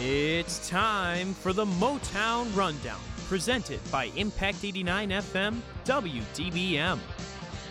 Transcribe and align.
It's 0.00 0.68
time 0.68 1.34
for 1.34 1.52
the 1.52 1.66
Motown 1.66 2.54
Rundown, 2.56 3.00
presented 3.26 3.80
by 3.90 4.06
Impact 4.16 4.64
89 4.64 5.10
FM 5.10 5.60
WDBM. 5.84 6.98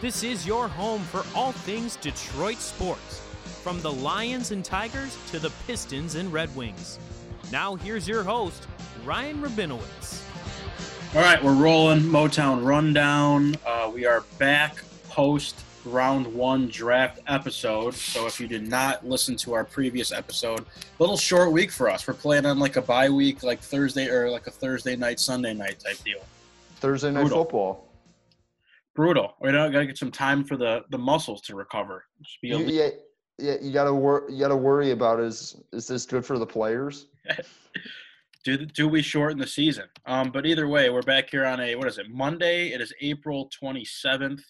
This 0.01 0.23
is 0.23 0.45
your 0.45 0.67
home 0.67 1.01
for 1.01 1.25
all 1.35 1.51
things 1.51 1.95
Detroit 1.95 2.57
sports, 2.57 3.21
from 3.63 3.81
the 3.81 3.91
Lions 3.91 4.51
and 4.51 4.63
Tigers 4.63 5.17
to 5.31 5.39
the 5.39 5.49
Pistons 5.65 6.15
and 6.15 6.31
Red 6.31 6.55
Wings. 6.55 6.99
Now, 7.51 7.75
here's 7.75 8.07
your 8.07 8.23
host, 8.23 8.67
Ryan 9.03 9.41
Rabinowitz. 9.41 10.21
All 11.15 11.21
right, 11.21 11.43
we're 11.43 11.55
rolling 11.55 12.01
Motown 12.01 12.63
Rundown. 12.63 13.55
Uh, 13.65 13.89
we 13.91 14.05
are 14.05 14.21
back 14.37 14.83
post 15.09 15.55
round 15.87 16.25
one 16.27 16.67
draft 16.67 17.19
episode. 17.27 17.93
So 17.93 18.27
if 18.27 18.39
you 18.39 18.47
did 18.47 18.67
not 18.67 19.05
listen 19.05 19.35
to 19.37 19.53
our 19.53 19.63
previous 19.63 20.11
episode, 20.11 20.65
little 20.99 21.17
short 21.17 21.51
week 21.51 21.71
for 21.71 21.89
us. 21.89 22.07
We're 22.07 22.13
playing 22.13 22.45
on 22.45 22.59
like 22.59 22.75
a 22.75 22.81
bye 22.81 23.09
week, 23.09 23.43
like 23.43 23.59
Thursday 23.59 24.07
or 24.09 24.29
like 24.29 24.47
a 24.47 24.51
Thursday 24.51 24.95
night, 24.95 25.19
Sunday 25.19 25.53
night 25.53 25.79
type 25.79 26.03
deal. 26.03 26.19
Thursday 26.77 27.11
night 27.11 27.21
Brutal. 27.21 27.43
football. 27.43 27.87
Brutal. 28.95 29.35
We 29.41 29.51
don't 29.51 29.71
got 29.71 29.79
to 29.79 29.85
get 29.85 29.97
some 29.97 30.11
time 30.11 30.43
for 30.43 30.57
the 30.57 30.83
the 30.89 30.97
muscles 30.97 31.41
to 31.41 31.55
recover. 31.55 32.05
You, 32.41 32.59
yeah, 32.59 32.89
yeah, 33.37 33.55
you 33.61 33.71
gotta 33.71 33.93
wor- 33.93 34.25
you 34.29 34.39
gotta 34.39 34.55
worry 34.55 34.91
about 34.91 35.19
is 35.19 35.61
is 35.71 35.87
this 35.87 36.05
good 36.05 36.25
for 36.25 36.39
the 36.39 36.45
players? 36.45 37.07
do 38.43 38.65
do 38.65 38.87
we 38.87 39.01
shorten 39.01 39.37
the 39.37 39.47
season? 39.47 39.85
Um, 40.05 40.31
but 40.31 40.45
either 40.45 40.67
way, 40.67 40.89
we're 40.89 41.01
back 41.03 41.29
here 41.29 41.45
on 41.45 41.59
a 41.59 41.75
what 41.75 41.87
is 41.87 41.97
it? 41.97 42.09
Monday. 42.09 42.69
It 42.69 42.81
is 42.81 42.93
April 43.01 43.49
twenty 43.53 43.85
seventh, 43.85 44.43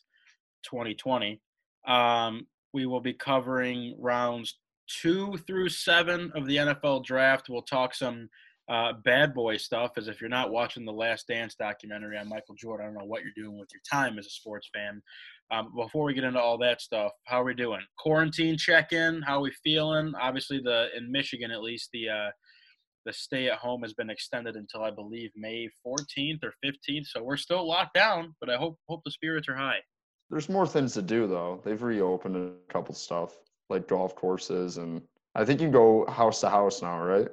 twenty 0.63 0.93
twenty. 0.93 1.41
Um, 1.87 2.47
we 2.73 2.85
will 2.85 3.01
be 3.01 3.13
covering 3.13 3.95
rounds 3.99 4.57
two 4.87 5.37
through 5.47 5.69
seven 5.69 6.31
of 6.35 6.45
the 6.45 6.57
NFL 6.57 7.05
draft. 7.05 7.49
We'll 7.49 7.61
talk 7.61 7.93
some 7.93 8.29
uh, 8.69 8.93
bad 9.03 9.33
boy 9.33 9.57
stuff. 9.57 9.91
As 9.97 10.07
if 10.07 10.19
you're 10.19 10.29
not 10.29 10.51
watching 10.51 10.85
the 10.85 10.91
Last 10.91 11.27
Dance 11.27 11.55
documentary 11.55 12.17
on 12.17 12.29
Michael 12.29 12.55
Jordan, 12.55 12.85
I 12.85 12.89
don't 12.89 12.99
know 12.99 13.05
what 13.05 13.21
you're 13.23 13.31
doing 13.35 13.57
with 13.57 13.69
your 13.73 13.81
time 13.89 14.19
as 14.19 14.25
a 14.25 14.29
sports 14.29 14.69
fan. 14.73 15.01
Um, 15.49 15.73
before 15.75 16.03
we 16.03 16.13
get 16.13 16.25
into 16.25 16.41
all 16.41 16.57
that 16.57 16.81
stuff, 16.81 17.13
how 17.25 17.41
are 17.41 17.45
we 17.45 17.53
doing? 17.53 17.79
Quarantine 17.97 18.57
check-in. 18.57 19.21
How 19.21 19.37
are 19.37 19.41
we 19.41 19.53
feeling? 19.63 20.13
Obviously, 20.19 20.59
the 20.59 20.87
in 20.95 21.11
Michigan 21.11 21.51
at 21.51 21.61
least 21.61 21.89
the 21.93 22.09
uh, 22.09 22.29
the 23.05 23.13
stay 23.13 23.47
at 23.47 23.57
home 23.57 23.81
has 23.83 23.93
been 23.93 24.09
extended 24.09 24.55
until 24.55 24.83
I 24.83 24.91
believe 24.91 25.31
May 25.35 25.69
14th 25.85 26.43
or 26.43 26.53
15th. 26.63 27.05
So 27.05 27.23
we're 27.23 27.37
still 27.37 27.65
locked 27.65 27.93
down, 27.93 28.35
but 28.41 28.49
I 28.49 28.57
hope 28.57 28.77
hope 28.89 29.01
the 29.05 29.11
spirits 29.11 29.47
are 29.47 29.55
high. 29.55 29.79
There's 30.29 30.49
more 30.49 30.67
things 30.67 30.93
to 30.93 31.01
do 31.01 31.27
though. 31.27 31.61
They've 31.63 31.81
reopened 31.81 32.35
a 32.35 32.71
couple 32.71 32.93
stuff 32.93 33.37
like 33.69 33.87
golf 33.87 34.15
courses 34.15 34.77
and 34.77 35.01
I 35.35 35.45
think 35.45 35.61
you 35.61 35.67
can 35.67 35.71
go 35.71 36.05
house 36.07 36.41
to 36.41 36.49
house 36.49 36.81
now, 36.81 36.99
right? 37.01 37.27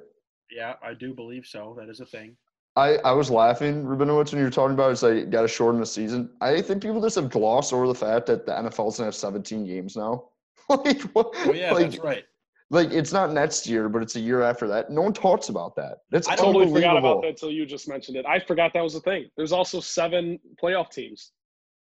Yeah, 0.51 0.75
I 0.83 0.93
do 0.93 1.13
believe 1.13 1.45
so. 1.45 1.75
That 1.77 1.89
is 1.89 1.99
a 1.99 2.05
thing. 2.05 2.37
I, 2.77 2.97
I 2.97 3.13
was 3.13 3.31
laughing, 3.31 3.83
Rabinowitz, 3.83 4.31
when 4.31 4.39
you 4.39 4.45
were 4.45 4.51
talking 4.51 4.73
about 4.73 4.91
it's 4.91 5.01
like 5.01 5.29
got 5.29 5.41
to 5.41 5.47
shorten 5.47 5.79
the 5.79 5.85
season. 5.85 6.29
I 6.41 6.61
think 6.61 6.83
people 6.83 7.01
just 7.01 7.15
have 7.15 7.29
glossed 7.29 7.73
over 7.73 7.87
the 7.87 7.95
fact 7.95 8.25
that 8.27 8.45
the 8.45 8.51
NFL's 8.51 8.97
gonna 8.97 9.07
have 9.07 9.15
17 9.15 9.65
games 9.65 9.95
now. 9.95 10.25
like, 10.69 11.01
what, 11.13 11.31
Oh 11.45 11.53
yeah, 11.53 11.71
like, 11.71 11.91
that's 11.91 12.03
right. 12.03 12.25
like 12.69 12.91
it's 12.91 13.13
not 13.13 13.31
next 13.31 13.65
year, 13.65 13.87
but 13.87 14.01
it's 14.01 14.17
a 14.17 14.19
year 14.19 14.41
after 14.41 14.67
that. 14.67 14.89
No 14.89 15.01
one 15.01 15.13
talks 15.13 15.49
about 15.49 15.75
that. 15.77 15.99
That's 16.11 16.27
I 16.27 16.35
totally 16.35 16.71
forgot 16.71 16.97
about 16.97 17.21
that 17.21 17.29
until 17.29 17.49
you 17.49 17.65
just 17.65 17.87
mentioned 17.87 18.17
it. 18.17 18.25
I 18.25 18.39
forgot 18.39 18.73
that 18.73 18.83
was 18.83 18.95
a 18.95 19.01
thing. 19.01 19.29
There's 19.37 19.51
also 19.53 19.79
seven 19.79 20.37
playoff 20.61 20.91
teams 20.91 21.31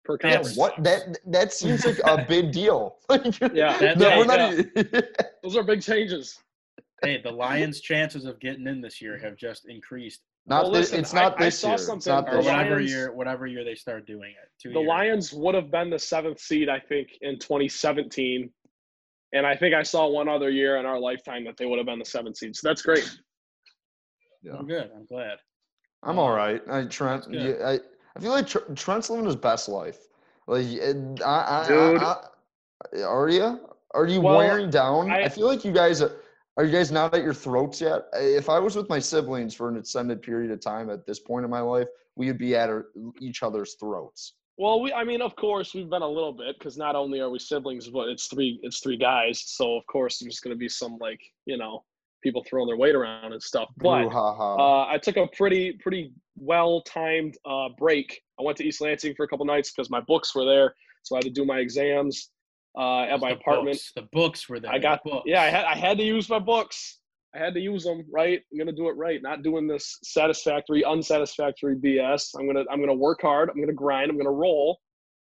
per 0.09 0.17
That's- 0.17 0.55
conference. 0.55 0.57
What 0.57 0.83
that 0.83 1.19
that 1.27 1.53
seems 1.53 1.85
like 1.85 1.99
a 2.05 2.25
big 2.27 2.51
deal. 2.51 2.97
Yeah, 3.53 3.77
That- 3.77 3.97
no, 3.97 4.07
yeah, 4.09 4.17
we're 4.17 4.25
not 4.25 4.53
even- 4.53 5.03
Those 5.43 5.55
are 5.55 5.63
big 5.63 5.81
changes. 5.81 6.39
Hey, 7.03 7.21
the 7.21 7.31
Lions' 7.31 7.79
chances 7.81 8.25
of 8.25 8.39
getting 8.39 8.67
in 8.67 8.81
this 8.81 9.01
year 9.01 9.17
have 9.19 9.37
just 9.37 9.69
increased, 9.69 10.21
not 10.47 10.63
Well, 10.63 10.71
this, 10.73 10.87
listen, 10.91 10.99
it's 10.99 11.13
not 11.13 11.33
I- 11.39 11.43
I 11.43 11.45
this 11.45 11.59
saw 11.59 11.67
year. 11.69 11.75
It's 11.75 11.85
something- 11.85 12.11
not 12.13 12.27
or 12.27 12.37
this 12.37 12.45
The 12.45 12.51
whatever 12.51 12.75
Lions- 12.77 12.91
year, 12.91 13.11
whatever 13.13 13.47
year 13.47 13.63
they 13.63 13.75
start 13.75 14.05
doing 14.07 14.31
it. 14.31 14.49
Two 14.61 14.73
The 14.73 14.79
years. 14.79 14.87
Lions 14.87 15.33
would 15.33 15.53
have 15.55 15.69
been 15.71 15.89
the 15.91 15.99
seventh 15.99 16.39
seed, 16.39 16.69
I 16.69 16.79
think, 16.79 17.09
in 17.21 17.37
2017. 17.39 18.51
And 19.31 19.45
I 19.45 19.55
think 19.55 19.75
I 19.75 19.83
saw 19.83 20.07
one 20.07 20.27
other 20.27 20.49
year 20.49 20.77
in 20.77 20.87
our 20.87 20.99
lifetime 20.99 21.43
that 21.45 21.55
they 21.57 21.67
would 21.67 21.77
have 21.77 21.85
been 21.85 21.99
the 21.99 22.05
seventh 22.05 22.37
seed. 22.37 22.55
So 22.55 22.67
that's 22.67 22.81
great. 22.81 23.07
Yeah. 24.41 24.53
I'm 24.57 24.65
good. 24.65 24.89
I'm 24.95 25.05
glad. 25.05 25.37
I'm 26.01 26.17
all 26.17 26.31
right. 26.31 26.61
I, 26.69 26.85
Trent, 26.85 27.25
yeah, 27.29 27.53
I, 27.63 27.79
I 28.19 28.21
feel 28.21 28.31
like 28.31 28.47
Tr- 28.47 28.73
Trent's 28.75 29.09
living 29.09 29.25
his 29.25 29.37
best 29.37 29.69
life. 29.69 30.07
Like, 30.45 30.65
I, 30.65 31.05
I, 31.25 31.65
Dude. 31.67 32.03
I, 32.03 32.17
I, 32.95 33.01
are 33.03 33.29
you? 33.29 33.61
Are 33.93 34.05
you 34.05 34.19
Well, 34.19 34.37
wearing 34.37 34.69
down? 34.69 35.09
I, 35.09 35.23
I- 35.23 35.29
feel 35.29 35.47
like 35.47 35.63
you 35.63 35.71
guys 35.71 36.01
are. 36.01 36.11
Are 36.57 36.65
you 36.65 36.73
guys 36.73 36.91
not 36.91 37.13
at 37.13 37.23
your 37.23 37.33
throats 37.33 37.79
yet? 37.79 38.07
If 38.13 38.49
I 38.49 38.59
was 38.59 38.75
with 38.75 38.89
my 38.89 38.99
siblings 38.99 39.55
for 39.55 39.69
an 39.69 39.77
extended 39.77 40.21
period 40.21 40.51
of 40.51 40.59
time 40.59 40.89
at 40.89 41.05
this 41.05 41.17
point 41.17 41.45
in 41.45 41.49
my 41.49 41.61
life, 41.61 41.87
we 42.17 42.27
would 42.27 42.37
be 42.37 42.53
at 42.53 42.67
our, 42.67 42.87
each 43.21 43.43
other's 43.43 43.75
throats. 43.75 44.33
Well, 44.57 44.81
we, 44.81 44.91
I 44.91 45.05
mean, 45.05 45.21
of 45.21 45.37
course, 45.37 45.73
we've 45.73 45.89
been 45.89 46.01
a 46.01 46.07
little 46.07 46.33
bit 46.33 46.59
because 46.59 46.77
not 46.77 46.97
only 46.97 47.21
are 47.21 47.29
we 47.29 47.39
siblings, 47.39 47.87
but 47.87 48.09
it's 48.09 48.27
three, 48.27 48.59
it's 48.61 48.81
three 48.81 48.97
guys. 48.97 49.41
So 49.45 49.77
of 49.77 49.85
course, 49.87 50.19
there's 50.19 50.41
going 50.41 50.53
to 50.53 50.57
be 50.59 50.67
some 50.67 50.97
like, 50.99 51.21
you 51.45 51.55
know, 51.57 51.85
people 52.21 52.43
throwing 52.49 52.67
their 52.67 52.77
weight 52.77 52.95
around 52.95 53.33
and 53.33 53.41
stuff. 53.41 53.69
But 53.77 54.05
Uh, 54.59 54.87
I 54.87 54.97
took 54.97 55.17
a 55.17 55.27
pretty 55.35 55.73
pretty 55.73 56.11
well 56.37 56.81
timed 56.81 57.37
uh, 57.45 57.69
break. 57.77 58.21
I 58.39 58.43
went 58.43 58.57
to 58.57 58.63
East 58.65 58.81
Lansing 58.81 59.13
for 59.15 59.23
a 59.23 59.27
couple 59.27 59.45
nights 59.45 59.71
because 59.71 59.89
my 59.89 60.01
books 60.01 60.33
were 60.35 60.45
there, 60.45 60.73
so 61.03 61.15
I 61.15 61.17
had 61.17 61.23
to 61.25 61.29
do 61.31 61.45
my 61.45 61.59
exams 61.59 62.29
uh, 62.77 63.01
at 63.03 63.19
my 63.19 63.29
The 63.29 63.35
apartment. 63.35 63.75
Books. 63.77 63.91
The 63.95 64.07
books 64.11 64.49
were 64.49 64.59
there. 64.59 64.71
I 64.71 64.79
got 64.79 65.03
the 65.03 65.11
books. 65.11 65.23
yeah, 65.27 65.41
I 65.41 65.47
had 65.49 65.65
I 65.65 65.75
had 65.75 65.97
to 65.97 66.03
use 66.03 66.29
my 66.29 66.39
books. 66.39 66.97
I 67.35 67.37
had 67.37 67.53
to 67.53 67.59
use 67.59 67.83
them 67.83 68.03
right. 68.11 68.41
I'm 68.51 68.57
gonna 68.57 68.71
do 68.71 68.87
it 68.89 68.93
right, 68.97 69.21
not 69.21 69.43
doing 69.43 69.67
this 69.67 69.99
satisfactory, 70.03 70.83
unsatisfactory 70.83 71.75
BS. 71.75 72.31
I'm 72.37 72.47
gonna 72.47 72.63
I'm 72.71 72.79
gonna 72.79 72.93
work 72.93 73.21
hard. 73.21 73.49
I'm 73.49 73.59
gonna 73.59 73.73
grind. 73.73 74.09
I'm 74.09 74.17
gonna 74.17 74.31
roll, 74.31 74.79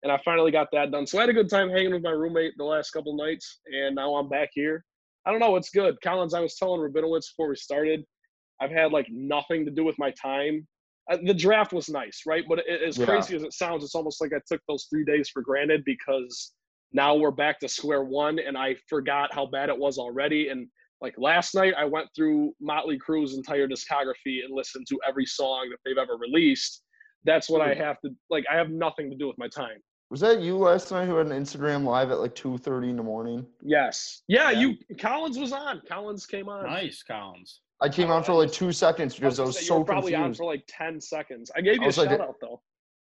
and 0.04 0.12
I 0.12 0.20
finally 0.24 0.52
got 0.52 0.70
that 0.72 0.92
done. 0.92 1.06
So 1.06 1.18
I 1.18 1.22
had 1.22 1.30
a 1.30 1.34
good 1.34 1.50
time 1.50 1.70
hanging 1.70 1.92
with 1.94 2.04
my 2.04 2.12
roommate 2.12 2.54
the 2.58 2.64
last 2.64 2.92
couple 2.92 3.16
nights, 3.18 3.60
and 3.66 3.96
now 3.96 4.16
I'm 4.16 4.30
back 4.30 4.50
here. 4.54 4.86
I 5.26 5.32
don't 5.32 5.40
know. 5.40 5.56
It's 5.56 5.70
good, 5.70 5.96
Collins. 6.02 6.34
I 6.34 6.40
was 6.40 6.56
telling 6.56 6.82
Rabinowitz 6.82 7.28
before 7.32 7.50
we 7.50 7.56
started. 7.56 8.04
I've 8.60 8.72
had 8.72 8.92
like 8.92 9.08
nothing 9.12 9.66
to 9.66 9.72
do 9.72 9.84
with 9.84 9.98
my 10.00 10.12
time. 10.12 10.68
Uh, 11.12 11.18
the 11.24 11.34
draft 11.34 11.74
was 11.74 11.90
nice, 11.90 12.22
right? 12.26 12.44
But 12.48 12.60
it, 12.60 12.82
as 12.84 12.98
Yeah. 12.98 13.06
crazy 13.06 13.36
as 13.36 13.44
it 13.44 13.54
sounds, 13.54 13.84
it's 13.84 13.96
almost 13.96 14.22
like 14.22 14.34
I 14.34 14.40
took 14.48 14.62
those 14.68 14.86
three 14.90 15.04
days 15.04 15.30
for 15.30 15.42
granted 15.42 15.84
because 15.86 16.54
now 16.94 17.16
we're 17.16 17.32
back 17.32 17.60
to 17.60 17.68
square 17.68 18.04
one, 18.04 18.40
and 18.40 18.58
I 18.58 18.76
forgot 18.88 19.34
how 19.34 19.46
bad 19.46 19.70
it 19.70 19.78
was 19.78 19.98
already. 19.98 20.50
And 20.50 20.68
like 21.02 21.16
last 21.18 21.56
night, 21.56 21.74
I 21.78 21.86
went 21.86 22.08
through 22.16 22.54
Motley 22.60 22.98
Crue's 22.98 23.36
entire 23.36 23.68
discography 23.68 24.44
and 24.46 24.54
listened 24.54 24.86
to 24.90 25.00
every 25.08 25.26
song 25.26 25.70
that 25.72 25.78
they've 25.86 25.98
ever 25.98 26.18
released. 26.18 26.84
That's 27.24 27.50
what 27.50 27.62
I 27.62 27.74
Hmm. 27.74 27.82
have 27.82 28.02
to 28.02 28.10
like. 28.30 28.46
I 28.52 28.56
have 28.56 28.70
nothing 28.70 29.10
to 29.10 29.16
do 29.16 29.28
with 29.28 29.38
my 29.38 29.48
time. 29.48 29.82
Was 30.12 30.20
that 30.20 30.42
you 30.42 30.58
last 30.58 30.92
night 30.92 31.06
who 31.08 31.16
had 31.16 31.28
an 31.28 31.32
Instagram 31.42 31.86
live 31.86 32.12
at 32.12 32.20
like 32.20 32.36
2.30 32.36 32.90
in 32.90 32.98
the 32.98 33.04
morning? 33.04 33.46
Yes. 33.64 34.24
Yeah, 34.28 34.52
Yeah. 34.52 34.60
you. 34.60 34.78
Collins 35.00 35.40
was 35.40 35.54
on. 35.54 35.82
Collins 35.88 36.26
came 36.26 36.50
on. 36.50 36.66
Nice, 36.66 37.02
Collins. 37.02 37.62
I 37.82 37.88
came 37.90 38.12
I- 38.12 38.16
on 38.16 38.24
for 38.24 38.34
I 38.34 38.36
like 38.36 38.52
two 38.52 38.74
seconds 38.74 39.16
because 39.16 39.40
I 39.40 39.44
gonna 39.44 39.48
was 39.48 39.56
say, 39.56 39.62
you 39.62 39.68
so 39.68 39.80
were 39.80 39.86
probably 39.86 40.14
on 40.14 40.34
for 40.34 40.46
like 40.46 40.64
ten 40.68 41.00
seconds. 41.00 41.50
I 41.56 41.62
gave 41.62 41.76
you 41.78 41.84
a 41.84 41.86
was 41.86 41.98
like- 41.98 42.10
shout 42.10 42.20
out 42.22 42.36
though. 42.42 42.62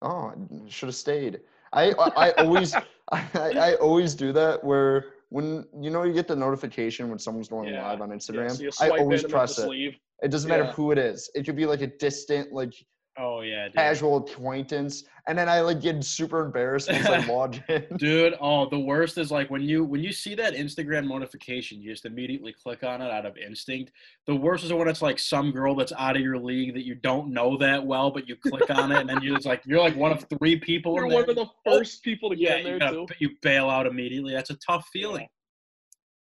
Oh, 0.02 0.32
I 0.32 0.68
should 0.68 0.88
have 0.88 0.94
stayed. 0.94 1.40
I 1.72 1.90
I, 1.92 2.28
I 2.28 2.30
always 2.32 2.74
I, 3.12 3.24
I 3.34 3.74
always 3.76 4.14
do 4.14 4.32
that 4.34 4.62
where 4.62 5.06
when 5.30 5.64
you 5.80 5.90
know 5.90 6.02
you 6.04 6.12
get 6.12 6.28
the 6.28 6.36
notification 6.36 7.08
when 7.08 7.18
someone's 7.18 7.48
going 7.48 7.68
Yeah, 7.72 7.86
live 7.88 8.02
on 8.02 8.10
Yeah, 8.10 8.16
Instagram, 8.16 8.50
so 8.56 8.62
you 8.62 8.70
I 8.80 8.98
always 8.98 9.24
in 9.24 9.30
press 9.30 9.58
it. 9.58 9.68
leave. 9.68 9.96
It 10.22 10.30
doesn't 10.30 10.48
matter 10.50 10.66
who 10.66 10.92
it 10.92 10.98
is. 10.98 11.30
It 11.34 11.44
could 11.46 11.56
be 11.56 11.64
like 11.66 11.80
a 11.80 11.86
distant, 11.86 12.52
like 12.52 12.74
Oh 13.19 13.41
yeah, 13.41 13.66
dude. 13.66 13.75
casual 13.75 14.19
acquaintance, 14.19 15.04
and 15.26 15.37
then 15.37 15.48
I 15.48 15.60
like 15.60 15.81
get 15.81 16.03
super 16.04 16.44
embarrassed 16.44 16.91
once 16.91 17.06
I 17.06 17.19
log 17.26 17.56
in. 17.69 17.84
Dude, 17.98 18.34
oh, 18.41 18.69
the 18.71 18.78
worst 18.78 19.19
is 19.19 19.31
like 19.31 19.50
when 19.50 19.62
you 19.62 19.84
when 19.84 20.03
you 20.03 20.12
see 20.12 20.34
that 20.36 20.54
Instagram 20.54 21.09
notification, 21.09 21.83
you 21.83 21.91
just 21.91 22.07
immediately 22.07 22.53
click 22.53 22.84
on 22.84 23.03
it 23.03 23.10
out 23.10 23.27
of 23.27 23.36
instinct. 23.36 23.92
The 24.27 24.34
worst 24.36 24.65
is 24.65 24.72
when 24.72 24.86
it's 24.89 25.03
like 25.03 25.18
some 25.18 25.51
girl 25.51 25.74
that's 25.74 25.92
out 25.98 26.15
of 26.16 26.22
your 26.22 26.39
league 26.39 26.72
that 26.74 26.86
you 26.86 26.95
don't 26.95 27.33
know 27.33 27.59
that 27.59 27.84
well, 27.84 28.10
but 28.10 28.28
you 28.28 28.36
click 28.36 28.71
on 28.71 28.92
it 28.92 29.01
and 29.01 29.09
then 29.09 29.21
you're 29.22 29.34
just 29.34 29.47
like 29.47 29.63
you're 29.66 29.80
like 29.80 29.97
one 29.97 30.13
of 30.13 30.24
three 30.39 30.56
people. 30.59 30.95
You're 30.95 31.06
in 31.06 31.13
one 31.13 31.22
there. 31.27 31.30
of 31.30 31.36
the 31.36 31.71
first 31.71 32.03
people 32.04 32.30
to 32.30 32.39
yeah, 32.39 32.51
get 32.51 32.59
in 32.60 32.65
there 32.65 32.78
gotta- 32.78 32.97
too. 33.06 33.15
you 33.18 33.30
bail 33.42 33.68
out 33.68 33.86
immediately. 33.86 34.33
That's 34.33 34.51
a 34.51 34.56
tough 34.56 34.89
feeling. 34.92 35.27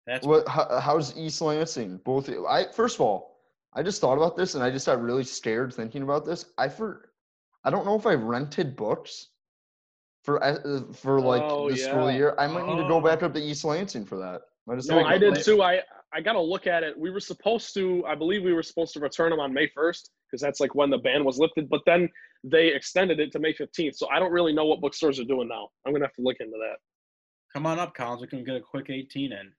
That's 0.05 0.25
What? 0.25 0.47
How, 0.47 0.79
how's 0.79 1.17
East 1.17 1.41
Lansing? 1.41 1.99
Both. 2.05 2.29
I 2.47 2.67
first 2.71 2.95
of 2.95 3.01
all, 3.01 3.34
I 3.75 3.83
just 3.83 3.99
thought 4.01 4.17
about 4.17 4.37
this, 4.37 4.55
and 4.55 4.63
I 4.63 4.71
just 4.71 4.85
got 4.85 5.01
really 5.01 5.23
scared 5.23 5.73
thinking 5.73 6.01
about 6.03 6.25
this. 6.25 6.45
I 6.57 6.69
for, 6.69 7.09
I 7.63 7.69
don't 7.69 7.85
know 7.85 7.95
if 7.95 8.05
I 8.05 8.13
rented 8.13 8.75
books 8.75 9.27
for 10.23 10.41
uh, 10.43 10.81
for 10.93 11.19
like 11.19 11.41
Oh, 11.43 11.69
the 11.69 11.77
school 11.77 12.09
year. 12.09 12.35
I 12.39 12.47
might 12.47 12.65
need 12.67 12.77
to 12.81 12.87
go 12.87 12.95
Oh. 12.97 13.01
back 13.01 13.21
up 13.21 13.33
to 13.33 13.39
East 13.41 13.65
Lansing 13.65 14.05
for 14.05 14.17
that. 14.17 14.41
Might 14.65 14.77
just 14.77 14.89
No, 14.89 14.97
take 14.99 15.05
I 15.07 15.15
a- 15.15 15.19
did 15.19 15.33
late. 15.35 15.45
too. 15.45 15.61
I 15.61 15.81
I 16.13 16.21
got 16.21 16.33
to 16.33 16.41
look 16.41 16.65
at 16.65 16.81
it. 16.83 16.97
We 16.97 17.09
were 17.11 17.19
supposed 17.19 17.73
to, 17.73 18.05
I 18.07 18.15
believe 18.15 18.41
we 18.41 18.53
were 18.53 18.63
supposed 18.63 18.93
to 18.93 19.01
return 19.01 19.31
them 19.31 19.39
on 19.41 19.51
May 19.53 19.67
1st 19.77 20.09
because 20.31 20.39
that's 20.41 20.61
like 20.61 20.73
when 20.73 20.89
the 20.89 20.97
ban 20.99 21.25
was 21.25 21.37
lifted. 21.37 21.67
But 21.69 21.81
then 21.85 22.07
they 22.45 22.67
extended 22.67 23.19
it 23.19 23.33
to 23.33 23.39
May 23.39 23.51
15th. 23.53 23.95
So 23.97 24.07
I 24.09 24.17
don't 24.19 24.31
really 24.31 24.53
know 24.53 24.63
what 24.65 24.79
bookstores 24.79 25.19
are 25.19 25.25
doing 25.25 25.49
now. 25.49 25.67
I'm 25.85 25.91
gonna 25.91 26.05
have 26.05 26.13
to 26.13 26.21
look 26.21 26.37
into 26.39 26.53
that. 26.57 26.77
come 27.51 27.65
on 27.65 27.79
up, 27.79 27.93
Collins. 27.93 28.21
We 28.21 28.27
can 28.27 28.45
get 28.45 28.55
a 28.55 28.61
quick 28.61 28.89
18 28.89 29.33
in. 29.33 29.51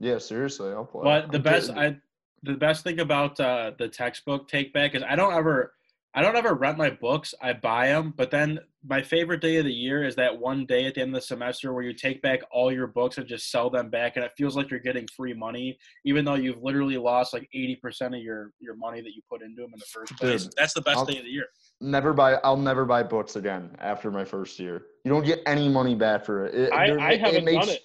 Yeah, 0.00 0.18
seriously, 0.18 0.70
I'll 0.72 0.84
play. 0.84 1.04
But 1.04 1.30
the 1.30 1.36
I'm 1.38 1.42
best 1.42 1.68
kidding. 1.68 1.82
I 1.82 1.96
the 2.42 2.54
best 2.54 2.84
thing 2.84 3.00
about 3.00 3.38
uh, 3.40 3.72
the 3.78 3.88
textbook 3.88 4.48
take 4.48 4.72
back 4.72 4.94
is 4.94 5.02
I 5.02 5.16
don't 5.16 5.34
ever 5.34 5.74
I 6.12 6.22
don't 6.22 6.34
ever 6.34 6.54
rent 6.54 6.76
my 6.76 6.90
books. 6.90 7.34
I 7.40 7.52
buy 7.52 7.86
them, 7.88 8.12
but 8.16 8.32
then 8.32 8.58
my 8.84 9.00
favorite 9.00 9.40
day 9.40 9.58
of 9.58 9.64
the 9.64 9.72
year 9.72 10.02
is 10.02 10.16
that 10.16 10.36
one 10.36 10.66
day 10.66 10.86
at 10.86 10.94
the 10.96 11.02
end 11.02 11.10
of 11.14 11.20
the 11.20 11.26
semester 11.26 11.72
where 11.72 11.84
you 11.84 11.92
take 11.92 12.20
back 12.20 12.40
all 12.50 12.72
your 12.72 12.88
books 12.88 13.18
and 13.18 13.28
just 13.28 13.48
sell 13.52 13.70
them 13.70 13.90
back, 13.90 14.16
and 14.16 14.24
it 14.24 14.32
feels 14.36 14.56
like 14.56 14.70
you're 14.72 14.80
getting 14.80 15.06
free 15.16 15.34
money, 15.34 15.78
even 16.04 16.24
though 16.24 16.34
you've 16.34 16.60
literally 16.64 16.96
lost 16.96 17.32
like 17.32 17.48
eighty 17.54 17.76
percent 17.76 18.12
of 18.14 18.22
your 18.22 18.52
your 18.58 18.74
money 18.74 19.00
that 19.00 19.14
you 19.14 19.22
put 19.30 19.40
into 19.42 19.62
them 19.62 19.70
in 19.72 19.78
the 19.78 19.84
first 19.86 20.16
place. 20.16 20.44
Dude, 20.44 20.52
That's 20.56 20.74
the 20.74 20.80
best 20.80 20.98
I'll- 20.98 21.04
day 21.06 21.18
of 21.18 21.24
the 21.24 21.30
year. 21.30 21.46
never 21.80 22.12
buy. 22.12 22.34
I'll 22.42 22.56
never 22.56 22.84
buy 22.84 23.02
books 23.04 23.36
again 23.36 23.70
after 23.78 24.10
my 24.10 24.24
first 24.24 24.58
year. 24.58 24.86
You 25.04 25.12
don't 25.12 25.24
get 25.24 25.40
any 25.46 25.68
money 25.68 25.94
back 25.94 26.24
for 26.24 26.46
it. 26.46 26.54
It- 26.54 26.72
I, 26.72 27.12
I 27.12 27.16
haven't 27.18 27.44
makes, 27.44 27.66
done 27.66 27.76
it. 27.76 27.82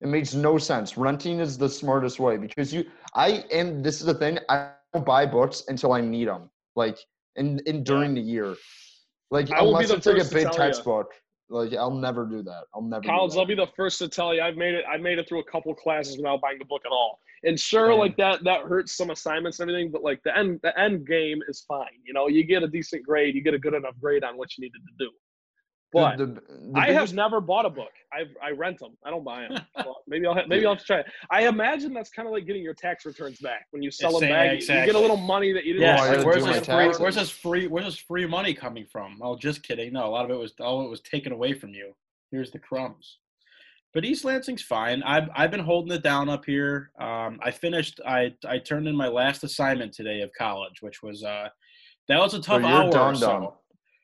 It 0.00 0.08
makes 0.08 0.34
no 0.34 0.58
sense. 0.58 0.96
Renting 0.96 1.40
is 1.40 1.58
the 1.58 1.68
smartest 1.68 2.20
way 2.20 2.36
because 2.36 2.72
you. 2.72 2.84
I 3.14 3.44
and 3.52 3.84
this 3.84 4.00
is 4.00 4.06
the 4.06 4.14
thing. 4.14 4.38
I 4.48 4.70
don't 4.92 5.04
buy 5.04 5.26
books 5.26 5.64
until 5.68 5.92
I 5.92 6.00
need 6.00 6.28
them. 6.28 6.50
Like 6.76 6.98
in 7.36 7.60
in 7.66 7.82
during 7.82 8.14
the 8.14 8.20
year. 8.20 8.54
Like 9.30 9.50
I 9.50 9.62
will 9.62 9.78
be 9.78 9.84
unless 9.84 9.88
the 9.88 9.96
it's 9.96 10.32
like 10.32 10.44
a 10.44 10.44
big 10.44 10.52
textbook. 10.52 11.12
Like 11.50 11.72
I'll 11.74 11.90
never 11.90 12.26
do 12.26 12.42
that. 12.42 12.64
I'll 12.74 12.82
never. 12.82 13.02
College. 13.02 13.36
I'll 13.36 13.46
be 13.46 13.54
the 13.54 13.68
first 13.74 13.98
to 13.98 14.08
tell 14.08 14.34
you 14.34 14.42
I've 14.42 14.56
made 14.56 14.74
it. 14.74 14.84
I 14.90 14.98
made 14.98 15.18
it 15.18 15.28
through 15.28 15.40
a 15.40 15.50
couple 15.50 15.74
classes 15.74 16.16
without 16.16 16.40
buying 16.40 16.58
the 16.58 16.64
book 16.64 16.82
at 16.84 16.92
all. 16.92 17.18
And 17.44 17.58
sure, 17.58 17.94
like 17.94 18.16
that 18.18 18.44
that 18.44 18.62
hurts 18.62 18.96
some 18.96 19.10
assignments 19.10 19.60
and 19.60 19.70
everything, 19.70 19.90
but 19.90 20.02
like 20.02 20.20
the 20.24 20.36
end 20.36 20.60
the 20.62 20.78
end 20.78 21.06
game 21.06 21.40
is 21.48 21.64
fine. 21.66 21.86
You 22.04 22.12
know, 22.12 22.28
you 22.28 22.44
get 22.44 22.62
a 22.62 22.68
decent 22.68 23.04
grade, 23.04 23.34
you 23.34 23.42
get 23.42 23.54
a 23.54 23.58
good 23.58 23.74
enough 23.74 23.94
grade 24.00 24.24
on 24.24 24.36
what 24.36 24.56
you 24.56 24.62
needed 24.62 24.80
to 24.86 25.04
do. 25.04 25.10
But 25.92 26.18
The- 26.18 26.26
the- 26.26 26.40
the 26.40 26.72
I 26.74 26.90
have 26.92 27.14
never 27.14 27.40
bought 27.40 27.64
a 27.64 27.70
book. 27.70 27.92
I 28.12 28.24
I 28.42 28.50
rent 28.50 28.78
them. 28.78 28.96
I 29.04 29.10
don't 29.10 29.24
buy 29.24 29.48
them. 29.48 29.62
well, 29.76 30.02
maybe 30.06 30.26
I'll 30.26 30.34
ha- 30.34 30.44
maybe 30.46 30.66
I'll 30.66 30.72
have 30.74 30.80
to 30.80 30.84
try 30.86 30.98
it. 31.00 31.06
I 31.30 31.48
imagine 31.48 31.94
that's 31.94 32.10
kind 32.10 32.28
of 32.28 32.32
like 32.32 32.44
getting 32.46 32.62
your 32.62 32.74
tax 32.74 33.06
returns 33.06 33.38
back 33.40 33.66
when 33.70 33.82
you 33.82 33.90
sell 33.90 34.12
them 34.12 34.20
Same, 34.20 34.30
back. 34.30 34.50
you- 34.52 34.74
You 34.74 34.86
get 34.86 34.94
a 34.94 34.98
little 34.98 35.16
money 35.16 35.52
that 35.52 35.64
you 35.64 35.74
didn't. 35.74 35.88
Yeah, 35.88 36.02
I 36.02 36.22
where's 36.24 36.44
this 36.44 36.66
free? 36.66 36.88
Where's 36.98 37.14
this 37.14 37.30
free? 37.30 37.66
Where's 37.68 37.86
this 37.86 37.96
free 37.98 38.26
money 38.26 38.52
coming 38.52 38.86
from? 38.90 39.18
Oh, 39.22 39.36
just 39.36 39.62
kidding. 39.62 39.92
No, 39.94 40.06
a 40.06 40.10
lot 40.10 40.24
of 40.26 40.30
it 40.30 40.38
was 40.38 40.52
all 40.60 40.84
it 40.84 40.90
was 40.90 41.00
taken 41.00 41.32
away 41.32 41.54
from 41.54 41.70
you. 41.70 41.94
Here's 42.30 42.50
the 42.50 42.58
crumbs. 42.58 43.18
But 43.94 44.04
East 44.04 44.26
Lansing's 44.26 44.62
fine. 44.62 45.02
I've 45.04 45.30
I've 45.34 45.50
been 45.50 45.60
holding 45.60 45.92
it 45.96 46.02
down 46.02 46.28
up 46.28 46.44
here. 46.44 46.90
Um, 47.00 47.40
I 47.42 47.50
finished. 47.50 47.98
I 48.06 48.34
I 48.46 48.58
turned 48.58 48.86
in 48.86 48.94
my 48.94 49.08
last 49.08 49.42
assignment 49.42 49.94
today 49.94 50.20
of 50.20 50.30
college, 50.36 50.82
which 50.82 51.02
was 51.02 51.24
uh, 51.24 51.48
that 52.08 52.18
was 52.18 52.34
a 52.34 52.36
so 52.36 52.42
tough 52.42 52.60
you're 52.60 52.70
hour. 52.70 52.90
done, 52.92 53.12
or 53.14 53.16
so. 53.16 53.26
done. 53.26 53.48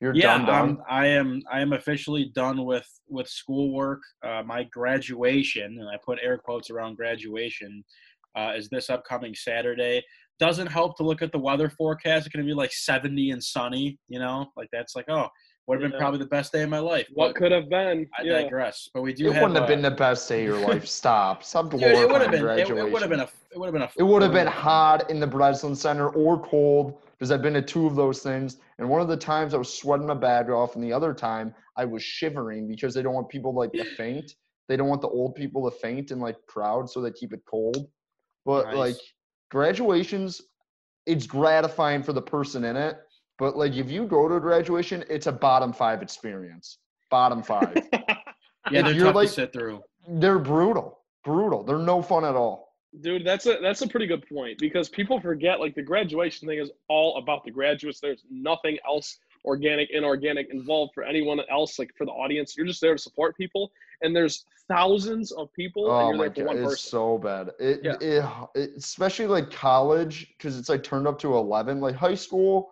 You're 0.05 0.15
yeah, 0.15 0.37
done, 0.37 0.45
done. 0.45 0.69
I'm, 0.87 1.03
I 1.03 1.07
am. 1.07 1.41
I 1.51 1.61
am 1.61 1.73
officially 1.73 2.31
done 2.35 2.67
with 2.67 2.87
with 3.09 3.27
schoolwork. 3.27 4.03
Uh, 4.23 4.43
my 4.45 4.65
graduation, 4.65 5.79
and 5.81 5.89
I 5.89 5.97
put 6.05 6.19
air 6.23 6.37
quotes 6.37 6.69
around 6.69 6.99
graduation, 6.99 7.83
uh, 8.37 8.53
is 8.55 8.69
this 8.69 8.91
upcoming 8.91 9.35
Saturday. 9.35 10.03
Doesn't 10.39 10.67
help 10.67 10.99
to 10.99 11.05
look 11.05 11.23
at 11.23 11.33
the 11.33 11.39
weather 11.39 11.71
forecast. 11.71 12.27
It's 12.27 12.35
going 12.35 12.45
to 12.45 12.51
be 12.51 12.55
like 12.55 12.71
70 12.71 13.31
and 13.31 13.43
sunny. 13.43 13.99
You 14.09 14.19
know, 14.19 14.45
like 14.59 14.69
that's 14.73 14.95
like 14.95 15.07
oh, 15.09 15.29
would 15.67 15.81
have 15.81 15.91
been 15.91 15.93
Yeah. 15.93 16.03
probably 16.03 16.19
the 16.19 16.27
best 16.27 16.53
day 16.53 16.65
of 16.65 16.69
my 16.69 16.81
life. 16.81 17.09
What 17.15 17.35
could 17.35 17.51
have 17.51 17.71
been? 17.71 18.07
I 18.19 18.25
yeah. 18.25 18.43
digress. 18.43 18.91
But 18.93 19.01
we 19.01 19.15
do 19.15 19.29
it 19.29 19.33
have. 19.33 19.43
wouldn't 19.43 19.59
have 19.59 19.65
uh, 19.65 19.75
been 19.75 19.81
the 19.81 19.91
best 19.91 20.29
day 20.29 20.43
of 20.43 20.49
your 20.49 20.69
life. 20.69 20.87
Stop. 21.01 21.45
Stop 21.45 21.71
dude, 21.71 21.81
it 21.81 22.07
would 22.07 22.21
have 22.21 22.31
been. 22.31 22.41
It, 22.41 22.43
graduation. 22.43 22.77
it 22.77 22.93
would 22.93 23.01
have 23.01 23.11
been 23.11 23.21
a. 23.21 23.29
It 23.53 23.59
would 23.59 23.67
have 23.69 23.73
been 23.73 23.83
a. 23.83 23.91
It 23.97 24.03
would 24.03 24.21
have 24.21 24.33
been 24.33 24.49
hot 24.49 25.11
in 25.11 25.19
the 25.19 25.27
Breslin 25.27 25.75
Center 25.75 26.11
or 26.11 26.39
cold 26.45 26.99
because 27.19 27.31
I've 27.31 27.43
been 27.43 27.55
to 27.55 27.63
two 27.63 27.87
of 27.87 27.95
those 27.97 28.21
things. 28.23 28.59
And 28.79 28.89
one 28.89 29.01
of 29.01 29.09
the 29.09 29.17
times 29.17 29.55
I 29.55 29.57
was 29.59 29.73
sweating 29.73 30.07
my 30.07 30.15
bag 30.15 30.51
off, 30.51 30.75
and 30.75 30.83
the 30.85 30.93
other 30.93 31.15
time 31.15 31.55
I 31.77 31.85
was 31.85 32.03
shivering 32.03 32.69
because 32.69 32.95
they 32.95 33.03
don't 33.03 33.15
want 33.15 33.29
people 33.29 33.55
like 33.55 33.73
to 33.73 33.85
faint. 33.97 34.33
They 34.69 34.77
don't 34.77 34.89
want 34.89 35.03
the 35.03 35.09
old 35.09 35.35
people 35.35 35.71
to 35.71 35.77
faint 35.77 36.11
in 36.11 36.21
like 36.21 36.37
crowds, 36.47 36.93
so 36.93 37.01
they 37.01 37.11
keep 37.13 37.33
it 37.33 37.41
cold. 37.47 37.89
But 38.47 38.67
Nice. 38.67 38.77
like 38.77 38.97
graduations, 39.51 40.41
it's 41.07 41.27
gratifying 41.27 42.03
for 42.03 42.13
the 42.13 42.23
person 42.23 42.65
in 42.65 42.77
it. 42.77 42.97
But 43.39 43.57
like 43.57 43.73
if 43.75 43.91
you 43.91 44.07
go 44.07 44.29
to 44.29 44.35
a 44.37 44.41
graduation, 44.41 45.05
it's 45.09 45.27
a 45.27 45.33
bottom 45.33 45.73
five 45.73 46.03
experience. 46.03 46.79
Bottom 47.11 47.43
five. 47.43 47.77
Yeah, 48.71 48.81
if 48.89 48.97
they're 48.97 49.05
tough 49.05 49.15
like- 49.15 49.29
to 49.29 49.35
sit 49.35 49.53
through. 49.53 49.83
They're 50.09 50.39
brutal. 50.39 51.01
Brutal. 51.23 51.65
They're 51.65 51.77
no 51.79 52.01
fun 52.01 52.25
at 52.25 52.35
all. 52.35 52.64
Dude, 53.01 53.27
that's 53.27 53.47
a 53.47 53.59
that's 53.61 53.83
a 53.83 53.89
pretty 53.89 54.07
good 54.07 54.27
point 54.29 54.59
because 54.59 54.89
people 54.89 55.21
forget 55.21 55.59
like 55.59 55.75
the 55.75 55.83
graduation 55.83 56.47
thing 56.47 56.59
is 56.61 56.71
all 56.89 57.17
about 57.19 57.45
the 57.45 57.51
graduates. 57.51 57.99
There's 58.01 58.23
nothing 58.31 58.79
else 58.87 59.19
organic, 59.45 59.91
inorganic 59.91 60.49
involved 60.53 60.93
for 60.95 61.03
anyone 61.03 61.41
else. 61.51 61.79
Like 61.79 61.93
for 61.99 62.05
the 62.05 62.13
audience, 62.13 62.57
you're 62.57 62.67
just 62.67 62.81
there 62.81 62.95
to 62.95 62.99
support 63.01 63.37
people, 63.37 63.73
and 64.03 64.15
there's 64.15 64.45
thousands 64.69 65.33
of 65.33 65.53
people, 65.55 65.91
Oh 65.91 66.09
and 66.11 66.19
my 66.19 66.29
god, 66.29 66.47
one 66.47 66.57
it's 66.57 66.65
person. 66.67 66.91
so 66.91 67.19
bad. 67.19 67.51
It, 67.59 67.81
Yeah. 67.83 67.97
it, 68.01 68.25
it 68.55 68.71
especially 68.77 69.27
like 69.27 69.51
college 69.51 70.29
because 70.39 70.57
it's 70.59 70.69
like 70.69 70.83
turned 70.85 71.09
up 71.09 71.19
to 71.21 71.35
eleven. 71.37 71.81
Like 71.81 71.97
high 71.97 72.15
school, 72.15 72.71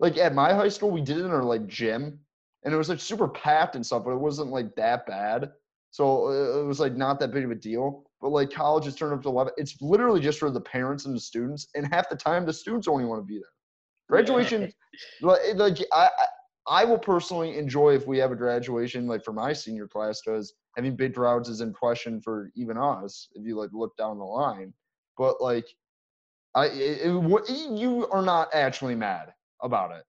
like 0.00 0.18
at 0.18 0.34
my 0.34 0.52
high 0.52 0.68
school, 0.68 0.90
we 0.90 1.00
did 1.00 1.16
it 1.16 1.24
in 1.24 1.30
our 1.30 1.42
like 1.42 1.66
gym, 1.66 2.20
and 2.64 2.74
it 2.74 2.76
was 2.76 2.90
like 2.90 3.00
super 3.00 3.26
packed 3.28 3.74
and 3.74 3.84
stuff, 3.84 4.04
but 4.04 4.10
it 4.12 4.20
wasn't 4.20 4.50
like 4.50 4.74
that 4.76 5.06
bad. 5.06 5.52
So 5.92 6.28
uh, 6.28 6.60
it 6.60 6.64
was 6.66 6.80
like 6.80 6.96
not 6.96 7.20
that 7.20 7.32
big 7.32 7.44
of 7.44 7.50
a 7.50 7.54
deal. 7.54 8.04
But 8.20 8.30
like 8.30 8.50
college 8.50 8.86
is 8.86 8.96
turned 8.96 9.14
up 9.14 9.22
to 9.22 9.28
eleven. 9.28 9.52
It's 9.56 9.80
literally 9.80 10.20
just 10.20 10.38
for 10.38 10.50
the 10.50 10.60
parents 10.60 11.06
and 11.06 11.14
the 11.14 11.20
students, 11.20 11.68
and 11.74 11.86
half 11.92 12.08
the 12.08 12.16
time 12.16 12.44
the 12.44 12.52
students 12.52 12.88
only 12.88 13.04
want 13.04 13.20
to 13.20 13.24
be 13.26 13.34
there. 13.38 13.50
Graduation, 14.08 14.72
like, 15.20 15.40
like 15.54 15.78
I, 15.92 16.10
I 16.66 16.84
will 16.84 16.98
personally 16.98 17.56
enjoy 17.58 17.94
if 17.94 18.06
we 18.06 18.18
have 18.18 18.30
a 18.32 18.36
graduation 18.36 19.06
like 19.06 19.24
for 19.24 19.32
my 19.32 19.52
senior 19.52 19.86
class 19.88 20.20
because 20.24 20.54
I 20.78 20.80
mean 20.80 20.96
big 20.96 21.14
crowds 21.14 21.48
is 21.48 21.60
in 21.60 21.72
question 21.72 22.20
for 22.20 22.50
even 22.54 22.76
us 22.78 23.28
if 23.34 23.46
you 23.46 23.56
like 23.58 23.70
look 23.72 23.96
down 23.96 24.18
the 24.18 24.24
line. 24.24 24.72
But 25.18 25.40
like, 25.40 25.66
I 26.54 26.66
it, 26.66 27.00
it, 27.06 27.14
what- 27.14 27.48
you 27.48 28.06
are 28.10 28.22
not 28.22 28.48
actually 28.54 28.94
mad 28.94 29.32
about 29.62 29.92
it. 29.92 30.04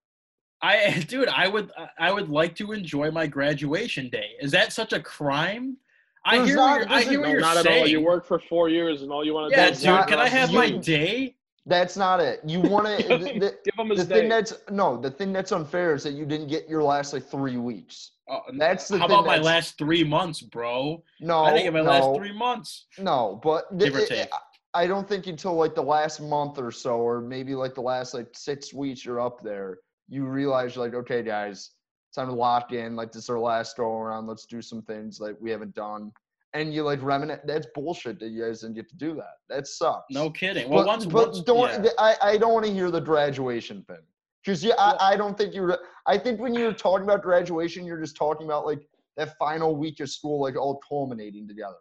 I, 0.63 0.99
dude, 1.07 1.27
I 1.27 1.47
would, 1.47 1.71
I 1.99 2.11
would 2.11 2.29
like 2.29 2.55
to 2.55 2.71
enjoy 2.71 3.11
my 3.11 3.27
graduation 3.27 4.09
day. 4.09 4.31
Is 4.41 4.51
that 4.51 4.73
such 4.73 4.93
a 4.93 4.99
crime? 4.99 5.77
I 6.25 6.45
hear, 6.45 6.55
not- 6.55 6.79
what 6.79 6.89
you're, 6.89 6.97
I 6.97 7.01
hear 7.03 7.19
what 7.19 7.25
No, 7.25 7.31
you're 7.33 7.41
not 7.41 7.57
at 7.57 7.67
all. 7.67 7.85
You 7.85 8.01
work 8.01 8.25
for 8.25 8.39
four 8.39 8.69
years, 8.69 9.01
and 9.01 9.11
all 9.11 9.25
you 9.25 9.33
want 9.33 9.51
to 9.51 9.57
yeah, 9.57 9.65
do 9.65 9.71
dude, 9.71 9.77
is 9.77 9.85
not- 9.85 10.07
can 10.07 10.19
I 10.19 10.29
have 10.29 10.53
my 10.53 10.71
day? 10.71 11.35
That's 11.65 11.95
not 11.95 12.19
it. 12.19 12.41
You 12.45 12.59
want 12.59 12.87
to. 12.87 13.07
the, 13.07 13.17
the, 13.17 13.57
give 13.63 13.75
them 13.77 13.89
the 13.89 13.95
his 13.95 14.05
thing 14.05 14.27
that's 14.27 14.53
no, 14.69 14.97
the 14.97 15.09
thing 15.09 15.31
that's 15.31 15.51
unfair 15.51 15.93
is 15.93 16.03
that 16.03 16.11
you 16.13 16.25
didn't 16.25 16.47
get 16.47 16.67
your 16.67 16.83
last 16.83 17.13
like 17.13 17.25
three 17.25 17.57
weeks. 17.57 18.11
Uh, 18.29 18.39
That's 18.57 18.87
the 18.87 18.99
How 18.99 19.05
about 19.05 19.25
my 19.25 19.37
last 19.37 19.77
three 19.77 20.03
months, 20.03 20.41
bro? 20.41 21.03
No, 21.19 21.43
I 21.43 21.51
didn't 21.51 21.65
get 21.65 21.73
my 21.73 21.81
no, 21.81 21.89
last 21.89 22.17
three 22.17 22.31
months. 22.31 22.85
No, 22.97 23.39
but 23.43 23.77
Give 23.77 23.95
or 23.95 24.05
take. 24.05 24.29
I 24.73 24.87
don't 24.87 25.07
think 25.07 25.27
until 25.27 25.53
like 25.55 25.75
the 25.75 25.83
last 25.83 26.21
month 26.21 26.57
or 26.57 26.71
so, 26.71 26.95
or 26.97 27.21
maybe 27.21 27.53
like 27.53 27.75
the 27.75 27.81
last 27.81 28.13
like 28.13 28.27
six 28.33 28.73
weeks 28.73 29.05
you're 29.05 29.21
up 29.21 29.41
there, 29.41 29.79
you 30.07 30.25
realize 30.25 30.75
you're 30.75 30.85
like, 30.85 30.93
okay, 30.93 31.23
guys, 31.23 31.71
time 32.13 32.27
to 32.27 32.33
lock 32.33 32.71
in. 32.71 32.95
Like 32.95 33.11
this 33.11 33.23
is 33.23 33.29
our 33.29 33.39
last 33.39 33.77
go 33.77 33.97
around. 33.97 34.27
Let's 34.27 34.45
do 34.45 34.61
some 34.61 34.81
things 34.81 35.19
like 35.19 35.35
we 35.39 35.51
haven't 35.51 35.75
done. 35.75 36.11
And 36.53 36.73
you 36.73 36.83
like 36.83 37.01
reminisce. 37.01 37.39
That's 37.45 37.65
bullshit 37.73 38.19
that 38.19 38.29
you 38.29 38.43
guys 38.43 38.61
didn't 38.61 38.75
get 38.75 38.87
to 38.89 38.95
do 38.95 39.15
that. 39.15 39.37
That 39.49 39.65
sucks. 39.65 40.05
No 40.11 40.29
kidding. 40.29 40.69
Well, 40.69 40.81
but, 40.81 40.87
once, 40.87 41.05
but 41.05 41.27
once 41.29 41.41
don't. 41.41 41.83
yeah. 41.83 41.89
I, 41.97 42.15
I 42.21 42.37
don't 42.37 42.53
want 42.53 42.65
to 42.65 42.71
hear 42.71 42.91
the 42.91 43.01
graduation 43.01 43.83
thing. 43.87 43.97
Because 44.43 44.63
yeah, 44.63 44.75
I, 44.77 45.13
I 45.13 45.17
don't 45.17 45.35
think 45.37 45.55
you're. 45.55 45.79
I 46.05 46.17
think 46.17 46.39
when 46.39 46.53
you're 46.53 46.73
talking 46.73 47.05
about 47.05 47.23
graduation, 47.23 47.85
you're 47.85 47.99
just 47.99 48.15
talking 48.15 48.45
about 48.45 48.65
like 48.65 48.87
that 49.17 49.35
final 49.39 49.75
week 49.75 49.99
of 49.99 50.09
school, 50.09 50.41
like 50.41 50.55
all 50.55 50.79
culminating 50.87 51.47
together. 51.47 51.77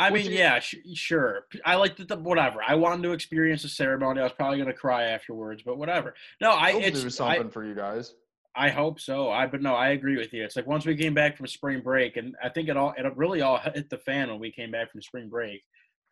I 0.00 0.10
mean, 0.10 0.32
yeah, 0.32 0.58
sh- 0.60 0.76
sure. 0.94 1.46
I 1.64 1.76
like 1.76 1.96
the, 1.96 2.04
the 2.04 2.16
whatever. 2.16 2.60
I 2.66 2.74
wanted 2.74 3.02
to 3.02 3.12
experience 3.12 3.62
the 3.62 3.68
ceremony. 3.68 4.20
I 4.20 4.24
was 4.24 4.32
probably 4.32 4.58
gonna 4.58 4.72
cry 4.72 5.04
afterwards, 5.04 5.62
but 5.64 5.78
whatever. 5.78 6.14
No, 6.40 6.50
I 6.50 6.70
It'll 6.70 6.82
it's 6.82 7.00
do 7.00 7.06
I, 7.06 7.10
something 7.10 7.50
for 7.50 7.64
you 7.64 7.74
guys. 7.74 8.14
I 8.56 8.70
hope 8.70 8.98
so. 9.00 9.30
I 9.30 9.46
but 9.46 9.62
no, 9.62 9.74
I 9.74 9.90
agree 9.90 10.16
with 10.16 10.32
you. 10.32 10.42
It's 10.42 10.56
like 10.56 10.66
once 10.66 10.84
we 10.86 10.96
came 10.96 11.14
back 11.14 11.36
from 11.36 11.46
spring 11.46 11.82
break, 11.82 12.16
and 12.16 12.34
I 12.42 12.48
think 12.48 12.68
it 12.68 12.76
all 12.76 12.94
it 12.96 13.16
really 13.16 13.42
all 13.42 13.58
hit 13.58 13.90
the 13.90 13.98
fan 13.98 14.28
when 14.28 14.40
we 14.40 14.50
came 14.50 14.70
back 14.70 14.90
from 14.90 15.02
spring 15.02 15.28
break. 15.28 15.62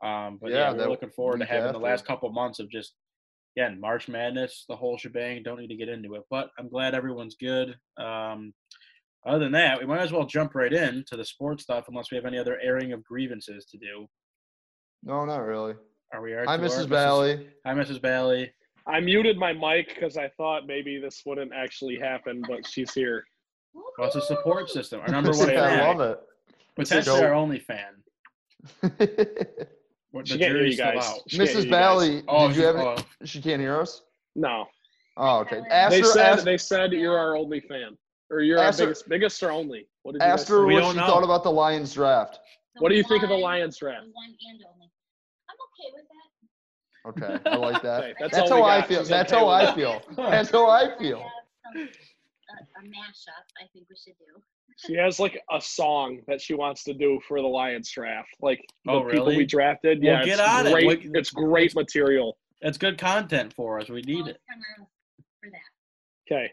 Um, 0.03 0.39
but 0.41 0.51
yeah, 0.51 0.71
Yeah, 0.71 0.73
we're 0.73 0.89
looking 0.89 1.11
forward 1.11 1.41
to 1.41 1.47
having 1.47 1.73
the 1.73 1.79
last 1.81 2.07
couple 2.07 2.31
months 2.31 2.61
of 2.61 2.71
just 2.71 2.95
again 3.57 3.81
March 3.81 4.07
Madness, 4.09 4.65
the 4.69 4.77
whole 4.77 4.97
shebang. 4.99 5.43
Don't 5.43 5.59
need 5.59 5.69
to 5.69 5.77
get 5.77 5.89
into 5.89 6.15
it, 6.15 6.23
but 6.31 6.51
I'm 6.59 6.69
glad 6.69 6.95
everyone's 6.95 7.35
good. 7.35 7.77
Um, 7.97 8.53
other 9.29 9.39
than 9.41 9.53
that, 9.53 9.79
we 9.79 9.87
might 9.87 10.01
as 10.01 10.13
well 10.13 10.25
jump 10.27 10.55
right 10.55 10.73
in 10.73 11.05
to 11.09 11.17
the 11.17 11.25
sports 11.25 11.63
stuff, 11.63 11.85
unless 11.89 12.11
we 12.11 12.17
have 12.17 12.25
any 12.25 12.39
other 12.39 12.59
airing 12.63 12.93
of 12.93 13.05
grievances 13.05 13.65
to 13.67 13.79
do. 13.79 14.07
No, 15.03 15.25
not 15.25 15.39
really. 15.45 15.75
Are 16.13 16.23
we? 16.23 16.33
Are 16.33 16.45
Hi, 16.47 16.57
to 16.57 16.63
our 16.63 16.69
Mrs. 16.69 16.89
Bailey. 16.89 17.49
Hi, 17.67 17.75
Mrs. 17.75 18.01
Bailey. 18.01 18.51
I 18.87 19.01
muted 19.01 19.37
my 19.37 19.53
mic 19.53 19.89
because 19.95 20.17
I 20.17 20.29
thought 20.37 20.67
maybe 20.67 20.99
this 20.99 21.23
wouldn't 21.27 21.53
actually 21.55 21.99
happen, 21.99 22.43
but 22.49 22.67
she's 22.67 22.93
here. 22.95 23.23
Well, 23.75 24.07
it's 24.07 24.17
a 24.17 24.23
support 24.23 24.71
system. 24.71 25.01
Our 25.03 25.09
number 25.09 25.29
I 25.35 25.37
one 25.37 25.47
Say 25.47 25.55
fan. 25.57 25.79
love 25.99 26.01
it. 26.01 26.21
Potentially 26.77 27.21
Go. 27.21 27.27
our 27.27 27.35
only 27.35 27.59
fan. 27.61 28.03
it. 28.83 29.69
What- 30.11 30.27
She 30.27 30.35
the 30.35 30.39
can't 30.39 30.55
hear 30.57 30.65
you 30.65 30.75
jury's 30.75 30.79
guys. 30.79 31.07
out. 31.07 31.21
She 31.29 31.37
can't 31.37 31.51
hear 31.51 31.59
Mrs. 31.61 31.65
you. 31.67 31.71
Bailey, 31.71 32.23
Oh, 32.29 32.49
did 32.49 32.57
you 32.57 32.63
she's- 32.63 32.75
have? 32.77 32.87
oh, 32.87 32.97
She 33.27 33.43
can't 33.43 33.61
hear 33.61 33.79
us. 33.79 34.03
No, 34.35 34.65
Oh, 35.19 35.41
okay. 35.41 35.61
Ask 35.71 35.91
they 35.91 36.01
her. 36.01 36.07
said 36.07 36.27
ask, 36.33 36.45
they 36.45 36.57
said 36.57 36.93
you're 36.93 37.19
our 37.19 37.37
only 37.37 37.61
fan, 37.61 37.99
or 38.31 38.41
you're 38.41 38.59
our 38.59 38.65
Ask 38.67 38.79
her- 38.81 38.87
biggest, 38.87 39.09
biggest 39.09 39.43
or 39.43 39.51
only. 39.51 39.89
What 40.03 40.13
did 40.13 40.23
you 40.23 40.29
guys 40.29 40.41
ask 40.41 40.49
her 40.49 40.65
what 40.67 40.81
don't 40.81 40.95
she 40.95 41.01
know. 41.01 41.07
thought 41.07 41.25
about 41.25 41.43
the 41.45 41.51
Lions 41.53 41.93
draft. 41.95 42.41
What 42.79 42.91
do 42.91 42.95
you 42.97 43.03
think 43.05 43.23
of 43.23 43.29
the 43.29 43.35
Lions 43.37 43.79
draft? 43.79 44.07
One 44.13 44.27
and 44.27 44.61
only. 44.73 44.91
I'm 45.51 45.57
okay 45.69 45.91
with 45.95 46.05
that. 46.09 47.41
Okay, 47.41 47.51
I 47.51 47.57
like 47.57 47.83
that. 47.83 48.05
Hey, 48.05 48.15
that's 48.21 48.35
that's 48.37 48.51
all 48.51 48.59
we 48.59 48.69
how 48.71 48.77
I 48.79 48.83
feel. 48.83 49.03
That's 49.05 49.33
okay 49.33 49.41
how 49.41 49.49
I 49.49 49.75
feel. 49.75 50.03
That's 50.17 50.51
how 50.51 50.67
I 50.69 50.95
We 50.99 51.05
feel. 51.09 51.19
have 51.21 51.29
some- 51.75 51.81
A, 51.81 51.85
a 51.85 52.83
mashup, 52.89 53.45
I 53.63 53.67
think 53.73 53.87
we 53.89 53.97
should 53.97 54.15
do. 54.19 54.43
She 54.87 54.95
has 54.95 55.19
like 55.19 55.41
a 55.53 55.61
song 55.61 56.21
that 56.29 56.41
she 56.41 56.55
wants 56.55 56.85
to 56.85 56.95
do 56.95 57.19
for 57.27 57.41
the 57.41 57.47
Lions 57.49 57.91
draft. 57.91 58.29
Like 58.41 58.61
the 58.85 58.93
Oh, 58.93 59.05
people 59.11 59.27
we 59.27 59.45
drafted. 59.47 59.99
Well, 60.03 60.13
yeah, 60.21 60.25
get 60.25 60.39
it's 60.39 60.49
on 60.49 60.67
it. 60.67 60.73
great. 60.73 60.87
What- 60.87 60.99
It's 61.17 61.31
great 61.31 61.75
material. 61.75 62.37
It's 62.61 62.79
good 62.79 62.99
content 62.99 63.53
for 63.55 63.81
us. 63.81 63.89
We 63.89 64.03
need 64.03 64.17
Well, 64.23 64.29
it. 64.29 64.41
for 65.43 65.51
that. 65.51 66.35
Okay. 66.35 66.53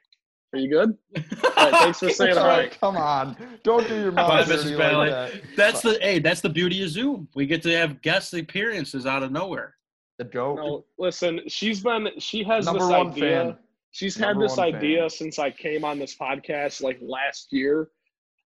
Are 0.54 0.60
you 0.60 0.70
good? 0.70 0.98
All 1.58 1.72
right, 1.72 1.74
thanks 1.74 2.00
for 2.00 2.10
saying 2.10 2.36
Sorry, 2.36 2.70
hi. 2.70 2.76
Come 2.80 2.96
on, 2.98 3.36
don't 3.64 3.88
do 3.88 3.96
your 3.96 4.06
Come 4.06 4.16
mouth 4.16 4.32
on, 4.32 4.48
dirty 4.48 4.70
Mrs. 4.70 4.70
like 4.70 4.78
Bailey. 4.78 5.10
that. 5.10 5.32
That's 5.58 5.82
the 5.82 5.98
hey, 6.02 6.20
that's 6.20 6.42
the 6.42 6.50
beauty 6.50 6.82
of 6.84 6.90
Zoom. 6.90 7.28
We 7.36 7.46
get 7.46 7.62
to 7.64 7.76
have 7.78 8.02
guest 8.02 8.34
appearances 8.34 9.06
out 9.06 9.24
of 9.24 9.32
nowhere. 9.32 9.76
The 10.18 10.24
joke. 10.26 10.58
No, 10.58 10.86
listen, 10.98 11.42
she's 11.48 11.82
been 11.82 12.10
she 12.20 12.44
has 12.44 12.66
Number 12.66 12.80
this 12.80 12.90
one 12.90 13.08
idea. 13.12 13.22
fan. 13.44 13.58
She's 13.92 14.16
had 14.16 14.40
this 14.40 14.56
one 14.58 14.74
idea 14.74 15.02
fan. 15.02 15.10
since 15.10 15.40
I 15.40 15.52
came 15.52 15.84
on 15.84 16.00
this 16.00 16.16
podcast 16.16 16.82
like 16.82 17.00
last 17.02 17.48
year 17.52 17.90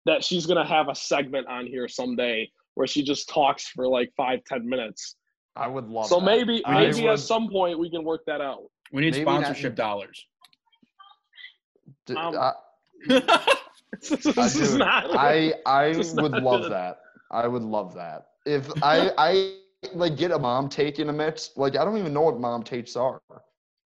that 0.06 0.24
she's 0.24 0.46
gonna 0.46 0.66
have 0.66 0.88
a 0.88 0.94
segment 0.94 1.46
on 1.46 1.66
here 1.66 1.88
someday 1.88 2.50
where 2.74 2.86
she 2.86 3.02
just 3.02 3.28
talks 3.28 3.68
for 3.68 3.86
like 3.86 4.10
five, 4.16 4.40
ten 4.44 4.66
minutes. 4.66 5.16
I 5.56 5.66
would 5.66 5.88
love. 5.88 6.06
so 6.06 6.20
that. 6.20 6.24
maybe 6.26 6.62
I 6.64 6.86
maybe 6.86 7.02
would- 7.02 7.12
at 7.14 7.18
some 7.18 7.50
point 7.50 7.78
we 7.78 7.90
can 7.90 8.02
work 8.04 8.22
that 8.26 8.40
out. 8.40 8.62
We 8.92 9.02
need 9.02 9.12
Maybe 9.12 9.24
not- 9.26 9.42
sponsorship 9.42 9.74
dollars. 9.74 10.24
D- 12.14 12.20
um, 12.20 12.34
I, 12.36 12.52
this 14.00 14.10
is 14.56 14.70
dude, 14.70 14.78
not 14.78 15.14
I 15.16 15.54
I 15.66 15.92
Just 15.92 16.16
would 16.16 16.32
not 16.32 16.42
love 16.42 16.62
good. 16.62 16.72
that. 16.72 17.00
I 17.30 17.46
would 17.46 17.62
love 17.62 17.94
that. 17.94 18.26
If 18.46 18.70
I 18.82 19.10
I 19.18 19.54
like 19.94 20.16
get 20.16 20.30
a 20.30 20.38
mom 20.38 20.68
take 20.68 20.98
in 20.98 21.08
a 21.08 21.12
mix, 21.12 21.50
like 21.56 21.76
I 21.76 21.84
don't 21.84 21.96
even 21.98 22.12
know 22.12 22.22
what 22.22 22.40
mom 22.40 22.62
takes 22.62 22.96
are. 22.96 23.20
You 23.30 23.36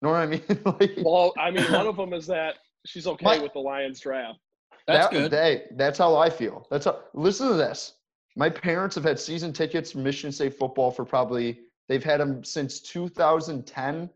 Know 0.02 0.10
what 0.10 0.16
I 0.20 0.26
mean? 0.26 0.42
like, 0.80 0.92
well, 1.04 1.32
I 1.38 1.50
mean 1.50 1.70
one 1.72 1.86
of 1.86 1.96
them 1.96 2.12
is 2.12 2.26
that 2.28 2.56
she's 2.86 3.06
okay 3.06 3.24
My- 3.24 3.38
with 3.38 3.52
the 3.52 3.60
Lions 3.60 4.00
draft. 4.00 4.38
That's 4.86 5.06
that, 5.06 5.12
good. 5.12 5.30
They, 5.30 5.62
that's 5.76 5.96
how 5.98 6.16
I 6.16 6.28
feel. 6.28 6.66
That's 6.70 6.86
how. 6.86 7.00
Listen 7.14 7.48
to 7.48 7.54
this. 7.54 7.94
My 8.34 8.50
parents 8.50 8.96
have 8.96 9.04
had 9.04 9.20
season 9.20 9.52
tickets 9.52 9.92
for 9.92 9.98
Michigan 9.98 10.32
State 10.32 10.58
football 10.58 10.90
for 10.90 11.04
probably 11.04 11.60
they've 11.88 12.02
had 12.02 12.18
them 12.18 12.42
since 12.42 12.80
2010, 12.80 14.10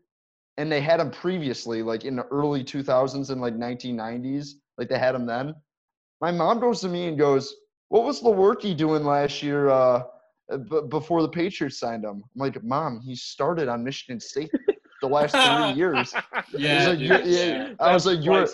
and 0.57 0.71
they 0.71 0.81
had 0.81 0.99
them 0.99 1.11
previously, 1.11 1.81
like 1.83 2.03
in 2.05 2.15
the 2.15 2.23
early 2.25 2.63
2000s 2.63 3.29
and 3.29 3.41
like 3.41 3.55
1990s. 3.55 4.53
Like 4.77 4.89
they 4.89 4.99
had 4.99 5.13
them 5.15 5.25
then. 5.25 5.55
My 6.21 6.31
mom 6.31 6.59
goes 6.59 6.81
to 6.81 6.89
me 6.89 7.07
and 7.07 7.17
goes, 7.17 7.53
"What 7.89 8.03
was 8.03 8.21
Lewerke 8.21 8.75
doing 8.75 9.03
last 9.03 9.41
year 9.43 9.69
uh, 9.69 10.03
b- 10.69 10.81
before 10.89 11.21
the 11.21 11.29
Patriots 11.29 11.79
signed 11.79 12.03
him?" 12.03 12.23
I'm 12.23 12.39
like, 12.41 12.63
"Mom, 12.63 12.99
he 12.99 13.15
started 13.15 13.67
on 13.67 13.83
Michigan 13.83 14.19
State 14.19 14.51
the 15.01 15.07
last 15.07 15.31
three 15.33 15.73
years." 15.77 16.13
yeah, 16.55 16.89
like, 16.89 16.99
you're- 16.99 17.23
yeah. 17.25 17.73
I 17.79 17.93
was 17.93 18.05
like, 18.07 18.23
"You're." 18.23 18.47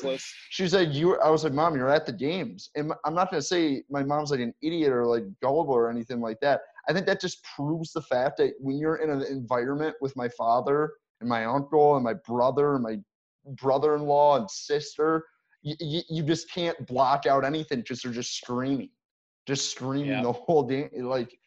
She 0.50 0.68
like, 0.68 0.94
"You." 0.94 1.18
I 1.20 1.30
was 1.30 1.44
like, 1.46 1.54
"Mom, 1.54 1.76
you're 1.76 1.90
at 1.90 2.06
the 2.06 2.12
games," 2.14 2.70
and 2.76 2.92
I'm 3.06 3.16
not 3.16 3.30
gonna 3.32 3.42
say 3.42 3.84
my 3.90 4.04
mom's 4.04 4.32
like 4.32 4.42
an 4.42 4.54
idiot 4.62 4.92
or 4.92 5.06
like 5.06 5.24
gullible 5.42 5.74
or 5.74 5.90
anything 5.90 6.20
like 6.20 6.40
that. 6.42 6.62
I 6.90 6.94
think 6.94 7.06
that 7.06 7.22
just 7.22 7.44
proves 7.56 7.94
the 7.94 8.02
fact 8.02 8.38
that 8.38 8.54
when 8.60 8.78
you're 8.78 8.98
in 8.98 9.10
an 9.10 9.22
environment 9.24 9.96
with 10.02 10.14
my 10.18 10.28
father 10.30 10.92
and 11.24 11.30
my 11.30 11.46
uncle 11.46 11.96
and 11.96 12.03
my 12.03 12.13
brother 12.13 12.75
and 12.75 12.84
my 12.84 12.98
brother-in-law 13.56 14.38
and 14.38 14.50
sister, 14.50 15.25
you, 15.62 15.75
you, 15.80 16.01
you 16.10 16.24
just 16.24 16.51
can't 16.51 16.86
block 16.88 17.25
out 17.25 17.44
anything 17.44 17.80
because 17.80 18.01
they're 18.01 18.12
just 18.12 18.38
screaming, 18.38 18.89
just 19.48 19.72
screaming 19.72 20.10
Yeah. 20.12 20.22
the 20.22 20.32
whole 20.46 20.63
day. 20.63 20.89
Like, 20.96 21.38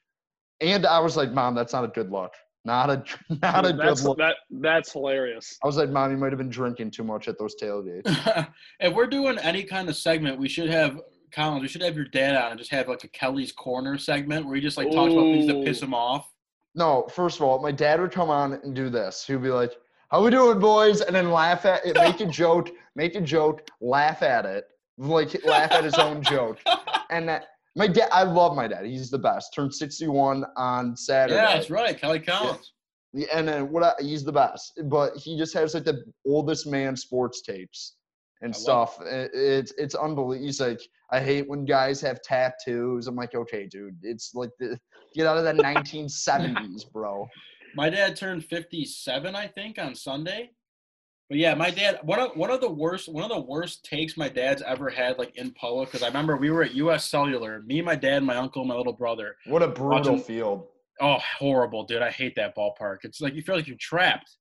and 0.60 0.86
I 0.86 0.98
was 0.98 1.16
like, 1.16 1.32
"Mom, 1.32 1.54
that's 1.54 1.74
not 1.74 1.84
a 1.84 1.88
good 1.88 2.10
look. 2.10 2.32
Not 2.64 2.90
a 2.90 3.04
not 3.42 3.66
a 3.66 3.72
good 3.72 4.00
look." 4.00 4.18
that 4.18 4.36
that's 4.50 4.92
hilarious. 4.92 5.58
I 5.62 5.66
was 5.66 5.76
like, 5.76 5.90
"Mom, 5.90 6.10
you 6.10 6.16
might 6.16 6.32
have 6.32 6.38
been 6.38 6.48
drinking 6.48 6.92
too 6.92 7.04
much 7.04 7.28
at 7.28 7.38
those 7.38 7.54
tailgates." 7.56 8.48
if 8.80 8.94
we're 8.94 9.06
doing 9.06 9.38
any 9.38 9.62
kind 9.62 9.88
of 9.90 9.96
segment, 9.96 10.38
we 10.38 10.48
should 10.48 10.70
have 10.70 11.00
Collins. 11.30 11.60
We 11.60 11.68
should 11.68 11.82
have 11.82 11.94
your 11.94 12.06
dad 12.06 12.36
on 12.36 12.52
and 12.52 12.58
just 12.58 12.70
have 12.70 12.88
like 12.88 13.04
a 13.04 13.08
Kelly's 13.08 13.52
Corner 13.52 13.98
segment 13.98 14.46
where 14.46 14.54
he 14.54 14.62
just 14.62 14.78
like 14.78 14.90
talks 14.90 15.12
about 15.12 15.24
things 15.24 15.46
that 15.48 15.62
piss 15.62 15.82
him 15.82 15.92
off. 15.92 16.32
No, 16.76 17.08
first 17.10 17.38
of 17.38 17.42
all, 17.42 17.60
my 17.60 17.72
dad 17.72 18.00
would 18.00 18.12
come 18.12 18.30
on 18.30 18.52
and 18.62 18.74
do 18.74 18.90
this. 18.90 19.24
He'd 19.26 19.42
be 19.42 19.48
like, 19.48 19.72
"How 20.10 20.22
we 20.22 20.30
doing, 20.30 20.60
boys?" 20.60 21.00
and 21.00 21.16
then 21.16 21.30
laugh 21.32 21.64
at 21.66 21.84
it, 21.86 21.96
make 22.06 22.20
a 22.20 22.26
joke, 22.26 22.70
make 22.94 23.14
a 23.14 23.20
joke, 23.20 23.66
laugh 23.80 24.22
at 24.22 24.44
it, 24.44 24.66
like 24.98 25.42
laugh 25.44 25.72
at 25.72 25.84
his 25.84 25.94
own 25.94 26.22
joke. 26.22 26.58
And 27.08 27.28
that 27.28 27.44
my 27.76 27.86
dad, 27.86 28.08
I 28.12 28.24
love 28.24 28.56
my 28.56 28.66
dad. 28.66 28.84
He's 28.84 29.10
the 29.10 29.18
best. 29.18 29.54
Turned 29.54 29.72
sixty-one 29.72 30.44
on 30.56 30.96
Saturday. 30.96 31.36
Yeah, 31.36 31.54
that's 31.54 31.70
right, 31.70 31.96
Kelly 31.96 32.18
Collins. 32.18 32.72
Yeah, 33.12 33.28
And 33.32 33.46
then 33.46 33.70
what? 33.70 33.84
I, 33.84 33.92
he's 34.00 34.24
the 34.24 34.32
best. 34.32 34.80
But 34.86 35.16
he 35.16 35.38
just 35.38 35.54
has 35.54 35.72
like 35.74 35.84
the 35.84 36.02
oldest 36.26 36.66
man 36.66 36.96
sports 36.96 37.42
tapes 37.42 37.94
and 38.42 38.52
I 38.52 38.56
stuff. 38.58 39.00
It- 39.02 39.30
it's 39.34 39.72
it's 39.78 39.94
unbelievable. 39.94 40.44
He's 40.44 40.60
like, 40.60 40.80
I 41.10 41.20
hate 41.20 41.48
when 41.48 41.64
guys 41.64 42.00
have 42.00 42.20
tattoos. 42.22 43.06
I'm 43.06 43.14
like, 43.16 43.34
okay, 43.34 43.66
dude, 43.66 43.96
it's 44.02 44.34
like 44.34 44.50
the 44.58 44.78
get 45.14 45.26
out 45.26 45.38
of 45.38 45.44
the 45.44 45.62
1970s, 45.62 46.90
bro. 46.92 47.28
My 47.74 47.90
dad 47.90 48.16
turned 48.16 48.44
57, 48.44 49.34
I 49.34 49.46
think, 49.46 49.78
on 49.78 49.94
Sunday. 49.94 50.50
But 51.28 51.38
yeah, 51.38 51.54
my 51.54 51.70
dad 51.70 51.98
one 52.04 52.20
of 52.20 52.36
one 52.36 52.50
of 52.50 52.60
the 52.60 52.70
worst 52.70 53.08
one 53.08 53.24
of 53.24 53.30
the 53.30 53.40
worst 53.40 53.84
takes 53.84 54.16
my 54.16 54.28
dad's 54.28 54.62
ever 54.62 54.88
had 54.88 55.18
like 55.18 55.36
in 55.36 55.50
public 55.52 55.88
because 55.88 56.04
I 56.04 56.06
remember 56.06 56.36
we 56.36 56.50
were 56.50 56.62
at 56.62 56.74
U.S. 56.76 57.04
Cellular, 57.10 57.62
me, 57.66 57.82
my 57.82 57.96
dad, 57.96 58.22
my 58.22 58.36
uncle, 58.36 58.64
my 58.64 58.76
little 58.76 58.92
brother. 58.92 59.34
What 59.46 59.62
a 59.62 59.68
brutal 59.68 60.12
Watching- 60.12 60.20
field. 60.22 60.66
Oh, 61.00 61.18
horrible, 61.38 61.84
dude! 61.84 62.00
I 62.00 62.10
hate 62.10 62.34
that 62.36 62.56
ballpark. 62.56 62.98
It's 63.02 63.20
like 63.20 63.34
you 63.34 63.42
feel 63.42 63.56
like 63.56 63.66
you're 63.66 63.76
trapped. 63.78 64.36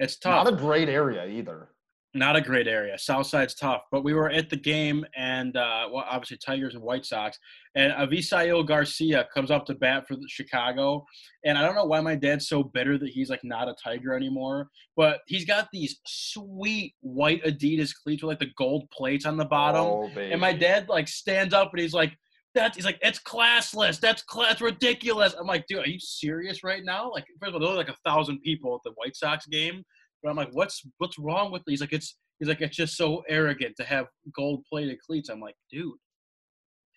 It's 0.00 0.16
tough. 0.16 0.44
Not 0.44 0.54
a 0.54 0.56
great 0.56 0.88
area 0.88 1.26
either. 1.26 1.68
Not 2.14 2.36
a 2.36 2.40
great 2.40 2.68
area. 2.68 2.96
South 2.98 3.26
Side's 3.26 3.54
tough, 3.54 3.82
but 3.90 4.04
we 4.04 4.14
were 4.14 4.30
at 4.30 4.48
the 4.48 4.56
game, 4.56 5.04
and 5.16 5.56
uh, 5.56 5.88
well, 5.92 6.04
obviously 6.08 6.36
Tigers 6.36 6.74
and 6.74 6.82
White 6.82 7.04
Sox, 7.04 7.38
and 7.74 7.92
Avisail 7.92 8.64
Garcia 8.66 9.26
comes 9.34 9.50
up 9.50 9.66
to 9.66 9.74
bat 9.74 10.06
for 10.06 10.14
the 10.14 10.28
Chicago, 10.28 11.04
and 11.44 11.58
I 11.58 11.62
don't 11.62 11.74
know 11.74 11.84
why 11.84 12.00
my 12.00 12.14
dad's 12.14 12.48
so 12.48 12.62
bitter 12.62 12.96
that 12.98 13.08
he's 13.10 13.30
like 13.30 13.42
not 13.42 13.68
a 13.68 13.74
Tiger 13.82 14.14
anymore, 14.14 14.68
but 14.96 15.20
he's 15.26 15.44
got 15.44 15.68
these 15.72 16.00
sweet 16.06 16.94
white 17.00 17.42
Adidas 17.44 17.92
cleats 17.94 18.22
with 18.22 18.28
like 18.28 18.38
the 18.38 18.52
gold 18.56 18.88
plates 18.90 19.26
on 19.26 19.36
the 19.36 19.44
bottom, 19.44 19.84
Oh, 19.84 20.10
and 20.16 20.40
my 20.40 20.52
dad 20.52 20.88
like 20.88 21.08
stands 21.08 21.52
up 21.52 21.72
and 21.72 21.80
he's 21.80 21.94
like. 21.94 22.16
That's, 22.56 22.76
he's 22.76 22.84
like, 22.84 23.00
it's 23.02 23.18
classless. 23.18 23.98
That's 23.98 24.22
class 24.22 24.60
ridiculous. 24.60 25.34
I'm 25.34 25.48
like, 25.48 25.66
dude, 25.66 25.80
are 25.80 25.88
you 25.88 25.98
serious 25.98 26.62
right 26.62 26.84
now? 26.84 27.10
Like, 27.10 27.24
first 27.40 27.48
of 27.48 27.54
all, 27.54 27.60
there 27.60 27.70
were 27.70 27.74
like 27.74 27.88
a 27.88 27.96
thousand 28.08 28.42
people 28.42 28.76
at 28.76 28.80
the 28.84 28.92
White 28.94 29.16
Sox 29.16 29.44
game. 29.46 29.82
But 30.24 30.30
I'm 30.30 30.36
like, 30.36 30.48
what's 30.52 30.82
what's 30.98 31.18
wrong 31.18 31.52
with 31.52 31.62
these? 31.66 31.82
Like, 31.82 31.92
it's 31.92 32.16
he's 32.38 32.48
like, 32.48 32.62
it's 32.62 32.74
just 32.74 32.96
so 32.96 33.22
arrogant 33.28 33.76
to 33.76 33.84
have 33.84 34.06
gold 34.34 34.64
plated 34.68 34.98
cleats. 35.06 35.28
I'm 35.28 35.38
like, 35.40 35.54
dude, 35.70 35.92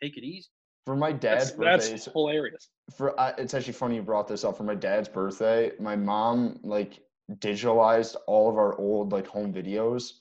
take 0.01 0.17
it 0.17 0.23
easy. 0.23 0.47
for 0.85 0.95
my 0.95 1.11
dad's 1.11 1.51
That's, 1.51 1.57
birthday, 1.57 1.89
that's 1.91 2.05
hilarious. 2.05 2.69
for 2.95 3.19
uh, 3.19 3.33
it's 3.37 3.53
actually 3.53 3.73
funny 3.73 3.95
you 3.97 4.01
brought 4.01 4.27
this 4.29 4.45
up. 4.45 4.55
For 4.55 4.63
my 4.63 4.75
dad's 4.75 5.09
birthday, 5.09 5.73
my 5.81 5.97
mom 5.97 6.59
like 6.63 7.01
digitalized 7.39 8.15
all 8.25 8.49
of 8.49 8.55
our 8.57 8.77
old 8.79 9.11
like 9.11 9.27
home 9.27 9.53
videos. 9.53 10.13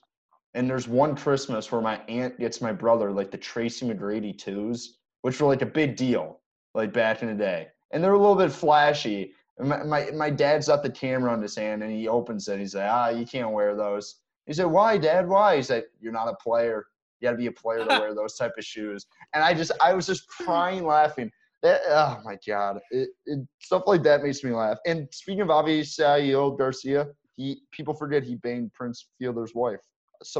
And 0.55 0.69
there's 0.69 0.89
one 0.89 1.15
Christmas 1.15 1.71
where 1.71 1.81
my 1.81 1.99
aunt 2.09 2.39
gets 2.41 2.61
my 2.61 2.73
brother 2.73 3.13
like 3.13 3.31
the 3.31 3.39
Tracy 3.39 3.87
McGrady 3.87 4.37
twos, 4.37 4.99
which 5.23 5.41
were 5.41 5.47
like 5.47 5.63
a 5.63 5.67
big 5.67 5.95
deal, 5.95 6.41
like 6.75 6.93
back 6.93 7.23
in 7.23 7.29
the 7.29 7.35
day. 7.35 7.69
And 7.93 8.03
they're 8.03 8.15
a 8.15 8.19
little 8.19 8.35
bit 8.35 8.51
flashy. 8.51 9.35
My, 9.59 9.83
my, 9.83 10.11
my 10.11 10.31
dad's 10.31 10.69
got 10.69 10.83
the 10.83 10.91
camera 10.91 11.33
on 11.33 11.41
his 11.41 11.57
hand 11.57 11.83
and 11.83 11.91
he 11.91 12.09
opens 12.09 12.49
it. 12.49 12.59
He's 12.59 12.75
like, 12.75 12.89
ah, 12.89 13.09
you 13.09 13.27
can't 13.27 13.53
wear 13.53 13.75
those. 13.75 14.17
He 14.47 14.53
said, 14.53 14.67
why, 14.67 14.99
dad? 14.99 15.29
Why? 15.29 15.57
He 15.57 15.63
said, 15.63 15.85
you're 16.01 16.13
not 16.13 16.29
a 16.29 16.37
player. 16.37 16.87
You 17.21 17.27
got 17.27 17.33
to 17.33 17.39
be 17.39 17.47
a 17.47 17.53
player 17.53 17.79
to 17.81 17.87
wear 17.87 18.15
those 18.15 18.37
type 18.37 18.53
of 18.59 18.65
shoes. 18.65 19.07
And 19.35 19.43
I 19.43 19.55
just, 19.55 19.73
I 19.81 19.95
was 19.95 20.07
just 20.07 20.29
crying 20.29 20.85
laughing. 20.85 21.31
That, 21.63 21.81
oh 21.89 22.21
my 22.25 22.39
God. 22.47 22.81
It, 22.91 23.09
it, 23.25 23.47
stuff 23.61 23.85
like 23.87 24.03
that 24.03 24.23
makes 24.23 24.45
me 24.45 24.53
laugh. 24.53 24.79
And 24.87 25.09
speaking 25.11 25.41
of 25.41 25.49
Avisail 25.49 26.57
Garcia, 26.57 27.09
he, 27.37 27.63
people 27.73 27.95
forget 27.95 28.23
he 28.23 28.37
banged 28.37 28.73
Prince 28.73 29.09
Fielder's 29.19 29.55
wife, 29.55 29.81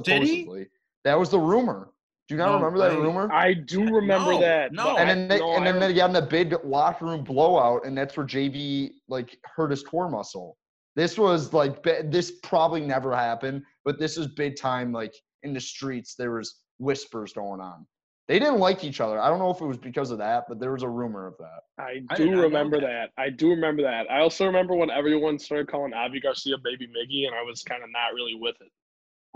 Did 0.03 0.23
he? 0.23 0.29
supposedly. 0.29 0.67
That 1.05 1.19
was 1.19 1.31
the 1.31 1.39
rumor. 1.39 1.91
Do 2.29 2.35
you 2.35 2.39
not 2.39 2.47
No 2.49 2.55
remember 2.67 2.79
that 2.79 2.99
rumor? 3.01 3.33
I 3.33 3.55
do 3.55 3.85
remember 3.85 4.33
No, 4.33 4.41
that. 4.41 4.73
no. 4.73 4.97
and 4.97 5.09
then 5.09 5.29
they, 5.29 5.39
no, 5.39 5.53
and 5.55 5.69
I 5.69 5.73
then 5.73 5.81
they 5.81 5.95
got 5.95 6.11
in 6.11 6.17
a 6.17 6.23
big 6.23 6.55
locker 6.65 7.05
room 7.05 7.23
blowout, 7.23 7.87
and 7.87 7.97
that's 7.97 8.17
where 8.17 8.27
JV 8.27 8.91
like 9.09 9.39
hurt 9.45 9.71
his 9.71 9.83
core 9.85 10.11
muscle. 10.11 10.57
This 10.97 11.19
was 11.19 11.53
like 11.53 11.83
this 11.85 12.33
probably 12.43 12.81
never 12.81 13.15
happened, 13.15 13.63
but 13.85 13.99
this 14.01 14.17
is 14.19 14.27
big 14.29 14.57
time. 14.57 14.93
Like 14.93 15.15
in 15.45 15.53
the 15.53 15.61
streets, 15.61 16.15
there 16.17 16.33
was 16.33 16.57
whispers 16.79 17.33
going 17.33 17.61
on. 17.61 17.87
They 18.29 18.41
didn't 18.41 18.59
like 18.59 18.83
each 18.83 19.01
other. 19.01 19.21
I 19.21 19.29
don't 19.29 19.39
know 19.39 19.51
if 19.51 19.61
it 19.61 19.67
was 19.67 19.77
because 19.77 20.11
of 20.11 20.19
that, 20.19 20.47
but 20.49 20.59
there 20.59 20.73
was 20.73 20.83
a 20.83 20.89
rumor 20.89 21.29
of 21.29 21.35
that. 21.39 21.61
I 21.79 21.83
I 21.83 21.93
did 21.93 22.01
not 22.09 22.17
do 22.17 22.31
know 22.33 22.43
remember 22.43 22.81
that. 22.81 23.11
that. 23.17 23.23
I 23.23 23.31
do 23.31 23.51
remember 23.51 23.83
that. 23.83 24.11
I 24.11 24.19
also 24.19 24.47
remember 24.47 24.75
when 24.75 24.91
everyone 24.91 25.39
started 25.39 25.69
calling 25.69 25.95
Avi 25.95 26.19
Garcia 26.19 26.57
Baby 26.65 26.89
Miggy, 26.89 27.27
and 27.29 27.37
I 27.37 27.43
was 27.43 27.63
kind 27.63 27.85
of 27.85 27.91
not 27.93 28.15
really 28.15 28.35
with 28.35 28.57
it. 28.61 28.73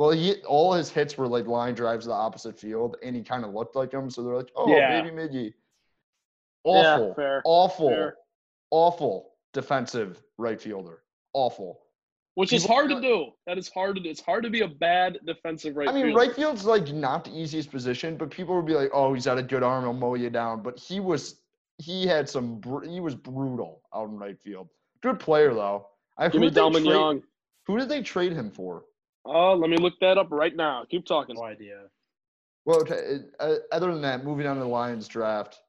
Well, 0.00 0.12
he 0.12 0.36
all 0.46 0.72
his 0.72 0.88
hits 0.88 1.18
were 1.18 1.28
like 1.28 1.46
line 1.46 1.74
drives 1.74 2.06
to 2.06 2.08
the 2.08 2.14
opposite 2.14 2.58
field, 2.58 2.96
and 3.04 3.14
he 3.14 3.20
kind 3.22 3.44
of 3.44 3.52
looked 3.52 3.76
like 3.76 3.92
him. 3.92 4.08
So 4.08 4.22
they're 4.22 4.34
like, 4.34 4.50
"Oh, 4.56 4.66
Yeah. 4.74 5.02
baby 5.02 5.14
Miggy." 5.14 5.52
Awful, 6.64 7.08
Yeah, 7.08 7.14
fair. 7.14 7.42
awful, 7.44 7.88
fair. 7.90 8.16
awful. 8.70 9.26
defensive 9.52 10.22
right 10.38 10.58
fielder. 10.60 11.02
Awful. 11.34 11.82
which 12.36 12.52
is 12.54 12.64
hard 12.64 12.88
to 12.88 12.98
do. 13.00 13.32
That 13.46 13.58
is 13.58 13.68
hard 13.68 13.96
to 13.96 14.00
do. 14.02 14.08
It's 14.08 14.20
hard 14.22 14.44
to 14.44 14.48
be 14.50 14.60
a 14.62 14.68
bad 14.68 15.18
defensive 15.26 15.76
right 15.76 15.88
I 15.88 15.92
mean, 15.92 16.04
fielder. 16.06 16.18
right 16.20 16.32
field's 16.34 16.64
like 16.64 16.90
not 16.92 17.24
the 17.24 17.32
easiest 17.38 17.70
position, 17.70 18.16
but 18.16 18.30
people 18.30 18.54
would 18.56 18.64
be 18.64 18.74
like, 18.74 18.90
"Oh, 18.94 19.12
he's 19.12 19.26
got 19.26 19.36
a 19.36 19.42
good 19.42 19.62
arm; 19.62 19.82
he'll 19.84 19.92
mow 19.92 20.14
you 20.14 20.30
down." 20.30 20.62
But 20.62 20.78
he 20.78 20.98
was, 21.00 21.42
he 21.76 22.06
had 22.06 22.26
some, 22.26 22.62
he 22.88 23.00
was 23.00 23.14
brutal 23.16 23.82
out 23.94 24.08
in 24.08 24.16
right 24.16 24.40
field. 24.40 24.68
Good 25.02 25.18
player 25.20 25.52
though. 25.52 25.88
I 26.16 26.28
Give 26.28 26.40
me 26.40 26.50
trade- 26.50 26.84
Young. 26.86 27.22
Who 27.66 27.76
did 27.76 27.88
they 27.90 28.00
trade 28.02 28.32
him 28.32 28.50
for? 28.50 28.84
Oh, 29.24 29.54
let 29.54 29.70
me 29.70 29.76
look 29.76 29.94
that 30.00 30.18
up 30.18 30.28
right 30.30 30.54
now. 30.54 30.84
Keep 30.90 31.06
talking. 31.06 31.36
No 31.36 31.44
idea. 31.44 31.82
Well, 32.64 32.80
okay. 32.80 33.20
Uh, 33.38 33.56
other 33.72 33.92
than 33.92 34.02
that, 34.02 34.24
moving 34.24 34.46
on 34.46 34.56
to 34.56 34.62
the 34.62 34.68
Lions 34.68 35.08
draft, 35.08 35.60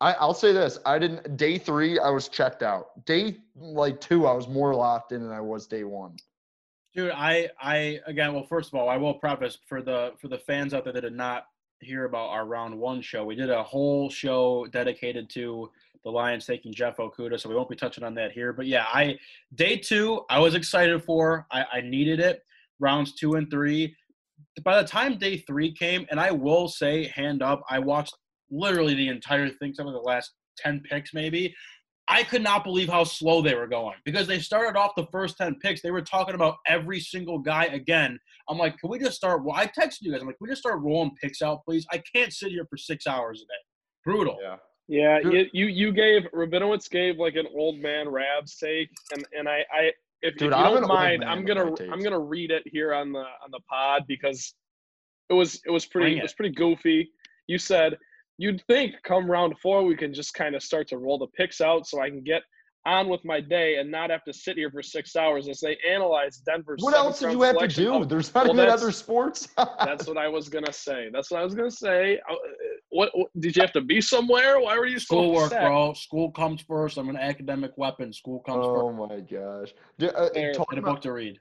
I, 0.00 0.12
I'll 0.14 0.34
say 0.34 0.52
this: 0.52 0.78
I 0.86 0.98
didn't. 0.98 1.36
Day 1.36 1.58
three, 1.58 1.98
I 1.98 2.10
was 2.10 2.28
checked 2.28 2.62
out. 2.62 3.04
Day 3.04 3.38
like 3.54 4.00
two, 4.00 4.26
I 4.26 4.32
was 4.32 4.48
more 4.48 4.74
locked 4.74 5.12
in 5.12 5.22
than 5.22 5.32
I 5.32 5.40
was 5.40 5.66
day 5.66 5.84
one. 5.84 6.16
Dude, 6.94 7.12
I 7.14 7.50
I 7.60 8.00
again, 8.06 8.32
well, 8.32 8.46
first 8.46 8.68
of 8.68 8.74
all, 8.74 8.88
I 8.88 8.96
will 8.96 9.14
preface 9.14 9.58
for 9.66 9.82
the 9.82 10.12
for 10.18 10.28
the 10.28 10.38
fans 10.38 10.74
out 10.74 10.84
there 10.84 10.92
that 10.92 11.02
did 11.02 11.14
not 11.14 11.46
hear 11.80 12.04
about 12.04 12.30
our 12.30 12.46
round 12.46 12.78
one 12.78 13.02
show. 13.02 13.24
We 13.24 13.34
did 13.34 13.50
a 13.50 13.62
whole 13.62 14.08
show 14.08 14.66
dedicated 14.70 15.28
to 15.30 15.70
the 16.04 16.10
Lions 16.10 16.46
taking 16.46 16.72
Jeff 16.72 16.96
Okudah, 16.98 17.38
so 17.38 17.48
we 17.48 17.54
won't 17.54 17.68
be 17.68 17.76
touching 17.76 18.04
on 18.04 18.14
that 18.14 18.32
here. 18.32 18.52
But 18.52 18.66
yeah, 18.66 18.86
I 18.92 19.18
day 19.54 19.76
two, 19.76 20.22
I 20.30 20.38
was 20.38 20.54
excited 20.54 21.02
for. 21.02 21.46
I, 21.50 21.64
I 21.72 21.80
needed 21.80 22.20
it. 22.20 22.44
Rounds 22.80 23.14
two 23.14 23.34
and 23.34 23.50
three. 23.50 23.94
By 24.64 24.80
the 24.80 24.88
time 24.88 25.18
day 25.18 25.38
three 25.38 25.72
came, 25.72 26.06
and 26.10 26.20
I 26.20 26.30
will 26.30 26.68
say, 26.68 27.08
hand 27.14 27.42
up, 27.42 27.62
I 27.70 27.78
watched 27.78 28.14
literally 28.50 28.94
the 28.94 29.08
entire 29.08 29.48
thing, 29.48 29.74
some 29.74 29.86
of 29.86 29.92
the 29.92 30.00
last 30.00 30.32
ten 30.58 30.80
picks 30.88 31.12
maybe. 31.14 31.54
I 32.08 32.22
could 32.22 32.42
not 32.42 32.62
believe 32.62 32.88
how 32.88 33.02
slow 33.02 33.42
they 33.42 33.54
were 33.54 33.66
going 33.66 33.96
because 34.04 34.28
they 34.28 34.38
started 34.38 34.78
off 34.78 34.92
the 34.96 35.06
first 35.10 35.36
10 35.38 35.56
picks. 35.56 35.82
They 35.82 35.90
were 35.90 36.02
talking 36.02 36.36
about 36.36 36.56
every 36.66 37.00
single 37.00 37.38
guy 37.38 37.64
again. 37.64 38.18
I'm 38.48 38.58
like, 38.58 38.78
can 38.78 38.90
we 38.90 39.00
just 39.00 39.16
start? 39.16 39.44
Well, 39.44 39.56
I 39.56 39.66
texted 39.66 40.02
you 40.02 40.12
guys. 40.12 40.20
I'm 40.20 40.28
like, 40.28 40.38
can 40.38 40.46
we 40.46 40.50
just 40.50 40.62
start 40.62 40.80
rolling 40.82 41.10
picks 41.20 41.42
out, 41.42 41.64
please? 41.64 41.84
I 41.90 42.00
can't 42.14 42.32
sit 42.32 42.52
here 42.52 42.64
for 42.70 42.76
six 42.76 43.08
hours 43.08 43.42
a 43.42 43.46
day. 43.46 43.58
Brutal. 44.04 44.38
Yeah. 44.40 44.56
Yeah, 44.88 45.18
you, 45.18 45.46
you 45.52 45.66
you 45.66 45.92
gave 45.92 46.22
Rabinowitz 46.32 46.88
gave 46.88 47.18
like 47.18 47.34
an 47.34 47.48
old 47.56 47.80
man 47.80 48.08
Rabs 48.08 48.56
take, 48.56 48.88
and 49.12 49.26
and 49.36 49.48
I 49.48 49.64
I 49.72 49.90
if, 50.22 50.34
if 50.34 50.38
Dude, 50.38 50.50
you 50.50 50.56
I'm 50.56 50.74
don't 50.74 50.88
mind, 50.88 51.24
I'm 51.24 51.44
gonna. 51.44 51.72
I'm 51.90 52.02
gonna 52.02 52.18
read 52.18 52.50
it 52.50 52.62
here 52.66 52.94
on 52.94 53.12
the 53.12 53.20
on 53.20 53.50
the 53.50 53.60
pod 53.68 54.04
because 54.08 54.54
it 55.28 55.34
was 55.34 55.60
it 55.66 55.70
was 55.70 55.84
pretty 55.84 56.06
Bring 56.06 56.18
it 56.18 56.22
was 56.22 56.34
pretty 56.34 56.54
goofy. 56.54 57.10
You 57.46 57.58
said 57.58 57.96
you'd 58.38 58.62
think 58.66 58.94
come 59.02 59.30
round 59.30 59.58
four 59.58 59.84
we 59.84 59.96
can 59.96 60.12
just 60.12 60.34
kind 60.34 60.54
of 60.54 60.62
start 60.62 60.88
to 60.88 60.98
roll 60.98 61.18
the 61.18 61.26
picks 61.28 61.60
out 61.60 61.86
so 61.86 62.00
I 62.00 62.10
can 62.10 62.22
get 62.22 62.42
on 62.86 63.08
with 63.08 63.22
my 63.24 63.40
day 63.40 63.76
and 63.76 63.90
not 63.90 64.08
have 64.10 64.24
to 64.24 64.32
sit 64.32 64.56
here 64.56 64.70
for 64.70 64.80
six 64.82 65.16
hours 65.16 65.48
as 65.48 65.60
they 65.60 65.76
analyze 65.86 66.38
Denver's. 66.38 66.80
What 66.80 66.94
else 66.94 67.18
did 67.18 67.32
you 67.32 67.42
have 67.42 67.58
to 67.58 67.66
do? 67.68 67.94
of 67.94 68.08
There's 68.08 68.32
not 68.34 68.44
well, 68.44 68.54
even 68.54 68.64
that's- 68.66 68.82
other 68.82 68.92
sports. 68.92 69.48
that's 69.56 70.06
what 70.06 70.16
I 70.16 70.28
was 70.28 70.48
gonna 70.48 70.72
say. 70.72 71.08
That's 71.12 71.30
what 71.30 71.40
I 71.40 71.44
was 71.44 71.54
gonna 71.54 71.70
say. 71.70 72.18
Uh, 72.30 72.34
What, 72.90 73.10
what 73.14 73.28
did 73.40 73.56
you 73.56 73.60
have 73.62 73.72
to 73.72 73.80
be 73.80 74.00
somewhere? 74.00 74.60
Why 74.60 74.78
were 74.78 74.86
you 74.86 74.98
so 75.00 75.04
Schoolwork, 75.16 75.46
upset? 75.46 75.62
bro. 75.62 75.92
School 75.94 76.30
comes 76.30 76.62
first. 76.62 76.96
I'm 76.96 77.08
an 77.08 77.16
academic 77.16 77.72
weapon. 77.76 78.12
School 78.12 78.38
comes 78.40 78.64
oh 78.64 78.96
first. 78.96 79.10
my 79.10 79.20
gosh. 79.20 79.74
Dude, 79.98 80.14
uh, 80.14 80.28
talking 80.54 80.78
a 80.78 80.82
book 80.82 81.00
to 81.02 81.12
read. 81.12 81.38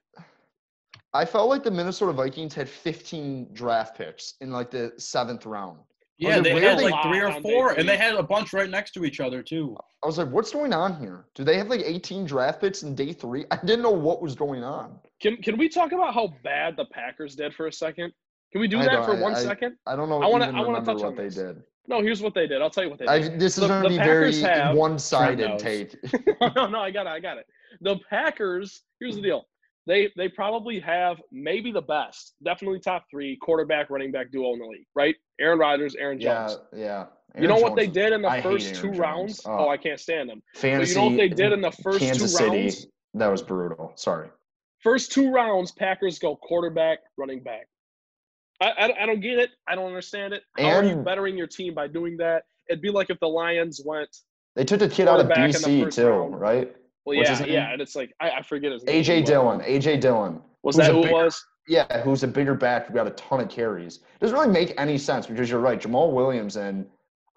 I 1.14 1.24
felt 1.24 1.48
like 1.48 1.64
the 1.64 1.72
Minnesota 1.72 2.12
Vikings 2.12 2.54
had 2.54 2.68
15 2.68 3.50
draft 3.54 3.98
picks 3.98 4.34
in 4.42 4.50
like 4.52 4.70
the 4.72 4.92
seventh 4.98 5.46
round. 5.46 5.80
Yeah, 6.18 6.36
like, 6.36 6.44
they 6.44 6.60
had 6.62 6.80
they- 6.80 6.90
like 6.90 7.04
three 7.04 7.22
or 7.22 7.42
four, 7.42 7.72
and 7.74 7.88
they 7.88 7.98
had 7.98 8.16
a 8.16 8.24
bunch 8.24 8.54
right 8.54 8.70
next 8.70 8.92
to 8.92 9.04
each 9.06 9.20
other 9.20 9.44
too. 9.44 9.76
I 10.04 10.08
was 10.08 10.18
like, 10.18 10.30
what's 10.30 10.52
going 10.52 10.72
on 10.74 11.00
here? 11.00 11.26
Do 11.36 11.44
they 11.44 11.58
have 11.58 11.68
like 11.68 11.82
18 11.84 12.26
draft 12.26 12.62
picks 12.62 12.84
in 12.84 12.96
day 12.96 13.12
three? 13.12 13.46
I 13.52 13.58
didn't 13.58 13.82
know 13.82 13.92
what 13.92 14.22
was 14.22 14.36
going 14.36 14.64
on. 14.64 14.98
Can 15.22 15.38
can 15.38 15.58
we 15.58 15.68
talk 15.68 15.92
about 15.92 16.14
how 16.14 16.34
bad 16.44 16.78
the 16.78 16.86
Packers 16.86 17.36
did 17.36 17.54
for 17.54 17.68
a 17.68 17.74
second? 17.74 18.14
Can 18.52 18.62
we 18.62 18.68
do 18.68 18.80
I 18.80 18.86
that 18.86 19.06
for 19.06 19.18
I- 19.18 19.20
one 19.22 19.36
I- 19.36 19.40
second? 19.44 19.76
I 19.88 19.96
don't 19.96 20.08
know. 20.08 20.22
I 20.22 20.28
wanna- 20.28 20.46
I 20.46 20.52
wanna 20.52 20.64
remember 20.80 20.94
touch 20.94 21.02
what 21.02 21.08
on 21.10 21.16
they 21.16 21.24
this. 21.26 21.36
did. 21.36 21.64
No, 21.88 22.02
here's 22.02 22.22
what 22.22 22.34
they 22.34 22.48
did. 22.48 22.62
I'll 22.62 22.70
tell 22.70 22.84
you 22.84 22.90
what 22.90 23.00
they 23.00 23.06
I, 23.08 23.20
did. 23.20 23.40
this 23.40 23.58
is 23.58 23.62
The- 23.62 23.68
going 23.68 23.84
to 23.84 23.90
be 23.90 23.98
very 23.98 24.36
have- 24.42 24.76
one-sided 24.76 25.50
knows. 25.50 25.62
take. 25.62 25.96
no, 26.56 26.68
no, 26.68 26.80
I 26.80 26.90
got 26.92 27.06
it. 27.06 27.10
I 27.10 27.20
got 27.20 27.38
it. 27.38 27.46
The 27.82 27.98
Packers. 28.10 28.82
Here's 29.00 29.16
the 29.16 29.22
deal. 29.22 29.46
They 29.88 30.12
they 30.18 30.28
probably 30.30 30.80
have 30.80 31.18
maybe 31.32 31.72
the 31.72 31.82
best, 31.82 32.34
definitely 32.44 32.80
top 32.80 33.06
three 33.12 33.38
quarterback 33.38 33.90
running 33.90 34.12
back 34.12 34.32
duo 34.32 34.54
in 34.54 34.60
the 34.60 34.66
league. 34.66 34.88
Right? 34.96 35.16
Aaron 35.40 35.60
Rodgers, 35.60 35.96
Aaron 35.96 36.20
Yeah, 36.20 36.48
Jones. 36.48 36.60
yeah. 36.76 37.06
you 37.40 37.48
know 37.48 37.56
Aaron 37.56 37.62
what 37.64 37.76
they 37.76 37.88
did 37.88 38.12
in 38.14 38.22
the 38.24 38.30
I 38.30 38.42
first 38.42 38.74
two 38.76 38.88
Jones. 38.88 39.00
rounds? 39.00 39.42
Oh. 39.46 39.66
Oh, 39.66 39.70
I 39.70 39.78
can't 39.78 40.00
stand 40.00 40.30
them. 40.30 40.42
But 40.54 40.60
Fantasy. 40.62 40.92
you 40.94 40.98
know 41.00 41.08
what 41.10 41.18
they 41.18 41.30
did 41.30 41.52
in 41.52 41.62
the 41.62 41.72
first 41.72 42.00
Kansas 42.00 42.32
two 42.32 42.38
City. 42.46 42.62
rounds? 42.62 42.88
That 43.14 43.28
was 43.28 43.42
brutal. 43.44 43.92
Sorry. 43.96 44.30
First 44.80 45.12
two 45.12 45.32
rounds, 45.32 45.72
Packers 45.72 46.20
go 46.20 46.36
quarterback, 46.36 47.00
running 47.18 47.42
back. 47.44 47.68
I, 48.62 48.70
I, 48.72 49.04
I 49.04 49.06
don't 49.06 49.20
get 49.20 49.38
it. 49.40 49.50
I 49.68 49.76
don't 49.76 49.88
understand 49.88 50.34
it. 50.34 50.44
How 50.58 50.66
are 50.70 50.84
you 50.84 50.96
bettering 50.96 51.38
your 51.38 51.48
team 51.48 51.74
by 51.74 51.88
doing 51.88 52.18
that? 52.18 52.44
It'd 52.70 52.82
be 52.82 52.90
like 52.90 53.10
if 53.10 53.20
the 53.20 53.28
Lions 53.28 53.82
went, 53.86 54.10
They 54.56 54.64
took 54.64 54.82
a 54.82 54.88
kid 54.90 55.08
out 55.08 55.20
of 55.20 55.28
BC 55.28 55.94
too, 55.94 56.08
round. 56.08 56.40
right? 56.40 56.76
Well, 57.06 57.18
What's 57.18 57.40
yeah, 57.42 57.46
yeah, 57.46 57.72
and 57.74 57.82
it's 57.82 57.96
like 57.96 58.14
I, 58.20 58.32
I 58.32 58.42
forget 58.42 58.72
his 58.72 58.84
name. 58.84 59.04
AJ 59.04 59.26
Dillon. 59.26 59.60
AJ 59.62 60.02
Dillon. 60.02 60.42
Was 60.64 60.76
that 60.78 60.90
a 60.90 60.94
who 60.94 61.00
it 61.00 61.04
bigger- 61.04 61.14
was? 61.14 61.46
Yeah, 61.68 62.02
who's 62.02 62.22
a 62.24 62.28
bigger 62.28 62.54
back 62.54 62.88
who 62.88 62.94
got 62.94 63.08
a 63.08 63.12
ton 63.12 63.40
of 63.42 63.50
carries. 63.50 64.00
Doesn't 64.20 64.38
really 64.38 64.52
make 64.52 64.74
any 64.80 64.98
sense 65.00 65.26
because 65.26 65.50
you're 65.50 65.60
right. 65.60 65.80
Jamaal 65.82 66.14
Williams 66.14 66.58
and 66.58 66.86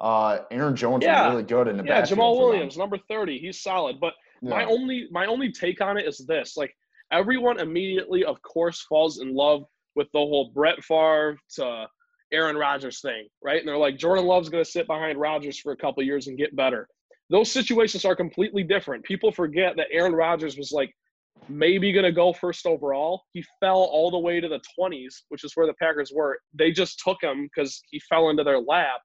uh, 0.00 0.40
Aaron 0.50 0.76
Jones 0.76 1.02
Yeah. 1.04 1.26
are 1.26 1.30
really 1.30 1.42
good 1.44 1.66
in 1.68 1.76
the 1.78 1.82
back. 1.82 2.08
Yeah, 2.08 2.16
Jamaal 2.16 2.34
for 2.36 2.42
them. 2.42 2.50
Williams, 2.50 2.76
number 2.76 2.98
thirty. 3.08 3.38
He's 3.38 3.60
solid. 3.60 3.98
But 4.00 4.12
my 4.42 4.64
only 4.64 5.08
my 5.10 5.26
only 5.26 5.50
take 5.50 5.80
on 5.80 5.96
it 5.98 6.06
is 6.06 6.18
this: 6.26 6.56
like 6.56 6.74
everyone 7.10 7.58
immediately, 7.58 8.24
of 8.24 8.40
course, 8.42 8.84
falls 8.88 9.18
in 9.20 9.34
love 9.34 9.64
with 9.96 10.06
the 10.12 10.18
whole 10.18 10.50
Brett 10.54 10.82
Favre 10.84 11.36
to 11.56 11.86
Aaron 12.32 12.56
Rodgers 12.56 13.00
thing, 13.00 13.26
right? 13.42 13.58
And 13.58 13.66
they're 13.66 13.78
like, 13.78 13.96
Jordan 13.98 14.26
Love's 14.26 14.48
going 14.50 14.62
to 14.62 14.70
sit 14.70 14.86
behind 14.86 15.18
Rodgers 15.18 15.58
for 15.58 15.72
a 15.72 15.76
couple 15.76 16.02
years 16.02 16.26
and 16.28 16.36
get 16.38 16.54
better. 16.54 16.86
Those 17.30 17.50
situations 17.50 18.04
are 18.04 18.16
completely 18.16 18.62
different. 18.62 19.04
People 19.04 19.30
forget 19.30 19.76
that 19.76 19.88
Aaron 19.92 20.14
Rodgers 20.14 20.56
was 20.56 20.72
like 20.72 20.92
maybe 21.48 21.92
going 21.92 22.04
to 22.04 22.12
go 22.12 22.32
first 22.32 22.66
overall. 22.66 23.22
He 23.32 23.44
fell 23.60 23.76
all 23.78 24.10
the 24.10 24.18
way 24.18 24.40
to 24.40 24.48
the 24.48 24.60
20s, 24.78 25.22
which 25.28 25.44
is 25.44 25.52
where 25.54 25.66
the 25.66 25.74
Packers 25.74 26.10
were. 26.14 26.38
They 26.54 26.72
just 26.72 27.00
took 27.00 27.22
him 27.22 27.44
because 27.44 27.82
he 27.90 28.00
fell 28.08 28.30
into 28.30 28.44
their 28.44 28.58
lap. 28.58 29.00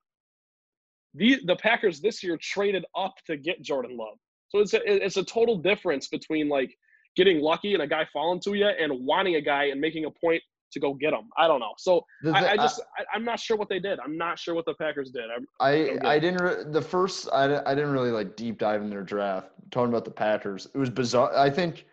The, 1.16 1.40
the 1.46 1.56
Packers 1.58 2.02
this 2.02 2.24
year 2.24 2.38
traded 2.42 2.86
up 2.98 3.14
to 3.28 3.38
get 3.38 3.62
Jordan 3.62 3.98
Love. 3.98 4.18
So 4.50 4.60
it's 4.60 4.74
a, 4.74 4.80
it's 4.86 5.18
a 5.18 5.24
total 5.24 5.58
difference 5.58 6.08
between 6.08 6.50
like 6.50 6.74
getting 7.16 7.40
lucky 7.40 7.74
and 7.74 7.84
a 7.84 7.88
guy 7.88 8.08
falling 8.12 8.40
to 8.42 8.54
you 8.54 8.68
and 8.68 9.06
wanting 9.06 9.36
a 9.36 9.42
guy 9.42 9.66
and 9.66 9.80
making 9.80 10.06
a 10.06 10.12
point 10.12 10.42
to 10.74 10.80
go 10.80 10.94
get 10.94 11.14
him. 11.14 11.30
I 11.38 11.48
don't 11.48 11.60
know. 11.60 11.74
So 11.78 12.06
The 12.22 12.32
I, 12.32 12.42
thi- 12.42 12.48
I 12.48 12.58
just 12.58 12.82
I, 12.98 13.04
I'm 13.14 13.24
not 13.24 13.40
sure 13.40 13.58
what 13.58 13.70
they 13.70 13.80
did. 13.80 14.00
I'm 14.00 14.18
not 14.18 14.38
sure 14.38 14.54
what 14.56 14.66
the 14.66 14.74
Packers 14.76 15.12
did. 15.12 15.26
I'm, 15.36 15.46
I 15.60 15.86
don't 15.86 16.06
I 16.06 16.20
didn't 16.20 16.42
re- 16.42 16.64
the 16.68 16.82
first 16.82 17.30
I, 17.32 17.62
I 17.66 17.76
didn't 17.76 17.92
really 17.92 18.12
like 18.12 18.36
deep 18.36 18.60
dive 18.60 18.82
in 18.82 18.90
their 18.90 19.04
draft. 19.04 19.50
Talking 19.72 19.90
about 19.90 20.06
the 20.06 20.12
Packers, 20.12 20.68
it 20.74 20.78
was 20.78 20.90
bizarre. 20.90 21.36
I 21.36 21.50
think 21.50 21.86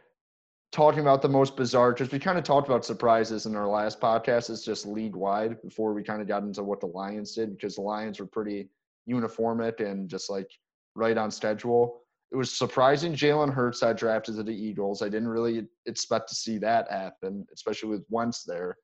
talking 0.73 1.01
about 1.01 1.21
the 1.21 1.29
most 1.29 1.57
bizarre 1.57 1.93
because 1.93 2.12
we 2.12 2.19
kind 2.19 2.38
of 2.38 2.45
talked 2.45 2.69
about 2.69 2.85
surprises 2.85 3.47
in 3.47 3.57
our 3.57 3.66
last 3.69 4.01
podcast. 4.01 4.51
It's 4.51 4.64
just 4.64 4.87
league 4.87 5.16
wide 5.16 5.61
before 5.62 5.93
we 5.93 6.03
kind 6.03 6.23
of 6.23 6.29
got 6.29 6.43
into 6.43 6.62
what 6.62 6.81
the 6.81 6.87
Lions 6.87 7.35
did 7.35 7.57
because 7.57 7.77
the 7.77 7.83
Lions 7.83 8.21
were 8.21 8.27
pretty 8.27 8.69
uniformic 9.07 9.81
and 9.81 10.09
just 10.09 10.31
like 10.31 10.51
right 10.95 11.16
on 11.19 11.31
schedule. 11.31 11.99
It 12.33 12.37
was 12.37 12.53
surprising 12.53 13.12
Jalen 13.12 13.53
Hurts 13.53 13.81
got 13.81 13.97
drafted 13.97 14.37
to 14.37 14.43
the 14.45 14.55
Eagles. 14.55 15.03
I 15.03 15.09
didn't 15.09 15.29
really 15.29 15.66
expect 15.87 16.29
to 16.29 16.35
see 16.35 16.59
that 16.59 16.90
happen, 16.90 17.45
especially 17.53 17.88
with 17.90 18.05
Wentz 18.09 18.45
there. 18.45 18.77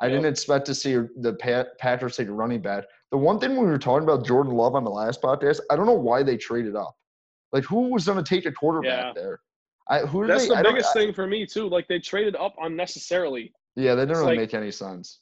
I 0.00 0.06
Yep. 0.06 0.12
didn't 0.14 0.32
expect 0.32 0.66
to 0.66 0.74
see 0.74 0.94
the 1.20 1.34
Pat- 1.40 1.76
Packers 1.78 2.16
take 2.16 2.28
a 2.28 2.32
running 2.32 2.60
back. 2.60 2.84
The 3.10 3.16
one 3.18 3.38
thing 3.38 3.52
we 3.56 3.66
were 3.66 3.78
talking 3.78 4.02
about 4.04 4.24
Jordan 4.26 4.52
Love 4.52 4.74
on 4.74 4.84
the 4.84 4.90
last 4.90 5.22
podcast, 5.22 5.60
I 5.70 5.76
don't 5.76 5.86
know 5.86 5.92
why 5.92 6.22
they 6.22 6.36
traded 6.36 6.76
up. 6.76 6.94
Like 7.52 7.64
who 7.64 7.88
was 7.92 8.06
going 8.06 8.22
to 8.22 8.28
take 8.28 8.46
a 8.46 8.52
quarterback 8.52 9.14
Yeah. 9.16 9.22
there? 9.22 9.40
I 9.88 10.00
who 10.00 10.26
that's 10.26 10.42
they, 10.42 10.48
the 10.50 10.56
I 10.56 10.62
biggest 10.62 10.90
I- 10.90 11.00
thing 11.00 11.12
for 11.14 11.26
me 11.26 11.46
too. 11.46 11.68
Like 11.68 11.88
they 11.88 11.98
traded 11.98 12.36
up 12.36 12.54
unnecessarily. 12.60 13.52
Yeah, 13.76 13.94
that 13.94 14.02
didn't 14.02 14.10
it's 14.10 14.18
really 14.20 14.30
like- 14.36 14.38
make 14.38 14.54
any 14.54 14.70
sense. 14.70 15.20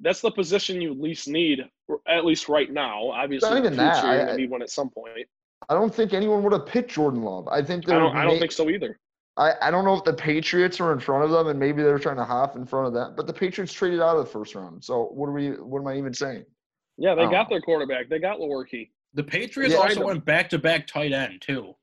That's 0.00 0.20
the 0.20 0.30
position 0.30 0.80
you 0.80 0.94
least 0.94 1.26
need, 1.28 1.68
at 2.06 2.24
least 2.24 2.48
right 2.48 2.70
now. 2.72 3.08
Obviously, 3.10 3.48
Not 3.50 3.58
even 3.58 3.76
that. 3.76 4.04
I- 4.04 4.30
I- 4.32 4.36
need 4.36 4.50
one 4.50 4.62
at 4.62 4.70
some 4.70 4.90
point. 4.90 5.26
I 5.68 5.74
don't 5.74 5.94
think 5.94 6.12
anyone 6.12 6.42
would 6.44 6.52
have 6.52 6.66
picked 6.66 6.90
Jordan 6.92 7.22
Love. 7.22 7.48
I 7.48 7.62
think 7.62 7.84
I 7.84 7.92
they're 7.92 7.98
don't. 8.00 8.16
I 8.16 8.24
don't 8.24 8.34
ma- 8.34 8.40
think 8.40 8.52
so 8.52 8.68
either. 8.70 8.98
I, 9.36 9.52
I 9.62 9.70
don't 9.70 9.84
know 9.84 9.94
if 9.94 10.02
the 10.04 10.12
Patriots 10.14 10.80
are 10.80 10.92
in 10.92 10.98
front 10.98 11.24
of 11.24 11.30
them 11.30 11.46
and 11.46 11.58
maybe 11.60 11.82
they're 11.82 11.98
trying 11.98 12.16
to 12.16 12.24
hop 12.24 12.56
in 12.56 12.66
front 12.66 12.88
of 12.88 12.92
that, 12.94 13.14
but 13.16 13.26
the 13.28 13.32
Patriots 13.32 13.72
traded 13.72 14.00
out 14.00 14.16
of 14.16 14.24
the 14.24 14.30
first 14.30 14.54
round. 14.56 14.82
So 14.82 15.04
what 15.12 15.28
are 15.28 15.32
we 15.32 15.50
what 15.50 15.80
am 15.80 15.86
I 15.86 15.96
even 15.96 16.12
saying? 16.12 16.44
Yeah, 16.96 17.14
they 17.14 17.26
got 17.26 17.48
their 17.48 17.60
quarterback. 17.60 18.08
They 18.08 18.18
got 18.18 18.40
Lewerke. 18.40 18.90
The 19.14 19.22
Patriots 19.22 19.74
Yeah, 19.74 19.80
also 19.80 20.04
went 20.04 20.24
back 20.24 20.48
to 20.50 20.58
back 20.58 20.86
tight 20.88 21.12
end 21.12 21.40
too. 21.40 21.74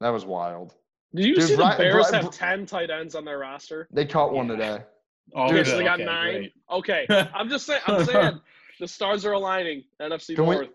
That 0.00 0.10
was 0.10 0.24
wild. 0.24 0.74
Did 1.14 1.26
you 1.26 1.34
Dude, 1.36 1.44
see 1.44 1.54
the 1.54 1.64
Bri- 1.64 1.76
Bears 1.78 2.10
Bri- 2.10 2.18
have 2.22 2.30
ten 2.32 2.66
tight 2.66 2.90
ends 2.90 3.14
on 3.14 3.24
their 3.24 3.38
roster? 3.38 3.86
They 3.92 4.04
caught 4.06 4.32
one 4.32 4.48
Yeah. 4.48 4.56
today. 4.56 4.84
Oh, 5.34 5.44
Okay, 5.44 5.54
Dude, 5.58 5.66
so 5.68 5.76
they 5.78 5.84
got 5.84 5.94
okay, 6.00 6.04
nine. 6.04 6.32
great. 6.34 6.52
Okay, 6.72 7.06
I'm 7.34 7.48
just 7.48 7.64
saying. 7.66 7.80
I'm 7.86 8.04
saying 8.04 8.40
the 8.80 8.88
stars 8.88 9.24
are 9.24 9.32
aligning. 9.32 9.84
NFC 10.02 10.34
Can 10.34 10.46
we- 10.46 10.56
North. 10.56 10.68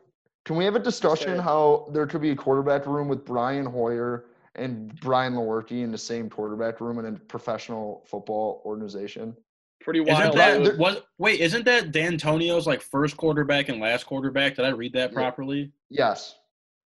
Can 0.49 0.55
we 0.55 0.65
have 0.65 0.75
a 0.75 0.79
discussion 0.79 1.27
saying. 1.27 1.41
how 1.41 1.87
there 1.91 2.07
could 2.07 2.21
be 2.21 2.31
a 2.31 2.35
quarterback 2.35 2.87
room 2.87 3.07
with 3.07 3.23
Brian 3.23 3.67
Hoyer 3.67 4.25
and 4.55 4.99
Brian 4.99 5.35
Lewerke 5.35 5.83
in 5.83 5.91
the 5.91 5.97
same 5.99 6.27
quarterback 6.27 6.81
room 6.81 6.97
in 6.97 7.05
a 7.05 7.11
professional 7.11 8.03
football 8.07 8.63
organization. 8.65 9.37
Pretty 9.79 9.99
Isn't 9.99 10.11
wild. 10.11 10.37
that 10.37 10.63
There- 10.63 10.75
was 10.75 11.03
wait? 11.19 11.39
Isn't 11.39 11.65
that 11.65 11.91
D'Antonio's 11.91 12.65
like 12.65 12.81
first 12.81 13.15
quarterback 13.15 13.69
and 13.69 13.79
last 13.79 14.07
quarterback? 14.07 14.55
Did 14.55 14.65
I 14.65 14.69
read 14.69 14.93
that 14.93 15.13
properly? 15.13 15.71
Yes. 15.91 16.33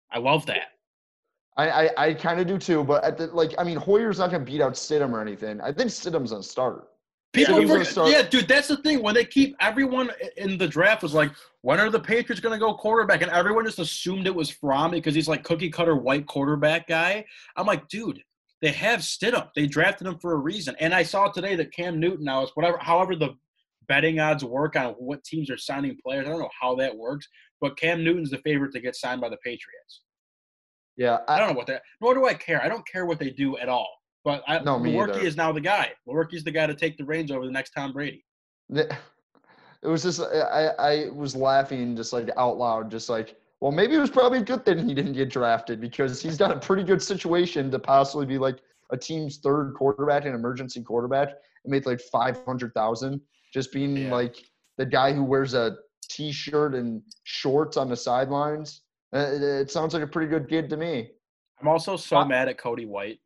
I 0.09 0.19
love 0.19 0.45
that. 0.45 0.69
I, 1.57 1.69
I, 1.69 1.89
I 1.97 2.13
kind 2.13 2.39
of 2.39 2.47
do 2.47 2.57
too, 2.57 2.85
but 2.85 3.03
at 3.03 3.17
the, 3.17 3.27
like, 3.27 3.51
I 3.57 3.65
mean, 3.65 3.75
Hoyer's 3.75 4.19
not 4.19 4.31
going 4.31 4.45
to 4.45 4.49
beat 4.49 4.61
out 4.61 4.71
Stidham 4.75 5.11
or 5.11 5.19
anything. 5.19 5.59
I 5.59 5.73
think 5.73 5.89
Stidham's 5.89 6.31
going 6.31 6.43
to 6.43 6.47
start. 6.47 6.87
People, 7.31 7.63
gonna 7.65 7.85
start- 7.85 8.09
yeah, 8.09 8.23
dude, 8.23 8.47
that's 8.47 8.67
the 8.67 8.77
thing. 8.77 9.03
When 9.03 9.13
they 9.13 9.23
keep 9.23 9.55
everyone 9.59 10.09
in 10.37 10.57
the 10.57 10.67
draft 10.67 11.03
was 11.03 11.13
like, 11.13 11.31
when 11.61 11.79
are 11.79 11.91
the 11.91 11.99
Patriots 11.99 12.41
going 12.41 12.57
to 12.57 12.59
go 12.59 12.73
quarterback? 12.73 13.21
And 13.21 13.31
everyone 13.31 13.65
just 13.65 13.77
assumed 13.77 14.25
it 14.25 14.33
was 14.33 14.49
Fromm 14.49 14.91
because 14.91 15.13
he's 15.13 15.27
like 15.27 15.43
cookie 15.43 15.69
cutter 15.69 15.95
white 15.95 16.25
quarterback 16.25 16.87
guy. 16.87 17.23
I'm 17.55 17.67
like, 17.67 17.87
dude, 17.87 18.23
they 18.61 18.71
have 18.71 19.01
Stidham. 19.01 19.49
They 19.55 19.67
drafted 19.67 20.07
him 20.07 20.17
for 20.17 20.33
a 20.33 20.37
reason. 20.37 20.75
And 20.79 20.93
I 20.93 21.03
saw 21.03 21.27
today 21.27 21.55
that 21.55 21.71
Cam 21.71 21.99
Newton 21.99 22.25
now 22.25 22.43
is 22.43 22.49
whatever, 22.55 22.79
however 22.79 23.15
the 23.15 23.35
betting 23.87 24.19
odds 24.19 24.43
work 24.43 24.75
on 24.75 24.93
what 24.93 25.23
teams 25.23 25.51
are 25.51 25.57
signing 25.57 25.97
players. 26.03 26.25
I 26.25 26.29
don't 26.29 26.39
know 26.39 26.49
how 26.59 26.75
that 26.75 26.95
works, 26.95 27.27
but 27.61 27.77
Cam 27.77 28.03
Newton's 28.03 28.31
the 28.31 28.37
favorite 28.39 28.71
to 28.73 28.79
get 28.79 28.95
signed 28.95 29.21
by 29.21 29.29
the 29.29 29.37
Patriots. 29.37 30.01
Yeah. 30.97 31.19
I 31.27 31.35
I, 31.35 31.39
don't 31.39 31.49
know 31.49 31.55
what 31.55 31.67
that. 31.67 31.83
Nor 32.01 32.15
do 32.15 32.25
I 32.25 32.33
care. 32.33 32.63
I 32.63 32.67
don't 32.67 32.87
care 32.87 33.05
what 33.05 33.19
they 33.19 33.29
do 33.29 33.57
at 33.57 33.69
all. 33.69 33.98
But 34.29 34.43
I, 34.47 34.59
No, 34.59 34.77
me 34.77 34.93
Lewerke 34.93 35.15
either. 35.15 35.19
is 35.21 35.35
now 35.35 35.51
the 35.51 35.59
guy. 35.61 35.91
Lewerke's 36.07 36.43
the 36.43 36.51
guy 36.51 36.67
to 36.67 36.75
take 36.75 36.97
the 36.97 37.03
reins 37.03 37.31
over 37.31 37.45
the 37.47 37.51
next 37.51 37.71
Tom 37.71 37.91
Brady. 37.91 38.23
the- 38.69 38.95
it 39.81 39.87
was 39.87 40.03
just, 40.03 40.21
I, 40.21 40.67
I 40.77 41.09
was 41.11 41.35
laughing 41.35 41.95
just 41.95 42.13
like 42.13 42.29
out 42.37 42.57
loud, 42.57 42.91
just 42.91 43.09
like, 43.09 43.37
well, 43.59 43.71
maybe 43.71 43.95
it 43.95 43.99
was 43.99 44.11
probably 44.11 44.37
a 44.39 44.43
good 44.43 44.63
thing 44.65 44.87
he 44.87 44.93
didn't 44.93 45.13
get 45.13 45.29
drafted 45.31 45.81
because 45.81 46.21
he's 46.21 46.37
got 46.37 46.51
a 46.51 46.59
pretty 46.59 46.83
good 46.83 47.01
situation 47.01 47.71
to 47.71 47.79
possibly 47.79 48.25
be 48.27 48.37
like 48.37 48.59
a 48.91 48.97
team's 48.97 49.37
third 49.37 49.73
quarterback, 49.73 50.25
an 50.25 50.35
emergency 50.35 50.83
quarterback, 50.83 51.29
and 51.63 51.71
make 51.71 51.85
like 51.87 51.99
500,000 52.11 53.19
just 53.51 53.71
being 53.73 53.97
Yeah. 53.97 54.13
like 54.13 54.35
the 54.77 54.85
guy 54.85 55.11
who 55.11 55.23
wears 55.23 55.55
a 55.55 55.75
t-shirt 56.07 56.75
and 56.75 57.01
shorts 57.23 57.77
on 57.77 57.89
the 57.89 57.95
sidelines. 57.97 58.81
Uh, 59.13 59.19
It, 59.33 59.41
it 59.41 59.71
sounds 59.71 59.93
like 59.95 60.03
a 60.03 60.07
pretty 60.07 60.29
good 60.29 60.47
gig 60.47 60.69
to 60.69 60.77
me. 60.77 61.09
I'm 61.59 61.67
also 61.67 61.97
so 61.97 62.17
Uh, 62.17 62.25
mad 62.25 62.47
at 62.47 62.57
Cody 62.59 62.85
White. 62.85 63.19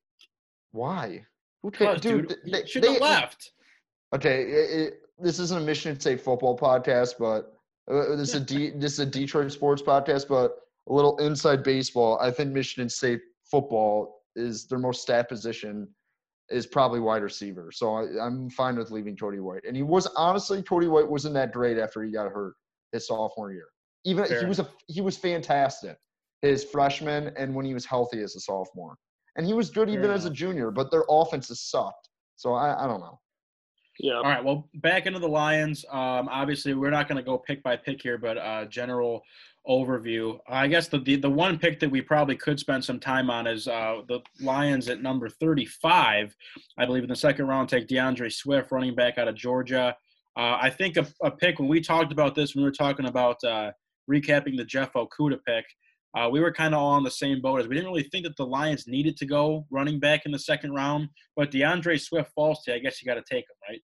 Why? 0.73 1.25
Who 1.61 1.71
ca- 1.71 1.93
Because, 1.93 2.01
dude, 2.01 2.27
dude, 2.27 2.37
they, 2.51 2.61
he 2.61 2.67
should 2.67 2.83
have 2.83 2.99
left. 2.99 3.53
Okay, 4.13 4.43
it, 4.43 4.79
it, 4.79 4.93
this 5.17 5.39
isn't 5.39 5.61
a 5.61 5.63
Michigan 5.63 5.99
State 5.99 6.19
football 6.19 6.57
podcast, 6.57 7.13
but 7.17 7.53
uh, 7.89 8.15
this 8.15 8.29
is 8.29 8.35
a 8.35 8.39
D, 8.39 8.69
this 8.75 8.93
is 8.93 8.99
a 8.99 9.05
Detroit 9.05 9.51
sports 9.51 9.81
podcast. 9.81 10.27
But 10.27 10.57
a 10.89 10.93
little 10.93 11.17
inside 11.17 11.63
baseball. 11.63 12.19
I 12.19 12.31
think 12.31 12.51
Michigan 12.51 12.89
State 12.89 13.21
football 13.49 14.21
is 14.35 14.67
their 14.67 14.79
most 14.79 15.01
stat 15.01 15.29
position 15.29 15.87
is 16.49 16.67
probably 16.67 16.99
wide 16.99 17.23
receiver. 17.23 17.71
So 17.71 17.95
I, 17.95 18.25
I'm 18.25 18.49
fine 18.49 18.75
with 18.75 18.91
leaving 18.91 19.15
Cody 19.15 19.39
White. 19.39 19.63
And 19.65 19.75
he 19.77 19.83
was 19.83 20.07
honestly 20.17 20.61
Cody 20.61 20.87
White 20.87 21.07
wasn't 21.07 21.35
that 21.35 21.53
great 21.53 21.77
after 21.77 22.03
he 22.03 22.11
got 22.11 22.29
hurt 22.31 22.55
his 22.91 23.07
sophomore 23.07 23.51
year. 23.53 23.67
Even 24.05 24.25
Fair 24.25 24.41
he 24.41 24.45
was 24.45 24.59
a 24.59 24.67
he 24.87 25.01
was 25.01 25.17
fantastic 25.17 25.97
his 26.41 26.63
freshman 26.65 27.31
and 27.37 27.55
when 27.55 27.65
he 27.65 27.73
was 27.73 27.85
healthy 27.85 28.21
as 28.21 28.35
a 28.35 28.39
sophomore. 28.39 28.95
And 29.35 29.45
he 29.45 29.53
was 29.53 29.69
good 29.69 29.87
Fair 29.87 29.97
even 29.97 30.11
as 30.11 30.25
a 30.25 30.29
junior, 30.29 30.71
but 30.71 30.91
their 30.91 31.03
offenses 31.09 31.59
sucked. 31.61 32.09
So 32.35 32.53
I, 32.53 32.83
I 32.83 32.87
don't 32.87 32.99
know. 32.99 33.19
Yeah. 33.99 34.15
All 34.15 34.23
right. 34.23 34.43
Well, 34.43 34.69
back 34.75 35.05
into 35.05 35.19
the 35.19 35.27
Lions. 35.27 35.85
Um, 35.91 36.27
obviously, 36.29 36.73
we're 36.73 36.89
not 36.89 37.07
going 37.07 37.17
to 37.17 37.23
go 37.23 37.37
pick 37.37 37.61
by 37.61 37.77
pick 37.77 38.01
here, 38.01 38.17
but 38.17 38.37
uh, 38.37 38.65
general 38.65 39.23
overview. 39.67 40.39
I 40.47 40.67
guess 40.67 40.87
the, 40.87 40.99
the 40.99 41.15
the 41.15 41.29
one 41.29 41.57
pick 41.57 41.79
that 41.79 41.89
we 41.89 42.01
probably 42.01 42.35
could 42.35 42.59
spend 42.59 42.83
some 42.83 42.99
time 42.99 43.29
on 43.29 43.47
is 43.47 43.67
uh, 43.67 44.01
the 44.07 44.19
Lions 44.41 44.89
at 44.89 45.01
number 45.01 45.29
35. 45.29 46.35
I 46.77 46.85
believe 46.85 47.03
in 47.03 47.09
the 47.09 47.15
second 47.15 47.47
round 47.47 47.69
take 47.69 47.87
DeAndre 47.87 48.33
Swift, 48.33 48.71
running 48.71 48.95
back 48.95 49.17
out 49.17 49.27
of 49.27 49.35
Georgia. 49.35 49.95
Uh, 50.35 50.57
I 50.59 50.69
think 50.69 50.97
a, 50.97 51.05
a 51.21 51.29
pick 51.29 51.59
when 51.59 51.67
we 51.67 51.79
talked 51.79 52.11
about 52.11 52.33
this, 52.33 52.55
when 52.55 52.63
we 52.63 52.69
were 52.69 52.75
talking 52.75 53.05
about 53.05 53.37
uh, 53.43 53.71
recapping 54.09 54.57
the 54.57 54.65
Jeff 54.65 54.93
Okudah 54.93 55.39
pick, 55.45 55.65
uh, 56.15 56.29
we 56.31 56.39
were 56.39 56.51
kind 56.51 56.73
of 56.73 56.79
all 56.79 56.91
on 56.91 57.03
the 57.03 57.11
same 57.11 57.41
boat 57.41 57.59
as 57.59 57.67
we 57.67 57.75
didn't 57.75 57.89
really 57.89 58.03
think 58.03 58.25
that 58.25 58.37
the 58.37 58.45
Lions 58.45 58.87
needed 58.87 59.17
to 59.17 59.25
go 59.25 59.65
running 59.71 59.99
back 59.99 60.25
in 60.25 60.31
the 60.31 60.39
second 60.39 60.73
round, 60.73 61.09
but 61.35 61.51
DeAndre 61.51 61.99
Swift 61.99 62.31
falls 62.35 62.63
to 62.63 62.71
you. 62.71 62.77
I 62.77 62.79
guess 62.79 63.01
you 63.01 63.07
got 63.07 63.15
to 63.15 63.23
take 63.27 63.45
him, 63.45 63.55
right? 63.69 63.81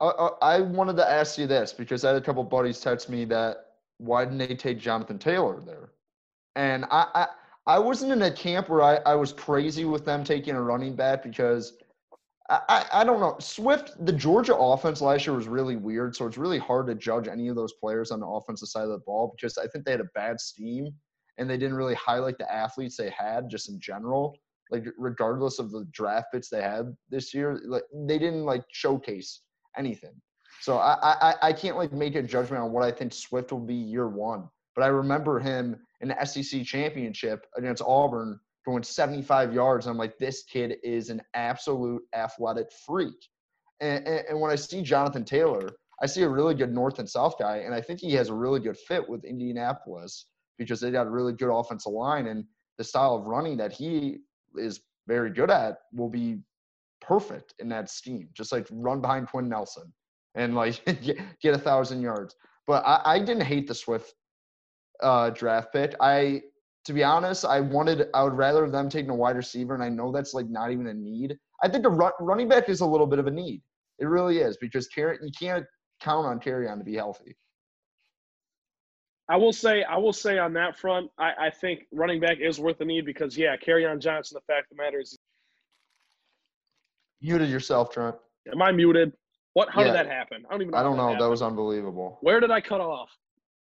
I, 0.00 0.06
I 0.06 0.56
I 0.56 0.60
wanted 0.60 0.96
to 0.96 1.10
ask 1.10 1.38
you 1.38 1.46
this 1.46 1.72
because 1.72 2.04
I 2.04 2.08
had 2.08 2.16
a 2.16 2.24
couple 2.24 2.44
buddies 2.44 2.80
text 2.80 3.08
me 3.08 3.24
that 3.26 3.56
why 3.98 4.24
didn't 4.24 4.38
they 4.38 4.54
take 4.54 4.78
Jonathan 4.78 5.18
Taylor 5.18 5.60
there? 5.64 5.90
And 6.54 6.84
I 6.90 7.06
I, 7.14 7.26
I 7.66 7.78
wasn't 7.78 8.12
in 8.12 8.22
a 8.22 8.30
camp 8.30 8.68
where 8.68 8.82
I, 8.82 8.96
I 9.04 9.14
was 9.16 9.32
crazy 9.32 9.84
with 9.84 10.04
them 10.04 10.22
taking 10.22 10.54
a 10.54 10.62
running 10.62 10.94
back 10.94 11.24
because 11.24 11.74
I, 12.48 12.60
I, 12.68 12.86
I 13.00 13.04
don't 13.04 13.20
know. 13.20 13.36
Swift, 13.40 13.92
the 14.06 14.12
Georgia 14.12 14.56
offense 14.56 15.02
last 15.02 15.26
year 15.26 15.36
was 15.36 15.48
really 15.48 15.76
weird, 15.76 16.14
so 16.14 16.26
it's 16.26 16.38
really 16.38 16.58
hard 16.58 16.86
to 16.86 16.94
judge 16.94 17.28
any 17.28 17.48
of 17.48 17.56
those 17.56 17.74
players 17.74 18.10
on 18.10 18.20
the 18.20 18.26
offensive 18.26 18.68
side 18.68 18.84
of 18.84 18.90
the 18.90 19.00
ball 19.00 19.34
because 19.36 19.58
I 19.58 19.66
think 19.66 19.84
they 19.84 19.90
had 19.90 20.00
a 20.00 20.08
bad 20.14 20.40
scheme 20.40 20.94
and 21.38 21.48
they 21.48 21.56
didn't 21.56 21.76
really 21.76 21.94
highlight 21.94 22.38
the 22.38 22.52
athletes 22.52 22.96
they 22.96 23.10
had 23.10 23.48
just 23.48 23.68
in 23.68 23.80
general. 23.80 24.36
Like 24.70 24.84
regardless 24.98 25.58
of 25.58 25.70
the 25.70 25.86
draft 25.92 26.26
picks 26.32 26.50
they 26.50 26.60
had 26.60 26.94
this 27.08 27.32
year, 27.32 27.60
like 27.64 27.84
they 28.06 28.18
didn't 28.18 28.44
like 28.44 28.64
showcase 28.72 29.40
anything. 29.78 30.20
So 30.60 30.76
I, 30.76 30.98
I 31.02 31.34
I 31.42 31.52
can't 31.52 31.76
like 31.76 31.92
make 31.92 32.16
a 32.16 32.22
judgment 32.22 32.62
on 32.62 32.72
what 32.72 32.84
I 32.84 32.90
think 32.90 33.14
Swift 33.14 33.52
will 33.52 33.60
be 33.60 33.74
year 33.74 34.08
one. 34.08 34.48
But 34.74 34.84
I 34.84 34.88
remember 34.88 35.40
him 35.40 35.76
in 36.00 36.08
the 36.08 36.24
SEC 36.24 36.64
championship 36.64 37.46
against 37.56 37.82
Auburn 37.82 38.38
going 38.66 38.82
75 38.82 39.54
yards. 39.54 39.86
I'm 39.86 39.96
like, 39.96 40.18
this 40.18 40.44
kid 40.44 40.76
is 40.84 41.10
an 41.10 41.22
absolute 41.34 42.02
athletic 42.14 42.66
freak. 42.86 43.16
And, 43.80 44.06
and, 44.06 44.24
and 44.28 44.40
when 44.40 44.50
I 44.50 44.56
see 44.56 44.82
Jonathan 44.82 45.24
Taylor, 45.24 45.70
I 46.02 46.06
see 46.06 46.22
a 46.22 46.28
really 46.28 46.54
good 46.54 46.72
North 46.72 46.98
and 46.98 47.08
South 47.08 47.38
guy, 47.38 47.58
and 47.58 47.74
I 47.74 47.80
think 47.80 48.00
he 48.00 48.12
has 48.14 48.28
a 48.28 48.34
really 48.34 48.60
good 48.60 48.76
fit 48.76 49.08
with 49.08 49.24
Indianapolis 49.24 50.26
because 50.58 50.80
they 50.80 50.90
got 50.90 51.06
a 51.06 51.10
really 51.10 51.32
good 51.32 51.54
offensive 51.54 51.92
line 51.92 52.26
and 52.26 52.44
the 52.76 52.84
style 52.84 53.16
of 53.16 53.26
running 53.26 53.56
that 53.56 53.72
he 53.72 54.18
is 54.56 54.80
very 55.06 55.30
good 55.30 55.50
at 55.50 55.78
will 55.92 56.08
be 56.08 56.38
perfect 57.00 57.54
in 57.58 57.68
that 57.68 57.90
scheme. 57.90 58.28
Just 58.34 58.52
like 58.52 58.66
run 58.70 59.00
behind 59.00 59.28
Quenton 59.28 59.50
Nelson 59.50 59.92
and 60.34 60.54
like 60.54 60.84
get, 61.42 61.54
a 61.54 61.58
thousand 61.58 62.02
yards. 62.02 62.34
But 62.66 62.84
I, 62.86 63.00
I 63.04 63.18
didn't 63.18 63.42
hate 63.42 63.66
the 63.66 63.74
Swift 63.74 64.14
uh, 65.02 65.30
draft 65.30 65.72
pick. 65.72 65.94
I, 66.00 66.42
to 66.84 66.92
be 66.92 67.02
honest, 67.02 67.44
I 67.44 67.60
wanted. 67.60 68.08
I 68.14 68.22
would 68.22 68.34
rather 68.34 68.68
them 68.70 68.88
taking 68.88 69.10
a 69.10 69.14
wide 69.14 69.36
receiver, 69.36 69.74
and 69.74 69.82
I 69.82 69.88
know 69.88 70.12
that's 70.12 70.34
like 70.34 70.48
not 70.48 70.70
even 70.70 70.86
a 70.86 70.94
need. 70.94 71.36
I 71.62 71.68
think 71.68 71.84
a 71.84 71.90
run, 71.90 72.12
running 72.20 72.48
back 72.48 72.68
is 72.68 72.80
a 72.80 72.86
little 72.86 73.06
bit 73.06 73.18
of 73.18 73.26
a 73.26 73.30
need. 73.30 73.62
It 73.98 74.06
really 74.06 74.38
is 74.38 74.56
because 74.58 74.86
carry, 74.88 75.18
you 75.22 75.30
can't 75.38 75.66
count 76.00 76.26
on 76.26 76.40
Kerryon 76.40 76.78
to 76.78 76.84
be 76.84 76.94
healthy. 76.94 77.36
I 79.28 79.36
will 79.36 79.52
say, 79.52 79.82
I 79.84 79.96
will 79.98 80.12
say 80.12 80.38
on 80.38 80.52
that 80.54 80.78
front, 80.78 81.10
I, 81.18 81.32
I 81.46 81.50
think 81.50 81.86
running 81.92 82.18
back 82.20 82.38
is 82.40 82.58
worth 82.58 82.78
the 82.78 82.84
need 82.84 83.04
because 83.04 83.36
yeah, 83.36 83.56
Kerryon 83.56 83.98
Johnson. 84.00 84.36
The 84.36 84.52
fact 84.52 84.70
of 84.72 84.76
the 84.76 84.82
matter 84.82 85.00
is, 85.00 85.18
Muted 87.20 87.48
yourself, 87.50 87.90
Trent. 87.90 88.14
am 88.52 88.62
I 88.62 88.70
muted? 88.72 89.12
What? 89.54 89.68
How 89.70 89.80
Yeah. 89.80 89.88
did 89.88 89.94
that 89.96 90.06
happen? 90.06 90.44
I 90.48 90.52
don't 90.52 90.62
even. 90.62 90.70
know 90.72 90.78
I 90.78 90.82
don't 90.82 90.96
know. 90.96 91.18
That 91.18 91.28
was 91.28 91.42
unbelievable. 91.42 92.18
Where 92.20 92.38
did 92.40 92.50
I 92.50 92.60
cut 92.60 92.80
off? 92.80 93.10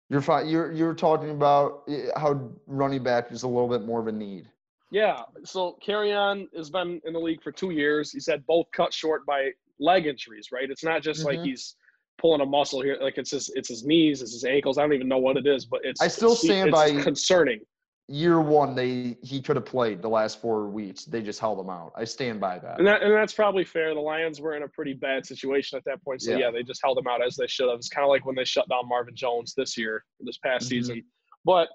You're 0.10 0.22
fine. 0.22 0.48
You're 0.48 0.72
you're 0.72 0.96
talking 0.96 1.30
about 1.30 1.84
eh, 1.88 2.08
how 2.18 2.50
running 2.66 3.04
back 3.04 3.32
is 3.32 3.44
a 3.44 3.48
little 3.48 3.70
bit 3.70 3.84
more 3.86 4.00
of 4.00 4.08
a 4.08 4.12
need. 4.12 4.50
Yeah. 4.92 5.22
So 5.44 5.78
Kerryon 5.86 6.48
has 6.56 6.70
been 6.72 7.00
in 7.06 7.14
the 7.14 7.20
league 7.20 7.42
for 7.44 7.52
two 7.52 7.70
years. 7.72 8.12
He's 8.12 8.26
had 8.28 8.46
both 8.48 8.66
cut 8.74 8.92
short 8.94 9.26
by 9.26 9.52
leg 9.80 10.08
injuries. 10.08 10.50
Right. 10.52 10.70
It's 10.70 10.84
not 10.84 11.04
just 11.04 11.26
like 11.26 11.40
Mhm. 11.40 11.46
he's 11.46 11.76
pulling 12.20 12.42
a 12.42 12.46
muscle 12.46 12.82
here. 12.82 12.98
Like 13.02 13.18
it's 13.18 13.32
his 13.32 13.50
it's 13.56 13.70
his 13.70 13.84
knees, 13.86 14.22
it's 14.22 14.34
his 14.34 14.46
ankles. 14.46 14.78
I 14.78 14.82
don't 14.82 14.94
even 14.94 15.08
know 15.08 15.18
what 15.20 15.38
it 15.38 15.46
is, 15.48 15.66
but 15.66 15.82
it's. 15.84 16.02
I 16.02 16.08
still 16.08 16.32
it's- 16.34 16.44
stand 16.44 16.70
it's 16.70 16.76
by- 16.78 17.02
concerning. 17.02 17.60
Year 18.10 18.42
one, 18.42 18.76
they 18.76 19.18
he 19.24 19.42
could 19.42 19.56
have 19.56 19.66
played 19.66 20.02
the 20.02 20.10
last 20.10 20.42
four 20.42 20.68
weeks. 20.68 21.06
They 21.06 21.22
just 21.22 21.40
held 21.40 21.58
him 21.58 21.70
out. 21.70 21.94
I 21.96 22.04
stand 22.04 22.42
by 22.42 22.60
that. 22.60 22.78
And 22.78 22.86
that 22.86 23.02
and 23.02 23.14
that's 23.14 23.34
probably 23.34 23.64
fair. 23.64 23.94
The 23.94 24.02
Lions 24.02 24.42
were 24.42 24.58
in 24.58 24.64
a 24.64 24.68
pretty 24.68 24.94
bad 24.94 25.26
situation 25.26 25.78
at 25.78 25.86
that 25.86 26.04
point. 26.04 26.22
So 26.22 26.32
Yeah. 26.32 26.38
yeah, 26.38 26.52
they 26.52 26.64
just 26.64 26.82
held 26.84 26.98
him 26.98 27.08
out 27.08 27.26
as 27.26 27.38
they 27.38 27.48
should 27.48 27.70
have. 27.70 27.78
It's 27.78 27.88
kind 27.88 28.04
of 28.04 28.10
like 28.10 28.26
when 28.26 28.36
they 28.36 28.44
shut 28.44 28.68
down 28.68 28.90
Marvin 28.90 29.16
Jones 29.16 29.54
this 29.56 29.78
year, 29.78 30.04
this 30.20 30.38
past 30.38 30.66
Mhm. 30.66 30.70
season. 30.70 31.04
But 31.46 31.70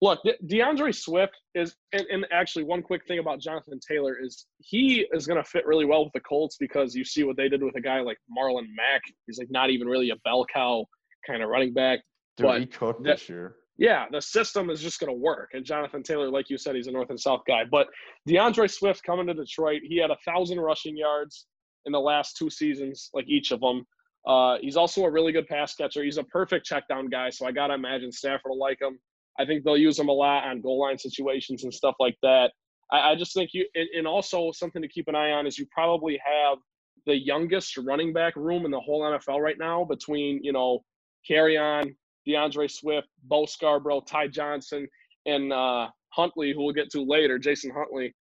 look, 0.00 0.20
DeAndre 0.46 0.94
Swift 0.94 1.36
is, 1.54 1.74
and, 1.92 2.06
and 2.10 2.26
actually 2.32 2.64
one 2.64 2.82
quick 2.82 3.06
thing 3.06 3.18
about 3.18 3.40
Jonathan 3.40 3.78
Taylor 3.86 4.18
is 4.20 4.46
he 4.58 5.06
is 5.12 5.26
going 5.26 5.42
to 5.42 5.48
fit 5.48 5.66
really 5.66 5.84
well 5.84 6.04
with 6.04 6.12
the 6.14 6.20
Colts 6.20 6.56
because 6.58 6.94
you 6.94 7.04
see 7.04 7.24
what 7.24 7.36
they 7.36 7.48
did 7.48 7.62
with 7.62 7.76
a 7.76 7.80
guy 7.80 8.00
like 8.00 8.18
Marlon 8.36 8.66
Mack. 8.74 9.02
He's 9.26 9.38
like 9.38 9.50
not 9.50 9.70
even 9.70 9.86
really 9.86 10.10
a 10.10 10.16
bell 10.24 10.46
cow 10.52 10.86
kind 11.26 11.42
of 11.42 11.48
running 11.48 11.72
back. 11.74 12.00
Dude, 12.36 12.46
but 12.46 12.60
he 12.60 12.66
cooked 12.66 13.02
that- 13.04 13.18
this 13.18 13.28
year. 13.28 13.56
Yeah, 13.76 14.04
the 14.12 14.20
system 14.20 14.68
is 14.68 14.82
just 14.82 15.00
going 15.00 15.08
to 15.08 15.18
work. 15.18 15.50
And 15.54 15.64
Jonathan 15.64 16.02
Taylor, 16.02 16.28
like 16.28 16.50
you 16.50 16.58
said, 16.58 16.76
he's 16.76 16.86
a 16.86 16.90
North 16.90 17.08
and 17.08 17.18
South 17.18 17.40
guy. 17.48 17.62
But 17.64 17.86
DeAndre 18.28 18.70
Swift 18.70 19.02
coming 19.04 19.26
to 19.28 19.32
Detroit, 19.32 19.80
he 19.82 19.96
had 19.96 20.10
a 20.10 20.18
thousand 20.22 20.60
rushing 20.60 20.98
yards 20.98 21.46
in 21.86 21.92
the 21.92 22.00
last 22.00 22.36
two 22.36 22.50
seasons, 22.50 23.08
like 23.14 23.26
each 23.26 23.52
of 23.52 23.60
them. 23.60 23.86
Uh, 24.26 24.58
he's 24.60 24.76
also 24.76 25.04
a 25.04 25.10
really 25.10 25.32
good 25.32 25.46
pass 25.48 25.74
catcher. 25.74 26.04
He's 26.04 26.18
a 26.18 26.24
perfect 26.24 26.66
check 26.66 26.86
down 26.88 27.08
guy, 27.08 27.30
so 27.30 27.46
I 27.46 27.52
gotta 27.52 27.72
imagine 27.72 28.12
Stafford 28.12 28.50
will 28.50 28.58
like 28.58 28.82
him. 28.82 28.98
I 29.40 29.46
think 29.46 29.64
they'll 29.64 29.76
use 29.76 29.98
him 29.98 30.08
a 30.08 30.12
lot 30.12 30.44
on 30.44 30.60
goal 30.60 30.80
line 30.80 30.98
situations 30.98 31.64
and 31.64 31.72
stuff 31.72 31.94
like 31.98 32.16
that. 32.22 32.52
I, 32.92 33.12
I 33.12 33.16
just 33.16 33.32
think 33.34 33.50
you, 33.52 33.66
and, 33.74 33.88
and 33.96 34.06
also 34.06 34.52
something 34.52 34.82
to 34.82 34.88
keep 34.88 35.08
an 35.08 35.14
eye 35.14 35.30
on 35.30 35.46
is 35.46 35.58
you 35.58 35.66
probably 35.72 36.20
have 36.24 36.58
the 37.06 37.16
youngest 37.16 37.76
running 37.78 38.12
back 38.12 38.36
room 38.36 38.64
in 38.64 38.70
the 38.70 38.80
whole 38.80 39.02
NFL 39.02 39.40
right 39.40 39.58
now 39.58 39.84
between 39.84 40.42
you 40.42 40.52
know, 40.52 40.80
Kerryon, 41.28 41.94
DeAndre 42.28 42.70
Swift, 42.70 43.08
Bo 43.24 43.46
Scarborough, 43.46 44.02
Ty 44.02 44.28
Johnson, 44.28 44.86
and 45.26 45.52
uh, 45.52 45.88
Huntley, 46.10 46.52
who 46.52 46.64
we'll 46.64 46.74
get 46.74 46.90
to 46.90 47.02
later, 47.02 47.38
Jason 47.38 47.70
Huntley. 47.74 48.14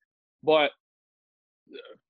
But 0.43 0.71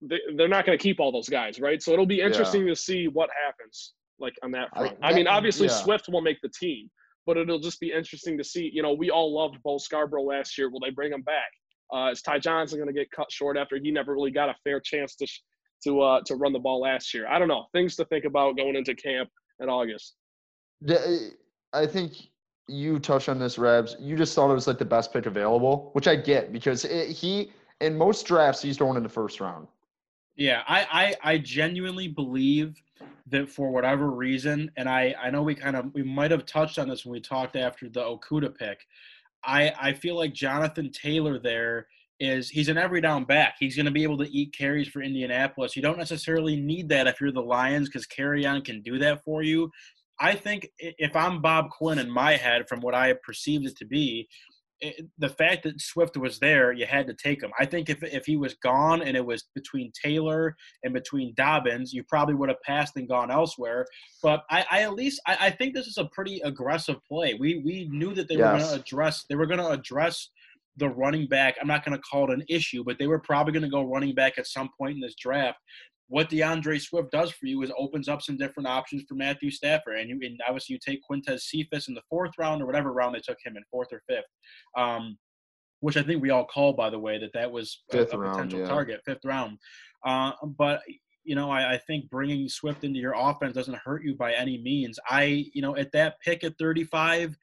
they, 0.02 0.20
they're 0.36 0.48
not 0.48 0.66
going 0.66 0.78
to 0.78 0.82
keep 0.82 1.00
all 1.00 1.12
those 1.12 1.30
guys, 1.30 1.60
right? 1.60 1.82
So 1.82 1.92
it'll 1.94 2.06
be 2.06 2.22
interesting 2.22 2.64
yeah. 2.64 2.74
to 2.74 2.76
see 2.76 3.08
what 3.08 3.30
happens, 3.44 3.94
like 4.20 4.36
on 4.44 4.52
that 4.52 4.70
front. 4.76 4.98
I, 5.02 5.08
that, 5.08 5.14
I 5.14 5.16
mean, 5.16 5.28
obviously 5.28 5.68
yeah. 5.68 5.74
Swift 5.74 6.08
won't 6.10 6.24
make 6.24 6.40
the 6.42 6.50
team, 6.50 6.90
but 7.26 7.38
it'll 7.38 7.60
just 7.60 7.80
be 7.80 7.92
interesting 7.92 8.38
to 8.38 8.44
see. 8.44 8.70
You 8.74 8.82
know, 8.82 8.94
we 8.94 9.10
all 9.10 9.34
loved 9.34 9.62
Bo 9.64 9.78
Scarborough 9.78 10.24
last 10.24 10.58
year. 10.58 10.70
Will 10.70 10.80
they 10.80 10.90
bring 10.90 11.14
him 11.14 11.22
back? 11.22 11.52
Uh, 11.94 12.12
is 12.12 12.22
Ty 12.22 12.40
Johnson 12.40 12.78
going 12.78 12.88
to 12.88 12.94
get 12.94 13.10
cut 13.12 13.32
short 13.32 13.58
after 13.58 13.78
he 13.78 13.92
never 13.92 14.14
really 14.14 14.32
got 14.32 14.50
a 14.50 14.56
fair 14.64 14.80
chance 14.80 15.16
to 15.16 15.28
sh- 15.28 15.42
to 15.84 16.02
uh, 16.02 16.22
to 16.26 16.36
run 16.36 16.54
the 16.54 16.60
ball 16.60 16.82
last 16.82 17.14
year? 17.14 17.28
I 17.28 17.40
don't 17.40 17.48
know. 17.48 17.66
Things 17.74 17.96
to 17.98 18.06
think 18.06 18.26
about 18.26 18.58
going 18.58 18.76
into 18.76 18.96
camp 18.96 19.30
in 19.60 19.70
August. 19.70 20.16
I 21.74 21.86
think 21.86 22.14
you 22.68 23.00
touched 23.00 23.30
on 23.30 23.40
this, 23.40 23.58
Rabs. 23.58 23.96
You 24.00 24.16
just 24.16 24.36
thought 24.36 24.52
it 24.52 24.54
was 24.54 24.68
like 24.68 24.78
the 24.78 24.86
best 24.86 25.12
pick 25.12 25.26
available, 25.26 25.90
which 25.94 26.08
I 26.08 26.16
get 26.16 26.54
because 26.54 26.86
it, 26.86 27.10
he 27.10 27.52
in 27.82 27.98
most 27.98 28.26
drafts 28.26 28.62
he's 28.62 28.78
going 28.78 28.98
in 28.98 29.04
the 29.04 29.10
first 29.10 29.40
round. 29.40 29.68
Yeah, 30.36 30.62
I, 30.68 31.16
I 31.24 31.34
I 31.34 31.38
genuinely 31.40 32.08
believe 32.08 32.82
that 33.32 33.50
for 33.50 33.72
whatever 33.72 34.12
reason, 34.12 34.72
and 34.78 34.90
I 34.90 35.16
I 35.22 35.30
know 35.30 35.44
we 35.44 35.56
kind 35.56 35.76
of 35.76 35.94
we 35.94 36.04
might 36.04 36.32
have 36.32 36.46
touched 36.46 36.80
on 36.80 36.88
this 36.88 37.06
when 37.06 37.14
we 37.14 37.22
talked 37.22 37.56
after 37.56 37.90
the 37.90 38.02
Okudah 38.02 38.56
pick. 38.58 38.80
I 39.44 39.74
I 39.80 39.94
feel 39.94 40.16
like 40.16 40.34
Jonathan 40.34 40.92
Taylor 40.92 41.40
there 41.40 41.88
is 42.20 42.50
he's 42.50 42.68
an 42.68 42.78
every 42.78 43.02
down 43.02 43.24
back. 43.26 43.56
He's 43.60 43.76
going 43.76 43.86
to 43.86 43.92
be 43.92 44.04
able 44.04 44.18
to 44.18 44.30
eat 44.30 44.56
carries 44.58 44.90
for 44.90 45.02
Indianapolis. 45.02 45.76
You 45.76 45.82
don't 45.82 45.98
necessarily 45.98 46.56
need 46.56 46.90
that 46.90 47.08
if 47.08 47.22
you're 47.22 47.32
the 47.32 47.42
Lions 47.42 47.88
because 47.88 48.06
Kerryon 48.08 48.64
can 48.64 48.82
do 48.82 48.98
that 49.00 49.24
for 49.24 49.42
you. 49.42 49.72
I 50.20 50.36
think 50.36 50.70
if 50.78 51.16
I'm 51.16 51.42
Bob 51.42 51.70
Quinn 51.70 51.98
in 51.98 52.10
my 52.10 52.36
head, 52.36 52.68
from 52.68 52.82
what 52.82 52.94
I 52.94 53.14
perceived 53.24 53.66
it 53.66 53.78
to 53.78 53.86
be, 53.86 54.28
the 55.18 55.30
fact 55.30 55.64
that 55.64 55.82
Swift 55.82 56.16
was 56.18 56.40
there, 56.40 56.72
you 56.72 56.86
had 56.86 57.08
to 57.08 57.14
take 57.14 57.44
him. 57.44 57.52
I 57.60 57.66
think 57.66 57.90
if 57.90 58.02
if 58.04 58.26
he 58.26 58.38
was 58.38 58.54
gone 58.56 59.02
and 59.02 59.18
it 59.18 59.26
was 59.26 59.46
between 59.54 59.92
Taylor 60.04 60.56
and 60.84 60.94
between 60.94 61.34
Dobbins, 61.36 61.94
you 61.94 62.04
probably 62.04 62.36
would 62.36 62.50
have 62.50 62.62
passed 62.62 62.96
and 62.96 63.08
gone 63.08 63.32
elsewhere. 63.32 63.86
But 64.24 64.44
I, 64.50 64.66
I 64.72 64.82
at 64.84 64.94
least 64.94 65.22
I, 65.28 65.38
I, 65.42 65.50
think 65.50 65.74
this 65.74 65.88
is 65.88 65.98
a 65.98 66.06
pretty 66.06 66.40
aggressive 66.42 66.98
play. 67.06 67.34
We 67.34 67.62
we 67.66 67.90
knew 67.90 68.14
that 68.14 68.28
they 68.28 68.36
yes. 68.36 68.52
were 68.52 68.58
going 68.60 68.70
to 68.70 68.80
address 68.82 69.26
they 69.30 69.36
were 69.36 69.48
going 69.48 69.60
to 69.60 69.70
address 69.70 70.30
the 70.78 70.90
running 70.90 71.28
back. 71.28 71.56
I'm 71.60 71.68
not 71.68 71.84
going 71.84 71.98
to 71.98 72.02
call 72.02 72.32
it 72.32 72.34
an 72.34 72.46
issue, 72.48 72.84
but 72.86 72.98
they 72.98 73.08
were 73.08 73.20
probably 73.20 73.52
going 73.54 73.64
to 73.64 73.70
go 73.70 73.84
running 73.84 74.16
back 74.16 74.38
at 74.38 74.48
some 74.48 74.70
point 74.78 74.96
in 74.96 75.02
this 75.02 75.16
draft 75.16 75.60
what 76.10 76.30
DeAndre 76.30 76.82
Swift 76.82 77.12
does 77.12 77.32
for 77.32 77.46
you 77.46 77.62
is 77.62 77.72
opens 77.78 78.10
up 78.10 78.22
some 78.22 78.36
different 78.36 78.68
options 78.68 79.04
for 79.08 79.14
Matthew 79.14 79.52
Stafford. 79.52 80.00
And 80.00 80.10
you 80.10 80.20
and 80.24 80.40
obviously 80.46 80.74
you 80.74 80.80
take 80.84 81.02
Quintez 81.10 81.42
Cephus 81.42 81.88
in 81.88 81.94
the 81.94 82.02
fourth 82.10 82.32
round 82.38 82.62
or 82.62 82.66
whatever 82.66 82.92
round 82.92 83.16
they 83.16 83.20
took 83.20 83.38
him 83.44 83.56
in, 83.56 83.64
fourth 83.72 83.90
or 83.94 84.02
fifth. 84.10 84.26
Um, 84.76 85.18
which 85.82 85.96
I 85.96 86.02
think 86.02 86.22
we 86.22 86.32
all 86.32 86.46
call, 86.46 86.74
by 86.74 86.90
the 86.90 87.00
way, 87.00 87.20
that 87.20 87.32
that 87.34 87.50
was 87.50 87.84
a, 87.94 88.00
a 88.00 88.06
potential 88.06 88.60
yeah. 88.60 88.68
target, 88.68 89.02
fifth 89.06 89.24
round. 89.24 89.58
Uh, 90.06 90.32
but 90.58 90.82
you 91.24 91.36
know, 91.36 91.52
I, 91.52 91.74
I, 91.74 91.78
think 91.78 92.10
bringing 92.10 92.50
Swift 92.50 92.84
into 92.84 93.00
your 93.00 93.14
offense 93.16 93.54
doesn't 93.54 93.78
hurt 93.78 94.04
you 94.04 94.16
by 94.16 94.34
any 94.34 94.58
means. 94.58 94.98
I, 95.10 95.46
you 95.54 95.62
know, 95.62 95.76
at 95.78 95.92
that 95.92 96.16
pick 96.26 96.44
at 96.44 96.58
35, 96.58 97.38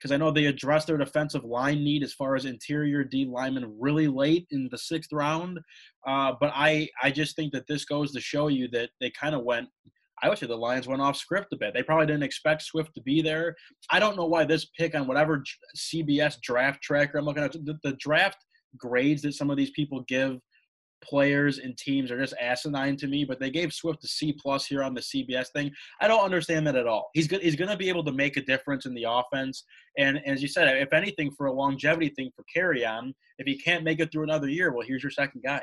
because 0.00 0.12
I 0.12 0.16
know 0.16 0.30
they 0.30 0.46
addressed 0.46 0.86
their 0.86 0.96
defensive 0.96 1.44
line 1.44 1.84
need 1.84 2.02
as 2.02 2.14
far 2.14 2.34
as 2.34 2.46
interior 2.46 3.04
D 3.04 3.26
linemen 3.26 3.76
really 3.78 4.08
late 4.08 4.46
in 4.50 4.68
the 4.70 4.78
sixth 4.78 5.12
round. 5.12 5.58
Uh, 6.06 6.32
but 6.40 6.52
I, 6.54 6.88
I 7.02 7.10
just 7.10 7.36
think 7.36 7.52
that 7.52 7.66
this 7.66 7.84
goes 7.84 8.12
to 8.12 8.20
show 8.20 8.48
you 8.48 8.68
that 8.68 8.90
they 9.00 9.10
kind 9.10 9.34
of 9.34 9.44
went. 9.44 9.68
I 10.22 10.28
would 10.28 10.38
say 10.38 10.46
the 10.46 10.56
Lions 10.56 10.86
went 10.86 11.00
off 11.00 11.16
script 11.16 11.52
a 11.52 11.56
bit. 11.56 11.72
They 11.72 11.82
probably 11.82 12.06
didn't 12.06 12.24
expect 12.24 12.60
Swift 12.62 12.94
to 12.94 13.00
be 13.00 13.22
there. 13.22 13.56
I 13.90 13.98
don't 13.98 14.16
know 14.16 14.26
why 14.26 14.44
this 14.44 14.66
pick 14.78 14.94
on 14.94 15.06
whatever 15.06 15.42
CBS 15.76 16.38
draft 16.42 16.82
tracker 16.82 17.18
I'm 17.18 17.24
looking 17.24 17.42
at 17.42 17.52
the, 17.52 17.78
the 17.82 17.96
draft 17.98 18.36
grades 18.76 19.22
that 19.22 19.32
some 19.32 19.50
of 19.50 19.56
these 19.56 19.70
people 19.70 20.04
give 20.08 20.38
players 21.02 21.58
and 21.58 21.76
teams 21.76 22.10
are 22.10 22.20
just 22.20 22.34
asinine 22.40 22.96
to 22.96 23.06
me. 23.06 23.24
But 23.24 23.40
they 23.40 23.50
gave 23.50 23.72
Swift 23.72 24.04
a 24.04 24.08
C 24.08 24.32
plus 24.32 24.66
here 24.66 24.82
on 24.82 24.94
the 24.94 25.00
CBS 25.00 25.48
thing. 25.48 25.70
I 26.00 26.08
don't 26.08 26.24
understand 26.24 26.66
that 26.66 26.76
at 26.76 26.86
all. 26.86 27.10
He's 27.14 27.26
good. 27.26 27.42
He's 27.42 27.56
going 27.56 27.70
to 27.70 27.76
be 27.76 27.88
able 27.88 28.04
to 28.04 28.12
make 28.12 28.36
a 28.36 28.42
difference 28.42 28.86
in 28.86 28.94
the 28.94 29.06
offense. 29.08 29.64
And 29.98 30.20
as 30.26 30.42
you 30.42 30.48
said, 30.48 30.68
if 30.76 30.92
anything, 30.92 31.30
for 31.30 31.46
a 31.46 31.52
longevity 31.52 32.10
thing 32.10 32.30
for 32.34 32.44
Kerryon, 32.54 33.12
if 33.38 33.46
he 33.46 33.58
can't 33.58 33.84
make 33.84 34.00
it 34.00 34.12
through 34.12 34.24
another 34.24 34.48
year, 34.48 34.72
well, 34.72 34.86
here's 34.86 35.02
your 35.02 35.10
second 35.10 35.42
guy. 35.42 35.62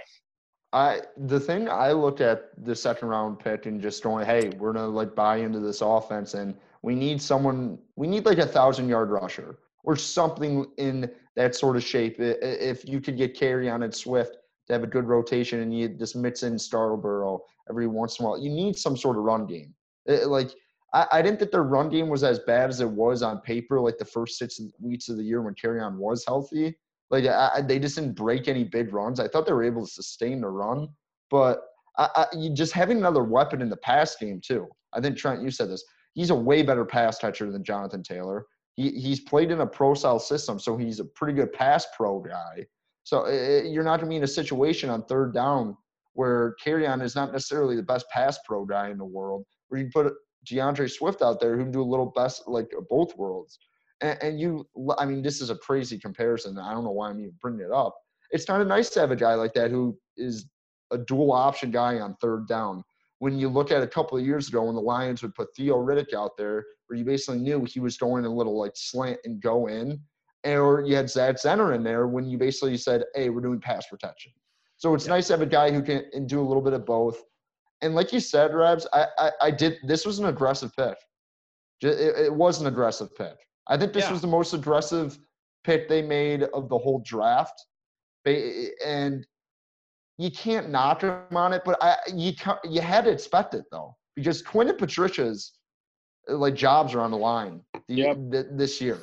I 0.73 1.01
the 1.15 1.39
thing 1.39 1.69
I 1.69 1.93
looked 1.93 2.19
at 2.19 2.51
the 2.65 2.75
second 2.75 3.07
round 3.07 3.39
pick 3.39 3.65
and 3.65 3.81
just 3.81 4.03
going, 4.03 4.25
hey, 4.25 4.49
we're 4.57 4.73
gonna 4.73 4.87
like 4.87 5.15
buy 5.15 5.37
into 5.37 5.59
this 5.59 5.81
offense 5.81 6.33
and 6.33 6.55
we 6.81 6.93
need 6.93 7.21
someone 7.21 7.77
we 7.95 8.07
need 8.07 8.25
like 8.25 8.37
a 8.37 8.45
thousand 8.45 8.89
yard 8.89 9.09
rusher 9.09 9.59
or 9.83 9.95
something 9.95 10.65
in 10.77 11.09
that 11.35 11.55
sort 11.55 11.77
of 11.77 11.83
shape. 11.83 12.17
If 12.19 12.87
you 12.87 12.99
could 12.99 13.15
get 13.15 13.37
Kerryon 13.39 13.85
and 13.85 13.95
Swift 13.95 14.36
to 14.67 14.73
have 14.73 14.83
a 14.83 14.87
good 14.87 15.05
rotation 15.05 15.61
and 15.61 15.77
you 15.77 15.89
just 15.89 16.15
mix 16.15 16.43
in 16.43 16.59
Scarborough 16.59 17.41
every 17.69 17.87
once 17.87 18.19
in 18.19 18.25
a 18.25 18.29
while. 18.29 18.39
You 18.39 18.49
need 18.49 18.77
some 18.77 18.97
sort 18.97 19.17
of 19.17 19.23
run 19.23 19.45
game. 19.45 19.73
It, 20.05 20.27
like 20.27 20.51
I, 20.93 21.07
I, 21.13 21.21
didn't 21.21 21.39
think 21.39 21.51
their 21.51 21.63
run 21.63 21.89
game 21.89 22.09
was 22.09 22.23
as 22.23 22.39
bad 22.39 22.69
as 22.69 22.79
it 22.79 22.89
was 22.89 23.21
on 23.21 23.41
paper, 23.41 23.79
like 23.79 23.97
the 23.97 24.05
first 24.05 24.37
six 24.37 24.59
weeks 24.79 25.09
of 25.09 25.17
the 25.17 25.23
year 25.23 25.41
when 25.41 25.53
Kerryon 25.53 25.97
was 25.97 26.23
healthy. 26.25 26.77
Like 27.09 27.25
I, 27.25 27.61
they 27.61 27.79
just 27.79 27.95
didn't 27.95 28.15
break 28.15 28.47
any 28.47 28.63
big 28.63 28.93
runs. 28.93 29.19
I 29.19 29.27
thought 29.27 29.45
they 29.45 29.53
were 29.53 29.63
able 29.63 29.85
to 29.85 29.91
sustain 29.91 30.41
the 30.41 30.49
run, 30.49 30.89
but 31.29 31.61
I, 31.97 32.25
you 32.33 32.53
just 32.53 32.73
having 32.73 32.97
another 32.97 33.23
weapon 33.23 33.61
in 33.61 33.69
the 33.69 33.77
pass 33.77 34.15
game 34.15 34.39
too. 34.45 34.67
I 34.93 35.01
think 35.01 35.17
Trent, 35.17 35.41
you 35.41 35.49
said 35.49 35.69
this. 35.69 35.83
He's 36.13 36.29
a 36.29 36.35
way 36.35 36.61
better 36.63 36.85
pass 36.85 37.17
catcher 37.17 37.51
than 37.51 37.63
Jonathan 37.63 38.03
Taylor. 38.03 38.45
He, 38.75 38.91
he's 38.91 39.19
played 39.19 39.51
in 39.51 39.61
a 39.61 39.67
pro 39.67 39.93
style 39.93 40.19
system, 40.19 40.59
so 40.59 40.77
he's 40.77 40.99
a 40.99 41.05
pretty 41.05 41.33
good 41.33 41.53
pass 41.53 41.87
pro 41.95 42.19
guy. 42.19 42.65
So 43.07 43.23
it, 43.23 43.67
you're 43.67 43.85
not 43.85 44.01
going 44.01 44.09
to 44.09 44.13
be 44.13 44.17
in 44.17 44.23
a 44.23 44.27
situation 44.27 44.89
on 44.89 45.01
third 45.05 45.33
down 45.33 45.77
where 46.11 46.57
Kerryon 46.61 47.01
is 47.01 47.15
not 47.15 47.31
necessarily 47.31 47.77
the 47.77 47.81
best 47.81 48.05
pass 48.09 48.37
pro 48.45 48.65
guy 48.65 48.89
in 48.89 48.97
the 48.97 49.05
world, 49.05 49.45
where 49.69 49.79
you 49.79 49.89
put 49.93 50.13
DeAndre 50.45 50.91
Swift 50.91 51.21
out 51.21 51.39
there 51.39 51.55
who 51.55 51.63
can 51.63 51.71
do 51.71 51.81
a 51.81 51.83
little 51.83 52.11
best 52.17 52.49
like 52.49 52.69
both 52.89 53.15
worlds. 53.15 53.59
And, 54.01 54.21
and, 54.21 54.39
you, 54.41 54.67
I 54.97 55.05
mean, 55.05 55.21
this 55.21 55.39
is 55.39 55.49
a 55.49 55.55
crazy 55.55 55.97
comparison. 55.97 56.59
I 56.59 56.73
don't 56.73 56.83
know 56.83 56.91
why 56.91 57.09
I'm 57.09 57.21
even 57.21 57.33
bringing 57.41 57.61
it 57.61 57.71
up. 57.71 57.95
It's 58.31 58.43
kind 58.43 58.61
of 58.61 58.67
nice 58.67 58.89
to 58.89 58.99
have 58.99 59.11
a 59.11 59.15
guy 59.15 59.35
like 59.35 59.53
that 59.53 59.71
who 59.71 59.97
is 60.17 60.45
a 60.91 60.97
dual 60.97 61.31
option 61.31 61.71
guy 61.71 61.99
on 61.99 62.17
third 62.19 62.45
down. 62.45 62.83
When 63.19 63.39
you 63.39 63.47
look 63.47 63.71
at 63.71 63.83
a 63.83 63.87
couple 63.87 64.17
of 64.17 64.25
years 64.25 64.49
ago 64.49 64.63
when 64.63 64.75
the 64.75 64.81
Lions 64.81 65.21
would 65.21 65.33
put 65.33 65.55
Theo 65.55 65.77
Riddick 65.77 66.13
out 66.13 66.35
there, 66.37 66.65
where 66.87 66.99
you 66.99 67.05
basically 67.05 67.39
knew 67.39 67.63
he 67.63 67.79
was 67.79 67.95
going 67.95 68.25
a 68.25 68.29
little 68.29 68.59
like 68.59 68.73
slant 68.75 69.19
and 69.23 69.39
go 69.39 69.67
in, 69.67 69.97
or 70.55 70.81
you 70.81 70.95
had 70.95 71.09
Zach 71.09 71.35
Zenner 71.35 71.75
in 71.75 71.83
there 71.83 72.07
when 72.07 72.25
you 72.29 72.37
basically 72.37 72.77
said, 72.77 73.03
"Hey, 73.15 73.29
we're 73.29 73.41
doing 73.41 73.59
pass 73.59 73.87
protection." 73.87 74.31
So 74.77 74.93
it's 74.93 75.05
yeah. 75.05 75.13
nice 75.13 75.27
to 75.27 75.33
have 75.33 75.41
a 75.41 75.47
guy 75.47 75.71
who 75.71 75.81
can 75.81 76.27
do 76.27 76.39
a 76.39 76.47
little 76.47 76.61
bit 76.61 76.73
of 76.73 76.85
both. 76.85 77.21
And 77.81 77.95
like 77.95 78.13
you 78.13 78.19
said, 78.19 78.53
Rabs, 78.53 78.87
I, 78.93 79.07
I, 79.17 79.31
I 79.41 79.51
did. 79.51 79.77
This 79.83 80.05
was 80.05 80.19
an 80.19 80.25
aggressive 80.25 80.71
pick. 80.75 80.97
It, 81.81 82.17
it 82.25 82.33
was 82.33 82.61
an 82.61 82.67
aggressive 82.67 83.15
pick. 83.15 83.35
I 83.67 83.77
think 83.77 83.93
this 83.93 84.05
yeah. 84.05 84.11
was 84.11 84.21
the 84.21 84.27
most 84.27 84.53
aggressive 84.53 85.17
pick 85.63 85.89
they 85.89 86.01
made 86.01 86.43
of 86.43 86.69
the 86.69 86.77
whole 86.77 87.01
draft. 87.05 87.53
And 88.25 89.25
you 90.17 90.31
can't 90.31 90.69
knock 90.69 91.01
them 91.01 91.35
on 91.35 91.53
it, 91.53 91.61
but 91.63 91.77
I, 91.81 91.97
you 92.13 92.33
you 92.63 92.81
had 92.81 93.05
to 93.05 93.11
expect 93.11 93.53
it 93.53 93.65
though 93.71 93.95
because 94.15 94.41
Quinn 94.41 94.67
and 94.67 94.77
Patricia's 94.77 95.53
like 96.27 96.55
jobs 96.55 96.93
are 96.93 97.01
on 97.01 97.11
the 97.11 97.17
line 97.17 97.61
the, 97.87 97.95
yep. 97.95 98.17
the, 98.29 98.49
this 98.51 98.81
year 98.81 98.99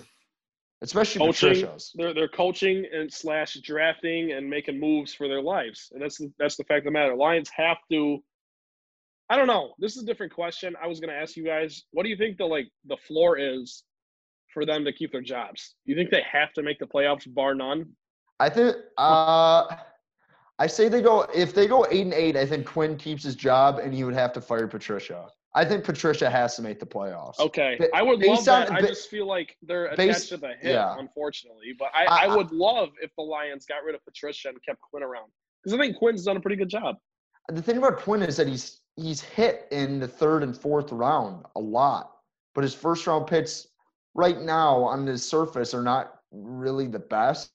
especially 0.84 1.26
coaching, 1.26 1.48
Patricia's. 1.50 1.92
They're 1.94 2.14
they're 2.14 2.28
coaching 2.28 2.86
and 2.92 3.12
slash 3.12 3.54
drafting 3.62 4.32
and 4.32 4.48
making 4.48 4.78
moves 4.78 5.14
for 5.14 5.28
their 5.28 5.42
lives, 5.42 5.90
and 5.92 6.02
that's 6.02 6.18
the, 6.18 6.32
that's 6.38 6.56
the 6.56 6.64
fact 6.64 6.78
of 6.78 6.84
the 6.84 6.90
matter. 6.90 7.14
Lions 7.14 7.50
have 7.56 7.78
to. 7.90 8.22
I 9.30 9.36
don't 9.36 9.46
know. 9.46 9.74
This 9.78 9.96
is 9.96 10.02
a 10.02 10.06
different 10.06 10.32
question. 10.32 10.76
I 10.82 10.86
was 10.86 11.00
going 11.00 11.08
to 11.08 11.16
ask 11.16 11.34
you 11.36 11.44
guys, 11.44 11.84
what 11.92 12.02
do 12.02 12.10
you 12.10 12.16
think 12.16 12.36
the 12.36 12.44
like 12.44 12.68
the 12.86 12.96
floor 13.08 13.38
is 13.38 13.82
for 14.52 14.66
them 14.66 14.84
to 14.84 14.92
keep 14.92 15.12
their 15.12 15.22
jobs? 15.22 15.74
Do 15.86 15.92
you 15.92 15.96
think 15.96 16.10
they 16.10 16.22
have 16.30 16.52
to 16.52 16.62
make 16.62 16.78
the 16.78 16.86
playoffs, 16.86 17.32
bar 17.32 17.54
none? 17.54 17.86
I 18.38 18.48
think. 18.50 18.76
Uh, 18.98 19.76
I 20.58 20.66
say 20.68 20.88
they 20.88 21.02
go 21.02 21.22
if 21.34 21.54
they 21.54 21.66
go 21.66 21.86
eight 21.90 22.02
and 22.02 22.14
eight. 22.14 22.36
I 22.36 22.46
think 22.46 22.66
Quinn 22.66 22.96
keeps 22.96 23.24
his 23.24 23.34
job, 23.34 23.78
and 23.78 23.92
he 23.92 24.04
would 24.04 24.14
have 24.14 24.32
to 24.34 24.40
fire 24.40 24.68
Patricia. 24.68 25.28
I 25.56 25.64
think 25.64 25.84
Patricia 25.84 26.28
has 26.28 26.56
to 26.56 26.62
make 26.62 26.80
the 26.80 26.86
playoffs. 26.86 27.38
Okay, 27.38 27.78
I 27.94 28.02
would 28.02 28.20
love 28.20 28.44
that. 28.46 28.72
I 28.72 28.80
just 28.80 29.08
feel 29.08 29.26
like 29.26 29.56
they're 29.62 29.86
attached 29.86 29.98
based, 29.98 30.28
to 30.30 30.36
the 30.36 30.48
hip, 30.48 30.74
yeah. 30.74 30.96
unfortunately. 30.98 31.74
But 31.78 31.88
I, 31.94 32.04
I, 32.06 32.24
I, 32.24 32.36
would 32.36 32.50
love 32.50 32.90
if 33.00 33.12
the 33.16 33.22
Lions 33.22 33.64
got 33.64 33.84
rid 33.84 33.94
of 33.94 34.04
Patricia 34.04 34.48
and 34.48 34.58
kept 34.64 34.80
Quinn 34.80 35.04
around 35.04 35.30
because 35.62 35.78
I 35.78 35.80
think 35.80 35.96
Quinn's 35.96 36.24
done 36.24 36.36
a 36.36 36.40
pretty 36.40 36.56
good 36.56 36.68
job. 36.68 36.96
The 37.48 37.62
thing 37.62 37.76
about 37.76 37.98
Quinn 37.98 38.22
is 38.22 38.36
that 38.36 38.48
he's 38.48 38.80
he's 38.96 39.20
hit 39.20 39.68
in 39.70 40.00
the 40.00 40.08
third 40.08 40.42
and 40.42 40.56
fourth 40.56 40.90
round 40.90 41.44
a 41.54 41.60
lot, 41.60 42.10
but 42.54 42.64
his 42.64 42.74
first 42.74 43.06
round 43.06 43.28
picks 43.28 43.68
right 44.14 44.40
now 44.40 44.82
on 44.82 45.04
the 45.04 45.16
surface 45.16 45.72
are 45.72 45.82
not 45.82 46.14
really 46.32 46.88
the 46.88 46.98
best. 46.98 47.52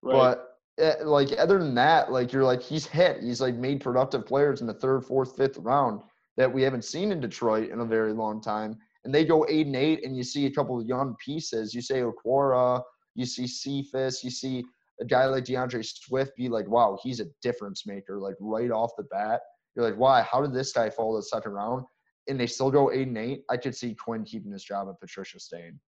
Right. 0.00 0.14
But 0.14 0.58
eh, 0.78 0.94
like 1.04 1.28
other 1.38 1.58
than 1.58 1.74
that, 1.74 2.10
like 2.10 2.32
you're 2.32 2.44
like 2.44 2.62
he's 2.62 2.86
hit. 2.86 3.22
He's 3.22 3.42
like 3.42 3.56
made 3.56 3.82
productive 3.82 4.24
players 4.24 4.62
in 4.62 4.66
the 4.66 4.74
third, 4.74 5.04
fourth, 5.04 5.36
fifth 5.36 5.58
round 5.58 6.00
that 6.36 6.52
we 6.52 6.62
haven't 6.62 6.84
seen 6.84 7.12
in 7.12 7.20
Detroit 7.20 7.70
in 7.70 7.80
a 7.80 7.84
very 7.84 8.12
long 8.12 8.40
time. 8.40 8.78
And 9.04 9.14
they 9.14 9.24
go 9.24 9.46
eight 9.48 9.66
and 9.66 9.76
eight, 9.76 10.04
and 10.04 10.16
you 10.16 10.22
see 10.22 10.46
a 10.46 10.50
couple 10.50 10.78
of 10.80 10.86
young 10.86 11.16
pieces. 11.24 11.74
You 11.74 11.82
say 11.82 12.02
Okwara, 12.02 12.82
you 13.14 13.26
see 13.26 13.46
Cephus, 13.46 14.22
you 14.22 14.30
see 14.30 14.64
a 15.00 15.04
guy 15.04 15.26
like 15.26 15.44
DeAndre 15.44 15.84
Swift 15.84 16.36
be 16.36 16.48
like, 16.48 16.68
wow, 16.68 16.98
he's 17.02 17.20
a 17.20 17.26
difference 17.42 17.86
maker, 17.86 18.18
like 18.18 18.36
right 18.40 18.70
off 18.70 18.92
the 18.96 19.04
bat. 19.04 19.40
You're 19.74 19.84
like, 19.84 19.98
why? 19.98 20.22
How 20.22 20.40
did 20.42 20.52
this 20.52 20.72
guy 20.72 20.90
fall 20.90 21.14
the 21.14 21.22
second 21.22 21.52
round? 21.52 21.84
And 22.28 22.38
they 22.38 22.46
still 22.46 22.70
go 22.70 22.92
eight 22.92 23.08
and 23.08 23.18
eight. 23.18 23.42
I 23.50 23.56
could 23.56 23.74
see 23.74 23.94
Quinn 23.94 24.24
keeping 24.24 24.52
his 24.52 24.62
job 24.62 24.88
and 24.88 24.98
Patricia 25.00 25.40
staying. 25.40 25.80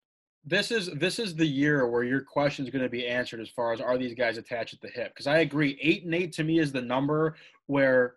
This 0.46 0.70
is 0.70 0.90
this 0.96 1.18
is 1.18 1.34
the 1.34 1.46
year 1.46 1.88
where 1.88 2.02
your 2.02 2.20
question 2.20 2.66
is 2.66 2.70
going 2.70 2.82
to 2.82 2.88
be 2.90 3.06
answered 3.06 3.40
as 3.40 3.48
far 3.48 3.72
as 3.72 3.80
are 3.80 3.96
these 3.96 4.14
guys 4.14 4.36
attached 4.36 4.74
at 4.74 4.80
the 4.80 4.88
hip? 4.88 5.14
Because 5.14 5.26
I 5.26 5.38
agree, 5.38 5.78
eight 5.80 6.04
and 6.04 6.14
eight 6.14 6.32
to 6.34 6.44
me 6.44 6.58
is 6.58 6.70
the 6.70 6.82
number 6.82 7.36
where 7.66 8.16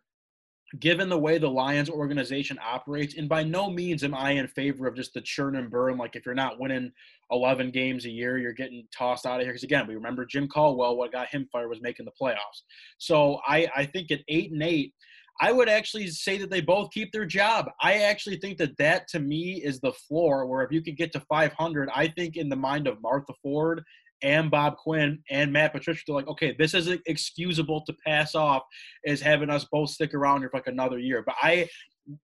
given 0.79 1.07
the 1.07 1.17
way 1.17 1.37
the 1.37 1.49
Lions 1.49 1.89
organization 1.89 2.59
operates, 2.63 3.15
and 3.15 3.29
by 3.29 3.43
no 3.43 3.69
means 3.69 4.03
am 4.03 4.13
I 4.13 4.31
in 4.31 4.47
favor 4.47 4.87
of 4.87 4.95
just 4.95 5.13
the 5.13 5.21
churn 5.21 5.55
and 5.55 5.71
burn. 5.71 5.97
Like 5.97 6.15
if 6.15 6.25
you're 6.25 6.35
not 6.35 6.59
winning 6.59 6.91
11 7.31 7.71
games 7.71 8.05
a 8.05 8.09
year, 8.09 8.37
you're 8.37 8.53
getting 8.53 8.85
tossed 8.95 9.25
out 9.25 9.39
of 9.39 9.45
here. 9.45 9.51
Because 9.51 9.63
again, 9.63 9.87
we 9.87 9.95
remember 9.95 10.25
Jim 10.25 10.47
Caldwell. 10.47 10.97
What 10.97 11.11
got 11.11 11.29
him 11.29 11.47
fired 11.51 11.69
was 11.69 11.81
making 11.81 12.05
the 12.05 12.11
playoffs. 12.21 12.63
So 12.97 13.39
I, 13.47 13.67
I 13.75 13.85
think 13.85 14.11
at 14.11 14.21
eight 14.27 14.51
and 14.51 14.61
eight, 14.61 14.93
I 15.39 15.51
would 15.51 15.69
actually 15.69 16.07
say 16.07 16.37
that 16.39 16.49
they 16.49 16.61
both 16.61 16.91
keep 16.91 17.11
their 17.11 17.25
job. 17.25 17.69
I 17.81 17.99
actually 17.99 18.37
think 18.37 18.57
that 18.57 18.75
that 18.77 19.07
to 19.09 19.19
me 19.19 19.61
is 19.63 19.79
the 19.79 19.93
floor. 19.93 20.47
Where 20.47 20.63
if 20.63 20.71
you 20.71 20.81
could 20.81 20.97
get 20.97 21.11
to 21.13 21.19
500, 21.21 21.89
I 21.95 22.07
think 22.09 22.37
in 22.37 22.49
the 22.49 22.55
mind 22.55 22.87
of 22.87 23.01
Martha 23.01 23.33
Ford 23.41 23.83
and 24.23 24.49
Bob 24.49 24.77
Quinn 24.77 25.19
and 25.29 25.51
Matt 25.51 25.73
Patricia, 25.73 26.03
they're 26.07 26.15
like, 26.15 26.27
okay, 26.27 26.55
this 26.57 26.73
is 26.73 26.87
excusable 27.05 27.83
to 27.85 27.93
pass 28.05 28.35
off 28.35 28.63
as 29.05 29.21
having 29.21 29.49
us 29.49 29.65
both 29.71 29.89
stick 29.89 30.13
around 30.13 30.41
here 30.41 30.49
for 30.49 30.57
like 30.57 30.67
another 30.67 30.99
year. 30.99 31.23
But 31.25 31.35
I, 31.41 31.67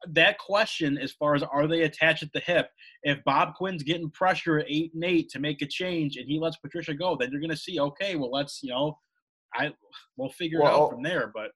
that 0.10 0.38
question, 0.39 0.97
as 0.97 1.12
far 1.12 1.36
as 1.36 1.43
are 1.43 1.67
they 1.67 1.84
attached 1.84 2.23
at 2.23 2.34
the 2.34 2.39
hip, 2.39 2.69
if 3.03 3.23
Bob 3.25 3.53
Quinn's 3.56 3.84
getting 3.84 4.10
pressure 4.10 4.60
at 4.60 4.65
eight 4.69 4.93
and 4.93 5.03
eight 5.03 5.29
to 5.29 5.39
make 5.39 5.62
a 5.62 5.67
change 5.67 6.17
and 6.17 6.27
he 6.27 6.39
lets 6.39 6.58
Patricia 6.58 6.93
go, 6.93 7.15
then 7.19 7.29
you're 7.32 7.41
going 7.41 7.49
to 7.51 7.58
see, 7.58 7.79
okay, 7.79 8.15
well, 8.15 8.32
let's, 8.32 8.62
you 8.63 8.71
know, 8.71 8.97
I 9.56 9.71
we'll 10.17 10.29
figure 10.29 10.62
well, 10.62 10.71
it 10.71 10.79
out 10.79 10.91
from 10.91 11.03
there. 11.03 11.32
But 11.34 11.51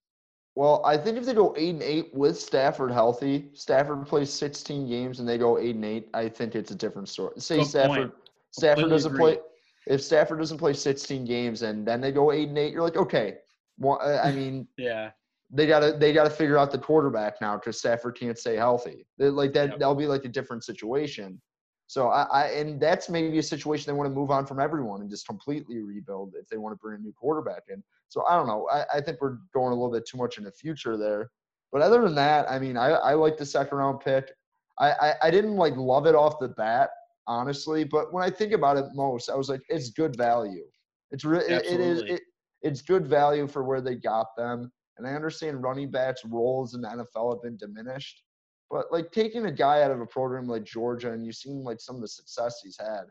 well, 0.56 0.82
I 0.86 0.98
think 0.98 1.18
if 1.18 1.26
they 1.26 1.34
go 1.34 1.54
eight 1.58 1.76
and 1.76 1.84
eight 1.84 2.14
with 2.14 2.40
Stafford 2.40 2.92
healthy, 2.92 3.50
Stafford 3.54 4.06
plays 4.06 4.32
16 4.32 4.88
games 4.88 5.20
and 5.20 5.28
they 5.28 5.38
go 5.38 5.58
eight 5.58 5.76
and 5.76 5.86
eight, 5.86 6.10
I 6.14 6.30
think 6.30 6.56
it's 6.56 6.72
a 6.72 6.76
different 6.76 7.10
story. 7.10 7.34
Say 7.40 7.58
Good 7.58 7.68
Stafford, 7.68 7.98
point. 7.98 8.14
Stafford 8.52 8.90
doesn't 8.90 9.14
agree. 9.14 9.36
play 9.36 9.38
if 9.90 10.02
Stafford 10.02 10.40
doesn't 10.40 10.58
play 10.58 10.74
16 10.74 11.26
games 11.26 11.62
and 11.62 11.86
then 11.86 12.02
they 12.02 12.12
go 12.12 12.32
eight 12.32 12.50
and 12.50 12.58
eight, 12.58 12.74
you're 12.74 12.84
like, 12.84 12.98
okay. 12.98 13.38
Well, 13.78 14.00
uh, 14.02 14.20
I 14.24 14.32
mean, 14.32 14.68
yeah, 14.78 15.12
they 15.52 15.68
gotta 15.68 15.94
they 15.94 16.14
gotta 16.14 16.30
figure 16.30 16.58
out 16.58 16.72
the 16.72 16.78
quarterback 16.78 17.40
now 17.42 17.56
because 17.56 17.80
Stafford 17.80 18.18
can't 18.20 18.38
stay 18.38 18.56
healthy. 18.56 19.06
They're 19.18 19.32
like 19.32 19.54
that, 19.54 19.70
yep. 19.70 19.80
that'll 19.80 19.96
be 19.96 20.08
like 20.08 20.26
a 20.26 20.30
different 20.30 20.64
situation. 20.64 21.42
So 21.88 22.10
I, 22.10 22.24
I 22.24 22.44
and 22.48 22.82
that's 22.82 23.08
maybe 23.08 23.38
a 23.38 23.44
situation 23.44 23.86
they 23.88 23.98
want 23.98 24.10
to 24.10 24.14
move 24.14 24.30
on 24.30 24.46
from 24.46 24.60
everyone 24.60 25.02
and 25.02 25.10
just 25.10 25.26
completely 25.26 25.80
rebuild 25.80 26.34
if 26.36 26.48
they 26.50 26.58
want 26.58 26.74
to 26.74 26.78
bring 26.78 27.00
a 27.00 27.02
new 27.02 27.14
quarterback 27.14 27.64
in. 27.70 27.82
So 28.10 28.26
I 28.26 28.36
don't 28.36 28.48
know. 28.48 28.68
I, 28.72 28.98
I 28.98 29.02
think 29.02 29.22
we're 29.22 29.38
going 29.54 29.72
a 29.72 29.76
little 29.76 29.92
bit 29.92 30.06
too 30.06 30.18
much 30.18 30.38
in 30.38 30.44
the 30.44 30.52
future 30.52 30.98
there. 30.98 31.32
But 31.72 31.82
other 31.82 32.02
than 32.02 32.16
that, 32.16 32.50
I 32.50 32.60
mean, 32.60 32.78
I, 32.78 32.90
I 32.90 33.14
like 33.14 33.38
the 33.38 33.46
second 33.46 33.78
round 33.78 34.00
pick. 34.02 34.32
I, 34.80 34.92
I, 34.92 35.14
I 35.24 35.32
didn't 35.32 35.56
like 35.56 35.76
love 35.76 36.08
it 36.08 36.16
off 36.16 36.40
the 36.40 36.50
bat 36.50 36.90
honestly. 37.28 37.84
But 37.84 38.14
when 38.14 38.24
I 38.24 38.30
think 38.30 38.54
about 38.54 38.78
it 38.78 38.86
most, 38.94 39.30
I 39.30 39.36
was 39.36 39.50
like, 39.50 39.62
it's 39.70 39.90
good 39.90 40.16
value. 40.16 40.66
It's 41.12 41.24
re- 41.24 41.40
it, 41.40 41.66
it 41.66 41.80
is 41.80 42.02
it, 42.02 42.22
it's 42.62 42.82
good 42.82 43.08
value 43.08 43.48
for 43.48 43.64
where 43.64 43.82
they 43.82 43.96
got 43.96 44.28
them. 44.38 44.72
And 44.98 45.08
I 45.08 45.12
understand 45.14 45.62
running 45.62 45.92
backs' 45.92 46.26
roles 46.26 46.74
in 46.74 46.82
the 46.82 46.88
NFL 46.88 47.36
have 47.36 47.44
been 47.44 47.58
diminished, 47.58 48.24
but 48.72 48.92
like 48.92 49.12
taking 49.12 49.46
a 49.46 49.52
guy 49.52 49.84
out 49.84 49.92
of 49.92 50.02
a 50.02 50.08
program 50.08 50.48
like 50.48 50.64
Georgia, 50.64 51.12
and 51.12 51.24
you've 51.26 51.36
seen 51.36 51.64
like 51.64 51.80
some 51.80 51.96
of 51.96 52.02
the 52.02 52.08
success 52.08 52.62
he's 52.64 52.78
had. 52.80 53.04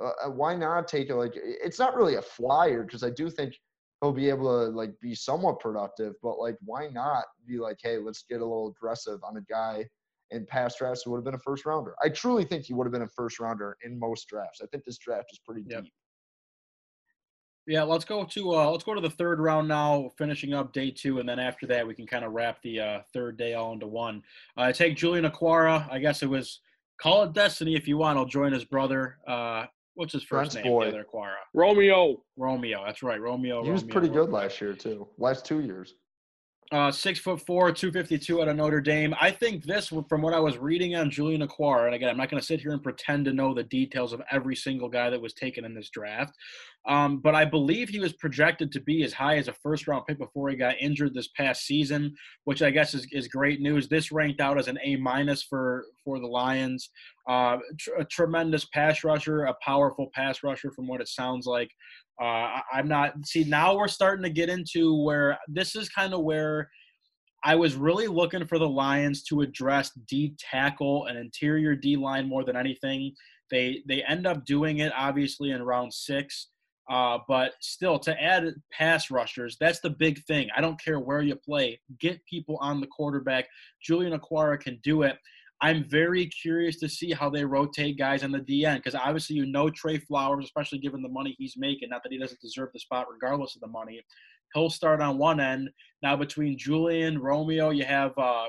Uh, 0.00 0.12
uh 0.24 0.30
why 0.30 0.54
not 0.54 0.86
take 0.86 1.08
it? 1.10 1.16
Like 1.16 1.32
it's 1.34 1.78
not 1.78 1.96
really 1.96 2.14
a 2.14 2.22
flyer 2.22 2.84
because 2.84 3.02
I 3.02 3.10
do 3.10 3.28
think 3.28 3.54
he'll 4.00 4.12
be 4.12 4.28
able 4.28 4.44
to 4.44 4.70
like 4.70 4.92
be 5.00 5.14
somewhat 5.14 5.58
productive. 5.58 6.14
But 6.22 6.38
like, 6.38 6.56
why 6.64 6.88
not 6.88 7.24
be 7.46 7.58
like, 7.58 7.78
hey, 7.82 7.98
let's 7.98 8.24
get 8.28 8.40
a 8.40 8.44
little 8.44 8.68
aggressive 8.68 9.18
on 9.24 9.36
a 9.36 9.42
guy 9.42 9.86
in 10.30 10.46
past 10.46 10.78
drafts, 10.78 11.02
he 11.04 11.10
would 11.10 11.18
have 11.18 11.24
been 11.24 11.34
a 11.34 11.38
first 11.38 11.64
rounder. 11.66 11.94
I 12.02 12.08
truly 12.08 12.44
think 12.44 12.64
he 12.64 12.74
would 12.74 12.86
have 12.86 12.92
been 12.92 13.02
a 13.02 13.08
first 13.08 13.38
rounder 13.38 13.76
in 13.84 13.98
most 13.98 14.28
drafts. 14.28 14.60
I 14.62 14.66
think 14.66 14.84
this 14.84 14.98
draft 14.98 15.28
is 15.32 15.38
pretty 15.44 15.64
yep. 15.68 15.84
deep. 15.84 15.92
Yeah, 17.68 17.82
let's 17.82 18.04
go 18.04 18.24
to 18.24 18.54
uh, 18.54 18.70
let's 18.70 18.84
go 18.84 18.94
to 18.94 19.00
the 19.00 19.10
third 19.10 19.40
round 19.40 19.66
now, 19.66 20.10
finishing 20.16 20.54
up 20.54 20.72
day 20.72 20.90
two, 20.90 21.18
and 21.18 21.28
then 21.28 21.40
after 21.40 21.66
that 21.66 21.86
we 21.86 21.94
can 21.94 22.06
kind 22.06 22.24
of 22.24 22.32
wrap 22.32 22.62
the 22.62 22.78
uh, 22.80 23.00
third 23.12 23.36
day 23.36 23.54
all 23.54 23.72
into 23.72 23.88
one. 23.88 24.22
I 24.56 24.70
uh, 24.70 24.72
take 24.72 24.96
Julian 24.96 25.28
Okwara. 25.28 25.90
I 25.90 25.98
guess 25.98 26.22
it 26.22 26.30
was 26.30 26.60
call 27.00 27.24
it 27.24 27.32
destiny 27.32 27.74
if 27.74 27.88
you 27.88 27.98
want. 27.98 28.18
I'll 28.18 28.24
join 28.24 28.52
his 28.52 28.64
brother. 28.64 29.18
Uh, 29.26 29.66
what's 29.94 30.12
his 30.12 30.22
first 30.22 30.54
name? 30.54 30.64
Boy. 30.64 30.84
The 30.84 30.90
other 30.90 31.06
Okwara. 31.12 31.34
Romeo. 31.54 32.22
Romeo. 32.36 32.84
That's 32.86 33.02
right, 33.02 33.20
Romeo. 33.20 33.64
He 33.64 33.70
was 33.72 33.82
Romeo, 33.82 33.92
pretty 33.92 34.08
Romeo. 34.10 34.26
good 34.26 34.32
last 34.32 34.60
year 34.60 34.72
too. 34.72 35.08
Last 35.18 35.44
two 35.44 35.60
years. 35.60 35.94
Uh, 36.72 36.90
six 36.90 37.20
foot 37.20 37.40
four, 37.46 37.70
252 37.70 38.42
out 38.42 38.48
of 38.48 38.56
Notre 38.56 38.80
Dame. 38.80 39.14
I 39.20 39.30
think 39.30 39.64
this, 39.64 39.92
from 40.08 40.20
what 40.20 40.34
I 40.34 40.40
was 40.40 40.58
reading 40.58 40.96
on 40.96 41.10
Julian 41.10 41.46
Okwara, 41.46 41.86
and 41.86 41.94
again, 41.94 42.08
I'm 42.08 42.16
not 42.16 42.28
going 42.28 42.40
to 42.40 42.46
sit 42.46 42.60
here 42.60 42.72
and 42.72 42.82
pretend 42.82 43.24
to 43.26 43.32
know 43.32 43.54
the 43.54 43.62
details 43.62 44.12
of 44.12 44.20
every 44.32 44.56
single 44.56 44.88
guy 44.88 45.08
that 45.08 45.20
was 45.20 45.32
taken 45.32 45.64
in 45.64 45.74
this 45.74 45.90
draft, 45.90 46.34
um, 46.86 47.18
but 47.18 47.34
I 47.34 47.44
believe 47.44 47.88
he 47.88 48.00
was 48.00 48.12
projected 48.12 48.72
to 48.72 48.80
be 48.80 49.04
as 49.04 49.12
high 49.12 49.36
as 49.36 49.46
a 49.46 49.52
first 49.52 49.86
round 49.86 50.06
pick 50.06 50.18
before 50.18 50.48
he 50.48 50.56
got 50.56 50.74
injured 50.80 51.14
this 51.14 51.28
past 51.28 51.66
season, 51.66 52.14
which 52.44 52.62
I 52.62 52.70
guess 52.70 52.94
is, 52.94 53.06
is 53.12 53.28
great 53.28 53.60
news. 53.60 53.88
This 53.88 54.10
ranked 54.10 54.40
out 54.40 54.58
as 54.58 54.66
an 54.66 54.78
A 54.82 54.96
minus 54.96 55.42
for 55.42 55.86
for 56.04 56.20
the 56.20 56.26
Lions. 56.26 56.90
Uh, 57.28 57.58
tr- 57.78 57.94
a 57.98 58.04
tremendous 58.04 58.64
pass 58.66 59.02
rusher, 59.02 59.44
a 59.44 59.54
powerful 59.62 60.10
pass 60.14 60.44
rusher, 60.44 60.70
from 60.70 60.86
what 60.86 61.00
it 61.00 61.08
sounds 61.08 61.46
like. 61.46 61.70
Uh, 62.20 62.60
I'm 62.72 62.88
not. 62.88 63.14
See, 63.26 63.44
now 63.44 63.76
we're 63.76 63.88
starting 63.88 64.22
to 64.22 64.30
get 64.30 64.48
into 64.48 65.02
where 65.02 65.38
this 65.48 65.76
is 65.76 65.88
kind 65.88 66.14
of 66.14 66.22
where 66.22 66.70
I 67.44 67.54
was 67.54 67.74
really 67.76 68.06
looking 68.06 68.46
for 68.46 68.58
the 68.58 68.68
Lions 68.68 69.22
to 69.24 69.42
address 69.42 69.92
D 70.08 70.34
tackle 70.38 71.06
and 71.06 71.18
interior 71.18 71.74
D 71.74 71.96
line 71.96 72.28
more 72.28 72.44
than 72.44 72.56
anything. 72.56 73.14
They 73.50 73.82
they 73.86 74.02
end 74.02 74.26
up 74.26 74.44
doing 74.44 74.78
it 74.78 74.92
obviously 74.96 75.50
in 75.50 75.62
round 75.62 75.92
six, 75.92 76.48
uh, 76.90 77.18
but 77.28 77.52
still 77.60 77.98
to 78.00 78.22
add 78.22 78.54
pass 78.72 79.10
rushers, 79.10 79.56
that's 79.60 79.80
the 79.80 79.90
big 79.90 80.24
thing. 80.24 80.48
I 80.56 80.60
don't 80.60 80.82
care 80.82 80.98
where 80.98 81.22
you 81.22 81.36
play, 81.36 81.80
get 82.00 82.24
people 82.26 82.58
on 82.60 82.80
the 82.80 82.86
quarterback. 82.88 83.46
Julian 83.82 84.18
Okwara 84.18 84.58
can 84.58 84.80
do 84.82 85.02
it. 85.02 85.16
I'm 85.62 85.84
very 85.88 86.26
curious 86.26 86.78
to 86.80 86.88
see 86.88 87.12
how 87.12 87.30
they 87.30 87.44
rotate 87.44 87.98
guys 87.98 88.22
on 88.22 88.30
the 88.30 88.40
DN 88.40 88.76
because 88.76 88.94
obviously 88.94 89.36
you 89.36 89.46
know 89.46 89.70
Trey 89.70 89.98
Flowers, 89.98 90.44
especially 90.44 90.78
given 90.78 91.02
the 91.02 91.08
money 91.08 91.34
he's 91.38 91.54
making. 91.56 91.88
Not 91.88 92.02
that 92.02 92.12
he 92.12 92.18
doesn't 92.18 92.40
deserve 92.40 92.70
the 92.72 92.80
spot 92.80 93.06
regardless 93.10 93.54
of 93.54 93.62
the 93.62 93.68
money. 93.68 94.02
He'll 94.54 94.70
start 94.70 95.00
on 95.00 95.18
one 95.18 95.40
end. 95.40 95.70
Now 96.02 96.16
between 96.16 96.58
Julian 96.58 97.18
Romeo, 97.18 97.70
you 97.70 97.84
have 97.84 98.12
uh, 98.18 98.46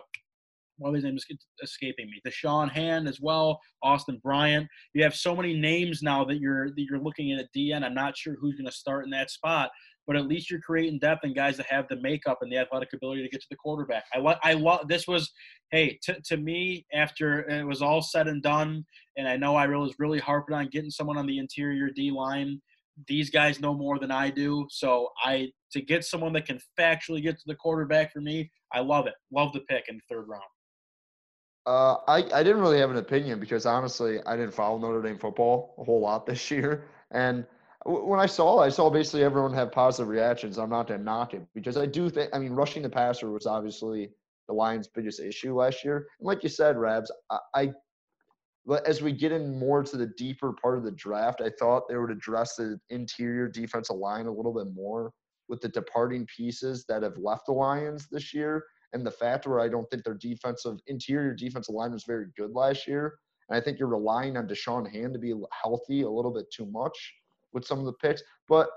what 0.77 0.93
his 0.93 1.05
name 1.05 1.15
is 1.15 1.25
escaping 1.63 2.09
me. 2.09 2.21
Da'Shawn 2.25 2.69
Hand 2.69 3.07
as 3.07 3.19
well, 3.21 3.59
Austin 3.81 4.19
Bryant. 4.21 4.67
You 4.93 5.03
have 5.03 5.15
so 5.15 5.35
many 5.35 5.57
names 5.57 6.03
now 6.03 6.23
that 6.25 6.39
you're 6.39 6.69
that 6.69 6.85
you're 6.89 6.99
looking 6.99 7.31
at 7.31 7.39
at 7.39 7.47
DN. 7.55 7.83
I'm 7.83 7.95
not 7.95 8.17
sure 8.17 8.35
who's 8.39 8.55
going 8.55 8.65
to 8.65 8.71
start 8.71 9.05
in 9.05 9.11
that 9.11 9.31
spot 9.31 9.71
but 10.07 10.15
at 10.15 10.27
least 10.27 10.49
you're 10.49 10.61
creating 10.61 10.97
depth 10.99 11.23
and 11.23 11.35
guys 11.35 11.57
that 11.57 11.67
have 11.69 11.85
the 11.89 11.97
makeup 11.97 12.39
and 12.41 12.51
the 12.51 12.57
athletic 12.57 12.93
ability 12.93 13.21
to 13.21 13.29
get 13.29 13.41
to 13.41 13.47
the 13.51 13.57
quarterback. 13.57 14.05
I 14.15 14.19
love, 14.19 14.37
I 14.41 14.53
love 14.53 14.87
this 14.87 15.05
was, 15.05 15.31
hey, 15.71 15.99
to, 16.03 16.17
to 16.25 16.37
me, 16.37 16.85
after 16.93 17.47
it 17.49 17.67
was 17.67 17.81
all 17.81 18.01
said 18.01 18.27
and 18.27 18.41
done, 18.41 18.85
and 19.17 19.27
I 19.27 19.35
know 19.35 19.55
I 19.55 19.67
was 19.67 19.95
really 19.99 20.19
harping 20.19 20.55
on 20.55 20.69
getting 20.69 20.89
someone 20.89 21.17
on 21.17 21.27
the 21.27 21.37
interior 21.37 21.89
D 21.93 22.09
line. 22.09 22.61
These 23.07 23.29
guys 23.29 23.59
know 23.59 23.75
more 23.75 23.99
than 23.99 24.09
I 24.09 24.31
do, 24.31 24.65
so 24.71 25.09
I 25.23 25.51
to 25.71 25.81
get 25.81 26.05
someone 26.05 26.33
that 26.33 26.45
can 26.45 26.59
factually 26.79 27.21
get 27.21 27.37
to 27.37 27.43
the 27.45 27.55
quarterback 27.55 28.13
for 28.13 28.21
me, 28.21 28.49
I 28.73 28.79
love 28.79 29.05
it. 29.05 29.13
Love 29.31 29.53
the 29.53 29.59
pick 29.61 29.85
in 29.89 29.97
the 29.97 30.01
third 30.09 30.27
round. 30.27 30.43
Uh, 31.67 31.97
I, 32.07 32.23
I 32.33 32.43
didn't 32.43 32.61
really 32.61 32.79
have 32.79 32.91
an 32.91 32.97
opinion 32.97 33.41
because 33.41 33.65
honestly, 33.65 34.19
I 34.25 34.37
didn't 34.37 34.53
follow 34.53 34.77
Notre 34.77 35.01
Dame 35.01 35.17
football 35.17 35.75
a 35.77 35.83
whole 35.83 35.99
lot 35.99 36.25
this 36.25 36.49
year. 36.51 36.85
And 37.11 37.45
when 37.87 38.19
I 38.19 38.25
saw 38.25 38.59
I 38.59 38.69
saw 38.69 38.89
basically 38.89 39.23
everyone 39.23 39.53
have 39.53 39.71
positive 39.71 40.09
reactions. 40.09 40.57
I'm 40.57 40.69
not 40.69 40.87
to 40.89 40.97
knock 40.97 41.33
it 41.33 41.43
because 41.55 41.77
I 41.77 41.85
do 41.85 42.09
think, 42.09 42.29
I 42.33 42.39
mean, 42.39 42.51
rushing 42.51 42.83
the 42.83 42.89
passer 42.89 43.31
was 43.31 43.45
obviously 43.45 44.11
the 44.47 44.53
Lions' 44.53 44.87
biggest 44.87 45.21
issue 45.21 45.55
last 45.55 45.85
year. 45.85 46.07
And 46.19 46.27
like 46.27 46.43
you 46.43 46.49
said, 46.49 46.77
Rabs, 46.77 47.11
I, 47.31 47.39
I 47.55 47.73
as 48.85 49.01
we 49.01 49.13
get 49.13 49.31
in 49.31 49.57
more 49.57 49.83
to 49.83 49.95
the 49.95 50.07
deeper 50.17 50.53
part 50.61 50.77
of 50.77 50.83
the 50.83 50.91
draft, 50.91 51.41
I 51.41 51.49
thought 51.57 51.87
they 51.87 51.95
would 51.95 52.11
address 52.11 52.55
the 52.57 52.77
interior 52.89 53.47
defensive 53.47 53.95
line 53.95 54.25
a 54.25 54.31
little 54.31 54.53
bit 54.53 54.73
more 54.73 55.13
with 55.47 55.61
the 55.61 55.69
departing 55.69 56.27
pieces 56.35 56.83
that 56.89 57.03
have 57.03 57.17
left 57.17 57.45
the 57.45 57.53
Lions 57.53 58.09
this 58.11 58.33
year. 58.33 58.65
And 58.91 59.05
the 59.05 59.11
fact 59.11 59.47
where 59.47 59.61
I 59.61 59.69
don't 59.69 59.89
think 59.89 60.03
their 60.03 60.15
defensive 60.15 60.79
interior 60.87 61.33
defensive 61.33 61.75
line 61.75 61.93
was 61.93 62.03
very 62.03 62.25
good 62.35 62.51
last 62.51 62.85
year. 62.85 63.17
And 63.47 63.57
I 63.57 63.61
think 63.61 63.79
you're 63.79 63.87
relying 63.87 64.35
on 64.35 64.45
Da'Shawn 64.45 64.91
Hand 64.91 65.13
to 65.13 65.19
be 65.19 65.33
healthy 65.63 66.01
a 66.01 66.09
little 66.09 66.33
bit 66.33 66.51
too 66.51 66.65
much 66.65 67.13
with 67.57 67.65
some 67.65 67.79
of 67.79 67.85
the 67.85 67.93
picks. 67.93 68.21
But 68.47 68.69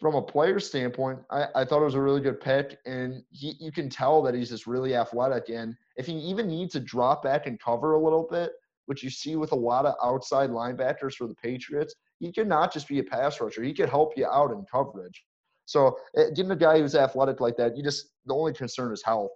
from 0.00 0.16
a 0.16 0.22
player 0.22 0.58
standpoint, 0.58 1.20
I, 1.30 1.46
I 1.54 1.64
thought 1.64 1.82
it 1.82 1.86
was 1.86 1.94
a 1.94 2.00
really 2.00 2.20
good 2.20 2.40
pick, 2.40 2.78
and 2.84 3.22
he, 3.30 3.54
you 3.60 3.70
can 3.70 3.88
tell 3.88 4.22
that 4.22 4.34
he's 4.34 4.50
just 4.50 4.66
really 4.66 4.96
athletic. 4.96 5.48
And 5.48 5.76
if 5.96 6.06
he 6.06 6.14
even 6.14 6.48
needs 6.48 6.72
to 6.72 6.80
drop 6.80 7.22
back 7.22 7.46
and 7.46 7.60
cover 7.60 7.94
a 7.94 8.02
little 8.02 8.26
bit, 8.28 8.52
which 8.86 9.02
you 9.02 9.10
see 9.10 9.36
with 9.36 9.52
a 9.52 9.56
lot 9.56 9.86
of 9.86 9.94
outside 10.02 10.50
linebackers 10.50 11.14
for 11.14 11.26
the 11.26 11.34
Patriots, 11.34 11.94
he 12.18 12.32
could 12.32 12.48
not 12.48 12.72
just 12.72 12.88
be 12.88 12.98
a 12.98 13.04
pass 13.04 13.40
rusher. 13.40 13.62
He 13.62 13.74
could 13.74 13.88
help 13.88 14.12
you 14.16 14.26
out 14.26 14.50
in 14.50 14.64
coverage. 14.70 15.22
So 15.66 15.98
eh, 16.16 16.30
getting 16.34 16.50
a 16.50 16.56
guy 16.56 16.78
who's 16.78 16.94
athletic 16.94 17.40
like 17.40 17.56
that, 17.56 17.76
you 17.76 17.82
just 17.82 18.08
the 18.26 18.34
only 18.34 18.52
concern 18.52 18.92
is 18.92 19.02
health. 19.04 19.30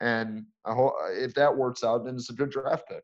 And 0.00 0.44
I 0.64 0.74
hope 0.74 0.94
if 1.10 1.34
that 1.34 1.54
works 1.54 1.82
out, 1.82 2.04
then 2.04 2.14
it's 2.14 2.30
a 2.30 2.34
good 2.34 2.50
draft 2.50 2.86
pick. 2.88 3.02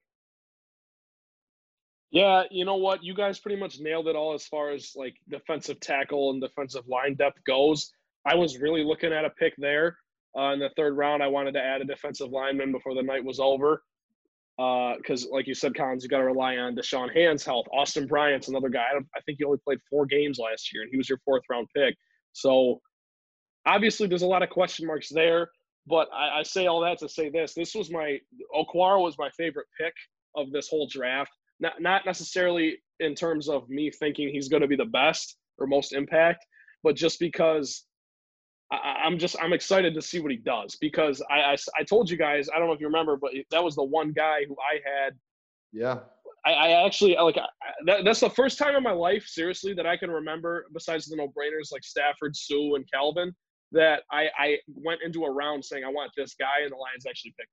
Yeah, 2.12 2.42
you 2.50 2.66
know 2.66 2.76
what? 2.76 3.02
You 3.02 3.14
guys 3.14 3.40
pretty 3.40 3.58
much 3.58 3.80
nailed 3.80 4.06
it 4.06 4.14
all 4.14 4.34
as 4.34 4.46
far 4.46 4.70
as 4.70 4.92
like 4.94 5.16
defensive 5.30 5.80
tackle 5.80 6.30
and 6.30 6.42
defensive 6.42 6.86
line 6.86 7.14
depth 7.14 7.42
goes. 7.46 7.90
I 8.26 8.34
was 8.34 8.58
really 8.58 8.84
looking 8.84 9.14
at 9.14 9.24
a 9.24 9.30
pick 9.30 9.54
there 9.56 9.96
uh, 10.38 10.52
in 10.52 10.58
the 10.58 10.68
third 10.76 10.94
round. 10.94 11.22
I 11.22 11.28
wanted 11.28 11.52
to 11.52 11.60
add 11.60 11.80
a 11.80 11.84
defensive 11.84 12.30
lineman 12.30 12.70
before 12.70 12.94
the 12.94 13.02
night 13.02 13.24
was 13.24 13.40
over 13.40 13.82
because, 14.58 15.24
uh, 15.24 15.28
like 15.32 15.46
you 15.46 15.54
said, 15.54 15.74
Collins, 15.74 16.04
you 16.04 16.10
got 16.10 16.18
to 16.18 16.24
rely 16.24 16.58
on 16.58 16.76
Da'Shawn 16.76 17.12
Hand's 17.14 17.46
health. 17.46 17.66
Austin 17.72 18.06
Bryant's 18.06 18.48
another 18.48 18.68
guy. 18.68 18.84
I 19.16 19.20
think 19.22 19.38
he 19.38 19.44
only 19.44 19.58
played 19.64 19.78
four 19.88 20.04
games 20.04 20.38
last 20.38 20.72
year, 20.72 20.82
and 20.82 20.90
he 20.90 20.98
was 20.98 21.08
your 21.08 21.18
fourth 21.24 21.44
round 21.48 21.68
pick. 21.74 21.96
So 22.34 22.82
obviously, 23.64 24.06
there's 24.06 24.20
a 24.20 24.26
lot 24.26 24.42
of 24.42 24.50
question 24.50 24.86
marks 24.86 25.08
there. 25.08 25.50
But 25.86 26.08
I, 26.14 26.40
I 26.40 26.42
say 26.42 26.66
all 26.66 26.82
that 26.82 26.98
to 26.98 27.08
say 27.08 27.30
this: 27.30 27.54
this 27.54 27.74
was 27.74 27.90
my 27.90 28.18
Okwara 28.54 29.02
was 29.02 29.16
my 29.18 29.30
favorite 29.30 29.66
pick 29.80 29.94
of 30.36 30.52
this 30.52 30.68
whole 30.68 30.86
draft 30.86 31.32
not 31.62 31.80
not 31.80 32.04
necessarily 32.04 32.76
in 33.00 33.14
terms 33.14 33.48
of 33.48 33.68
me 33.70 33.90
thinking 33.90 34.28
he's 34.28 34.48
going 34.48 34.60
to 34.60 34.68
be 34.68 34.76
the 34.76 34.84
best 34.84 35.36
or 35.58 35.66
most 35.66 35.92
impact, 35.92 36.44
but 36.82 36.96
just 36.96 37.18
because 37.18 37.84
I, 38.70 39.06
am 39.06 39.18
just 39.18 39.36
I'm 39.40 39.52
excited 39.52 39.94
to 39.94 40.02
see 40.02 40.20
what 40.20 40.32
he 40.32 40.38
does 40.38 40.76
because 40.80 41.22
I, 41.30 41.40
I, 41.40 41.56
I 41.78 41.84
told 41.84 42.10
you 42.10 42.16
guys 42.16 42.48
I 42.54 42.58
don't 42.58 42.66
know 42.66 42.74
if 42.74 42.80
you 42.80 42.86
remember, 42.86 43.16
but 43.16 43.30
that 43.50 43.62
was 43.62 43.76
the 43.76 43.84
one 43.84 44.12
guy 44.12 44.44
who 44.46 44.56
I 44.56 44.80
had. 44.84 45.14
Yeah. 45.72 46.00
I, 46.44 46.52
I 46.52 46.86
actually 46.86 47.16
like 47.16 47.38
I, 47.38 47.46
that, 47.86 48.04
that's 48.04 48.20
the 48.20 48.30
first 48.30 48.58
time 48.58 48.74
in 48.74 48.82
my 48.82 48.92
life, 48.92 49.24
seriously, 49.26 49.74
that 49.74 49.86
I 49.86 49.96
can 49.96 50.10
remember, 50.10 50.66
besides 50.74 51.06
the 51.06 51.14
no-brainers 51.14 51.70
like 51.70 51.84
Stafford, 51.84 52.34
Suh, 52.34 52.74
and 52.74 52.84
Calvin, 52.92 53.32
that 53.70 54.02
I, 54.10 54.28
I 54.36 54.58
went 54.66 55.02
into 55.04 55.24
a 55.24 55.30
round 55.30 55.64
saying 55.64 55.84
I 55.84 55.88
want 55.88 56.10
this 56.16 56.34
guy, 56.34 56.62
and 56.64 56.72
the 56.72 56.76
Lions 56.76 57.06
actually 57.08 57.34
picked 57.38 57.50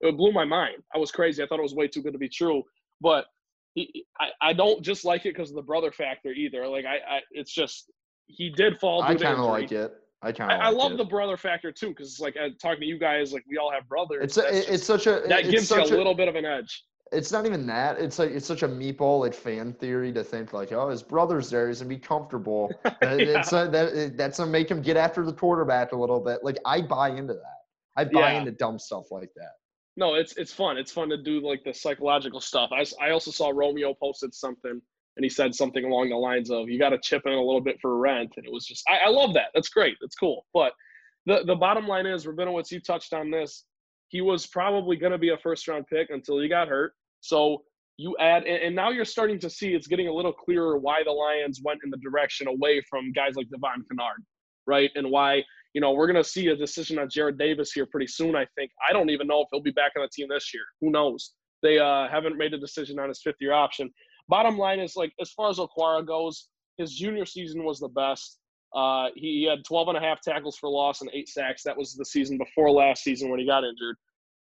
him. 0.00 0.08
It 0.08 0.16
blew 0.16 0.32
my 0.32 0.46
mind. 0.46 0.82
I 0.94 0.98
was 0.98 1.12
crazy. 1.12 1.42
I 1.42 1.46
thought 1.46 1.58
it 1.58 1.62
was 1.62 1.74
way 1.74 1.86
too 1.86 2.00
good 2.00 2.14
to 2.14 2.18
be 2.18 2.30
true. 2.30 2.62
But 3.02 3.26
he, 3.74 4.04
I, 4.18 4.28
I 4.40 4.52
don't 4.52 4.82
just 4.82 5.04
like 5.04 5.26
it 5.26 5.34
because 5.34 5.50
of 5.50 5.56
the 5.56 5.62
brother 5.62 5.92
factor 5.92 6.30
either. 6.30 6.66
Like 6.66 6.84
I, 6.84 6.96
I 6.96 7.20
it's 7.30 7.52
just 7.52 7.90
he 8.26 8.50
did 8.50 8.78
fall. 8.80 9.02
I 9.02 9.14
kind 9.14 9.38
of 9.38 9.46
like 9.46 9.72
it. 9.72 9.92
I 10.22 10.32
kind 10.32 10.52
of. 10.52 10.60
I, 10.60 10.66
I, 10.66 10.70
love 10.70 10.92
it. 10.92 10.98
the 10.98 11.04
brother 11.04 11.36
factor 11.36 11.72
too 11.72 11.88
because 11.88 12.08
it's 12.10 12.20
like 12.20 12.36
uh, 12.36 12.48
talking 12.60 12.80
to 12.80 12.86
you 12.86 12.98
guys, 12.98 13.32
like 13.32 13.44
we 13.48 13.56
all 13.56 13.72
have 13.72 13.88
brothers. 13.88 14.22
It's 14.22 14.36
a, 14.36 14.50
just, 14.50 14.68
it's 14.68 14.84
such 14.84 15.06
a 15.06 15.22
that 15.28 15.48
gives 15.48 15.70
you 15.70 15.76
a, 15.76 15.84
a 15.84 15.86
little 15.86 16.14
bit 16.14 16.28
of 16.28 16.34
an 16.34 16.44
edge. 16.44 16.84
It's 17.12 17.32
not 17.32 17.44
even 17.46 17.66
that. 17.66 17.98
It's 17.98 18.18
like 18.18 18.30
it's 18.30 18.46
such 18.46 18.62
a 18.62 18.68
meatball 18.68 19.20
like 19.20 19.34
fan 19.34 19.72
theory 19.72 20.12
to 20.12 20.22
think 20.22 20.52
like, 20.52 20.72
oh, 20.72 20.90
his 20.90 21.02
brother's 21.02 21.50
there, 21.50 21.68
he's 21.68 21.80
gonna 21.80 21.88
be 21.88 21.98
comfortable. 21.98 22.70
yeah. 22.84 22.94
It's 23.00 23.52
a, 23.52 23.68
that 23.68 24.16
that's 24.16 24.38
gonna 24.38 24.50
make 24.50 24.70
him 24.70 24.82
get 24.82 24.96
after 24.96 25.24
the 25.24 25.32
quarterback 25.32 25.92
a 25.92 25.96
little 25.96 26.20
bit. 26.20 26.40
Like 26.42 26.58
I 26.66 26.82
buy 26.82 27.10
into 27.10 27.34
that. 27.34 27.56
I 27.96 28.04
buy 28.04 28.32
yeah. 28.32 28.38
into 28.40 28.52
dumb 28.52 28.78
stuff 28.78 29.10
like 29.10 29.30
that 29.36 29.52
no, 30.00 30.14
it's 30.14 30.34
it's 30.38 30.52
fun. 30.52 30.78
It's 30.78 30.90
fun 30.90 31.10
to 31.10 31.18
do 31.18 31.46
like 31.46 31.62
the 31.62 31.74
psychological 31.74 32.40
stuff. 32.40 32.70
I, 32.72 32.84
I 33.04 33.10
also 33.10 33.30
saw 33.30 33.52
Romeo 33.54 33.92
posted 33.92 34.34
something 34.34 34.80
and 35.16 35.24
he 35.24 35.28
said 35.28 35.54
something 35.54 35.84
along 35.84 36.08
the 36.08 36.16
lines 36.16 36.50
of 36.50 36.70
you 36.70 36.78
got 36.78 36.88
to 36.88 36.98
chip 37.02 37.22
in 37.26 37.32
a 37.32 37.42
little 37.42 37.60
bit 37.60 37.76
for 37.82 37.98
rent 37.98 38.32
and 38.38 38.46
it 38.46 38.52
was 38.52 38.64
just 38.64 38.82
I, 38.88 39.06
I 39.06 39.08
love 39.10 39.34
that. 39.34 39.48
That's 39.54 39.68
great. 39.68 39.98
That's 40.00 40.16
cool. 40.16 40.46
But 40.54 40.72
the 41.26 41.44
the 41.46 41.54
bottom 41.54 41.86
line 41.86 42.06
is 42.06 42.24
Rabinowitz 42.24 42.72
you 42.72 42.80
touched 42.80 43.12
on 43.12 43.30
this. 43.30 43.66
He 44.08 44.22
was 44.22 44.46
probably 44.46 44.96
going 44.96 45.12
to 45.12 45.18
be 45.18 45.28
a 45.28 45.36
first 45.36 45.68
round 45.68 45.84
pick 45.86 46.08
until 46.08 46.40
he 46.40 46.48
got 46.48 46.66
hurt. 46.66 46.94
So 47.20 47.62
you 47.98 48.16
add 48.18 48.44
and, 48.44 48.62
and, 48.62 48.74
now 48.74 48.88
you're 48.88 49.04
starting 49.04 49.38
to 49.40 49.50
see 49.50 49.74
it's 49.74 49.86
getting 49.86 50.08
a 50.08 50.12
little 50.12 50.32
clearer 50.32 50.78
why 50.78 51.02
the 51.04 51.12
Lions 51.12 51.60
went 51.62 51.80
in 51.84 51.90
the 51.90 51.98
direction 51.98 52.48
away 52.48 52.82
from 52.88 53.12
guys 53.12 53.36
like 53.36 53.50
Devon 53.50 53.84
Kennard 53.86 54.24
right? 54.66 54.90
And 54.94 55.10
why 55.10 55.42
you 55.72 55.80
know, 55.80 55.92
we're 55.92 56.06
going 56.06 56.22
to 56.22 56.28
see 56.28 56.48
a 56.48 56.56
decision 56.56 56.98
on 56.98 57.08
Jarrad 57.08 57.38
Davis 57.38 57.72
here 57.72 57.86
pretty 57.86 58.08
soon, 58.08 58.34
I 58.34 58.46
think. 58.56 58.70
I 58.88 58.92
don't 58.92 59.10
even 59.10 59.26
know 59.26 59.42
if 59.42 59.48
he'll 59.52 59.62
be 59.62 59.70
back 59.70 59.92
on 59.96 60.02
the 60.02 60.08
team 60.08 60.28
this 60.28 60.52
year. 60.52 60.64
Who 60.80 60.90
knows? 60.90 61.32
They 61.62 61.78
uh, 61.78 62.08
haven't 62.08 62.36
made 62.36 62.54
a 62.54 62.58
decision 62.58 62.98
on 62.98 63.08
his 63.08 63.20
fifth 63.22 63.36
year 63.40 63.52
option. 63.52 63.90
Bottom 64.28 64.58
line 64.58 64.80
is, 64.80 64.96
like, 64.96 65.12
as 65.20 65.30
far 65.30 65.50
as 65.50 65.58
Okwara 65.58 66.06
goes, 66.06 66.48
his 66.76 66.94
junior 66.94 67.26
season 67.26 67.64
was 67.64 67.78
the 67.78 67.88
best. 67.88 68.38
Uh, 68.74 69.08
he, 69.14 69.40
he, 69.40 69.44
had 69.44 69.64
12 69.64 69.88
and 69.88 69.98
a 69.98 70.00
half 70.00 70.20
tackles 70.20 70.56
for 70.56 70.68
loss 70.68 71.00
and 71.00 71.10
eight 71.12 71.28
sacks. 71.28 71.62
That 71.64 71.76
was 71.76 71.94
the 71.94 72.04
season 72.04 72.38
before 72.38 72.70
last 72.70 73.02
season 73.02 73.28
when 73.28 73.40
he 73.40 73.46
got 73.46 73.64
injured. 73.64 73.96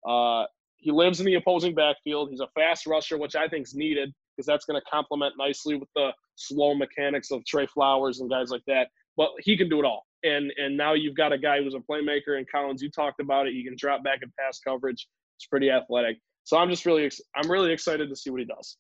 Uh, 0.08 0.46
he 0.78 0.92
lives 0.92 1.20
in 1.20 1.26
the 1.26 1.36
opposing 1.36 1.74
backfield. 1.74 2.30
He's 2.30 2.42
a 2.42 2.48
fast 2.54 2.86
rusher, 2.86 3.18
which 3.18 3.36
I 3.36 3.48
think 3.48 3.66
is 3.66 3.76
needed 3.76 4.14
because 4.36 4.46
that's 4.46 4.66
going 4.66 4.80
to 4.80 4.86
complement 4.92 5.36
nicely 5.38 5.76
with 5.76 5.90
the 5.96 6.12
slow 6.36 6.76
mechanics 6.76 7.32
of 7.32 7.44
Trey 7.46 7.66
Flowers 7.66 8.20
and 8.20 8.30
guys 8.30 8.50
like 8.50 8.64
that. 8.68 8.90
But 9.16 9.30
he 9.40 9.58
can 9.58 9.70
do 9.70 9.80
it 9.80 9.86
all 9.86 10.07
and 10.24 10.52
and 10.58 10.76
now 10.76 10.94
you've 10.94 11.16
got 11.16 11.32
a 11.32 11.38
guy 11.38 11.62
who's 11.62 11.76
a 11.76 11.80
playmaker. 11.80 12.38
And 12.38 12.50
Collins, 12.50 12.82
you 12.82 12.90
talked 12.90 13.20
about 13.20 13.48
it. 13.48 13.54
He 13.54 13.64
can 13.64 13.76
drop 13.78 14.04
back 14.04 14.20
and 14.22 14.32
pass 14.40 14.60
coverage. 14.60 15.08
It's 15.38 15.46
pretty 15.46 15.70
athletic. 15.70 16.18
So 16.44 16.58
I'm 16.58 16.70
just 16.70 16.86
really 16.86 17.10
I'm 17.36 17.50
really 17.50 17.72
excited 17.72 18.10
to 18.10 18.16
see 18.16 18.30
what 18.30 18.40
he 18.40 18.46
does. 18.46 18.78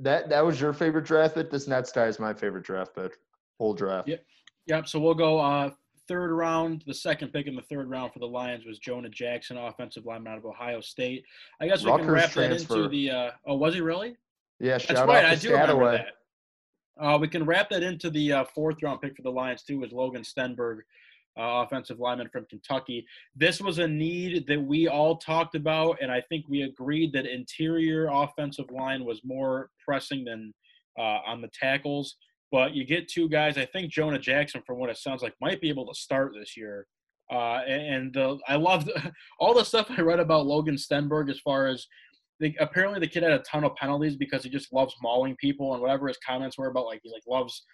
That 0.00 0.28
that 0.28 0.44
was 0.44 0.60
your 0.60 0.72
favorite 0.72 1.04
draft 1.04 1.34
pick. 1.34 1.50
This 1.50 1.66
next 1.66 1.94
guy 1.94 2.06
is 2.06 2.18
my 2.18 2.34
favorite 2.34 2.64
draft 2.64 2.94
pick. 2.94 3.16
Whole 3.58 3.74
draft. 3.74 4.08
Yep. 4.08 4.24
Yep. 4.66 4.88
So 4.88 5.00
we'll 5.00 5.14
go 5.14 5.38
uh, 5.40 5.70
third 6.06 6.32
round. 6.32 6.84
The 6.86 6.94
second 6.94 7.32
pick 7.32 7.46
in 7.46 7.56
the 7.56 7.62
third 7.62 7.88
round 7.88 8.12
for 8.12 8.18
the 8.18 8.26
Lions 8.26 8.64
was 8.66 8.78
Jonah 8.78 9.08
Jackson, 9.08 9.56
offensive 9.56 10.06
lineman 10.06 10.32
out 10.32 10.38
of 10.38 10.44
Ohio 10.44 10.80
State. 10.80 11.24
I 11.60 11.66
guess 11.66 11.84
we 11.84 11.90
Rutgers 11.90 12.06
can 12.06 12.14
wrap 12.14 12.30
transfer. 12.30 12.74
that 12.74 12.80
into 12.80 12.88
the. 12.88 13.10
Uh, 13.10 13.30
oh, 13.46 13.56
was 13.56 13.74
he 13.74 13.80
really? 13.80 14.16
Yeah, 14.60 14.78
that's 14.78 15.00
right. 15.00 15.24
I 15.24 15.34
do 15.34 15.52
remember 15.52 15.92
that. 15.92 16.06
Uh, 17.00 17.16
we 17.18 17.28
can 17.28 17.44
wrap 17.44 17.70
that 17.70 17.82
into 17.82 18.10
the 18.10 18.32
uh, 18.32 18.44
fourth 18.54 18.82
round 18.82 19.00
pick 19.00 19.16
for 19.16 19.22
the 19.22 19.30
Lions 19.30 19.62
too, 19.62 19.82
is 19.82 19.92
Logan 19.92 20.22
Stenberg, 20.22 20.80
uh, 21.38 21.64
offensive 21.64 21.98
lineman 21.98 22.28
from 22.28 22.44
Kentucky. 22.46 23.06
This 23.34 23.60
was 23.60 23.78
a 23.78 23.88
need 23.88 24.46
that 24.46 24.60
we 24.60 24.86
all 24.86 25.16
talked 25.16 25.54
about, 25.54 25.98
and 26.02 26.12
I 26.12 26.20
think 26.20 26.44
we 26.48 26.62
agreed 26.62 27.12
that 27.14 27.26
interior 27.26 28.08
offensive 28.12 28.70
line 28.70 29.04
was 29.04 29.22
more 29.24 29.70
pressing 29.82 30.24
than 30.24 30.52
uh, 30.98 31.20
on 31.26 31.40
the 31.40 31.50
tackles. 31.58 32.16
But 32.52 32.74
you 32.74 32.84
get 32.84 33.08
two 33.08 33.28
guys. 33.28 33.56
I 33.56 33.64
think 33.64 33.92
Jonah 33.92 34.18
Jackson, 34.18 34.62
from 34.66 34.78
what 34.78 34.90
it 34.90 34.98
sounds 34.98 35.22
like, 35.22 35.34
might 35.40 35.60
be 35.60 35.68
able 35.68 35.86
to 35.86 35.98
start 35.98 36.32
this 36.34 36.56
year. 36.56 36.86
Uh, 37.30 37.62
and 37.66 38.12
the, 38.12 38.38
I 38.48 38.56
loved 38.56 38.90
all 39.38 39.54
the 39.54 39.64
stuff 39.64 39.86
I 39.88 40.00
read 40.02 40.18
about 40.18 40.46
Logan 40.46 40.74
Stenberg 40.74 41.30
as 41.30 41.38
far 41.38 41.68
as 41.68 41.86
they, 42.40 42.54
apparently 42.58 43.00
the 43.00 43.06
kid 43.06 43.22
had 43.22 43.32
a 43.32 43.40
ton 43.40 43.64
of 43.64 43.74
penalties 43.76 44.16
because 44.16 44.42
he 44.42 44.50
just 44.50 44.72
loves 44.72 44.94
mauling 45.02 45.36
people 45.36 45.74
and 45.74 45.82
whatever 45.82 46.08
his 46.08 46.18
comments 46.26 46.58
were 46.58 46.68
about 46.68 46.86
like 46.86 47.00
he 47.02 47.10
like 47.10 47.22
loves 47.28 47.64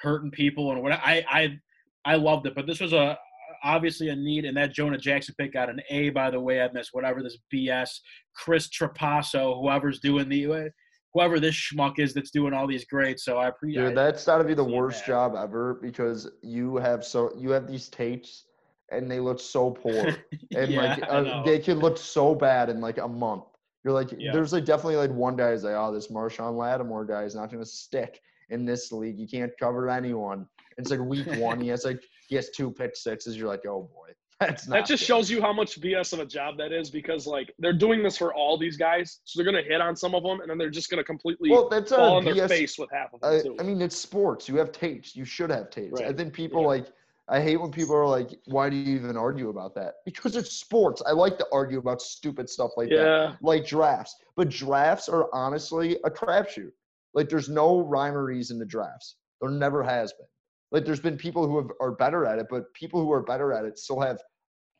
hurting 0.00 0.30
people 0.30 0.72
and 0.72 0.82
what 0.82 0.92
I 0.92 1.24
I 1.28 1.58
I 2.04 2.14
loved 2.16 2.46
it. 2.46 2.54
But 2.54 2.66
this 2.66 2.80
was 2.80 2.92
a 2.92 3.16
obviously 3.64 4.08
a 4.08 4.16
need, 4.16 4.44
and 4.44 4.56
that 4.56 4.72
Jonah 4.72 4.98
Jackson 4.98 5.34
pick 5.38 5.52
got 5.52 5.70
an 5.70 5.80
A 5.90 6.10
by 6.10 6.30
the 6.30 6.40
way. 6.40 6.60
I 6.60 6.70
missed 6.72 6.90
whatever 6.92 7.22
this 7.22 7.38
BS 7.52 7.90
Chris 8.34 8.68
Trapasso, 8.68 9.60
whoever's 9.60 10.00
doing 10.00 10.28
the 10.28 10.70
whoever 11.14 11.40
this 11.40 11.54
schmuck 11.54 11.98
is 11.98 12.14
that's 12.14 12.30
doing 12.30 12.52
all 12.52 12.66
these 12.66 12.84
grades. 12.84 13.24
So 13.24 13.38
I 13.38 13.48
appreciate. 13.48 13.82
Dude, 13.82 13.96
that's 13.96 14.24
got 14.24 14.38
to 14.38 14.44
be 14.44 14.54
the 14.54 14.64
worst 14.64 15.00
that. 15.00 15.06
job 15.06 15.34
ever 15.36 15.74
because 15.74 16.30
you 16.42 16.76
have 16.76 17.04
so 17.04 17.32
you 17.36 17.50
have 17.50 17.66
these 17.66 17.88
tapes 17.88 18.44
and 18.90 19.10
they 19.10 19.20
look 19.20 19.40
so 19.40 19.70
poor 19.70 20.16
and 20.56 20.70
yeah, 20.70 20.80
like 20.80 21.02
uh, 21.08 21.42
they 21.42 21.58
could 21.58 21.78
look 21.78 21.98
so 21.98 22.34
bad 22.34 22.68
in 22.68 22.80
like 22.80 22.98
a 22.98 23.08
month. 23.08 23.44
You're 23.84 23.94
like, 23.94 24.12
yeah. 24.18 24.32
there's 24.32 24.52
like 24.52 24.64
definitely 24.64 24.96
like 24.96 25.10
one 25.10 25.36
guy 25.36 25.50
is 25.50 25.64
like, 25.64 25.74
oh, 25.76 25.92
this 25.92 26.08
Marshon 26.08 26.56
Lattimore 26.56 27.04
guy 27.04 27.22
is 27.22 27.34
not 27.34 27.50
going 27.50 27.62
to 27.62 27.68
stick 27.68 28.20
in 28.50 28.64
this 28.64 28.92
league. 28.92 29.18
You 29.18 29.28
can't 29.28 29.52
cover 29.58 29.88
anyone. 29.88 30.46
It's 30.76 30.90
like 30.90 31.00
week 31.00 31.26
one. 31.36 31.60
he 31.60 31.68
has 31.68 31.84
like 31.84 32.02
he 32.28 32.36
has 32.36 32.50
two 32.50 32.70
pick 32.70 32.96
sixes. 32.96 33.36
You're 33.36 33.48
like, 33.48 33.66
oh 33.66 33.88
boy, 33.94 34.10
that's 34.40 34.66
that 34.66 34.86
just 34.86 35.02
good. 35.02 35.06
shows 35.06 35.30
you 35.30 35.40
how 35.40 35.52
much 35.52 35.80
BS 35.80 36.12
of 36.12 36.20
a 36.20 36.26
job 36.26 36.56
that 36.58 36.72
is 36.72 36.90
because 36.90 37.26
like 37.26 37.52
they're 37.58 37.72
doing 37.72 38.02
this 38.02 38.16
for 38.16 38.34
all 38.34 38.56
these 38.56 38.76
guys, 38.76 39.20
so 39.24 39.38
they're 39.38 39.50
gonna 39.50 39.66
hit 39.66 39.80
on 39.80 39.96
some 39.96 40.14
of 40.14 40.22
them, 40.22 40.40
and 40.40 40.50
then 40.50 40.58
they're 40.58 40.70
just 40.70 40.90
gonna 40.90 41.04
completely 41.04 41.50
well, 41.50 41.68
that's 41.68 41.92
uh, 41.92 41.96
fall 41.96 42.16
on 42.16 42.24
BS, 42.24 42.36
their 42.36 42.48
face 42.48 42.78
with 42.78 42.90
half 42.92 43.12
of 43.14 43.20
them. 43.20 43.42
too. 43.42 43.56
I 43.58 43.62
mean, 43.62 43.80
it's 43.80 43.96
sports. 43.96 44.48
You 44.48 44.56
have 44.56 44.72
tapes. 44.72 45.16
You 45.16 45.24
should 45.24 45.50
have 45.50 45.70
tapes. 45.70 46.00
Right. 46.00 46.08
I 46.08 46.12
think 46.12 46.32
people 46.32 46.62
yeah. 46.62 46.68
like 46.68 46.86
I 47.30 47.42
hate 47.42 47.58
when 47.58 47.70
people 47.70 47.94
are 47.94 48.06
like, 48.06 48.30
why 48.46 48.70
do 48.70 48.76
you 48.76 48.96
even 48.96 49.16
argue 49.16 49.50
about 49.50 49.74
that? 49.74 49.96
Because 50.06 50.34
it's 50.34 50.52
sports. 50.52 51.02
I 51.06 51.12
like 51.12 51.36
to 51.38 51.46
argue 51.52 51.78
about 51.78 52.00
stupid 52.00 52.48
stuff 52.48 52.70
like 52.76 52.88
yeah. 52.90 52.96
that, 52.96 53.38
like 53.42 53.66
drafts. 53.66 54.16
But 54.34 54.48
drafts 54.48 55.08
are 55.10 55.28
honestly 55.34 55.98
a 56.04 56.10
crapshoot. 56.10 56.70
Like, 57.12 57.28
there's 57.28 57.48
no 57.50 57.80
rhyme 57.80 58.14
or 58.14 58.24
reason 58.24 58.58
to 58.60 58.64
drafts. 58.64 59.16
There 59.42 59.50
never 59.50 59.82
has 59.82 60.12
been. 60.14 60.26
Like, 60.70 60.84
there's 60.86 61.00
been 61.00 61.18
people 61.18 61.46
who 61.46 61.58
have, 61.58 61.70
are 61.80 61.92
better 61.92 62.24
at 62.24 62.38
it, 62.38 62.46
but 62.48 62.72
people 62.72 63.00
who 63.00 63.12
are 63.12 63.22
better 63.22 63.52
at 63.52 63.64
it 63.64 63.78
still 63.78 64.00
have 64.00 64.18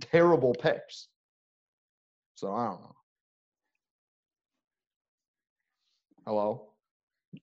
terrible 0.01 0.55
picks. 0.55 1.09
So 2.35 2.55
I 2.55 2.67
don't 2.67 2.81
know. 2.81 2.95
Hello? 6.27 6.68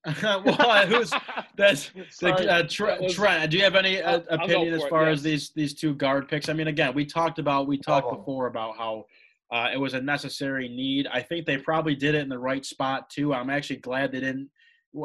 well, 0.22 0.86
who's 0.86 1.12
that's 1.56 1.90
Sorry, 2.10 2.32
uh, 2.32 2.44
that 2.62 2.70
Trent, 2.70 3.10
Trent, 3.10 3.50
do 3.50 3.56
you 3.56 3.64
have 3.64 3.74
any 3.74 4.02
uh, 4.02 4.12
I'll- 4.12 4.24
I'll 4.30 4.38
go 4.38 4.44
opinion 4.54 4.74
as 4.74 4.80
for 4.82 4.86
it, 4.86 4.90
far 4.90 5.08
as 5.08 5.22
these 5.22 5.50
these 5.54 5.74
two 5.74 5.94
guard 5.94 6.28
picks? 6.28 6.48
I 6.48 6.52
mean, 6.52 6.68
again, 6.68 6.94
we 6.94 7.04
talked 7.04 7.38
about 7.38 7.66
we 7.66 7.78
talked 7.78 8.06
Oh. 8.10 8.16
before 8.16 8.46
about 8.46 8.76
how 8.76 9.04
uh, 9.52 9.70
it 9.72 9.76
was 9.78 9.94
a 9.94 10.00
necessary 10.00 10.68
need. 10.68 11.06
I 11.12 11.20
think 11.22 11.46
they 11.46 11.58
probably 11.58 11.94
did 11.94 12.14
it 12.14 12.22
in 12.22 12.28
the 12.28 12.38
right 12.38 12.64
spot 12.64 13.08
too. 13.10 13.32
I'm 13.32 13.50
actually 13.50 13.76
glad 13.76 14.10
they 14.12 14.20
didn't 14.20 14.50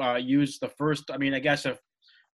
uh, 0.01 0.15
use 0.15 0.57
the 0.59 0.69
first. 0.69 1.11
I 1.11 1.17
mean, 1.17 1.33
I 1.33 1.39
guess 1.39 1.65
if 1.65 1.79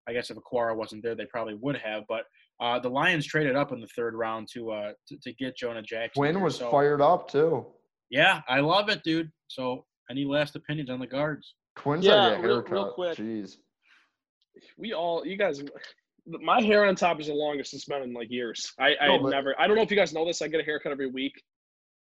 I 0.08 0.14
guess 0.14 0.30
if 0.30 0.38
Okwara 0.38 0.76
wasn't 0.76 1.04
there, 1.04 1.16
they 1.16 1.26
probably 1.26 1.56
would 1.56 1.78
have. 1.78 2.04
But 2.08 2.24
uh, 2.62 2.80
the 2.80 2.90
Lions 2.90 3.26
traded 3.26 3.56
up 3.56 3.72
in 3.74 3.82
the 3.82 3.88
third 3.88 4.16
round 4.16 4.48
to 4.54 4.72
uh, 4.72 4.92
to, 5.08 5.18
to 5.22 5.34
get 5.34 5.58
Jonah 5.58 5.82
Jackson. 5.82 6.22
Quinn 6.22 6.42
was 6.42 6.58
So, 6.58 6.72
fired 6.72 7.02
up 7.02 7.30
too. 7.30 7.66
Yeah, 8.10 8.40
I 8.48 8.62
love 8.62 8.88
it, 8.90 9.04
dude. 9.04 9.30
So, 9.50 9.86
any 10.10 10.24
last 10.24 10.56
opinions 10.56 10.90
on 10.90 11.00
the 11.00 11.08
guards? 11.08 11.56
Quinn's 11.78 12.06
Yeah, 12.06 12.16
like 12.28 12.40
a 12.40 12.42
real- 12.42 12.56
haircut. 12.56 12.72
real 12.72 12.92
quick. 12.94 13.18
Jeez. 13.18 13.58
we 14.78 14.94
all 14.94 15.26
you 15.26 15.38
guys 15.38 15.62
my 16.26 16.62
hair 16.62 16.86
on 16.86 16.96
top 16.96 17.20
is 17.22 17.28
the 17.28 17.34
longest 17.34 17.74
it's 17.74 17.86
been 17.86 18.02
in 18.02 18.12
like 18.14 18.30
years 18.32 18.74
i 18.80 18.96
i 19.00 19.06
No, 19.08 19.14
had 19.14 19.22
but- 19.24 19.30
never 19.30 19.56
i 19.60 19.68
don't 19.68 19.76
know 19.78 19.84
if 19.84 19.92
you 19.92 19.96
guys 19.98 20.12
know 20.14 20.26
this 20.26 20.42
i 20.42 20.48
get 20.48 20.60
a 20.60 20.64
haircut 20.64 20.92
every 20.92 21.08
week 21.08 21.34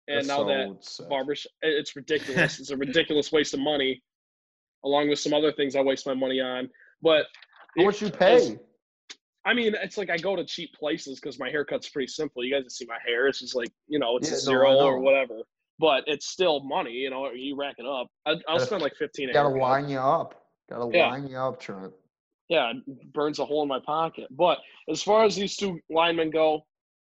and 0.10 0.28
now 0.28 0.44
that 0.44 0.68
so 0.82 1.04
sick. 1.04 1.10
barbershop 1.10 1.52
it's 1.62 1.96
ridiculous 1.96 2.60
it's 2.60 2.70
a 2.72 2.78
ridiculous 2.78 3.32
waste 3.32 3.54
of 3.54 3.62
money 3.62 4.04
along 4.84 5.08
with 5.10 5.20
some 5.20 5.34
other 5.34 5.52
things 5.54 5.76
i 5.78 5.82
waste 5.82 6.06
my 6.06 6.14
money 6.14 6.42
on 6.42 6.70
but 7.02 7.26
How 7.78 7.86
much 7.86 8.02
you 8.02 8.10
pay? 8.10 8.60
i 9.46 9.54
mean 9.54 9.74
it's 9.82 9.98
like 9.98 10.10
i 10.10 10.18
go 10.18 10.36
to 10.36 10.44
cheap 10.44 10.74
places 10.74 11.20
because 11.22 11.40
my 11.40 11.50
haircut's 11.50 11.88
pretty 11.90 12.08
simple 12.08 12.44
you 12.44 12.54
guys 12.54 12.64
can 12.64 12.70
see 12.70 12.86
my 12.86 12.98
hair 13.08 13.28
it's 13.28 13.40
just 13.40 13.56
like 13.56 13.72
you 13.88 14.00
know 14.00 14.18
it's 14.18 14.28
Yeah, 14.30 14.36
a 14.36 14.40
no, 14.40 14.44
zero 14.44 14.76
or 14.80 15.00
whatever 15.00 15.40
but 15.84 16.02
it's 16.08 16.28
still 16.28 16.64
money 16.64 16.92
you 16.92 17.10
know 17.10 17.30
you 17.32 17.58
rack 17.58 17.76
it 17.78 17.86
up 17.86 18.08
I, 18.26 18.36
i'll 18.48 18.58
spend 18.58 18.82
like 18.82 18.96
15 18.96 19.30
a 19.30 19.34
Gotta 19.34 19.50
line 19.50 19.90
you 19.90 20.00
up. 20.00 20.46
Gotta 20.70 20.90
Yeah. 20.96 21.10
line 21.10 21.28
you 21.28 21.36
up, 21.38 21.60
Trent. 21.60 21.92
yeah, 22.48 22.72
it 22.72 23.14
burns 23.14 23.40
a 23.40 23.46
hole 23.46 23.64
in 23.64 23.68
my 23.68 23.80
pocket. 23.86 24.28
But 24.32 24.60
as 24.90 25.04
far 25.04 25.26
as 25.26 25.36
these 25.36 25.58
two 25.58 25.78
linemen 25.90 26.30
go, 26.32 26.62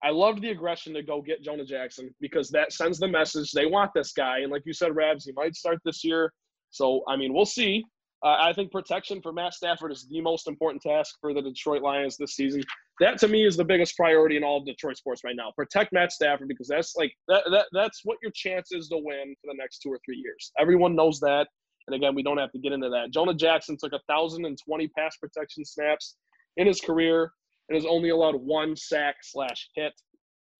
I 0.04 0.10
loved 0.10 0.42
the 0.42 0.50
aggression 0.50 0.92
to 0.92 1.02
go 1.02 1.22
get 1.22 1.42
Jonah 1.42 1.64
Jackson 1.64 2.14
because 2.20 2.50
that 2.50 2.72
sends 2.72 2.98
the 2.98 3.08
message 3.08 3.50
they 3.52 3.64
want 3.64 3.92
this 3.94 4.12
guy. 4.12 4.40
And 4.40 4.52
like 4.52 4.62
you 4.66 4.74
said, 4.74 4.94
Rabs, 4.94 5.24
he 5.24 5.32
might 5.32 5.56
start 5.56 5.78
this 5.84 6.04
year. 6.04 6.32
So 6.70 7.02
I 7.08 7.16
mean, 7.16 7.32
we'll 7.32 7.46
see. 7.46 7.82
Uh, 8.24 8.36
I 8.40 8.52
think 8.52 8.72
protection 8.72 9.20
for 9.20 9.32
Matt 9.32 9.54
Stafford 9.54 9.92
is 9.92 10.06
the 10.08 10.20
most 10.20 10.48
important 10.48 10.82
task 10.82 11.16
for 11.20 11.34
the 11.34 11.42
Detroit 11.42 11.82
Lions 11.82 12.16
this 12.16 12.34
season. 12.34 12.62
That 12.98 13.18
to 13.18 13.28
me 13.28 13.44
is 13.44 13.56
the 13.56 13.64
biggest 13.64 13.94
priority 13.94 14.36
in 14.36 14.44
all 14.44 14.58
of 14.58 14.66
Detroit 14.66 14.96
sports 14.96 15.22
right 15.22 15.36
now. 15.36 15.52
Protect 15.54 15.92
Matt 15.92 16.12
Stafford 16.12 16.48
because 16.48 16.68
that's 16.68 16.96
like 16.96 17.12
that, 17.28 17.44
that 17.50 17.66
that's 17.72 18.00
what 18.04 18.16
your 18.22 18.32
chance 18.34 18.72
is 18.72 18.88
to 18.88 18.96
win 18.96 19.34
for 19.40 19.52
the 19.52 19.56
next 19.56 19.80
two 19.80 19.90
or 19.90 20.00
three 20.04 20.16
years. 20.16 20.50
Everyone 20.58 20.96
knows 20.96 21.20
that. 21.20 21.46
And 21.86 21.94
again, 21.94 22.14
we 22.14 22.22
don't 22.22 22.38
have 22.38 22.50
to 22.52 22.58
get 22.58 22.72
into 22.72 22.88
that. 22.88 23.12
Jonah 23.12 23.34
Jackson 23.34 23.76
took 23.76 23.92
1,020 23.92 24.88
pass 24.88 25.16
protection 25.18 25.64
snaps 25.64 26.16
in 26.56 26.66
his 26.66 26.80
career 26.80 27.30
and 27.68 27.76
has 27.76 27.86
only 27.86 28.08
allowed 28.08 28.34
one 28.36 28.74
sack 28.76 29.16
slash 29.22 29.68
hit. 29.74 29.92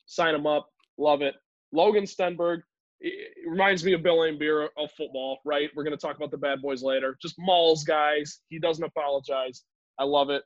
Sign 0.07 0.35
him 0.35 0.47
up. 0.47 0.69
Love 0.99 1.23
it. 1.23 1.35
Logan 1.73 2.05
Stenberg 2.05 2.61
it 3.01 3.35
reminds 3.47 3.85
me 3.85 3.93
of 3.93 4.03
Bill 4.03 4.19
Laimbeer 4.19 4.69
of 4.77 4.91
football, 4.97 5.39
right? 5.45 5.71
We're 5.75 5.85
going 5.85 5.97
to 5.97 6.01
talk 6.01 6.17
about 6.17 6.31
the 6.31 6.39
bad 6.39 6.63
boys 6.63 6.83
later. 6.83 7.17
Just 7.21 7.35
mauls 7.39 7.85
guys. 7.85 8.41
He 8.49 8.59
doesn't 8.59 8.85
apologize. 8.85 9.65
I 9.99 10.05
love 10.05 10.31
it. 10.31 10.43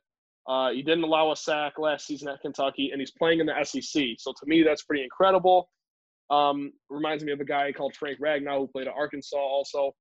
Uh, 0.47 0.71
he 0.71 0.81
didn't 0.81 1.03
allow 1.03 1.31
a 1.31 1.35
sack 1.35 1.73
last 1.77 2.07
season 2.07 2.27
at 2.27 2.41
Kentucky, 2.41 2.89
and 2.91 2.99
he's 2.99 3.11
playing 3.11 3.39
in 3.39 3.45
the 3.45 3.63
SEC. 3.63 4.03
So 4.17 4.31
to 4.31 4.45
me, 4.45 4.63
that's 4.63 4.83
pretty 4.83 5.03
incredible. 5.03 5.69
Um, 6.29 6.71
reminds 6.89 7.23
me 7.23 7.31
of 7.31 7.39
a 7.39 7.45
guy 7.45 7.71
called 7.71 7.95
Frank 7.95 8.19
Ragnow 8.19 8.59
who 8.59 8.67
played 8.67 8.87
at 8.87 8.93
Arkansas 8.93 9.37
also. 9.37 9.91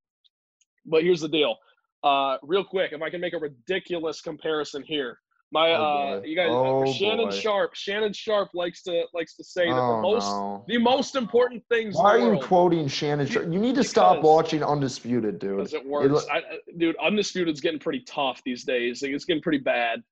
But 0.86 1.03
here's 1.03 1.20
the 1.20 1.28
deal. 1.28 1.57
Uh, 2.03 2.36
real 2.42 2.64
quick, 2.64 2.92
if 2.92 3.03
I 3.03 3.11
can 3.11 3.20
make 3.20 3.34
a 3.34 3.38
ridiculous 3.38 4.22
comparison 4.22 4.82
here, 4.86 5.18
my 5.53 5.72
Oh, 5.72 5.82
uh, 6.18 6.20
you 6.24 6.36
guys, 6.36 6.48
Oh, 6.51 6.92
Shannon 6.92 7.28
boy. 7.28 7.36
Sharpe, 7.36 7.74
Shannon 7.74 8.12
Sharpe 8.12 8.51
likes 8.55 8.82
to 8.84 9.05
likes 9.12 9.34
to 9.36 9.44
say 9.44 9.66
that 9.66 9.74
the 9.74 9.80
Oh, 9.80 10.01
most 10.01 10.26
no. 10.26 10.64
the 10.68 10.78
most 10.78 11.16
important 11.16 11.64
things 11.68 11.96
Why 11.96 12.14
are 12.14 12.18
the 12.18 12.24
you 12.24 12.30
world 12.30 12.44
quoting 12.44 12.86
Shannon? 12.88 13.26
Sharpe? 13.26 13.53
You 13.53 13.59
need 13.59 13.74
to 13.74 13.84
stop 13.84 14.22
watching 14.22 14.62
Undisputed, 14.62 15.38
dude. 15.38 15.57
because 15.57 15.74
it 15.74 15.82
It 15.82 15.86
works. 15.88 16.09
lo- 16.26 16.32
I, 16.32 16.38
I- 16.38 16.59
dude, 16.78 16.96
Undisputed's 16.96 17.61
getting 17.61 17.80
pretty 17.80 18.01
tough 18.01 18.40
these 18.44 18.64
days. 18.64 19.03
Like, 19.03 19.12
it's 19.12 19.24
getting 19.24 19.42
pretty 19.42 19.59
bad. 19.59 20.03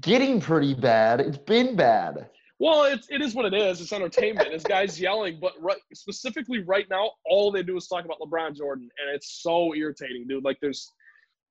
Getting 0.00 0.40
pretty 0.40 0.74
bad. 0.74 1.20
It's 1.20 1.38
been 1.38 1.74
bad. 1.74 2.28
Well, 2.60 2.84
it's 2.84 3.08
it 3.10 3.22
is 3.22 3.34
what 3.34 3.46
it 3.46 3.54
is. 3.54 3.80
It's 3.80 3.92
entertainment. 3.92 4.48
It's 4.52 4.62
guys 4.62 5.00
yelling, 5.00 5.38
but 5.40 5.54
right, 5.60 5.80
specifically 5.94 6.60
right 6.62 6.86
now, 6.90 7.10
all 7.24 7.50
they 7.50 7.62
do 7.62 7.76
is 7.76 7.88
talk 7.88 8.04
about 8.04 8.18
LeBron 8.20 8.54
Jordan, 8.54 8.88
and 9.00 9.14
it's 9.16 9.40
so 9.42 9.74
irritating, 9.74 10.26
dude. 10.28 10.44
Like, 10.44 10.58
there's 10.60 10.92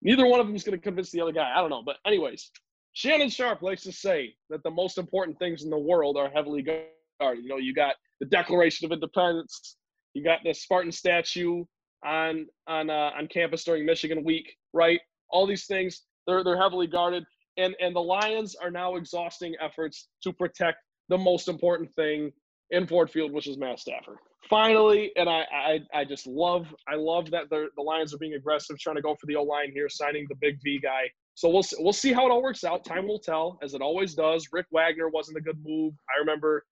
neither 0.04 0.26
one 0.28 0.40
of 0.40 0.46
them 0.48 0.56
is 0.56 0.64
going 0.64 0.78
to 0.78 0.82
convince 0.82 1.10
the 1.12 1.20
other 1.20 1.32
guy. 1.34 1.52
I 1.54 1.60
don't 1.62 1.72
know, 1.72 1.82
but 1.84 1.98
anyways, 2.06 2.52
Shannon 2.94 3.30
Sharpe 3.30 3.62
likes 3.62 3.84
to 3.84 3.92
say 3.92 4.34
that 4.50 4.64
the 4.64 4.72
most 4.72 4.98
important 4.98 5.38
things 5.40 5.64
in 5.64 5.70
the 5.70 5.78
world 5.78 6.18
are 6.18 6.30
heavily 6.30 6.62
guarded. 6.62 7.44
You 7.44 7.50
know, 7.50 7.58
you 7.58 7.74
got 7.74 7.96
the 8.20 8.26
Declaration 8.26 8.86
of 8.86 8.92
Independence, 8.92 9.78
you 10.14 10.24
got 10.24 10.40
the 10.44 10.54
Spartan 10.54 10.92
statue 10.92 11.64
on 12.06 12.48
on 12.68 12.90
uh, 12.90 13.12
on 13.18 13.28
campus 13.28 13.64
during 13.64 13.86
Michigan 13.86 14.24
Week, 14.24 14.56
right? 14.74 15.00
All 15.30 15.46
these 15.46 15.66
things 15.66 16.02
they're 16.28 16.44
they're 16.44 16.62
heavily 16.62 16.88
guarded, 16.88 17.24
and 17.58 17.76
and 17.80 17.96
the 17.96 18.02
Lions 18.02 18.56
are 18.56 18.72
now 18.72 18.96
exhausting 18.96 19.56
efforts 19.62 20.10
to 20.24 20.34
protect 20.34 20.80
the 21.10 21.18
most 21.18 21.48
important 21.48 21.94
thing 21.96 22.32
in 22.72 22.88
Ford 22.88 23.10
Field, 23.10 23.32
which 23.32 23.48
is 23.48 23.58
Matt 23.58 23.80
Stafford. 23.80 24.18
Finally, 24.50 25.12
and 25.16 25.30
I 25.30 25.46
I, 25.54 25.80
I 25.94 26.06
just 26.06 26.28
love 26.28 26.74
I 26.88 26.96
love 26.96 27.30
that 27.32 27.50
the 27.50 27.68
the 27.76 27.84
Lions 27.84 28.14
are 28.14 28.18
being 28.18 28.36
aggressive, 28.36 28.80
trying 28.80 28.96
to 28.96 29.02
go 29.02 29.16
for 29.16 29.28
the 29.28 29.36
O 29.36 29.44
line 29.44 29.72
here, 29.74 29.90
signing 29.90 30.26
the 30.30 30.36
big 30.42 30.58
V 30.64 30.80
guy. 30.82 31.10
So 31.40 31.48
we'll 31.48 31.64
see, 31.64 31.78
we'll 31.80 31.94
see 31.94 32.12
how 32.12 32.28
it 32.28 32.32
all 32.32 32.42
works 32.42 32.66
out. 32.66 32.84
Time 32.84 33.08
will 33.08 33.18
tell, 33.18 33.58
as 33.64 33.74
it 33.74 33.82
always 33.82 34.14
does. 34.14 34.50
Rick 34.52 34.66
Wagner 34.72 35.08
wasn't 35.08 35.38
a 35.38 35.40
good 35.40 35.58
move. 35.66 35.94
I 36.14 36.20
remember, 36.20 36.66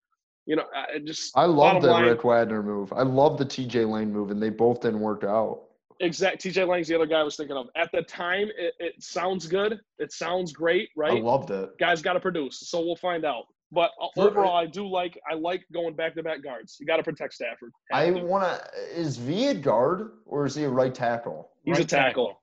you 0.45 0.57
know, 0.57 0.65
I 0.75 0.99
just 0.99 1.31
I 1.37 1.45
love 1.45 1.81
the 1.81 1.87
line- 1.89 2.03
Rick 2.03 2.25
Wagner 2.25 2.61
move. 2.61 2.91
I 2.91 3.03
love 3.03 3.37
the 3.37 3.45
TJ 3.45 3.89
Lang 3.89 4.11
move, 4.11 4.29
and 4.29 4.43
they 4.43 4.49
both 4.49 4.81
didn't 4.81 4.99
work 4.99 5.23
out. 5.23 5.61
exact. 6.01 6.43
TJ 6.43 6.67
Lang's 6.67 6.89
the 6.89 6.95
other 6.95 7.05
guy 7.05 7.21
I 7.21 7.23
was 7.23 7.37
thinking 7.37 7.55
of. 7.55 7.67
At 7.77 7.89
the 7.93 8.01
time, 8.01 8.49
it, 8.57 8.73
it 8.77 9.01
sounds 9.01 9.47
good. 9.47 9.79
It 9.99 10.11
sounds 10.11 10.51
great, 10.51 10.89
right? 10.97 11.13
I 11.17 11.21
loved 11.21 11.49
it. 11.49 11.69
Guys 11.79 12.01
got 12.01 12.13
to 12.13 12.19
produce, 12.19 12.69
so 12.69 12.81
we'll 12.81 12.97
find 12.97 13.23
out. 13.23 13.45
But 13.71 13.91
uh, 14.01 14.07
overall, 14.17 14.57
I 14.57 14.65
do 14.65 14.85
like 14.85 15.17
I 15.31 15.35
like 15.35 15.63
going 15.71 15.95
back 15.95 16.13
to 16.15 16.23
back 16.23 16.43
guards. 16.43 16.75
You 16.77 16.85
got 16.85 16.97
to 16.97 17.03
protect 17.03 17.35
Stafford. 17.35 17.71
I 17.93 18.11
want 18.11 18.43
to. 18.43 18.99
Is 18.99 19.15
V 19.15 19.47
a 19.47 19.53
guard 19.53 20.11
or 20.25 20.45
is 20.45 20.55
he 20.55 20.65
a 20.65 20.69
right 20.69 20.93
tackle? 20.93 21.51
He's 21.63 21.77
a 21.77 21.79
Right 21.79 21.87
tackle. 21.89 22.41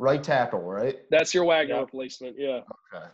Right 0.00 0.24
tackle, 0.24 0.60
right? 0.62 0.96
That's 1.10 1.34
your 1.34 1.44
Wagner 1.44 1.74
Yeah. 1.74 1.80
replacement. 1.80 2.36
Yeah. 2.38 2.60
Okay. 2.94 3.04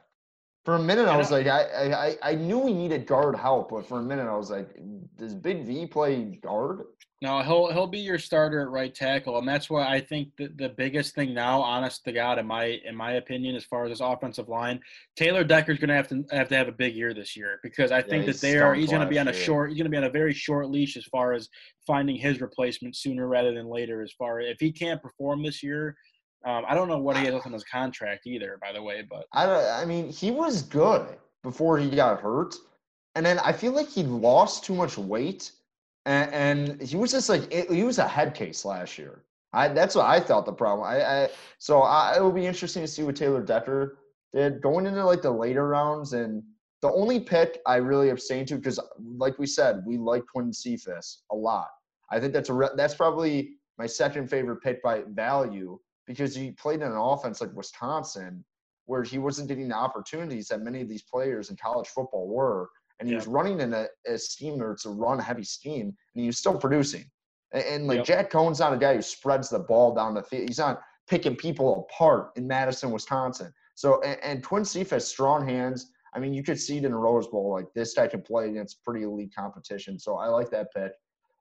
For 0.64 0.76
a 0.76 0.78
minute, 0.78 1.06
I 1.06 1.10
And 1.10 1.18
was 1.18 1.32
like, 1.32 1.48
I, 1.48 1.62
I, 1.64 2.06
I- 2.06 2.18
I 2.22 2.34
knew 2.36 2.58
we 2.58 2.72
needed 2.72 3.06
guard 3.06 3.34
help, 3.36 3.70
but 3.70 3.86
for 3.88 3.98
a 3.98 4.02
minute, 4.02 4.28
I 4.28 4.36
was 4.36 4.50
like, 4.50 4.68
does 5.16 5.34
Big 5.34 5.64
V 5.64 5.86
play 5.86 6.38
guard? 6.42 6.82
No, 7.22 7.40
he'll 7.42 7.72
he'll 7.72 7.86
be 7.86 7.98
your 8.00 8.18
starter 8.18 8.60
at 8.60 8.68
right 8.68 8.94
tackle, 8.94 9.38
and 9.38 9.48
that's 9.48 9.70
why 9.70 9.86
I 9.88 10.00
think 10.00 10.28
the, 10.36 10.48
the 10.48 10.68
biggest 10.68 11.14
thing 11.14 11.32
now, 11.34 11.62
honest 11.62 12.04
to 12.04 12.12
God, 12.12 12.38
in 12.38 12.46
my 12.46 12.78
in 12.84 12.94
my 12.94 13.12
opinion, 13.12 13.56
as 13.56 13.64
far 13.64 13.84
as 13.86 13.90
this 13.90 14.00
offensive 14.00 14.48
line, 14.48 14.80
Taylor 15.16 15.42
Decker's 15.42 15.78
going 15.78 15.88
to 15.88 15.94
have 15.94 16.08
to 16.08 16.24
have 16.30 16.48
to 16.50 16.56
have 16.56 16.68
a 16.68 16.72
big 16.72 16.94
year 16.94 17.14
this 17.14 17.34
year 17.36 17.58
because 17.62 17.90
I 17.90 18.02
think 18.02 18.26
he 18.26 18.32
that 18.32 18.40
they 18.42 18.58
are 18.58 18.74
he's 18.74 18.90
going 18.90 19.00
to 19.00 19.08
be 19.08 19.18
on 19.18 19.28
a 19.28 19.32
year. 19.32 19.40
short 19.40 19.70
he's 19.70 19.78
going 19.78 19.86
to 19.86 19.90
be 19.90 19.96
on 19.96 20.04
a 20.04 20.10
very 20.10 20.34
short 20.34 20.68
leash 20.68 20.96
as 20.98 21.04
far 21.06 21.32
as 21.32 21.48
finding 21.86 22.16
his 22.16 22.40
replacement 22.42 22.94
sooner 22.96 23.26
rather 23.26 23.52
than 23.54 23.66
later. 23.66 24.02
As 24.02 24.12
far 24.12 24.40
if 24.40 24.60
he 24.60 24.70
can't 24.70 25.00
perform 25.02 25.42
this 25.42 25.62
year, 25.62 25.96
um, 26.46 26.64
I 26.68 26.74
don't 26.74 26.86
know 26.86 26.98
what 26.98 27.16
he 27.16 27.26
has 27.26 27.44
on 27.44 27.52
his 27.52 27.64
contract 27.64 28.26
either, 28.26 28.58
by 28.62 28.72
the 28.72 28.80
way, 28.80 29.02
but 29.08 29.26
I, 29.32 29.82
I 29.82 29.84
mean, 29.84 30.08
he 30.08 30.30
was 30.30 30.62
good 30.62 31.16
before 31.42 31.76
he 31.76 31.90
got 31.90 32.20
hurt, 32.20 32.54
and 33.16 33.26
then 33.26 33.40
I 33.40 33.52
feel 33.52 33.72
like 33.72 33.88
he 33.88 34.04
lost 34.04 34.64
too 34.64 34.74
much 34.74 34.96
weight, 34.96 35.50
and, 36.04 36.32
and 36.32 36.80
he 36.80 36.94
was 36.96 37.10
just 37.10 37.28
like 37.28 37.52
it, 37.52 37.68
he 37.70 37.82
was 37.82 37.98
a 37.98 38.06
head 38.06 38.32
case 38.32 38.64
last 38.64 38.96
year. 38.96 39.24
I 39.52 39.68
that's 39.68 39.96
what 39.96 40.06
I 40.06 40.20
thought 40.20 40.46
the 40.46 40.52
problem. 40.52 40.86
I, 40.86 41.02
I 41.02 41.28
so 41.58 41.82
I, 41.82 42.16
it 42.16 42.22
will 42.22 42.30
be 42.32 42.46
interesting 42.46 42.82
to 42.82 42.88
see 42.88 43.02
what 43.02 43.16
Taylor 43.16 43.42
Decker 43.42 43.98
did 44.32 44.62
going 44.62 44.86
into 44.86 45.04
like 45.04 45.22
the 45.22 45.30
later 45.30 45.66
rounds, 45.66 46.12
and 46.12 46.44
the 46.80 46.92
only 46.92 47.18
pick 47.18 47.60
I 47.66 47.76
really 47.76 48.10
abstained 48.10 48.46
to 48.48 48.56
because, 48.56 48.78
like 49.16 49.36
we 49.40 49.46
said, 49.46 49.82
we 49.84 49.98
like 49.98 50.22
Quintez 50.32 50.56
Cephus 50.56 51.22
a 51.32 51.34
lot. 51.34 51.70
I 52.12 52.20
think 52.20 52.32
that's 52.32 52.50
a 52.50 52.70
that's 52.76 52.94
probably 52.94 53.54
my 53.78 53.86
second 53.86 54.30
favorite 54.30 54.62
pick 54.62 54.80
by 54.80 55.02
value 55.08 55.78
because 56.06 56.34
he 56.34 56.52
played 56.52 56.80
in 56.82 56.90
an 56.90 56.96
offense 56.96 57.40
like 57.40 57.54
Wisconsin 57.54 58.44
where 58.86 59.02
he 59.02 59.18
wasn't 59.18 59.48
getting 59.48 59.68
the 59.68 59.74
opportunities 59.74 60.48
that 60.48 60.62
many 60.62 60.80
of 60.80 60.88
these 60.88 61.02
players 61.02 61.50
in 61.50 61.56
college 61.56 61.88
football 61.88 62.28
were. 62.28 62.68
And 62.98 63.08
he 63.08 63.12
Yeah. 63.12 63.18
was 63.18 63.26
running 63.26 63.60
in 63.60 63.74
a, 63.74 63.86
a 64.06 64.16
scheme 64.16 64.58
where 64.58 64.72
it's 64.72 64.86
a 64.86 64.90
run 64.90 65.18
heavy 65.18 65.42
scheme, 65.44 65.86
and 66.14 66.20
he 66.22 66.26
was 66.26 66.38
still 66.38 66.56
producing. 66.58 67.04
And, 67.52 67.64
and 67.64 67.86
like 67.88 67.98
Yep. 67.98 68.06
Jack 68.06 68.30
Coan's 68.30 68.60
not 68.60 68.72
a 68.72 68.76
guy 68.78 68.94
who 68.94 69.02
spreads 69.02 69.50
the 69.50 69.58
ball 69.58 69.94
down 69.94 70.14
the 70.14 70.22
field. 70.22 70.48
He's 70.48 70.58
not 70.58 70.80
picking 71.08 71.36
people 71.36 71.88
apart 71.90 72.30
in 72.36 72.46
Madison, 72.46 72.90
Wisconsin. 72.92 73.52
So 73.74 74.00
and, 74.02 74.18
and 74.22 74.42
Quintez 74.42 74.68
Cephus 74.68 74.90
has 74.90 75.08
strong 75.08 75.46
hands. 75.46 75.90
I 76.14 76.18
mean, 76.18 76.32
you 76.32 76.42
could 76.42 76.58
see 76.58 76.78
it 76.78 76.84
in 76.84 76.92
the 76.92 76.96
Rose 76.96 77.26
Bowl. 77.26 77.50
Like 77.52 77.66
this 77.74 77.92
guy 77.92 78.06
can 78.06 78.22
play 78.22 78.48
against 78.48 78.82
pretty 78.82 79.04
elite 79.04 79.34
competition. 79.36 79.98
So 79.98 80.16
I 80.16 80.28
like 80.28 80.48
that 80.50 80.72
pick. 80.74 80.92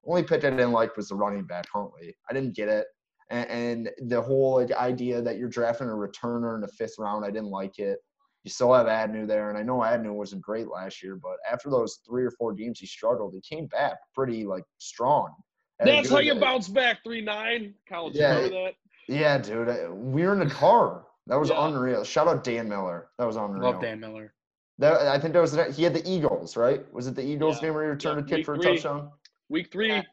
Only 0.05 0.23
pick 0.23 0.43
I 0.43 0.49
didn't 0.49 0.71
like 0.73 0.97
was 0.97 1.09
the 1.09 1.15
running 1.15 1.45
back 1.45 1.65
Huntley. 1.71 2.15
I 2.29 2.33
didn't 2.33 2.55
get 2.55 2.67
it. 2.67 2.87
And, 3.29 3.49
and 3.49 4.09
the 4.09 4.21
whole 4.21 4.55
like, 4.61 4.71
idea 4.73 5.21
that 5.21 5.37
you're 5.37 5.49
drafting 5.49 5.87
a 5.87 5.91
returner 5.91 6.55
in 6.55 6.61
the 6.61 6.67
fifth 6.67 6.95
round, 6.99 7.25
I 7.25 7.31
didn't 7.31 7.49
like 7.49 7.79
it. 7.79 7.99
You 8.43 8.51
still 8.51 8.71
have 8.73 8.87
Agnew 8.87 9.25
there, 9.25 9.49
and 9.49 9.57
I 9.57 9.63
know 9.63 9.83
Agnew 9.83 10.13
wasn't 10.13 10.43
great 10.43 10.67
last 10.67 11.01
year, 11.01 11.15
but 11.15 11.37
after 11.51 11.71
those 11.71 12.01
three 12.07 12.23
or 12.23 12.29
four 12.29 12.53
games 12.53 12.79
he 12.79 12.85
struggled, 12.85 13.33
he 13.33 13.41
came 13.41 13.65
back 13.67 13.93
pretty 14.13 14.45
like 14.45 14.63
strong. 14.77 15.33
That's 15.79 16.09
how 16.09 16.17
good- 16.17 16.25
you 16.27 16.35
bounce 16.35 16.67
back 16.67 17.03
three 17.03 17.21
nine. 17.21 17.73
College, 17.89 18.13
Yeah. 18.15 18.35
remember 18.35 18.65
that? 18.65 18.73
Yeah, 19.07 19.37
dude, 19.39 19.89
we 19.91 20.23
were 20.23 20.33
in 20.33 20.39
the 20.39 20.53
car. 20.53 21.07
That 21.25 21.39
was 21.39 21.49
Yeah. 21.49 21.67
unreal. 21.67 22.03
Shout 22.03 22.27
out 22.27 22.43
Dan 22.43 22.69
Miller. 22.69 23.09
That 23.17 23.25
was 23.25 23.35
unreal. 23.35 23.71
Love 23.71 23.81
Dan 23.81 23.99
Miller. 23.99 24.31
That 24.77 25.07
I 25.07 25.17
think 25.19 25.33
that 25.33 25.41
was 25.41 25.53
the, 25.53 25.71
he 25.71 25.81
had 25.81 25.95
the 25.95 26.07
Eagles, 26.07 26.55
right? 26.55 26.85
Was 26.93 27.07
it 27.07 27.15
the 27.15 27.23
Eagles 27.23 27.55
Yeah. 27.57 27.61
game 27.69 27.73
where 27.73 27.83
he 27.83 27.89
returned 27.89 28.19
Yeah, 28.19 28.25
a 28.25 28.27
kick 28.27 28.37
week 28.37 28.45
for 28.45 28.53
a 28.53 28.57
three. 28.57 28.75
touchdown? 28.75 29.11
Week 29.49 29.71
three, 29.71 29.87
Yeah. 29.87 30.03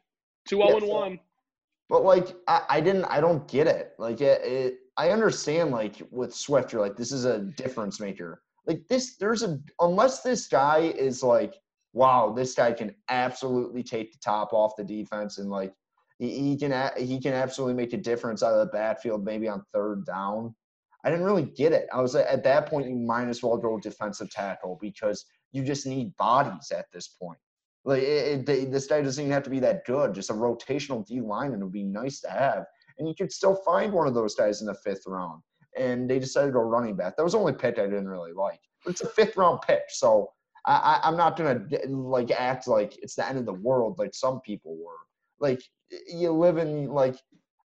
two 0.47 0.57
Yeah, 0.57 0.67
zero 0.67 0.77
and 0.77 0.87
one. 0.87 1.19
But 1.93 2.05
like, 2.05 2.35
I, 2.47 2.63
I 2.69 2.81
didn't, 2.81 3.05
I 3.05 3.21
don't 3.21 3.47
get 3.47 3.67
it. 3.67 3.93
Like, 3.99 4.19
it, 4.19 4.41
it, 4.43 4.77
I 4.97 5.11
understand. 5.11 5.69
Like 5.69 6.01
with 6.09 6.33
Swift, 6.33 6.73
you're 6.73 6.81
like, 6.81 6.97
this 6.97 7.11
is 7.11 7.25
a 7.25 7.41
difference 7.55 7.99
maker. 7.99 8.41
Like 8.65 8.81
this, 8.89 9.15
there's 9.17 9.43
a 9.43 9.59
unless 9.79 10.23
this 10.23 10.47
guy 10.47 10.79
is 10.79 11.21
like, 11.21 11.53
wow, 11.93 12.33
this 12.35 12.55
guy 12.55 12.71
can 12.71 12.95
absolutely 13.09 13.83
take 13.83 14.11
the 14.11 14.17
top 14.25 14.53
off 14.53 14.75
the 14.75 14.83
defense 14.83 15.37
and 15.37 15.51
like 15.51 15.71
he, 16.17 16.31
he 16.39 16.57
can 16.57 16.89
he 16.97 17.21
can 17.21 17.35
absolutely 17.35 17.75
make 17.75 17.93
a 17.93 17.97
difference 17.97 18.41
out 18.41 18.53
of 18.53 18.59
the 18.65 18.73
backfield, 18.73 19.23
maybe 19.23 19.47
on 19.47 19.61
third 19.71 20.03
down. 20.03 20.55
I 21.05 21.11
didn't 21.11 21.25
really 21.25 21.43
get 21.43 21.73
it. 21.73 21.87
I 21.93 22.01
was 22.01 22.15
at 22.15 22.43
that 22.43 22.65
point, 22.65 22.89
you 22.89 22.95
might 22.95 23.27
as 23.27 23.43
well 23.43 23.55
go 23.55 23.77
defensive 23.77 24.31
tackle 24.31 24.79
because 24.81 25.25
you 25.51 25.63
just 25.63 25.85
need 25.85 26.17
bodies 26.17 26.71
at 26.71 26.87
this 26.91 27.09
point. 27.09 27.37
Like 27.85 28.03
it, 28.03 28.47
it, 28.47 28.71
this 28.71 28.87
guy 28.87 29.01
doesn't 29.01 29.21
even 29.21 29.33
have 29.33 29.43
to 29.43 29.49
be 29.49 29.59
that 29.59 29.85
good. 29.85 30.13
Just 30.13 30.29
a 30.29 30.33
rotational 30.33 31.05
D 31.05 31.19
lineman 31.19 31.61
would 31.61 31.73
be 31.73 31.83
nice 31.83 32.21
to 32.21 32.29
have, 32.29 32.65
and 32.97 33.07
you 33.07 33.13
could 33.15 33.31
still 33.31 33.55
find 33.65 33.91
one 33.91 34.07
of 34.07 34.13
those 34.13 34.35
guys 34.35 34.61
in 34.61 34.67
the 34.67 34.75
fifth 34.75 35.03
round. 35.05 35.41
And 35.77 36.09
they 36.09 36.19
decided 36.19 36.47
to 36.47 36.53
go 36.53 36.61
running 36.61 36.95
back. 36.95 37.17
That 37.17 37.23
was 37.23 37.33
the 37.33 37.39
only 37.39 37.53
pick 37.53 37.79
I 37.79 37.85
didn't 37.85 38.07
really 38.07 38.31
like. 38.31 38.59
But 38.85 38.91
it's 38.91 39.01
a 39.01 39.09
fifth 39.09 39.35
round 39.35 39.59
pick, 39.65 39.83
so 39.89 40.29
I, 40.65 40.73
I, 41.03 41.07
I'm 41.07 41.17
not 41.17 41.37
gonna 41.37 41.65
like 41.87 42.31
act 42.31 42.67
like 42.67 42.97
it's 43.01 43.15
the 43.15 43.27
end 43.27 43.37
of 43.37 43.45
the 43.45 43.53
world 43.53 43.99
like 43.99 44.13
some 44.13 44.39
people 44.41 44.77
were. 44.77 44.99
Like 45.39 45.61
you 46.07 46.31
live 46.31 46.57
in 46.57 46.87
like 46.87 47.17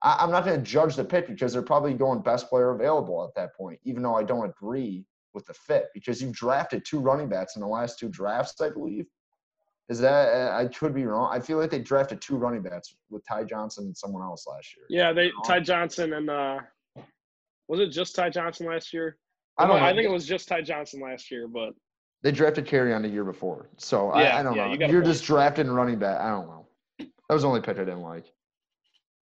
I, 0.02 0.18
I'm 0.20 0.32
not 0.32 0.46
gonna 0.46 0.62
judge 0.62 0.96
the 0.96 1.04
pick 1.06 1.28
because 1.28 1.54
they're 1.54 1.62
probably 1.62 1.94
going 1.94 2.22
best 2.22 2.50
player 2.50 2.72
available 2.72 3.24
at 3.24 3.36
that 3.40 3.56
point, 3.56 3.80
even 3.84 4.02
though 4.02 4.16
I 4.16 4.24
don't 4.24 4.50
agree 4.50 5.06
with 5.34 5.46
the 5.46 5.54
fit 5.54 5.88
because 5.94 6.22
you've 6.22 6.34
drafted 6.34 6.84
two 6.86 7.00
running 7.00 7.30
backs 7.30 7.56
in 7.56 7.62
the 7.62 7.68
last 7.68 8.00
two 8.00 8.10
drafts, 8.10 8.60
I 8.62 8.70
believe. 8.70 9.06
Is 9.90 10.00
that 10.00 10.34
uh, 10.34 10.58
I 10.58 10.68
could 10.68 10.94
be 10.94 11.06
wrong? 11.06 11.30
I 11.32 11.40
feel 11.40 11.58
like 11.58 11.70
they 11.70 11.80
drafted 11.80 12.22
two 12.22 12.36
running 12.36 12.62
backs 12.62 12.96
with 13.10 13.24
Ty 13.26 13.46
Johnson 13.46 13.86
and 13.86 13.98
someone 13.98 14.22
else 14.22 14.46
last 14.46 14.76
year. 14.76 14.86
Yeah, 14.90 15.14
they. 15.14 15.32
Ty 15.46 15.62
Johnson 15.62 16.14
and 16.14 16.30
uh, 16.30 16.60
was 17.68 17.80
it 17.80 17.88
just 17.88 18.16
Ty 18.16 18.30
Johnson 18.30 18.68
last 18.68 18.94
year? 18.94 19.18
I 19.58 19.66
don't. 19.66 19.78
I 19.78 19.92
know. 19.92 19.96
think 19.96 20.08
it 20.08 20.12
was 20.12 20.26
just 20.26 20.48
Ty 20.48 20.62
Johnson 20.62 21.02
last 21.02 21.32
year, 21.32 21.48
but 21.48 21.74
they 22.22 22.32
drafted 22.32 22.66
Kerryon 22.66 23.02
the 23.02 23.10
year 23.10 23.24
before, 23.24 23.70
so 23.78 24.12
Yeah, 24.18 24.36
I, 24.36 24.40
I 24.40 24.44
don't 24.44 24.56
yeah, 24.56 24.68
know. 24.68 24.74
You 24.74 24.92
You're 24.92 25.04
just 25.04 25.24
drafting 25.24 25.70
running 25.70 26.00
back. 26.00 26.20
I 26.20 26.30
don't 26.30 26.48
know. 26.48 26.68
That 27.00 27.34
was 27.34 27.44
the 27.44 27.48
only 27.48 27.62
pick 27.62 27.78
I 27.78 27.82
didn't 27.82 28.02
like. 28.02 28.26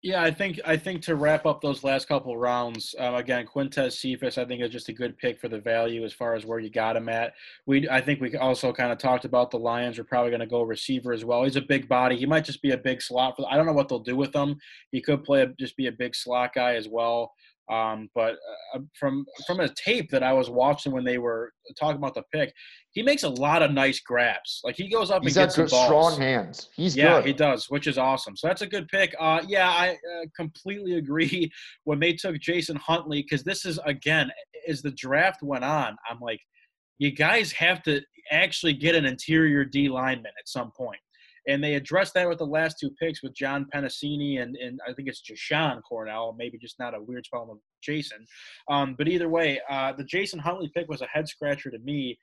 Yeah, 0.05 0.21
I 0.21 0.29
think 0.29 0.59
I 0.63 0.77
think 0.77 1.01
to 1.05 1.15
wrap 1.15 1.47
up 1.47 1.61
those 1.61 1.83
last 1.83 2.07
couple 2.07 2.37
rounds, 2.37 2.93
um, 2.99 3.15
again, 3.15 3.47
Quintez 3.47 3.93
Cephus, 3.93 4.37
I 4.37 4.45
think 4.45 4.61
is 4.61 4.69
just 4.69 4.87
a 4.87 4.93
good 4.93 5.17
pick 5.17 5.39
for 5.39 5.47
the 5.47 5.57
value 5.57 6.05
as 6.05 6.13
far 6.13 6.35
as 6.35 6.45
where 6.45 6.59
you 6.59 6.69
got 6.69 6.95
him 6.95 7.09
at. 7.09 7.33
We, 7.65 7.89
I 7.89 8.01
think 8.01 8.21
we 8.21 8.37
also 8.37 8.71
kind 8.71 8.91
of 8.91 8.99
talked 8.99 9.25
about 9.25 9.49
the 9.49 9.57
Lions 9.57 9.97
are 9.97 10.03
probably 10.03 10.29
going 10.29 10.41
to 10.41 10.45
go 10.45 10.61
receiver 10.61 11.11
as 11.11 11.25
well. 11.25 11.43
He's 11.43 11.55
a 11.55 11.61
big 11.61 11.89
body. 11.89 12.17
He 12.17 12.27
might 12.27 12.45
just 12.45 12.61
be 12.61 12.69
a 12.69 12.77
big 12.77 13.01
slot. 13.01 13.35
For, 13.35 13.51
I 13.51 13.57
don't 13.57 13.65
know 13.65 13.73
what 13.73 13.89
they'll 13.89 13.97
do 13.97 14.15
with 14.15 14.35
him. 14.35 14.57
He 14.91 15.01
could 15.01 15.23
play 15.23 15.41
a, 15.41 15.47
just 15.59 15.75
be 15.75 15.87
a 15.87 15.91
big 15.91 16.13
slot 16.13 16.53
guy 16.53 16.75
as 16.75 16.87
well. 16.87 17.33
Um, 17.72 18.09
but 18.13 18.36
uh, 18.76 18.80
from 18.93 19.26
from 19.47 19.59
a 19.59 19.70
tape 19.70 20.11
that 20.11 20.22
I 20.22 20.34
was 20.34 20.49
watching 20.49 20.91
when 20.91 21.03
they 21.03 21.18
were 21.18 21.51
talking 21.80 21.97
about 21.97 22.13
the 22.13 22.22
pick, 22.32 22.53
he 22.91 23.01
makes 23.01 23.24
a 23.24 23.30
lot 23.30 23.63
of 23.63 23.72
nice 23.72 23.99
grabs. 24.01 24.61
Like 24.63 24.76
he 24.76 24.88
goes 24.88 25.09
up 25.09 25.24
He's 25.24 25.36
and 25.36 25.45
gets 25.45 25.55
the 25.55 25.63
good, 25.63 25.72
balls. 25.72 25.86
strong 25.86 26.22
hands. 26.22 26.70
He's 26.76 26.95
Yeah, 26.95 27.16
good. 27.18 27.26
he 27.26 27.34
does, 27.34 27.66
which 27.70 27.88
is 27.88 27.97
awesome. 27.97 28.38
So 28.38 28.47
that's 28.47 28.61
a 28.61 28.68
good 28.68 28.88
pick. 28.89 29.16
Uh, 29.20 29.41
yeah, 29.47 29.70
I 29.70 29.91
uh, 29.93 30.26
completely 30.36 30.97
agree 30.97 31.51
when 31.86 31.99
they 31.99 32.13
took 32.13 32.39
Jason 32.39 32.76
Huntley 32.76 33.24
because 33.24 33.43
this 33.43 33.66
is 33.66 33.80
again 33.86 34.30
as 34.68 34.82
the 34.82 34.91
draft 34.91 35.41
went 35.41 35.63
on. 35.63 35.95
I'm 36.09 36.20
like, 36.20 36.39
you 36.99 37.11
guys 37.11 37.51
have 37.53 37.82
to 37.84 38.01
actually 38.32 38.74
get 38.74 38.95
an 38.95 39.05
interior 39.05 39.66
D 39.66 39.89
lineman 39.89 40.32
at 40.39 40.47
some 40.47 40.72
point. 40.78 40.99
And 41.47 41.63
they 41.63 41.75
addressed 41.75 42.13
that 42.15 42.27
with 42.27 42.39
the 42.39 42.45
last 42.45 42.77
two 42.79 42.89
picks 42.99 43.21
with 43.21 43.35
John 43.35 43.67
Penisini 43.73 44.41
and, 44.41 44.55
and 44.55 44.79
I 44.87 44.93
think 44.93 45.07
it's 45.07 45.21
Jashon 45.21 45.81
Cornell, 45.83 46.35
maybe 46.37 46.57
just 46.57 46.79
not 46.79 46.95
a 46.95 47.01
weird 47.01 47.25
spelling 47.25 47.49
of 47.51 47.59
Jason. 47.81 48.25
Um, 48.69 48.95
but 48.97 49.07
either 49.07 49.29
way, 49.29 49.61
uh, 49.69 49.93
the 49.93 50.03
Jason 50.03 50.39
Huntley 50.39 50.71
pick 50.75 50.89
was 50.89 51.01
a 51.01 51.07
head 51.07 51.27
scratcher 51.27 51.69
to 51.71 51.79
me. 51.79 52.17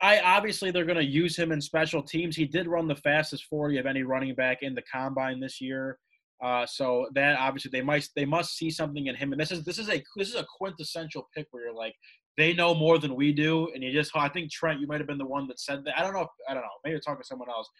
I 0.00 0.20
obviously 0.20 0.70
they're 0.70 0.84
going 0.84 0.98
to 0.98 1.04
use 1.04 1.36
him 1.36 1.52
in 1.52 1.60
special 1.60 2.02
teams. 2.02 2.36
He 2.36 2.46
did 2.46 2.66
run 2.66 2.88
the 2.88 2.96
fastest 2.96 3.44
40 3.44 3.78
of 3.78 3.86
any 3.86 4.02
running 4.02 4.34
back 4.34 4.58
in 4.62 4.74
the 4.74 4.82
combine 4.82 5.40
this 5.40 5.60
year. 5.60 5.98
Uh, 6.42 6.66
so 6.66 7.06
that 7.14 7.38
obviously 7.38 7.70
they 7.72 7.80
might 7.80 8.06
they 8.16 8.24
must 8.24 8.56
see 8.56 8.70
something 8.70 9.06
in 9.06 9.14
him. 9.14 9.32
And 9.32 9.40
this 9.40 9.50
is 9.50 9.64
this 9.64 9.78
is 9.78 9.88
a 9.88 10.02
this 10.16 10.28
is 10.28 10.34
a 10.34 10.44
quintessential 10.58 11.28
pick 11.34 11.46
where 11.52 11.64
you're 11.64 11.74
like 11.74 11.94
they 12.36 12.52
know 12.52 12.74
more 12.74 12.98
than 12.98 13.14
we 13.14 13.32
do, 13.32 13.70
and 13.72 13.82
you 13.82 13.92
just 13.92 14.10
I 14.14 14.28
think 14.28 14.50
Trent 14.50 14.80
you 14.80 14.86
might 14.86 15.00
have 15.00 15.06
been 15.06 15.18
the 15.18 15.24
one 15.24 15.46
that 15.48 15.60
said 15.60 15.84
that. 15.84 15.98
I 15.98 16.02
don't 16.02 16.12
know. 16.12 16.22
If, 16.22 16.28
I 16.48 16.54
don't 16.54 16.62
know. 16.62 16.68
Maybe 16.84 16.98
talking 17.00 17.22
to 17.22 17.26
someone 17.26 17.48
else. 17.48 17.70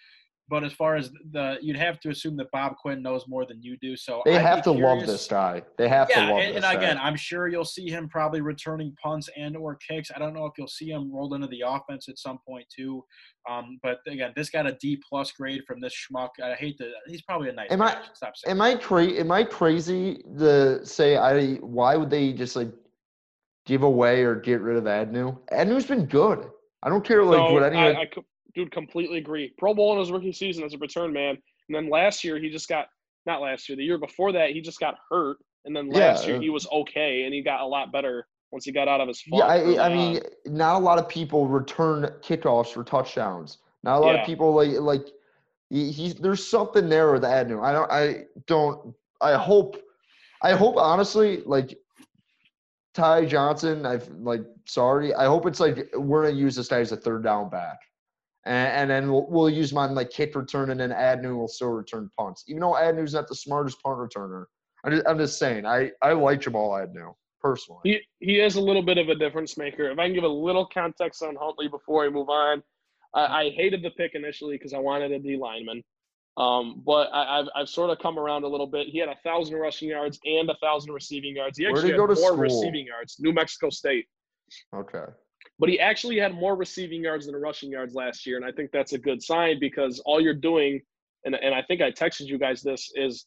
But 0.47 0.63
as 0.63 0.75
far 0.75 0.95
as 0.97 1.11
the, 1.33 1.57
you'd 1.63 1.77
have 1.77 1.99
to 2.01 2.11
assume 2.11 2.37
that 2.37 2.51
Bob 2.53 2.77
Quinn 2.77 3.03
knows 3.03 3.25
more 3.27 3.47
than 3.47 3.63
you 3.63 3.79
do. 3.79 3.97
So 3.97 4.21
They 4.27 4.37
I'd 4.37 4.43
have 4.43 4.57
be 4.59 4.63
to 4.65 4.73
love 4.73 5.07
this 5.07 5.27
guy. 5.27 5.63
They 5.79 5.89
have 5.89 6.11
yeah, 6.11 6.27
to 6.27 6.33
love 6.33 6.41
and, 6.43 6.57
this 6.57 6.65
and 6.65 6.77
again, 6.77 6.97
guy. 6.97 7.03
I'm 7.03 7.17
sure 7.17 7.49
you'll 7.49 7.65
see 7.65 7.89
him 7.89 8.11
probably 8.11 8.43
returning 8.43 8.95
punts 9.03 9.31
and 9.39 9.57
or 9.57 9.77
kicks. 9.77 10.11
I 10.15 10.19
don't 10.19 10.35
know 10.35 10.45
if 10.45 10.53
you'll 10.59 10.69
see 10.69 10.91
him 10.91 11.11
rolled 11.11 11.33
into 11.33 11.47
the 11.47 11.63
offense 11.67 12.11
at 12.11 12.19
some 12.19 12.39
point 12.47 12.67
too. 12.75 13.03
Um, 13.51 13.79
but 13.83 14.01
again, 14.07 14.33
this 14.37 14.51
got 14.51 14.67
a 14.67 14.73
D 14.81 15.01
plus 15.09 15.33
grade 15.33 15.63
from 15.67 15.81
this 15.81 15.95
schmuck. 15.95 16.29
I 16.43 16.55
hate 16.55 16.77
to. 16.79 16.91
He's 17.07 17.23
probably 17.23 17.49
a 17.49 17.53
nice. 17.53 17.71
Am 17.71 17.79
guy. 17.79 17.87
I- 17.95 18.03
Stop 18.13 18.37
saying. 18.37 18.51
Am 18.53 18.61
I 18.61 18.75
cra- 18.75 19.13
Am 19.13 19.33
I 19.33 19.45
crazy 19.45 20.23
to 20.39 20.85
say 20.85 21.17
I? 21.17 21.55
Why 21.57 21.97
would 21.97 22.11
they 22.11 22.35
just 22.35 22.55
like 22.55 22.71
give 23.65 23.83
away 23.83 24.23
or 24.25 24.35
get 24.35 24.61
rid 24.61 24.77
of 24.77 24.87
Agnew? 24.87 25.37
Agnew's 25.53 25.87
been 25.87 26.05
good. 26.05 26.51
I 26.83 26.91
don't 26.91 27.03
care 27.05 27.25
like 27.25 27.49
so 27.49 27.53
what 27.55 27.63
any. 27.63 27.79
I, 27.79 28.03
I 28.03 28.07
co- 28.07 28.25
dude 28.55 28.71
completely 28.73 29.19
agree. 29.19 29.53
Pro 29.59 29.75
Bowl 29.75 29.93
in 29.93 29.99
his 29.99 30.11
rookie 30.11 30.33
season 30.33 30.65
as 30.65 30.75
a 30.75 30.79
return 30.79 31.13
man, 31.13 31.31
and 31.69 31.75
then 31.75 31.91
last 31.91 32.25
year 32.25 32.39
he 32.39 32.51
just 32.51 32.69
got 32.69 32.87
not 33.27 33.41
last 33.41 33.69
year, 33.69 33.77
the 33.77 33.85
year 33.85 33.99
before 33.99 34.33
that 34.33 34.51
he 34.51 34.61
just 34.61 34.79
got 34.81 34.97
hurt, 35.11 35.39
and 35.65 35.75
then 35.75 35.89
last 35.89 36.23
Yeah. 36.25 36.29
year 36.31 36.37
uh, 36.39 36.41
he 36.41 36.51
was 36.51 36.67
okay 36.71 37.25
and 37.25 37.33
he 37.35 37.43
got 37.43 37.61
a 37.61 37.67
lot 37.67 37.91
better 37.91 38.27
once 38.51 38.65
he 38.65 38.73
got 38.73 38.87
out 38.87 39.01
of 39.01 39.09
his. 39.09 39.23
yeah, 39.27 39.45
I, 39.47 39.87
I 39.87 39.89
mean, 39.95 40.21
not 40.47 40.77
a 40.77 40.79
lot 40.79 40.99
of 40.99 41.09
people 41.09 41.47
return 41.49 42.05
kickoffs 42.23 42.73
for 42.73 42.85
touchdowns. 42.85 43.59
Not 43.83 43.99
a 43.99 44.01
lot 44.01 44.15
Yeah. 44.15 44.21
of 44.21 44.27
people 44.27 44.53
like 44.55 44.71
like. 44.81 45.07
He, 45.71 45.91
he's 45.91 46.15
there's 46.15 46.47
something 46.47 46.89
there 46.89 47.13
with 47.13 47.25
Agnew. 47.25 47.61
I 47.61 47.73
don't. 47.73 47.91
I 47.91 48.25
don't. 48.47 48.95
I 49.21 49.33
hope. 49.35 49.77
I 50.43 50.53
hope 50.53 50.77
honestly, 50.77 51.43
like 51.47 51.77
Ty 52.93 53.25
Johnson. 53.25 53.85
I've 53.87 54.09
like 54.11 54.43
sorry. 54.67 55.15
I 55.15 55.25
hope 55.25 55.47
it's 55.47 55.61
like 55.61 55.89
we're 55.97 56.25
gonna 56.27 56.37
use 56.37 56.55
this 56.55 56.69
guy 56.69 56.81
as 56.81 56.93
a 56.93 56.97
third 56.97 57.25
down 57.25 57.49
back, 57.49 57.79
and, 58.47 58.69
and 58.69 58.91
then 58.91 59.11
we'll, 59.11 59.27
we'll 59.29 59.51
use 59.51 59.73
him 59.73 59.79
on 59.79 59.95
like 59.95 60.11
kick 60.11 60.35
return, 60.35 60.71
and 60.71 60.81
then 60.81 60.93
Agnew 60.93 61.37
will 61.37 61.49
still 61.49 61.71
return 61.71 62.11
punts. 62.19 62.45
Even 62.49 62.61
though 62.61 62.77
Agnew's 62.77 63.15
not 63.15 63.29
the 63.29 63.35
smartest 63.35 63.83
punt 63.83 63.99
returner, 63.99 64.45
I'm 64.85 64.93
just, 64.93 65.07
I'm 65.07 65.19
just 65.19 65.39
saying. 65.39 65.67
I 65.67 65.91
I 66.03 66.13
like 66.13 66.41
Jamal 66.41 66.77
Agnew 66.77 67.13
personally. 67.41 67.81
He 67.85 68.01
he 68.21 68.41
is 68.41 68.57
a 68.57 68.61
little 68.61 68.83
bit 68.83 68.99
of 68.99 69.09
a 69.09 69.15
difference 69.15 69.57
maker. 69.57 69.91
If 69.91 69.99
I 69.99 70.07
can 70.07 70.15
give 70.15 70.25
a 70.25 70.29
little 70.29 70.67
context 70.67 71.23
on 71.23 71.37
Huntley 71.41 71.69
before 71.69 72.05
I 72.05 72.09
move 72.11 72.29
on, 72.29 72.63
I, 73.15 73.45
I 73.45 73.51
hated 73.51 73.83
the 73.83 73.91
pick 73.91 74.15
initially 74.15 74.57
because 74.57 74.75
I 74.75 74.79
wanted 74.79 75.13
a 75.13 75.19
D 75.19 75.37
lineman. 75.37 75.83
Um, 76.37 76.83
but 76.85 77.09
I, 77.13 77.41
I've 77.41 77.49
I've 77.57 77.69
sort 77.69 77.91
of 77.91 77.99
come 77.99 78.19
around 78.19 78.45
a 78.45 78.49
little 78.49 78.67
bit. 78.67 78.89
He 78.89 78.99
had 78.99 79.09
a 79.09 79.17
thousand 79.25 79.57
rushing 79.57 79.89
yards 79.89 80.19
and 80.25 80.51
a 80.51 80.57
thousand 80.61 80.93
receiving 80.93 81.37
yards. 81.37 81.59
He 81.59 81.67
actually 81.67 81.93
he 81.93 81.97
go 81.97 82.07
to 82.07 82.15
more 82.15 82.33
school? 82.33 82.37
receiving 82.37 82.87
yards. 82.87 83.17
New 83.21 83.33
Mexico 83.33 83.71
State. 83.71 84.07
Okay. 84.75 85.05
But 85.59 85.69
he 85.69 85.79
actually 85.79 86.19
had 86.19 86.35
more 86.35 86.57
receiving 86.57 87.03
yards 87.03 87.27
than 87.27 87.37
rushing 87.37 87.71
yards 87.71 87.95
last 87.95 88.27
year, 88.27 88.37
and 88.37 88.45
I 88.45 88.53
think 88.53 88.71
that's 88.73 88.93
a 88.93 88.99
good 88.99 89.23
sign 89.23 89.61
because 89.61 90.01
all 90.05 90.21
you're 90.21 90.35
doing, 90.35 90.81
and 91.25 91.35
and 91.35 91.55
I 91.55 91.63
think 91.63 91.81
I 91.81 91.91
texted 91.91 92.27
you 92.27 92.39
guys 92.39 92.63
this 92.63 92.91
is, 92.95 93.27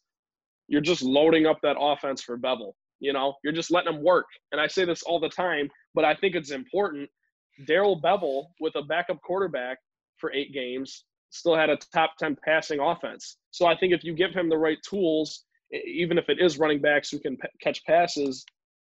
you're 0.68 0.82
just 0.82 1.04
loading 1.04 1.46
up 1.46 1.60
that 1.64 1.78
offense 1.80 2.22
for 2.22 2.38
Bevell. 2.38 2.74
You 3.00 3.14
know, 3.14 3.36
you're 3.44 3.54
just 3.54 3.72
letting 3.72 3.94
them 3.94 4.04
work. 4.04 4.26
And 4.52 4.60
I 4.60 4.68
say 4.68 4.84
this 4.84 5.04
all 5.04 5.20
the 5.20 5.30
time, 5.30 5.70
but 5.94 6.04
I 6.04 6.16
think 6.16 6.36
it's 6.36 6.52
important. 6.52 7.10
Darrell 7.66 8.02
Bevell, 8.02 8.46
with 8.60 8.76
a 8.76 8.82
backup 8.84 9.22
quarterback 9.22 9.78
for 10.18 10.34
eight 10.34 10.54
games, 10.54 11.06
still 11.30 11.56
had 11.56 11.70
a 11.70 11.78
top 11.94 12.12
10 12.20 12.38
passing 12.44 12.80
offense. 12.80 13.38
So 13.52 13.66
I 13.66 13.78
think 13.78 13.94
if 13.94 14.04
you 14.04 14.14
give 14.14 14.34
him 14.34 14.50
the 14.50 14.58
right 14.58 14.78
tools, 14.88 15.46
even 15.72 16.18
if 16.18 16.30
it 16.30 16.40
is 16.40 16.58
running 16.58 16.82
backs 16.82 17.10
who 17.10 17.20
can 17.20 17.38
p- 17.38 17.48
catch 17.62 17.84
passes, 17.86 18.46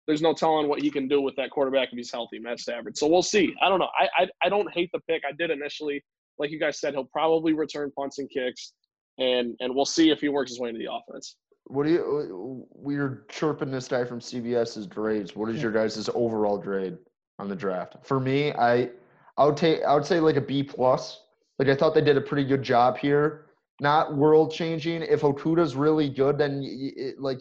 there's 0.07 0.23
no 0.23 0.33
telling 0.35 0.69
what 0.69 0.83
he 0.83 0.91
can 0.91 1.07
do 1.09 1.21
with 1.21 1.37
that 1.37 1.51
quarterback 1.51 1.89
if 1.93 1.97
he's 1.97 2.11
healthy, 2.11 2.39
Matt 2.39 2.61
Stafford. 2.61 2.97
So 2.97 3.07
we'll 3.07 3.23
see. 3.23 3.55
I 3.63 3.69
don't 3.69 3.79
know. 3.79 3.89
I, 3.99 4.23
I 4.23 4.29
I 4.45 4.49
don't 4.49 4.73
hate 4.73 4.91
the 4.93 5.01
pick. 5.09 5.23
I 5.29 5.33
did 5.33 5.51
initially, 5.51 6.03
like 6.39 6.51
you 6.51 6.59
guys 6.59 6.81
said, 6.81 6.95
he'll 6.95 7.05
probably 7.05 7.53
return 7.53 7.93
punts 7.97 8.19
and 8.19 8.29
kicks, 8.29 8.73
and 9.19 9.55
and 9.61 9.75
we'll 9.75 9.85
see 9.85 10.11
if 10.11 10.21
he 10.21 10.29
works 10.29 10.51
his 10.51 10.61
way 10.61 10.71
into 10.71 10.81
the 10.81 10.93
offense. 10.93 11.37
what 11.67 11.87
do 11.87 11.93
you? 11.93 12.67
We're 12.73 13.25
chirping 13.29 13.71
this 13.71 13.89
guy 13.89 14.05
from 14.05 14.21
CBS's 14.21 14.87
grades. 14.87 15.37
What 15.37 15.49
is 15.51 15.63
your 15.63 15.73
guys' 15.73 16.09
overall 16.15 16.59
grade 16.59 16.97
on 17.39 17.49
the 17.49 17.57
draft? 17.57 17.97
For 18.03 18.19
me, 18.19 18.53
I 18.53 18.91
I 19.37 19.45
would 19.47 19.57
take 19.57 19.83
I 19.83 19.95
would 19.95 20.05
say 20.05 20.21
like 20.21 20.37
a 20.37 20.41
B 20.41 20.63
plus. 20.63 21.21
Like 21.59 21.69
I 21.69 21.77
thought 21.77 21.95
they 21.95 22.01
did 22.03 22.17
a 22.17 22.21
pretty 22.21 22.45
good 22.45 22.63
job 22.63 22.99
here. 22.99 23.47
Not 23.81 24.17
world 24.17 24.53
changing. 24.53 25.03
If 25.03 25.21
Okudah's 25.21 25.77
really 25.77 26.09
good, 26.09 26.39
then 26.39 26.63
it, 26.65 27.21
like 27.21 27.41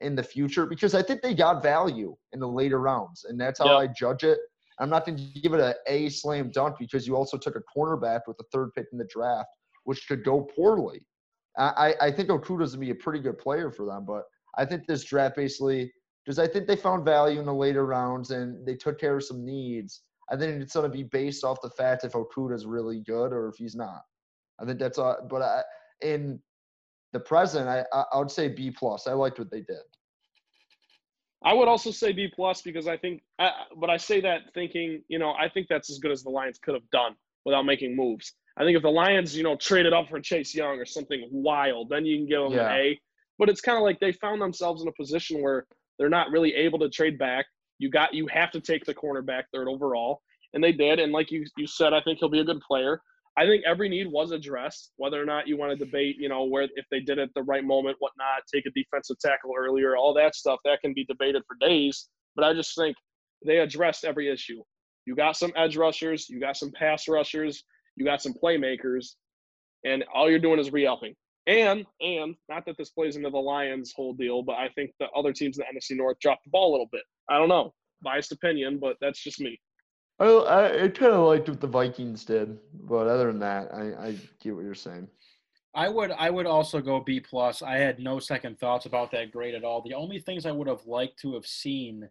in 0.00 0.14
the 0.14 0.22
future, 0.22 0.66
because 0.66 0.94
I 0.94 1.02
think 1.02 1.22
they 1.22 1.34
got 1.34 1.62
value 1.62 2.16
in 2.32 2.40
the 2.40 2.48
later 2.48 2.80
rounds, 2.80 3.24
and 3.24 3.40
that's 3.40 3.58
how 3.60 3.66
Yeah. 3.66 3.76
I 3.76 3.86
judge 3.86 4.24
it. 4.24 4.38
I'm 4.80 4.90
not 4.90 5.06
going 5.06 5.16
to 5.16 5.40
give 5.40 5.54
it 5.54 5.60
a 5.60 5.76
A 5.86 6.08
slam 6.08 6.50
dunk 6.50 6.76
because 6.78 7.06
you 7.06 7.14
also 7.16 7.38
took 7.38 7.54
a 7.56 7.62
cornerback 7.76 8.22
with 8.26 8.36
the 8.38 8.44
third 8.52 8.72
pick 8.74 8.86
in 8.92 8.98
the 8.98 9.04
draft, 9.04 9.48
which 9.84 10.06
could 10.08 10.24
go 10.24 10.42
poorly. 10.42 11.06
I, 11.56 11.94
I 12.00 12.10
think 12.10 12.30
Okudah's 12.30 12.72
gonna 12.74 12.80
be 12.84 12.90
a 12.90 12.96
pretty 12.96 13.20
good 13.20 13.38
player 13.38 13.70
for 13.70 13.86
them, 13.86 14.04
but 14.04 14.24
I 14.58 14.64
think 14.64 14.88
this 14.88 15.04
draft 15.04 15.36
basically 15.36 15.92
because 16.24 16.40
I 16.40 16.48
think 16.48 16.66
they 16.66 16.74
found 16.74 17.04
value 17.04 17.38
in 17.38 17.46
the 17.46 17.54
later 17.54 17.86
rounds 17.86 18.32
and 18.32 18.66
they 18.66 18.74
took 18.74 18.98
care 18.98 19.16
of 19.18 19.22
some 19.24 19.44
needs. 19.44 20.02
I 20.30 20.36
think 20.36 20.60
it's 20.60 20.74
gonna 20.74 20.88
be 20.88 21.04
based 21.04 21.44
off 21.44 21.60
the 21.62 21.70
fact 21.70 22.02
if 22.02 22.14
Okudah's 22.14 22.66
really 22.66 23.00
good 23.02 23.32
or 23.32 23.48
if 23.48 23.54
he's 23.56 23.76
not. 23.76 24.00
I 24.60 24.64
think 24.64 24.80
that's 24.80 24.98
all. 24.98 25.16
But 25.30 25.42
I, 25.42 25.62
in 26.00 26.40
the 27.14 27.20
present, 27.20 27.66
I 27.68 27.84
I 28.12 28.18
would 28.18 28.30
say 28.30 28.48
B 28.48 28.70
plus. 28.70 29.06
I 29.06 29.12
liked 29.12 29.38
what 29.38 29.50
they 29.50 29.62
did. 29.62 29.84
I 31.44 31.54
would 31.54 31.68
also 31.68 31.90
say 31.90 32.12
B 32.12 32.28
plus 32.34 32.62
because 32.62 32.88
I 32.88 32.96
think, 32.96 33.22
I, 33.38 33.50
but 33.76 33.90
I 33.90 33.98
say 33.98 34.20
that 34.22 34.52
thinking, 34.54 35.02
you 35.08 35.18
know, 35.18 35.32
I 35.38 35.48
think 35.48 35.68
that's 35.68 35.90
as 35.90 35.98
good 35.98 36.10
as 36.10 36.22
the 36.22 36.30
Lions 36.30 36.58
could 36.58 36.74
have 36.74 36.88
done 36.90 37.14
without 37.44 37.64
making 37.66 37.94
moves. 37.94 38.32
I 38.56 38.64
think 38.64 38.76
if 38.76 38.82
the 38.82 38.90
Lions, 38.90 39.36
you 39.36 39.42
know, 39.42 39.54
traded 39.56 39.92
up 39.92 40.08
for 40.08 40.20
Chase 40.20 40.54
Young 40.54 40.78
or 40.78 40.86
something 40.86 41.28
wild, 41.30 41.90
then 41.90 42.06
you 42.06 42.16
can 42.18 42.26
give 42.26 42.40
them 42.42 42.52
Yeah. 42.52 42.70
an 42.70 42.76
A. 42.76 43.00
But 43.38 43.48
it's 43.50 43.60
kind 43.60 43.76
of 43.76 43.84
like 43.84 44.00
they 44.00 44.12
found 44.12 44.40
themselves 44.40 44.82
in 44.82 44.88
a 44.88 44.92
position 44.92 45.42
where 45.42 45.66
they're 45.98 46.08
not 46.08 46.30
really 46.30 46.54
able 46.54 46.78
to 46.78 46.88
trade 46.88 47.18
back. 47.18 47.46
You 47.78 47.90
got, 47.90 48.14
you 48.14 48.26
have 48.28 48.50
to 48.52 48.60
take 48.60 48.84
the 48.86 48.94
cornerback 48.94 49.44
third 49.52 49.68
overall, 49.68 50.22
and 50.54 50.64
they 50.64 50.72
did. 50.72 50.98
And 50.98 51.12
like 51.12 51.30
you, 51.30 51.44
you 51.58 51.66
said, 51.66 51.92
I 51.92 52.00
think 52.00 52.20
he'll 52.20 52.30
be 52.30 52.40
a 52.40 52.44
good 52.44 52.60
player. 52.60 53.02
I 53.36 53.46
think 53.46 53.64
every 53.66 53.88
need 53.88 54.06
was 54.06 54.30
addressed. 54.30 54.92
Whether 54.96 55.20
or 55.20 55.24
not 55.24 55.48
you 55.48 55.56
want 55.56 55.76
to 55.76 55.84
debate, 55.84 56.16
you 56.18 56.28
know, 56.28 56.44
where 56.44 56.68
if 56.76 56.86
they 56.90 57.00
did 57.00 57.18
it 57.18 57.22
at 57.22 57.34
the 57.34 57.42
right 57.42 57.64
moment, 57.64 57.96
whatnot, 57.98 58.42
take 58.52 58.64
a 58.66 58.70
defensive 58.70 59.18
tackle 59.18 59.52
earlier, 59.56 59.96
all 59.96 60.14
that 60.14 60.36
stuff, 60.36 60.60
that 60.64 60.80
can 60.80 60.94
be 60.94 61.04
debated 61.04 61.42
for 61.48 61.56
days. 61.66 62.08
But 62.36 62.44
I 62.44 62.54
just 62.54 62.76
think 62.76 62.96
they 63.44 63.58
addressed 63.58 64.04
every 64.04 64.30
issue. 64.30 64.62
You 65.04 65.16
got 65.16 65.36
some 65.36 65.52
edge 65.56 65.76
rushers, 65.76 66.28
you 66.30 66.40
got 66.40 66.56
some 66.56 66.70
pass 66.72 67.08
rushers, 67.08 67.64
you 67.96 68.04
got 68.04 68.22
some 68.22 68.34
playmakers, 68.34 69.14
and 69.84 70.04
all 70.14 70.30
you're 70.30 70.38
doing 70.38 70.58
is 70.58 70.72
re-upping. 70.72 71.14
And 71.46 71.84
and 72.00 72.36
not 72.48 72.64
that 72.66 72.76
this 72.78 72.90
plays 72.90 73.16
into 73.16 73.28
the 73.28 73.36
Lions' 73.36 73.92
whole 73.94 74.14
deal, 74.14 74.42
but 74.42 74.54
I 74.54 74.70
think 74.74 74.92
the 74.98 75.08
other 75.14 75.32
teams 75.32 75.58
in 75.58 75.64
the 75.68 75.78
NFC 75.78 75.96
North 75.96 76.18
dropped 76.20 76.44
the 76.44 76.50
ball 76.50 76.70
a 76.70 76.72
little 76.72 76.88
bit. 76.90 77.02
I 77.28 77.38
don't 77.38 77.50
know, 77.50 77.74
biased 78.02 78.32
opinion, 78.32 78.78
but 78.78 78.96
that's 79.00 79.22
just 79.22 79.40
me. 79.40 79.60
I 80.18 80.26
I, 80.26 80.84
I 80.84 80.88
kind 80.88 81.12
of 81.12 81.26
liked 81.26 81.48
what 81.48 81.60
the 81.60 81.66
Vikings 81.66 82.24
did, 82.24 82.58
but 82.72 83.06
other 83.06 83.26
than 83.26 83.40
that, 83.40 83.74
I 83.74 84.08
I 84.08 84.16
get 84.40 84.54
what 84.54 84.64
you're 84.64 84.74
saying. 84.74 85.08
I 85.74 85.88
would 85.88 86.12
I 86.12 86.30
would 86.30 86.46
also 86.46 86.80
go 86.80 87.00
B 87.00 87.18
plus. 87.20 87.62
I 87.62 87.76
had 87.76 87.98
no 87.98 88.20
second 88.20 88.58
thoughts 88.58 88.86
about 88.86 89.10
that 89.10 89.32
grade 89.32 89.54
at 89.54 89.64
all. 89.64 89.82
The 89.82 89.94
only 89.94 90.20
things 90.20 90.46
I 90.46 90.52
would 90.52 90.68
have 90.68 90.86
liked 90.86 91.18
to 91.20 91.34
have 91.34 91.46
seen, 91.46 92.08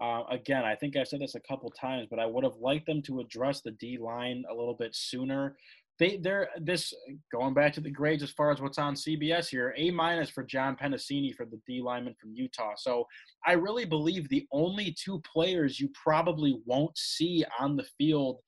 uh, 0.00 0.24
again, 0.30 0.64
I 0.64 0.74
think 0.74 0.96
I've 0.96 1.08
said 1.08 1.20
this 1.20 1.34
a 1.34 1.40
couple 1.40 1.70
times, 1.70 2.08
but 2.10 2.18
I 2.18 2.26
would 2.26 2.44
have 2.44 2.56
liked 2.60 2.86
them 2.86 3.00
to 3.02 3.20
address 3.20 3.62
the 3.62 3.70
D 3.70 3.96
line 3.96 4.44
a 4.50 4.54
little 4.54 4.74
bit 4.74 4.94
sooner. 4.94 5.56
They 5.98 6.18
they're 6.18 6.50
this 6.60 6.92
going 7.32 7.54
back 7.54 7.72
to 7.74 7.80
the 7.80 7.90
grades 7.90 8.22
as 8.22 8.30
far 8.30 8.50
as 8.50 8.60
what's 8.60 8.78
on 8.78 8.94
CBS 8.94 9.48
here. 9.48 9.74
A 9.76 9.90
minus 9.90 10.28
for 10.28 10.42
John 10.42 10.76
Penisini 10.76 11.34
for 11.34 11.46
the 11.46 11.60
D 11.66 11.80
lineman 11.80 12.14
from 12.20 12.34
Utah. 12.34 12.74
So 12.76 13.06
I 13.46 13.52
really 13.52 13.86
believe 13.86 14.28
the 14.28 14.46
only 14.52 14.94
two 15.02 15.20
players 15.20 15.80
you 15.80 15.90
probably 15.94 16.60
won't 16.66 16.96
see 16.98 17.44
on 17.58 17.76
the 17.76 17.86
field 17.96 18.40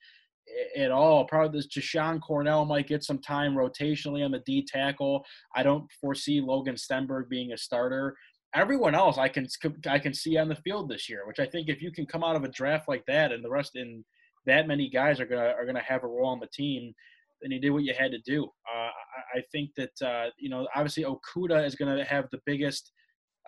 at 0.76 0.90
all. 0.90 1.24
Probably 1.24 1.58
this 1.58 1.68
Jashon 1.68 2.20
Cornell 2.20 2.64
might 2.64 2.86
get 2.86 3.04
some 3.04 3.18
time 3.18 3.54
rotationally 3.54 4.24
on 4.24 4.30
the 4.30 4.40
D 4.40 4.64
tackle. 4.66 5.24
I 5.54 5.62
don't 5.62 5.90
foresee 6.00 6.40
Logan 6.40 6.76
Stenberg 6.76 7.28
being 7.28 7.52
a 7.52 7.58
starter. 7.58 8.16
Everyone 8.54 8.94
else 8.94 9.18
I 9.18 9.28
can 9.28 9.46
I 9.86 9.98
can 9.98 10.14
see 10.14 10.36
on 10.36 10.48
the 10.48 10.56
field 10.56 10.88
this 10.88 11.08
year, 11.08 11.26
which 11.26 11.38
I 11.38 11.46
think 11.46 11.68
if 11.68 11.82
you 11.82 11.92
can 11.92 12.06
come 12.06 12.24
out 12.24 12.36
of 12.36 12.44
a 12.44 12.48
draft 12.48 12.88
like 12.88 13.04
that 13.06 13.32
and 13.32 13.44
the 13.44 13.50
rest 13.50 13.76
in 13.76 14.04
that 14.46 14.66
many 14.66 14.88
guys 14.88 15.20
are 15.20 15.26
gonna 15.26 15.54
are 15.58 15.66
gonna 15.66 15.82
have 15.82 16.04
a 16.04 16.08
role 16.08 16.28
on 16.28 16.40
the 16.40 16.46
team, 16.46 16.94
then 17.40 17.50
you 17.50 17.60
did 17.60 17.70
what 17.70 17.84
you 17.84 17.94
had 17.98 18.10
to 18.12 18.18
do. 18.26 18.44
Uh, 18.44 18.90
I, 19.34 19.38
I 19.38 19.42
think 19.52 19.70
that 19.76 20.06
uh, 20.06 20.30
you 20.38 20.48
know 20.48 20.66
obviously 20.74 21.04
Okudah 21.04 21.64
is 21.66 21.74
gonna 21.74 22.04
have 22.04 22.26
the 22.30 22.40
biggest 22.46 22.92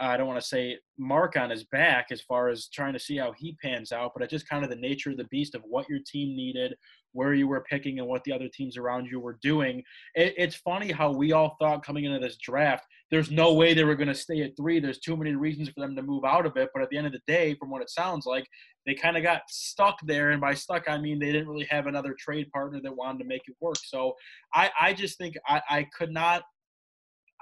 I 0.01 0.17
don't 0.17 0.27
want 0.27 0.41
to 0.41 0.47
say 0.47 0.79
mark 0.99 1.37
on 1.37 1.51
his 1.51 1.65
back 1.65 2.07
as 2.11 2.23
far 2.23 2.49
as 2.49 2.69
trying 2.69 2.95
to 2.95 2.99
see 2.99 3.19
how 3.19 3.33
he 3.37 3.57
pans 3.63 3.93
out, 3.93 4.13
but 4.15 4.23
it's 4.23 4.31
just 4.31 4.49
kind 4.49 4.65
of 4.65 4.71
the 4.71 4.77
nature 4.77 5.11
of 5.11 5.19
the 5.19 5.25
beast 5.25 5.55
of 5.55 5.63
what 5.67 5.89
your 5.91 5.99
team 6.07 6.35
needed, 6.35 6.75
where 7.13 7.35
you 7.35 7.47
were 7.47 7.65
picking, 7.69 7.99
and 7.99 8.09
what 8.09 8.25
the 8.25 8.33
other 8.33 8.49
teams 8.49 8.79
around 8.79 9.07
you 9.07 9.21
were 9.21 9.39
doing. 9.43 9.83
It, 10.15 10.35
it's 10.39 10.57
funny 10.57 10.91
how 10.91 11.13
we 11.13 11.33
all 11.33 11.57
thought 11.61 11.85
coming 11.85 12.05
into 12.05 12.19
this 12.19 12.39
draft, 12.39 12.87
there's 13.11 13.31
no 13.31 13.53
way 13.53 13.75
they 13.75 13.85
were 13.85 13.97
going 13.97 14.09
to 14.09 14.15
stay 14.15 14.41
at 14.43 14.57
three. 14.57 14.81
There's 14.81 15.01
too 15.01 15.17
many 15.17 15.35
reasons 15.35 15.69
for 15.69 15.81
them 15.81 15.95
to 15.97 16.03
move 16.03 16.25
out 16.25 16.47
of 16.47 16.57
it. 16.57 16.71
But 16.73 16.83
at 16.83 16.89
the 16.91 16.97
end 16.97 17.07
of 17.07 17.13
the 17.13 17.21
day, 17.27 17.55
from 17.57 17.69
what 17.69 17.83
it 17.83 17.91
sounds 17.91 18.25
like, 18.25 18.47
they 18.87 18.95
kind 18.95 19.17
of 19.17 19.23
got 19.23 19.43
stuck 19.49 19.99
there. 20.07 20.31
And 20.31 20.41
by 20.41 20.55
stuck, 20.55 20.89
I 20.89 20.99
mean 20.99 21.19
they 21.19 21.33
didn't 21.33 21.49
really 21.49 21.67
have 21.67 21.87
another 21.87 22.15
trade 22.19 22.51
partner 22.53 22.81
that 22.83 22.97
wanted 22.97 23.19
to 23.19 23.25
make 23.25 23.43
it 23.47 23.55
work. 23.61 23.77
So 23.85 24.15
I, 24.55 24.71
I 24.81 24.93
just 24.95 25.19
think 25.19 25.37
I, 25.47 25.61
I 25.69 25.87
could 25.97 26.11
not. 26.13 26.43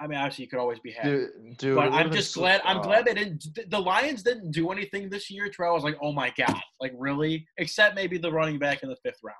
I 0.00 0.06
mean, 0.06 0.16
obviously, 0.18 0.44
you 0.44 0.50
could 0.50 0.60
always 0.60 0.78
be 0.78 0.92
happy. 0.92 1.08
Dude, 1.08 1.56
dude, 1.58 1.76
But 1.76 1.92
I'm 1.92 2.12
just 2.12 2.32
so- 2.34 2.40
glad. 2.40 2.60
I'm 2.64 2.78
uh, 2.78 2.82
glad 2.82 3.04
they 3.04 3.14
didn't. 3.14 3.44
The 3.68 3.80
Lions 3.80 4.22
didn't 4.22 4.52
do 4.52 4.70
anything 4.70 5.08
this 5.10 5.28
year. 5.28 5.48
Terrell 5.48 5.74
was 5.74 5.82
like, 5.82 5.96
"Oh 6.00 6.12
my 6.12 6.32
god!" 6.38 6.60
Like 6.80 6.92
really, 6.96 7.46
except 7.56 7.96
maybe 7.96 8.16
the 8.16 8.30
running 8.30 8.58
back 8.60 8.84
in 8.84 8.88
the 8.90 8.96
fifth 9.04 9.18
round, 9.24 9.36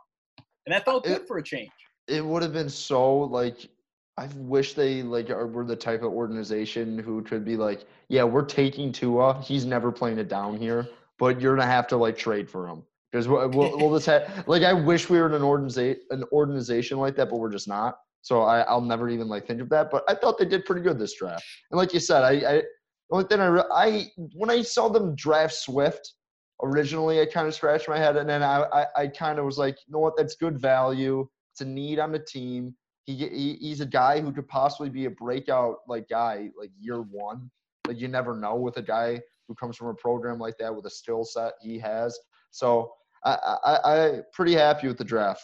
and 0.66 0.74
that 0.74 0.84
felt 0.84 1.04
good 1.04 1.22
It- 1.22 1.28
for 1.28 1.38
a 1.38 1.42
change. 1.42 1.70
it 2.08 2.24
would 2.24 2.42
have 2.42 2.52
been 2.52 2.68
so 2.70 3.18
like 3.20 3.68
I 4.16 4.26
wish 4.34 4.74
they 4.74 5.02
like 5.04 5.30
are 5.30 5.46
were 5.46 5.64
the 5.64 5.76
type 5.76 6.02
of 6.02 6.12
organization 6.12 6.98
who 6.98 7.22
could 7.22 7.44
be 7.44 7.56
like, 7.56 7.84
yeah, 8.08 8.24
we're 8.24 8.44
taking 8.44 8.90
Tua. 8.90 9.40
He's 9.40 9.64
never 9.64 9.92
playing 9.92 10.18
it 10.18 10.28
down 10.28 10.56
here, 10.56 10.88
but 11.18 11.40
you're 11.40 11.56
gonna 11.56 11.66
have 11.66 11.86
to 11.88 11.96
like 11.96 12.16
trade 12.16 12.48
for 12.48 12.66
him 12.68 12.82
because 13.10 13.28
we'll, 13.28 13.48
we'll, 13.50 13.76
we'll 13.76 13.94
just 13.94 14.06
have 14.06 14.44
like 14.46 14.62
I 14.62 14.72
wish 14.72 15.10
we 15.10 15.18
were 15.18 15.26
in 15.26 15.34
an 15.34 15.42
organization 15.42 16.02
an 16.10 16.24
organization 16.32 16.98
like 16.98 17.16
that, 17.16 17.30
but 17.30 17.38
we're 17.38 17.52
just 17.52 17.68
not. 17.68 17.98
So 18.22 18.42
I, 18.42 18.60
I'll 18.60 18.80
never 18.80 19.08
even 19.08 19.28
like 19.28 19.46
think 19.46 19.60
of 19.60 19.68
that. 19.70 19.90
But 19.90 20.04
I 20.08 20.14
thought 20.14 20.38
they 20.38 20.44
did 20.44 20.64
pretty 20.64 20.82
good 20.82 20.98
this 20.98 21.14
draft. 21.14 21.44
And 21.70 21.78
like 21.78 21.94
you 21.94 22.00
said, 22.00 22.22
I, 22.22 22.56
I 22.56 22.62
only 23.10 23.24
thing 23.24 23.40
I 23.40 23.46
re- 23.46 23.62
I 23.72 24.06
when 24.34 24.50
I 24.50 24.62
saw 24.62 24.88
them 24.88 25.14
draft 25.14 25.54
Swift 25.54 26.14
originally, 26.62 27.20
I 27.20 27.26
kind 27.26 27.46
of 27.46 27.54
scratched 27.54 27.88
my 27.88 27.98
head, 27.98 28.16
and 28.16 28.28
then 28.28 28.42
I 28.42 28.64
I, 28.72 28.86
I 28.96 29.06
kind 29.08 29.38
of 29.38 29.44
was 29.44 29.58
like, 29.58 29.76
you 29.86 29.92
know 29.92 30.00
what, 30.00 30.16
that's 30.16 30.34
good 30.34 30.60
value. 30.60 31.26
It's 31.52 31.60
a 31.60 31.64
need 31.64 31.98
on 31.98 32.12
the 32.12 32.18
team. 32.18 32.74
He, 33.06 33.14
he 33.14 33.54
he's 33.60 33.80
a 33.80 33.86
guy 33.86 34.20
who 34.20 34.32
could 34.32 34.48
possibly 34.48 34.90
be 34.90 35.06
a 35.06 35.10
breakout 35.10 35.78
like 35.88 36.08
guy 36.08 36.50
like 36.58 36.70
year 36.78 37.00
one. 37.00 37.50
Like 37.86 38.00
you 38.00 38.08
never 38.08 38.36
know 38.36 38.56
with 38.56 38.76
a 38.76 38.82
guy 38.82 39.22
who 39.48 39.54
comes 39.54 39.76
from 39.76 39.88
a 39.88 39.94
program 39.94 40.38
like 40.38 40.56
that 40.58 40.74
with 40.74 40.84
a 40.86 40.90
skill 40.90 41.24
set 41.24 41.54
he 41.60 41.78
has. 41.78 42.16
So 42.50 42.92
I 43.24 43.32
I 43.64 43.78
I 44.06 44.20
pretty 44.32 44.54
happy 44.54 44.86
with 44.86 44.98
the 44.98 45.04
draft. 45.04 45.42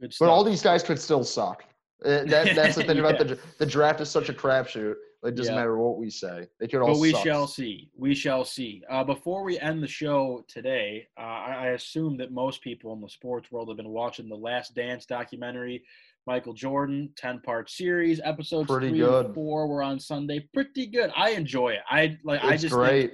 Good 0.00 0.14
But 0.20 0.28
all 0.28 0.44
these 0.44 0.62
guys 0.62 0.82
could 0.82 0.98
still 1.00 1.24
suck. 1.24 1.64
Uh, 2.04 2.24
That, 2.24 2.54
that's 2.54 2.74
the 2.76 2.84
thing 2.88 2.98
about 2.98 3.18
the 3.18 3.38
the 3.58 3.64
draft 3.66 4.00
is 4.00 4.10
such 4.10 4.28
a 4.28 4.34
crapshoot. 4.34 4.96
It 5.24 5.34
doesn't 5.34 5.54
Yeah. 5.54 5.58
matter 5.58 5.78
what 5.78 5.96
we 5.96 6.10
say. 6.10 6.46
They 6.60 6.68
could 6.68 6.82
all. 6.82 6.88
but 6.92 6.98
we 6.98 7.12
suck. 7.12 7.24
shall 7.24 7.46
see. 7.46 7.90
We 7.96 8.14
shall 8.14 8.44
see. 8.44 8.82
Uh, 8.88 9.02
before 9.02 9.42
we 9.42 9.58
end 9.58 9.82
the 9.82 9.88
show 9.88 10.44
today, 10.46 11.08
uh, 11.18 11.22
I, 11.22 11.52
I 11.52 11.66
assume 11.68 12.16
that 12.18 12.30
most 12.30 12.60
people 12.62 12.92
in 12.92 13.00
the 13.00 13.08
sports 13.08 13.50
world 13.50 13.68
have 13.68 13.78
been 13.78 13.88
watching 13.88 14.28
the 14.28 14.36
Last 14.36 14.74
Dance 14.74 15.06
documentary. 15.06 15.82
Michael 16.26 16.54
Jordan, 16.54 17.10
ten-part 17.16 17.70
series. 17.70 18.20
Episodes 18.24 18.68
Pretty 18.68 18.88
three 18.88 18.98
good. 18.98 19.26
and 19.26 19.34
four 19.34 19.66
were 19.68 19.82
on 19.82 20.00
Sunday. 20.00 20.46
Pretty 20.52 20.86
good. 20.86 21.10
I 21.16 21.30
enjoy 21.30 21.70
it. 21.70 21.80
I 21.88 22.18
like. 22.24 22.42
I 22.42 22.54
It's 22.54 22.62
just 22.62 22.74
think 22.74 22.86
great. 22.88 23.12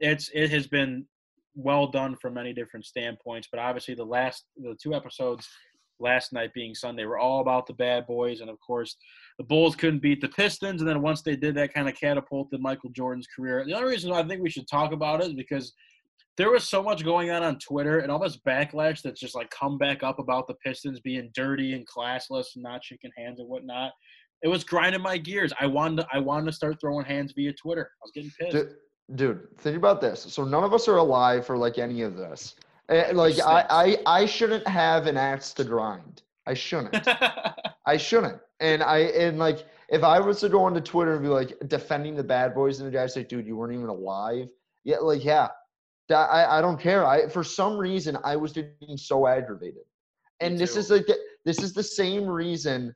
it's 0.00 0.30
it 0.32 0.50
has 0.50 0.66
been 0.68 1.06
well 1.54 1.86
done 1.88 2.16
from 2.16 2.34
many 2.34 2.52
different 2.52 2.86
standpoints. 2.86 3.48
But 3.50 3.60
obviously, 3.60 3.94
the 3.94 4.04
last 4.04 4.44
the 4.56 4.76
two 4.80 4.94
episodes 4.94 5.48
last 5.98 6.32
night 6.32 6.52
being 6.54 6.74
Sunday 6.74 7.04
were 7.04 7.18
all 7.18 7.40
about 7.40 7.66
the 7.66 7.74
bad 7.74 8.06
boys, 8.06 8.40
and 8.40 8.50
of 8.50 8.58
course, 8.60 8.96
the 9.38 9.44
Bulls 9.44 9.74
couldn't 9.76 10.00
beat 10.02 10.20
the 10.20 10.28
Pistons. 10.28 10.80
And 10.80 10.88
then 10.88 11.02
once 11.02 11.22
they 11.22 11.36
did, 11.36 11.54
that 11.56 11.74
kind 11.74 11.88
of 11.88 11.94
catapulted 11.96 12.60
Michael 12.60 12.90
Jordan's 12.90 13.26
career. 13.34 13.64
The 13.64 13.74
only 13.74 13.90
reason 13.90 14.12
I 14.12 14.22
think 14.22 14.40
we 14.42 14.50
should 14.50 14.68
talk 14.68 14.92
about 14.92 15.20
it 15.20 15.28
is 15.28 15.34
because 15.34 15.72
there 16.36 16.50
was 16.50 16.68
so 16.68 16.82
much 16.82 17.04
going 17.04 17.30
on 17.30 17.42
on 17.42 17.58
Twitter 17.58 17.98
and 17.98 18.10
all 18.10 18.18
this 18.18 18.38
backlash 18.46 19.02
that's 19.02 19.20
just 19.20 19.34
like 19.34 19.50
come 19.50 19.76
back 19.78 20.02
up 20.02 20.18
about 20.18 20.46
the 20.46 20.54
Pistons 20.64 21.00
being 21.00 21.30
dirty 21.34 21.74
and 21.74 21.86
classless 21.86 22.54
and 22.54 22.62
not 22.62 22.84
shaking 22.84 23.10
hands 23.16 23.38
and 23.38 23.48
whatnot. 23.48 23.92
It 24.42 24.48
was 24.48 24.64
grinding 24.64 25.02
my 25.02 25.18
gears. 25.18 25.52
I 25.60 25.66
wanted 25.66 25.98
to, 25.98 26.06
I 26.12 26.18
wanted 26.18 26.46
to 26.46 26.52
start 26.52 26.80
throwing 26.80 27.04
hands 27.04 27.32
via 27.36 27.52
Twitter. 27.52 27.90
I 28.02 28.02
was 28.02 28.12
getting 28.14 28.30
pissed. 28.40 28.52
Dude, 28.52 29.16
dude, 29.16 29.58
think 29.58 29.76
about 29.76 30.00
this. 30.00 30.20
So 30.20 30.44
none 30.44 30.64
of 30.64 30.72
us 30.72 30.88
are 30.88 30.96
alive 30.96 31.46
for 31.46 31.56
like 31.56 31.78
any 31.78 32.02
of 32.02 32.16
this. 32.16 32.56
Eh, 32.88 33.12
like 33.12 33.38
I, 33.40 33.66
I, 33.70 34.22
I 34.22 34.26
shouldn't 34.26 34.66
have 34.66 35.06
an 35.06 35.16
axe 35.16 35.52
to 35.54 35.64
grind. 35.64 36.22
I 36.46 36.54
shouldn't. 36.54 37.06
I 37.86 37.96
shouldn't. 37.96 38.38
And 38.60 38.82
I 38.82 38.98
and 38.98 39.38
like 39.38 39.66
if 39.88 40.02
I 40.02 40.18
was 40.18 40.40
to 40.40 40.48
go 40.48 40.64
onto 40.64 40.80
Twitter 40.80 41.14
and 41.14 41.22
be 41.22 41.28
like 41.28 41.56
defending 41.68 42.16
the 42.16 42.24
bad 42.24 42.54
boys 42.54 42.80
and 42.80 42.88
the 42.88 42.92
guys 42.92 43.14
like, 43.14 43.28
dude, 43.28 43.46
you 43.46 43.56
weren't 43.56 43.74
even 43.74 43.88
alive. 43.88 44.48
Yeah, 44.84 44.98
like 44.98 45.24
yeah. 45.24 45.48
That, 46.12 46.28
I, 46.30 46.58
I 46.58 46.60
don't 46.60 46.78
care. 46.78 47.06
I 47.06 47.26
for 47.28 47.42
some 47.42 47.78
reason 47.78 48.18
I 48.22 48.36
was 48.36 48.52
getting 48.52 48.96
so 48.98 49.26
aggravated. 49.26 49.84
And 50.40 50.58
this 50.58 50.76
is 50.76 50.90
like 50.90 51.06
the- 51.06 51.18
this 51.44 51.60
is 51.62 51.72
the 51.72 51.82
same 51.82 52.26
reason 52.26 52.94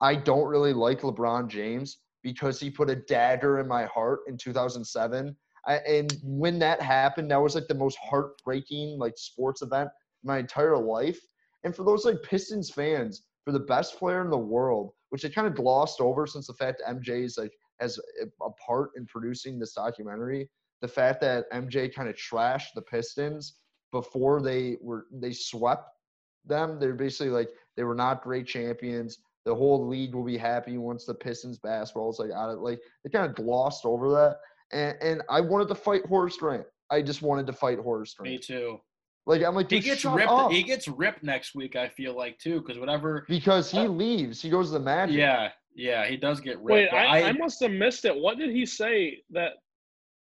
I 0.00 0.14
don't 0.14 0.46
really 0.46 0.74
like 0.74 1.00
LeBron 1.00 1.48
James 1.48 1.98
because 2.22 2.60
he 2.60 2.70
put 2.70 2.90
a 2.90 2.96
dagger 2.96 3.60
in 3.60 3.66
my 3.66 3.84
heart 3.86 4.20
in 4.28 4.36
2007. 4.36 5.34
I, 5.66 5.76
and 5.78 6.14
when 6.22 6.58
that 6.58 6.82
happened, 6.82 7.30
that 7.30 7.40
was 7.40 7.54
like 7.54 7.66
the 7.68 7.74
most 7.74 7.96
heartbreaking 7.98 8.98
like 8.98 9.14
sports 9.16 9.62
event 9.62 9.88
in 10.22 10.28
my 10.28 10.38
entire 10.38 10.76
life. 10.76 11.18
And 11.64 11.74
for 11.74 11.84
those 11.84 12.04
like 12.04 12.22
Pistons 12.22 12.70
fans, 12.70 13.22
for 13.44 13.52
the 13.52 13.60
best 13.60 13.96
player 13.98 14.22
in 14.22 14.30
the 14.30 14.36
world, 14.36 14.92
which 15.08 15.22
they 15.22 15.30
kind 15.30 15.46
of 15.46 15.54
glossed 15.54 16.00
over 16.00 16.26
since 16.26 16.46
the 16.46 16.54
fact 16.54 16.82
that 16.84 16.94
MJ 16.94 17.24
is 17.24 17.38
like 17.38 17.52
has 17.80 17.98
a- 17.98 18.24
eh, 18.24 18.26
a 18.42 18.50
part 18.66 18.90
in 18.96 19.06
producing 19.06 19.58
this 19.58 19.72
documentary, 19.72 20.50
the 20.84 20.88
fact 20.88 21.18
that 21.22 21.50
MJ 21.50 21.90
kind 21.94 22.10
of 22.10 22.14
trashed 22.14 22.74
the 22.74 22.82
Pistons 22.82 23.54
before 23.90 24.42
they 24.42 24.76
were 24.82 25.06
they 25.10 25.32
swept 25.32 25.88
them. 26.44 26.78
They're 26.78 26.92
basically 26.92 27.30
like 27.30 27.48
they 27.74 27.84
were 27.84 27.94
not 27.94 28.22
great 28.22 28.46
champions. 28.46 29.16
The 29.46 29.54
whole 29.54 29.86
league 29.88 30.14
will 30.14 30.24
be 30.24 30.36
happy 30.36 30.76
once 30.76 31.06
the 31.06 31.14
Pistons 31.14 31.58
basketball 31.58 32.10
is 32.10 32.18
like 32.18 32.32
out 32.32 32.50
of 32.50 32.58
like 32.58 32.80
they 33.02 33.08
kind 33.08 33.24
of 33.24 33.34
glossed 33.34 33.86
over 33.86 34.10
that. 34.10 34.36
And 34.72 34.94
and 35.00 35.22
I 35.30 35.40
wanted 35.40 35.68
to 35.68 35.74
fight 35.74 36.04
Horace 36.04 36.36
Grant. 36.36 36.66
I 36.90 37.00
just 37.00 37.22
wanted 37.22 37.46
to 37.46 37.54
fight 37.54 37.78
Horace 37.78 38.14
Me 38.20 38.36
too. 38.36 38.78
Like 39.24 39.42
I'm 39.42 39.54
like, 39.54 39.70
He 39.70 39.80
gets 39.80 40.04
ripped. 40.04 40.28
up. 40.30 40.50
He 40.52 40.62
gets 40.62 40.86
ripped 40.86 41.22
next 41.22 41.54
week. 41.54 41.76
I 41.76 41.88
feel 41.88 42.14
like 42.14 42.38
too, 42.38 42.60
because 42.60 42.78
whatever. 42.78 43.24
because 43.26 43.70
he 43.70 43.78
Uh, 43.78 43.88
leaves. 43.88 44.42
He 44.42 44.50
goes 44.50 44.66
to 44.66 44.74
the 44.74 44.80
Magic. 44.80 45.16
Yeah, 45.16 45.48
yeah, 45.74 46.04
he 46.06 46.18
does 46.18 46.40
get 46.40 46.58
ripped. 46.58 46.70
Wait, 46.70 46.88
but 46.90 46.98
I, 46.98 47.30
I 47.30 47.32
must 47.32 47.62
have 47.62 47.70
missed 47.70 48.04
it. 48.04 48.14
What 48.14 48.36
did 48.36 48.50
he 48.50 48.66
say 48.66 49.22
that 49.30 49.52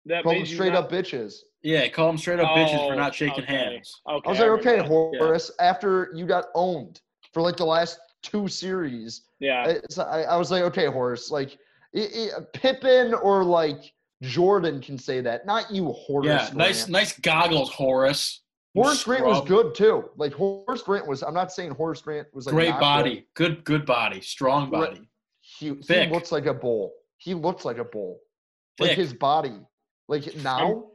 that 0.06 0.22
Call 0.24 0.34
them 0.34 0.46
straight 0.46 0.72
not- 0.72 0.84
up 0.84 0.90
bitches. 0.92 1.34
yeah, 1.62 1.86
call 1.88 2.06
them 2.08 2.18
straight 2.18 2.40
up 2.40 2.48
bitches 2.50 2.76
for 2.88 2.94
Oh, 2.94 2.96
not 2.96 3.14
shaking 3.14 3.44
okay. 3.44 3.54
hands. 3.56 4.00
Okay, 4.08 4.26
I 4.26 4.30
was 4.30 4.38
like, 4.40 4.48
okay, 4.48 4.70
remember 4.80 5.10
that. 5.12 5.18
Horace, 5.18 5.50
after 5.60 6.10
you 6.14 6.26
got 6.26 6.46
owned 6.54 7.00
for 7.32 7.42
like 7.42 7.56
the 7.56 7.66
last 7.66 7.98
two 8.22 8.48
series, 8.48 9.22
Yeah. 9.38 9.74
I, 9.98 10.22
I 10.22 10.36
was 10.36 10.50
like, 10.50 10.62
okay, 10.64 10.86
Horace, 10.86 11.30
like 11.30 11.58
i 11.94 12.00
i 12.36 12.40
Pippen 12.52 13.14
or 13.14 13.44
like 13.44 13.92
Jordan 14.22 14.80
can 14.80 14.96
say 14.98 15.20
that, 15.22 15.46
not 15.46 15.70
you, 15.70 15.86
Horace. 15.92 16.26
Yeah, 16.26 16.36
Grant. 16.38 16.56
nice, 16.56 16.88
nice 16.88 17.18
goggles, 17.18 17.70
Horace. 17.70 18.40
You 18.74 18.82
Horace 18.82 19.02
Grant 19.02 19.24
was 19.26 19.46
good 19.48 19.74
too. 19.74 20.10
Like 20.16 20.32
Horace 20.32 20.82
Grant 20.82 21.06
was. 21.08 21.22
I'm 21.22 21.34
not 21.34 21.50
saying 21.52 21.72
Horace 21.72 22.00
Grant 22.02 22.28
was 22.32 22.46
like 22.46 22.54
Great 22.54 22.78
body, 22.78 23.26
good, 23.34 23.64
good 23.64 23.84
body, 23.84 24.20
strong 24.20 24.70
body. 24.70 25.08
He, 25.40 25.74
he 25.74 26.06
looks 26.06 26.30
like 26.30 26.46
a 26.46 26.54
bull. 26.54 26.92
He 27.16 27.34
looks 27.34 27.64
like 27.64 27.78
a 27.78 27.84
bull. 27.84 28.20
Like 28.78 28.92
his 28.92 29.12
body. 29.12 29.58
Like 30.10 30.34
now, 30.36 30.86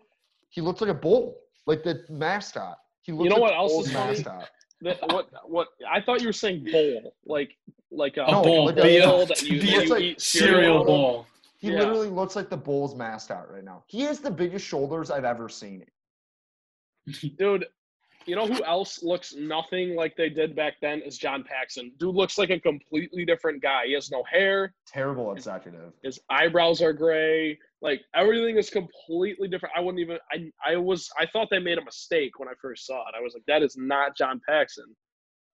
he 0.49 0.59
looks 0.59 0.81
like 0.81 0.89
a 0.89 0.93
bull. 0.93 1.37
Like 1.65 1.83
the 1.83 2.03
mascot. 2.09 2.77
He 3.01 3.13
looks 3.13 3.29
know 3.29 3.35
like 3.37 3.51
what 3.51 3.53
else 3.53 3.87
is 3.87 3.93
mascot. 3.93 4.49
That, 4.81 4.99
what 5.13 5.29
what 5.47 5.67
I 5.89 6.01
thought 6.01 6.19
you 6.21 6.27
were 6.27 6.33
saying 6.33 6.67
bowl, 6.69 7.15
like 7.25 7.55
like 7.91 8.17
a, 8.17 8.23
A 8.25 8.43
bowl, 8.43 8.65
like 8.65 8.75
a- 8.77 8.99
a, 9.03 9.05
bowl 9.07 9.25
that 9.25 9.41
you, 9.41 9.61
that 9.61 9.83
you 9.85 9.89
like 9.89 10.01
eat 10.01 10.21
cereal 10.21 10.83
bowl. 10.83 10.85
bowl. 10.85 11.27
He 11.57 11.71
Yeah. 11.71 11.79
literally 11.79 12.09
looks 12.09 12.35
like 12.35 12.49
the 12.49 12.57
Bulls 12.57 12.93
mascot 12.93 13.49
right 13.49 13.63
now. 13.63 13.85
He 13.87 14.01
has 14.01 14.19
the 14.19 14.29
biggest 14.29 14.65
shoulders 14.65 15.09
I've 15.09 15.23
ever 15.23 15.47
seen. 15.47 15.85
Dude, 17.37 17.65
you 18.27 18.35
know 18.35 18.47
who 18.47 18.63
else 18.63 19.03
looks 19.03 19.33
nothing 19.35 19.95
like 19.95 20.15
they 20.15 20.29
did 20.29 20.55
back 20.55 20.75
then 20.81 21.01
is 21.01 21.17
John 21.17 21.43
Paxson. 21.43 21.91
Dude 21.99 22.15
looks 22.15 22.37
like 22.37 22.49
a 22.49 22.59
completely 22.59 23.25
different 23.25 23.61
guy. 23.61 23.85
He 23.87 23.93
has 23.93 24.09
no 24.11 24.23
hair. 24.31 24.73
Terrible 24.87 25.31
executive. 25.33 25.93
His 26.03 26.19
eyebrows 26.29 26.81
are 26.81 26.93
gray. 26.93 27.57
Like 27.81 28.01
everything 28.15 28.57
is 28.57 28.69
completely 28.69 29.47
different. 29.47 29.75
I 29.77 29.81
wouldn't 29.81 29.99
even. 30.01 30.17
I 30.31 30.51
I 30.65 30.75
was. 30.77 31.09
I 31.19 31.25
thought 31.25 31.49
they 31.51 31.59
made 31.59 31.77
a 31.77 31.83
mistake 31.85 32.39
when 32.39 32.47
I 32.49 32.53
first 32.61 32.85
saw 32.87 33.01
it. 33.07 33.15
I 33.17 33.21
was 33.21 33.33
like, 33.33 33.43
that 33.47 33.61
is 33.63 33.75
not 33.77 34.15
John 34.17 34.41
Paxson. 34.47 34.85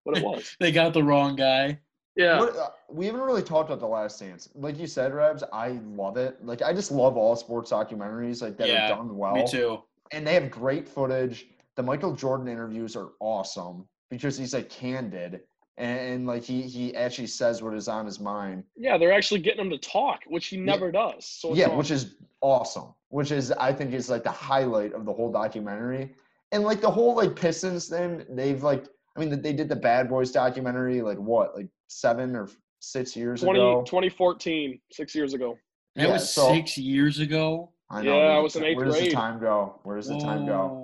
But 0.06 0.18
it 0.18 0.24
was. 0.24 0.56
They 0.60 0.72
got 0.72 0.94
the 0.94 1.04
wrong 1.04 1.36
guy. 1.36 1.80
Yeah. 2.16 2.40
What, 2.40 2.56
uh, 2.58 2.70
we 2.90 3.06
haven't 3.06 3.22
really 3.22 3.42
talked 3.44 3.70
about 3.70 3.80
the 3.80 3.88
Last 3.88 4.20
Dance. 4.20 4.50
Like 4.56 4.78
you 4.78 4.86
said, 4.88 5.14
Rabs, 5.14 5.44
I 5.54 5.80
love 5.96 6.18
it. 6.18 6.44
Like 6.46 6.62
I 6.62 6.74
just 6.74 6.92
love 6.92 7.16
all 7.18 7.36
sports 7.36 7.72
documentaries 7.72 8.42
like 8.42 8.58
that 8.58 8.68
Yeah, 8.68 8.86
are 8.92 8.96
done 8.96 9.18
well. 9.18 9.34
Me 9.34 9.46
too. 9.48 9.82
and 10.12 10.26
they 10.28 10.34
have 10.34 10.50
great 10.52 10.90
footage. 10.90 11.48
The 11.82 11.88
Michael 11.88 12.14
Jordan 12.14 12.48
interviews 12.48 12.96
are 12.96 13.10
awesome 13.20 13.88
because 14.12 14.38
he's 14.38 14.54
like 14.54 14.70
candid 14.70 15.42
and, 15.80 16.00
and, 16.00 16.28
like 16.28 16.44
he 16.44 16.62
he 16.62 16.96
actually 16.96 17.26
says 17.26 17.64
what 17.64 17.74
is 17.74 17.88
on 17.88 18.06
his 18.06 18.20
mind. 18.20 18.66
Yeah, 18.78 19.00
they're 19.00 19.12
actually 19.12 19.40
getting 19.40 19.62
him 19.62 19.72
to 19.72 19.80
talk, 19.80 20.20
which 20.28 20.46
he 20.46 20.58
never 20.58 20.92
does. 20.92 21.26
So 21.26 21.56
yeah, 21.56 21.66
awesome. 21.66 21.78
which 21.80 21.90
is 21.90 22.16
awesome. 22.40 22.94
Which 23.10 23.32
is 23.32 23.52
I 23.54 23.74
think 23.74 23.96
is 23.96 24.12
like 24.12 24.24
the 24.24 24.30
highlight 24.30 24.94
of 24.94 25.06
the 25.06 25.12
whole 25.12 25.32
documentary. 25.32 26.14
And 26.52 26.64
like 26.64 26.82
the 26.82 26.92
whole 26.92 27.16
like 27.16 27.36
Pistons 27.36 27.88
thing, 27.88 28.26
they've 28.30 28.62
like 28.62 28.86
I 29.18 29.20
mean 29.20 29.42
they 29.42 29.54
did 29.54 29.68
the 29.68 29.76
Bad 29.76 30.08
Boys 30.08 30.32
documentary 30.32 31.02
like 31.02 31.18
what 31.18 31.56
like 31.56 31.70
seven 31.88 32.36
or 32.36 32.48
six 32.80 33.16
years 33.16 33.42
20, 33.42 33.60
ago. 33.60 33.82
2014, 33.88 34.80
six 34.92 35.16
years 35.16 35.34
ago. 35.34 35.58
That 35.96 36.10
Yeah, 36.10 36.14
was 36.14 36.32
so- 36.32 36.54
six 36.54 36.78
years 36.78 37.18
ago. 37.18 37.72
I 37.90 38.02
Yeah, 38.04 38.12
I 38.12 38.40
was 38.40 38.56
in 38.56 38.64
eighth 38.66 38.78
Where 38.78 38.86
does 38.86 39.00
the 39.00 39.10
time 39.10 39.40
go? 39.40 39.80
Where 39.82 39.98
does 39.98 40.08
the 40.08 40.20
time 40.20 40.46
go? 40.46 40.81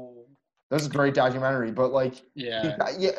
Whoa. 0.70 0.78
That 0.78 0.84
was 0.84 0.88
a 0.88 0.96
great 0.96 1.14
documentary, 1.14 1.72
but 1.72 1.92
like 1.92 2.22
Yeah. 2.36 2.76
yeah, 2.98 3.12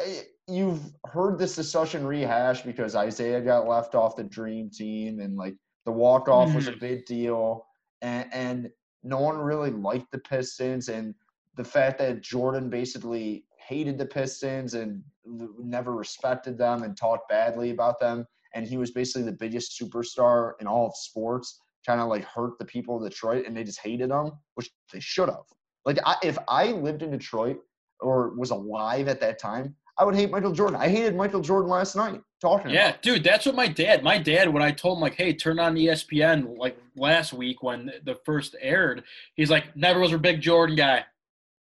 you've 0.47 0.81
heard 1.07 1.39
this 1.39 1.57
discussion 1.57 2.07
rehashed 2.07 2.65
because 2.65 2.95
Isiah 2.95 3.41
got 3.41 3.67
left 3.69 3.95
off 3.95 4.17
the 4.17 4.25
dream 4.25 4.71
team 4.71 5.21
and 5.21 5.37
like 5.37 5.55
the 5.85 5.93
walk 5.93 6.29
off 6.29 6.55
was 6.55 6.67
a 6.67 6.71
Mm-hmm. 6.71 6.81
big 6.81 7.07
deal 7.07 7.67
and, 8.03 8.29
and 8.33 8.71
no 9.03 9.19
one 9.21 9.39
really 9.39 9.71
liked 9.71 10.11
the 10.11 10.19
Pistons 10.19 10.89
and 10.89 11.15
the 11.57 11.65
fact 11.65 11.99
that 11.99 12.21
Jordan 12.23 12.69
basically 12.71 13.45
hated 13.59 13.99
the 13.99 14.07
Pistons 14.07 14.75
and 14.75 15.03
never 15.25 15.93
respected 15.95 16.57
them 16.57 16.83
and 16.83 16.97
talked 16.97 17.29
badly 17.29 17.71
about 17.71 17.99
them 18.01 18.27
and 18.55 18.67
he 18.67 18.77
was 18.79 18.91
basically 18.93 19.23
the 19.25 19.33
biggest 19.37 19.79
superstar 19.79 20.53
in 20.61 20.67
all 20.67 20.87
of 20.87 20.97
sports 20.97 21.61
kind 21.87 22.01
of 22.01 22.09
like 22.09 22.25
hurt 22.25 22.59
the 22.59 22.65
people 22.65 22.97
of 22.97 23.11
Detroit 23.11 23.47
and 23.47 23.57
they 23.57 23.65
just 23.65 23.81
hated 23.81 24.11
him 24.11 24.33
which 24.55 24.71
they 24.93 25.01
should 25.01 25.29
have 25.29 25.45
like 25.89 25.99
I, 26.05 26.17
if 26.23 26.37
I 26.47 26.73
lived 26.73 27.03
in 27.03 27.11
Detroit 27.11 27.59
or 28.01 28.35
was 28.37 28.51
alive 28.51 29.09
at 29.09 29.21
that 29.21 29.39
time, 29.39 29.75
I 29.97 30.05
would 30.05 30.15
hate 30.15 30.31
Michael 30.31 30.53
Jordan. 30.53 30.77
I 30.77 30.87
hated 30.87 31.17
Michael 31.17 31.41
Jordan 31.41 31.71
last 31.71 31.97
night 31.97 32.21
talking 32.43 32.71
Yeah, 32.71 32.95
dude, 33.01 33.25
that's 33.25 33.47
what 33.47 33.55
my 33.55 33.69
dad. 33.69 34.05
My 34.05 34.19
dad, 34.19 34.53
when 34.53 34.63
I 34.63 34.71
told 34.71 34.99
him 34.99 35.01
like, 35.03 35.15
"Hey, 35.15 35.33
turn 35.33 35.59
on 35.59 35.77
ESPN," 35.77 36.59
like 36.59 36.77
last 36.95 37.33
week 37.33 37.63
when 37.63 37.91
the 38.05 38.17
first 38.27 38.55
aired, 38.61 39.03
he's 39.35 39.51
like, 39.51 39.75
"Never 39.75 39.99
was 39.99 40.13
a 40.13 40.19
big 40.19 40.43
Jordan 40.43 40.77
guy." 40.77 41.07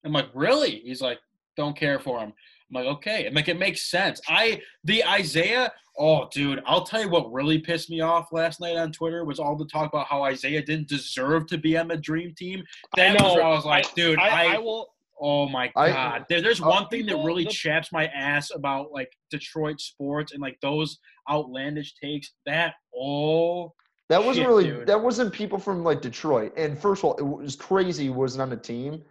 I'm 0.05 0.13
like, 0.13 0.29
"Really?" 0.35 0.77
He's 0.85 1.03
like, 1.03 1.19
"Don't 1.57 1.77
care 1.77 1.99
for 1.99 2.21
him." 2.21 2.33
I'm 2.75 2.85
like, 2.85 2.93
"Okay," 2.97 3.27
and 3.27 3.35
like 3.37 3.49
it 3.49 3.59
makes 3.59 3.83
sense. 3.91 4.21
I 4.29 4.61
the 4.85 5.03
Isiah. 5.19 5.71
Oh, 5.99 6.27
dude, 6.33 6.63
I'll 6.67 6.85
tell 6.85 7.03
you 7.03 7.11
what 7.11 7.31
really 7.31 7.59
pissed 7.59 7.91
me 7.91 8.01
off 8.01 8.33
last 8.33 8.61
night 8.61 8.77
on 8.79 8.93
Twitter 8.93 9.27
was 9.27 9.39
all 9.39 9.57
the 9.57 9.67
talk 9.67 9.93
about 9.93 10.07
how 10.07 10.27
Isiah 10.27 10.63
didn't 10.65 10.89
deserve 10.89 11.47
to 11.49 11.59
be 11.59 11.77
on 11.77 11.89
the 11.89 11.99
Dream 11.99 12.33
Team. 12.35 12.65
That 12.97 13.11
I 13.11 13.13
know. 13.19 13.27
was 13.29 13.35
where 13.35 13.45
I 13.45 13.49
was 13.51 13.67
like, 13.67 13.95
dude, 13.95 14.19
I, 14.19 14.29
I, 14.53 14.55
I 14.55 14.59
will. 14.59 14.89
Oh 15.21 15.47
my 15.49 15.71
I- 15.77 15.89
god! 15.91 16.27
there, 16.31 16.41
there's 16.41 16.63
uh, 16.63 16.67
one 16.67 16.89
thing 16.89 17.05
that 17.07 17.17
really 17.19 17.45
the- 17.45 17.51
chaps 17.51 17.93
my 17.93 18.07
ass 18.07 18.51
about 18.55 18.91
like 18.91 19.13
Detroit 19.31 19.81
sports 19.83 20.33
and 20.33 20.41
like 20.41 20.59
those 20.63 20.99
outlandish 21.31 21.95
takes. 22.03 22.33
That 22.47 22.75
oh 22.99 23.73
That 24.09 24.25
wasn't 24.25 24.45
Shit, 24.45 24.49
really 24.49 24.65
dude. 24.65 24.87
that 24.87 25.01
wasn't 25.01 25.33
people 25.33 25.59
from 25.59 25.85
like 25.85 26.01
Detroit. 26.01 26.53
And 26.57 26.79
first 26.79 27.01
of 27.01 27.05
all, 27.05 27.15
it 27.17 27.23
was 27.23 27.55
crazy 27.55 28.05
he 28.05 28.11
wasn't 28.11 28.43
on 28.43 28.51
the 28.51 28.57
team. 28.57 29.03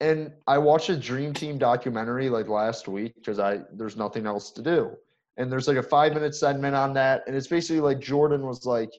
And 0.00 0.32
I 0.46 0.58
watched 0.58 0.88
a 0.88 0.96
Dream 0.96 1.32
Team 1.32 1.56
documentary 1.56 2.28
like 2.28 2.48
last 2.48 2.88
week 2.88 3.14
because 3.14 3.38
I 3.38 3.60
there's 3.72 3.96
nothing 3.96 4.26
else 4.26 4.50
to 4.52 4.62
do. 4.62 4.92
And 5.36 5.50
there's 5.50 5.68
like 5.68 5.76
a 5.76 5.82
five 5.82 6.14
minute 6.14 6.34
segment 6.34 6.74
on 6.74 6.92
that, 6.94 7.22
and 7.26 7.36
it's 7.36 7.46
basically 7.46 7.80
like 7.80 8.00
Jordan 8.00 8.46
was 8.46 8.66
like, 8.66 8.90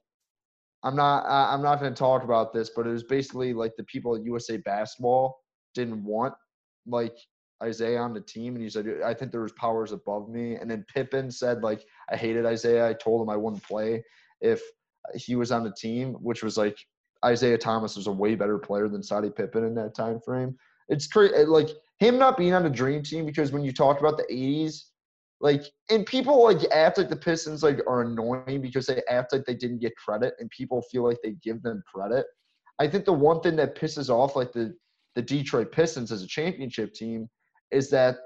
"I'm 0.84 0.96
not, 0.96 1.26
I'm 1.28 1.62
not 1.62 1.80
going 1.80 1.94
to 1.94 1.98
talk 1.98 2.24
about 2.24 2.54
this," 2.54 2.72
but 2.76 2.88
it 2.88 2.92
was 2.92 3.04
basically 3.04 3.54
like 3.54 3.76
the 3.78 3.84
people 3.86 4.16
at 4.16 4.24
USA 4.24 4.58
Basketball 4.58 5.38
didn't 5.74 6.04
want 6.04 6.34
like 6.88 7.16
Isiah 7.66 8.00
on 8.00 8.14
the 8.14 8.22
team, 8.22 8.56
and 8.56 8.64
he 8.64 8.70
said, 8.70 9.02
"I 9.06 9.14
think 9.14 9.32
there 9.32 9.42
was 9.42 9.54
powers 9.54 9.92
above 9.92 10.30
me." 10.30 10.56
And 10.56 10.70
then 10.70 10.86
Pippen 10.94 11.30
said, 11.32 11.62
"Like 11.62 11.86
I 12.10 12.16
hated 12.16 12.46
Isiah. 12.46 12.88
I 12.88 12.94
told 12.94 13.22
him 13.22 13.30
I 13.30 13.38
wouldn't 13.38 13.64
play 13.64 14.04
if 14.42 14.62
he 15.16 15.36
was 15.36 15.52
on 15.52 15.64
the 15.64 15.74
team," 15.74 16.14
which 16.16 16.44
was 16.44 16.58
like 16.58 16.78
Isiah 17.30 17.58
Thomas 17.58 17.96
was 17.96 18.08
a 18.08 18.12
way 18.12 18.36
better 18.36 18.58
player 18.58 18.88
than 18.88 19.04
Scottie 19.04 19.30
Pippen 19.30 19.66
in 19.66 19.76
that 19.76 19.96
time 19.96 20.20
frame. 20.20 20.58
It's 20.90 21.08
crazy, 21.08 21.46
like 21.46 21.70
him 22.00 22.18
not 22.18 22.38
being 22.38 22.54
on 22.54 22.66
a 22.66 22.70
dream 22.70 23.04
team 23.04 23.26
because 23.26 23.52
when 23.52 23.64
you 23.64 23.72
talk 23.72 24.00
about 24.00 24.18
the 24.18 24.26
'80s, 24.32 24.84
like 25.42 25.64
and 25.90 26.06
people 26.06 26.44
like 26.44 26.60
act 26.72 26.98
like 26.98 27.10
the 27.10 27.16
Pistons 27.16 27.64
like 27.64 27.80
are 27.88 28.02
annoying 28.02 28.62
because 28.62 28.86
they 28.86 29.02
act 29.10 29.34
like 29.34 29.46
they 29.46 29.56
didn't 29.56 29.80
get 29.80 29.96
credit, 29.96 30.34
and 30.40 30.50
people 30.50 30.82
feel 30.92 31.04
like 31.04 31.18
they 31.24 31.34
give 31.44 31.62
them 31.62 31.84
credit. 31.94 32.26
I 32.80 32.88
think 32.88 33.06
the 33.06 33.14
one 33.14 33.42
thing 33.42 33.56
that 33.58 33.76
pisses 33.76 34.10
off 34.10 34.36
like 34.36 34.52
the 34.52 34.76
the 35.16 35.22
Detroit 35.22 35.72
Pistons 35.72 36.12
as 36.12 36.24
a 36.24 36.28
championship 36.28 36.94
team 36.94 37.30
is 37.72 37.90
that 37.90 38.18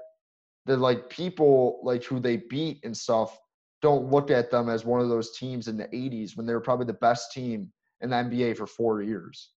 the 0.66 0.76
like 0.76 1.08
people 1.08 1.80
like 1.82 2.04
who 2.04 2.20
they 2.20 2.38
beat 2.48 2.80
and 2.84 2.96
stuff 2.96 3.38
don't 3.82 4.10
look 4.10 4.30
at 4.30 4.50
them 4.50 4.68
as 4.68 4.84
one 4.84 5.00
of 5.00 5.08
those 5.08 5.36
teams 5.36 5.68
in 5.68 5.76
the 5.76 5.88
80s 5.88 6.36
when 6.36 6.46
they 6.46 6.52
were 6.52 6.60
probably 6.60 6.86
the 6.86 6.92
best 6.94 7.32
team 7.32 7.72
in 8.02 8.10
the 8.10 8.16
NBA 8.16 8.56
for 8.56 8.66
four 8.66 9.02
years. 9.02 9.50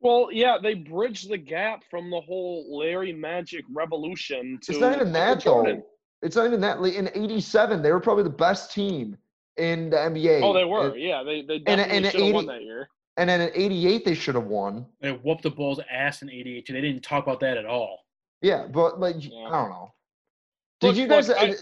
Well, 0.00 0.28
yeah, 0.30 0.58
they 0.62 0.74
bridged 0.74 1.30
the 1.30 1.38
gap 1.38 1.82
from 1.90 2.10
the 2.10 2.20
whole 2.20 2.78
Larry 2.78 3.12
Magic 3.12 3.64
revolution 3.72 4.58
to 4.62 4.72
It's 4.72 4.80
not 4.80 4.94
even 4.94 5.12
that 5.12 5.40
Jordan. 5.40 5.78
though. 5.80 5.86
It's 6.26 6.36
not 6.36 6.46
even 6.46 6.60
that. 6.60 6.80
Like, 6.82 6.94
In 6.94 7.08
'87, 7.14 7.82
they 7.82 7.92
were 7.92 8.00
probably 8.00 8.24
the 8.24 8.30
best 8.30 8.72
team 8.72 9.16
in 9.56 9.90
the 9.90 9.96
NBA. 9.96 10.42
Oh, 10.42 10.52
they 10.52 10.64
were. 10.64 10.88
And, 10.92 11.00
yeah, 11.00 11.22
they 11.22 11.42
they 11.42 11.56
and- 11.56 11.64
definitely 11.64 11.96
and 11.96 12.06
should 12.06 12.20
have 12.22 12.34
won 12.34 12.46
that 12.46 12.62
year. 12.62 12.88
and 13.16 13.28
then 13.30 13.40
in 13.40 13.50
'88, 13.54 14.04
they 14.04 14.14
should 14.14 14.34
have 14.34 14.46
won. 14.46 14.86
They 15.00 15.12
whooped 15.12 15.42
the 15.42 15.50
Bulls' 15.50 15.80
ass 15.90 16.22
in 16.22 16.30
'88 16.30 16.66
too. 16.66 16.72
They 16.74 16.80
didn't 16.82 17.02
talk 17.02 17.24
about 17.24 17.40
that 17.40 17.56
at 17.56 17.64
all. 17.66 18.04
Yeah, 18.42 18.66
but 18.66 19.00
like 19.00 19.16
Yeah. 19.18 19.46
I 19.46 19.50
don't 19.50 19.70
know. 19.70 19.92
Did 20.80 20.88
Look, 20.88 20.96
you 20.96 21.06
guys? 21.08 21.28
look, 21.28 21.38
I- 21.38 21.54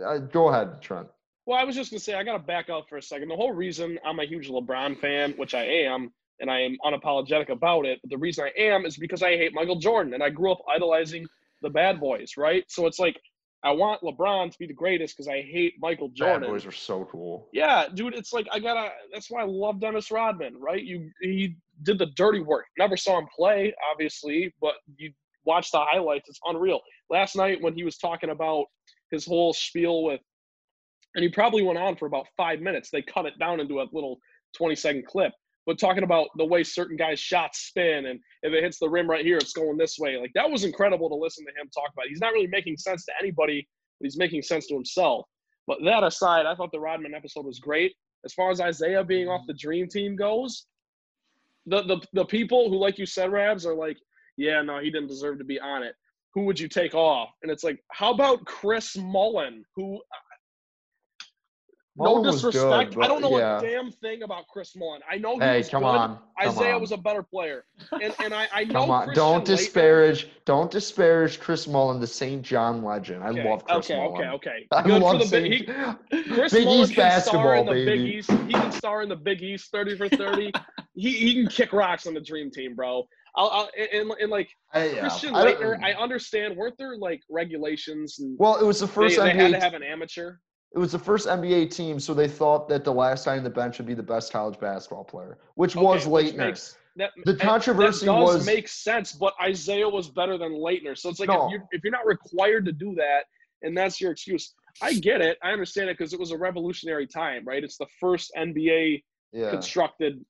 uh, 0.00 0.04
uh, 0.04 0.18
go 0.18 0.48
ahead, 0.48 0.82
Trent. 0.82 1.08
Well, 1.46 1.58
I 1.58 1.64
was 1.64 1.74
just 1.76 1.90
gonna 1.90 2.00
say 2.00 2.14
I 2.14 2.22
gotta 2.24 2.38
back 2.38 2.68
up 2.70 2.88
for 2.88 2.96
a 2.98 3.02
second. 3.02 3.28
The 3.28 3.36
whole 3.36 3.52
reason 3.52 3.98
I'm 4.04 4.18
a 4.18 4.24
huge 4.24 4.48
LeBron 4.50 4.98
fan, 4.98 5.32
which 5.32 5.54
I 5.54 5.62
am, 5.64 6.12
and 6.40 6.50
I 6.50 6.60
am 6.60 6.76
unapologetic 6.84 7.48
about 7.48 7.86
it, 7.86 8.00
but 8.02 8.10
the 8.10 8.18
reason 8.18 8.44
I 8.44 8.60
am 8.60 8.84
is 8.84 8.96
because 8.96 9.22
I 9.22 9.36
hate 9.36 9.54
Michael 9.54 9.78
Jordan, 9.78 10.14
and 10.14 10.22
I 10.22 10.30
grew 10.30 10.52
up 10.52 10.58
idolizing 10.68 11.26
the 11.62 11.70
bad 11.70 12.00
boys, 12.00 12.32
right? 12.36 12.64
So 12.68 12.86
it's 12.86 12.98
like 12.98 13.16
I 13.64 13.70
want 13.70 14.02
LeBron 14.02 14.52
to 14.52 14.58
be 14.58 14.66
the 14.66 14.74
greatest 14.74 15.16
because 15.16 15.26
I 15.26 15.40
hate 15.40 15.74
Michael 15.80 16.10
Jordan. 16.10 16.42
Bad 16.42 16.50
boys 16.50 16.66
are 16.66 16.72
so 16.72 17.08
cool. 17.10 17.48
Yeah, 17.52 17.86
dude, 17.94 18.14
it's 18.14 18.32
like 18.32 18.46
I 18.52 18.58
gotta. 18.58 18.90
That's 19.12 19.30
why 19.30 19.40
I 19.40 19.46
love 19.46 19.80
Dennis 19.80 20.10
Rodman, 20.10 20.54
right? 20.60 20.82
You 20.82 21.10
he 21.22 21.56
did 21.82 21.98
the 21.98 22.06
dirty 22.14 22.40
work. 22.40 22.66
Never 22.78 22.96
saw 22.96 23.18
him 23.18 23.26
play, 23.34 23.74
obviously, 23.90 24.54
but 24.60 24.74
you 24.98 25.12
watch 25.46 25.70
the 25.70 25.80
highlights. 25.80 26.28
It's 26.28 26.38
unreal. 26.44 26.80
Last 27.08 27.36
night 27.36 27.62
when 27.62 27.74
he 27.74 27.84
was 27.84 27.96
talking 27.96 28.30
about 28.30 28.66
his 29.10 29.24
whole 29.24 29.54
spiel 29.54 30.04
with, 30.04 30.20
and 31.14 31.22
he 31.22 31.30
probably 31.30 31.62
went 31.62 31.78
on 31.78 31.96
for 31.96 32.06
about 32.06 32.26
five 32.36 32.60
minutes. 32.60 32.90
They 32.90 33.00
cut 33.00 33.24
it 33.24 33.38
down 33.38 33.60
into 33.60 33.80
a 33.80 33.86
little 33.92 34.18
twenty 34.54 34.76
second 34.76 35.06
clip, 35.06 35.32
but 35.66 35.78
talking 35.78 36.02
about 36.02 36.28
the 36.36 36.44
way 36.44 36.62
certain 36.62 36.96
guys' 36.96 37.18
shots 37.18 37.66
spin 37.68 38.06
and 38.06 38.20
if 38.42 38.52
it 38.52 38.62
hits 38.62 38.78
the 38.78 38.88
rim 38.88 39.08
right 39.08 39.24
here, 39.24 39.38
it's 39.38 39.52
going 39.52 39.76
this 39.76 39.98
way. 39.98 40.16
Like 40.16 40.32
that 40.34 40.50
was 40.50 40.64
incredible 40.64 41.08
to 41.08 41.14
listen 41.14 41.44
to 41.46 41.60
him 41.60 41.70
talk 41.74 41.90
about. 41.92 42.06
He's 42.08 42.20
not 42.20 42.32
really 42.32 42.46
making 42.46 42.76
sense 42.76 43.04
to 43.06 43.12
anybody, 43.20 43.66
but 44.00 44.06
he's 44.06 44.18
making 44.18 44.42
sense 44.42 44.66
to 44.68 44.74
himself. 44.74 45.26
But 45.66 45.78
that 45.84 46.04
aside, 46.04 46.46
I 46.46 46.54
thought 46.54 46.72
the 46.72 46.80
Rodman 46.80 47.14
episode 47.14 47.46
was 47.46 47.58
great. 47.58 47.94
As 48.24 48.32
far 48.34 48.50
as 48.50 48.60
Isiah 48.60 49.04
being 49.04 49.28
off 49.28 49.42
the 49.46 49.54
dream 49.54 49.88
team 49.88 50.16
goes, 50.16 50.66
the 51.66 51.82
the, 51.82 52.00
the 52.12 52.24
people 52.26 52.68
who, 52.68 52.76
like 52.76 52.98
you 52.98 53.06
said, 53.06 53.32
Rabs, 53.32 53.64
are 53.64 53.74
like, 53.74 53.96
yeah, 54.36 54.60
no, 54.62 54.80
he 54.80 54.90
didn't 54.90 55.08
deserve 55.08 55.38
to 55.38 55.44
be 55.44 55.60
on 55.60 55.82
it. 55.82 55.94
Who 56.34 56.44
would 56.44 56.58
you 56.58 56.68
take 56.68 56.94
off? 56.94 57.30
And 57.42 57.50
it's 57.50 57.62
like, 57.62 57.78
how 57.92 58.12
about 58.12 58.44
Chris 58.44 58.96
Mullin, 58.96 59.64
who 59.76 60.00
Mullin 61.96 62.22
no 62.24 62.30
was 62.32 62.42
good, 62.42 62.52
disrespect. 62.52 62.96
I 63.00 63.06
don't 63.06 63.20
know 63.22 63.38
yeah. 63.38 63.58
a 63.58 63.60
damn 63.60 63.90
thing 63.92 64.24
about 64.24 64.48
Chris 64.48 64.74
Mullin. 64.74 65.00
I 65.08 65.16
know 65.16 65.34
he 65.38 65.44
Hey, 65.44 65.62
come 65.62 65.82
good. 65.84 65.88
on, 65.88 66.18
come 66.42 66.48
Isiah 66.56 66.74
on. 66.74 66.80
was 66.80 66.90
a 66.90 66.96
better 66.96 67.22
player, 67.22 67.64
and 67.92 68.12
and 68.18 68.34
I 68.34 68.48
I 68.52 68.64
know 68.64 68.80
Come 68.80 68.90
on, 68.90 69.04
Christian 69.04 69.24
don't 69.24 69.44
disparage, 69.44 70.28
don't 70.44 70.70
disparage 70.70 71.38
Chris 71.38 71.68
Mullin, 71.68 72.00
the 72.00 72.06
St. 72.06 72.42
John 72.42 72.82
legend. 72.82 73.22
I 73.22 73.28
Okay, 73.28 73.48
love 73.48 73.64
Chris 73.64 73.76
okay, 73.90 73.96
Mullin. 73.96 74.28
okay, 74.28 74.28
okay. 74.30 74.66
I 74.72 74.82
Good 74.82 75.02
for 75.02 75.18
the 75.18 75.28
big. 75.30 75.52
He, 75.52 76.24
Chris 76.34 76.52
Big 76.52 76.64
Mullin 76.64 76.80
East 76.80 76.94
can 76.94 77.20
star 77.20 77.54
in 77.56 77.66
the 77.66 77.72
Big. 77.72 78.00
East. 78.00 78.30
He 78.30 78.52
can 78.52 78.72
star 78.72 79.02
in 79.02 79.08
the 79.08 79.16
Big 79.16 79.42
East, 79.42 79.70
thirty 79.70 79.96
for 79.96 80.08
thirty. 80.08 80.52
he 80.94 81.10
he 81.12 81.34
can 81.34 81.46
kick 81.48 81.72
rocks 81.72 82.06
on 82.08 82.14
the 82.14 82.20
Dream 82.20 82.50
Team, 82.50 82.74
bro. 82.74 83.06
I'll, 83.36 83.48
I'll 83.50 83.68
and, 83.92 84.10
and 84.20 84.30
like 84.30 84.48
I- 84.72 84.86
yeah, 84.90 85.00
Christian 85.00 85.34
I 85.34 85.44
Laettner, 85.54 85.80
I 85.82 85.92
understand. 85.94 86.56
Weren't 86.56 86.76
there 86.78 86.96
like 86.96 87.20
regulations? 87.30 88.18
And 88.18 88.36
well, 88.38 88.56
it 88.56 88.64
was 88.64 88.80
the 88.80 88.88
first 88.88 89.16
they 89.16 89.30
NBA. 89.30 89.34
had 89.36 89.52
to 89.52 89.60
have 89.60 89.74
an 89.74 89.82
amateur. 89.84 90.36
It 90.74 90.78
was 90.78 90.90
the 90.92 90.98
first 90.98 91.28
NBA 91.28 91.74
team, 91.74 92.00
so 92.00 92.12
they 92.14 92.26
thought 92.26 92.68
that 92.68 92.82
the 92.84 92.92
last 92.92 93.26
guy 93.26 93.36
on 93.38 93.44
the 93.44 93.50
bench 93.50 93.78
would 93.78 93.86
be 93.86 93.94
the 93.94 94.02
best 94.02 94.32
college 94.32 94.58
basketball 94.58 95.04
player, 95.04 95.38
which 95.54 95.76
was 95.76 96.02
Okay, 96.02 96.10
which 96.10 96.26
Laettner. 96.34 96.36
makes- 96.38 96.76
That, 96.96 97.10
The 97.24 97.34
controversy 97.36 98.06
that 98.06 98.12
does 98.12 98.34
was- 98.36 98.46
make 98.46 98.68
sense, 98.68 99.12
but 99.12 99.34
Isiah 99.44 99.88
was 99.88 100.08
better 100.10 100.36
than 100.38 100.52
Laettner. 100.52 100.96
So 100.98 101.08
it's 101.10 101.18
like 101.20 101.28
No. 101.28 101.46
if, 101.46 101.52
you're, 101.52 101.64
if 101.72 101.84
you're 101.84 101.92
not 101.92 102.06
required 102.06 102.64
to 102.66 102.72
do 102.72 102.94
that, 102.96 103.24
and 103.62 103.76
that's 103.76 104.00
your 104.00 104.10
excuse, 104.12 104.54
I 104.82 104.94
get 104.94 105.20
it. 105.20 105.38
I 105.42 105.50
understand 105.52 105.90
it 105.90 105.96
because 105.98 106.12
it 106.12 106.18
was 106.20 106.30
a 106.32 106.36
revolutionary 106.38 107.06
time, 107.06 107.44
right? 107.44 107.62
It's 107.62 107.76
the 107.78 107.86
first 108.00 108.32
NBA 108.36 109.02
yeah. 109.32 109.50
constructed 109.50 110.24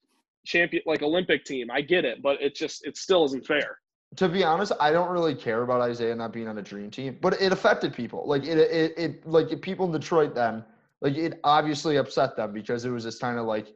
champion, 0.47 0.82
like 0.86 1.03
Olympic 1.03 1.45
team. 1.45 1.70
I 1.70 1.80
get 1.80 2.05
it, 2.05 2.20
but 2.22 2.40
it 2.42 2.55
just 2.55 2.86
it 2.86 2.97
still 2.99 3.24
isn't 3.24 3.47
fair. 3.47 3.78
To 4.16 4.28
be 4.28 4.44
honest, 4.44 4.72
I 4.80 4.92
don't 4.92 5.10
really 5.10 5.34
care 5.34 5.62
about 5.62 5.88
Isiah 5.88 6.14
not 6.14 6.32
being 6.32 6.48
on 6.48 6.58
a 6.58 6.62
dream 6.62 6.90
team, 6.90 7.18
but 7.20 7.40
it 7.40 7.52
affected 7.52 7.92
people. 7.92 8.24
Like 8.26 8.44
it, 8.44 8.58
it, 8.58 8.94
it 8.96 9.26
like 9.26 9.60
people 9.60 9.86
in 9.86 9.92
Detroit 9.92 10.34
then, 10.34 10.64
like 11.00 11.16
it 11.16 11.40
obviously 11.44 11.96
upset 11.96 12.36
them 12.36 12.52
because 12.52 12.84
it 12.84 12.90
was 12.90 13.04
just 13.04 13.20
kind 13.20 13.38
of 13.38 13.46
like 13.46 13.68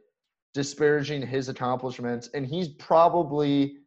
disparaging 0.53 1.25
his 1.25 1.49
accomplishments. 1.49 2.29
And 2.33 2.45
he's 2.45 2.69
probably, 2.69 3.77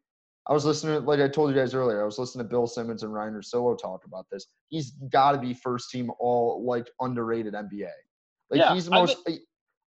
I 0.47 0.53
was 0.53 0.65
listening, 0.65 1.05
like 1.05 1.21
I 1.21 1.29
told 1.29 1.51
you 1.51 1.57
guys 1.57 1.75
earlier, 1.75 2.03
I 2.03 2.05
was 2.05 2.19
listening 2.19 2.45
to 2.45 2.51
Bill 2.51 2.67
Simmons 2.67 3.03
and 3.03 3.13
Ryan 3.13 3.35
Russillo 3.35 3.79
talk 3.79 4.05
about 4.05 4.27
this. 4.31 4.47
He's 4.69 4.93
got 5.11 5.33
to 5.33 5.39
be 5.39 5.55
first 5.55 5.91
team 5.91 6.11
all 6.19 6.65
like 6.67 6.91
underrated 7.01 7.55
NBA. 7.55 7.89
Like 8.51 8.61
Yeah, 8.61 8.75
he's 8.75 8.87
the 8.87 8.91
most 8.91 9.17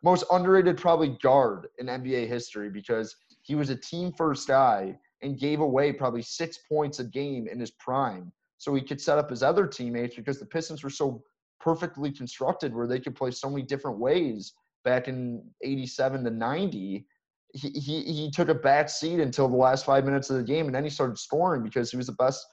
most 0.04 0.24
underrated 0.30 0.76
probably 0.76 1.16
guard 1.22 1.66
in 1.78 1.86
NBA 1.86 2.28
history 2.28 2.68
because 2.68 3.16
he 3.42 3.54
was 3.54 3.70
a 3.70 3.76
team 3.76 4.12
first 4.12 4.46
guy 4.46 4.96
and 5.24 5.38
gave 5.38 5.60
away 5.60 5.92
probably 5.92 6.22
six 6.22 6.58
points 6.68 7.00
a 7.00 7.04
game 7.04 7.48
in 7.48 7.58
his 7.58 7.72
prime. 7.72 8.30
So 8.58 8.74
he 8.74 8.82
could 8.82 9.00
set 9.00 9.18
up 9.18 9.30
his 9.30 9.42
other 9.42 9.66
teammates 9.66 10.14
because 10.14 10.38
the 10.38 10.46
Pistons 10.46 10.84
were 10.84 10.90
so 10.90 11.22
perfectly 11.60 12.12
constructed 12.12 12.74
where 12.74 12.86
they 12.86 13.00
could 13.00 13.16
play 13.16 13.30
so 13.30 13.50
many 13.50 13.62
different 13.62 13.98
ways 13.98 14.52
back 14.84 15.08
in 15.08 15.42
87 15.62 16.24
to 16.24 16.30
90. 16.30 17.06
He, 17.54 17.68
he, 17.70 18.02
he 18.02 18.30
took 18.30 18.48
a 18.48 18.54
back 18.54 18.88
seat 18.88 19.20
until 19.20 19.48
the 19.48 19.56
last 19.56 19.86
five 19.86 20.04
minutes 20.04 20.28
of 20.30 20.36
the 20.36 20.42
game 20.42 20.66
and 20.66 20.74
then 20.74 20.84
he 20.84 20.90
started 20.90 21.18
scoring 21.18 21.62
because 21.62 21.90
he 21.90 21.96
was 21.96 22.06
the 22.06 22.12
best 22.12 22.44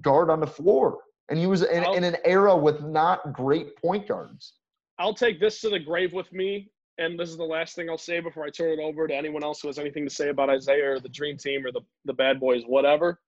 guard 0.00 0.28
on 0.28 0.40
the 0.40 0.46
floor. 0.46 0.98
And 1.30 1.38
he 1.38 1.46
was 1.46 1.62
in, 1.62 1.84
in 1.94 2.04
an 2.04 2.16
era 2.24 2.56
with 2.56 2.82
not 2.82 3.32
great 3.32 3.76
point 3.76 4.08
guards. 4.08 4.54
I'll 4.98 5.14
take 5.14 5.38
this 5.38 5.60
to 5.60 5.70
the 5.70 5.78
grave 5.78 6.12
with 6.12 6.32
me, 6.32 6.70
and 6.98 7.18
this 7.18 7.30
is 7.30 7.36
the 7.36 7.44
last 7.44 7.74
thing 7.74 7.88
I'll 7.88 7.98
say 7.98 8.20
before 8.20 8.44
I 8.44 8.50
turn 8.50 8.78
it 8.78 8.82
over 8.82 9.06
to 9.06 9.14
anyone 9.14 9.44
else 9.44 9.60
who 9.60 9.68
has 9.68 9.78
anything 9.78 10.04
to 10.04 10.14
say 10.14 10.28
about 10.28 10.52
Isiah 10.52 10.92
or 10.92 11.00
the 11.00 11.08
Dream 11.08 11.36
Team 11.36 11.64
or 11.64 11.72
the 11.72 11.82
the 12.04 12.12
Bad 12.12 12.40
Boys, 12.40 12.64
whatever. 12.66 13.20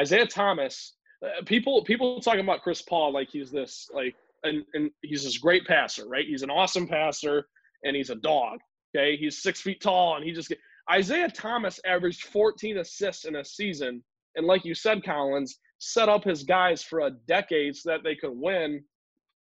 Isiah 0.00 0.26
Thomas, 0.26 0.94
uh, 1.24 1.42
people 1.44 1.84
people 1.84 2.20
talking 2.20 2.40
about 2.40 2.62
Chris 2.62 2.82
Paul 2.82 3.12
like 3.12 3.28
he's 3.30 3.50
this 3.50 3.90
like 3.92 4.14
and 4.44 4.64
and 4.74 4.90
he's 5.02 5.24
this 5.24 5.38
great 5.38 5.66
passer, 5.66 6.08
right? 6.08 6.26
He's 6.26 6.42
an 6.42 6.50
awesome 6.50 6.86
passer 6.86 7.46
and 7.84 7.96
he's 7.96 8.10
a 8.10 8.16
dog. 8.16 8.60
Okay, 8.96 9.16
he's 9.16 9.42
six 9.42 9.60
feet 9.60 9.80
tall 9.80 10.16
and 10.16 10.24
he 10.24 10.32
just 10.32 10.48
get 10.48 10.58
Isiah 10.94 11.30
Thomas 11.30 11.80
averaged 11.84 12.24
14 12.24 12.78
assists 12.78 13.24
in 13.24 13.36
a 13.36 13.44
season, 13.44 14.02
and 14.36 14.46
like 14.46 14.64
you 14.64 14.74
said, 14.74 15.04
Collins 15.04 15.58
set 15.78 16.08
up 16.08 16.24
his 16.24 16.42
guys 16.42 16.82
for 16.82 17.00
a 17.00 17.10
decade 17.26 17.76
so 17.76 17.90
that 17.90 18.02
they 18.02 18.14
could 18.14 18.32
win. 18.32 18.82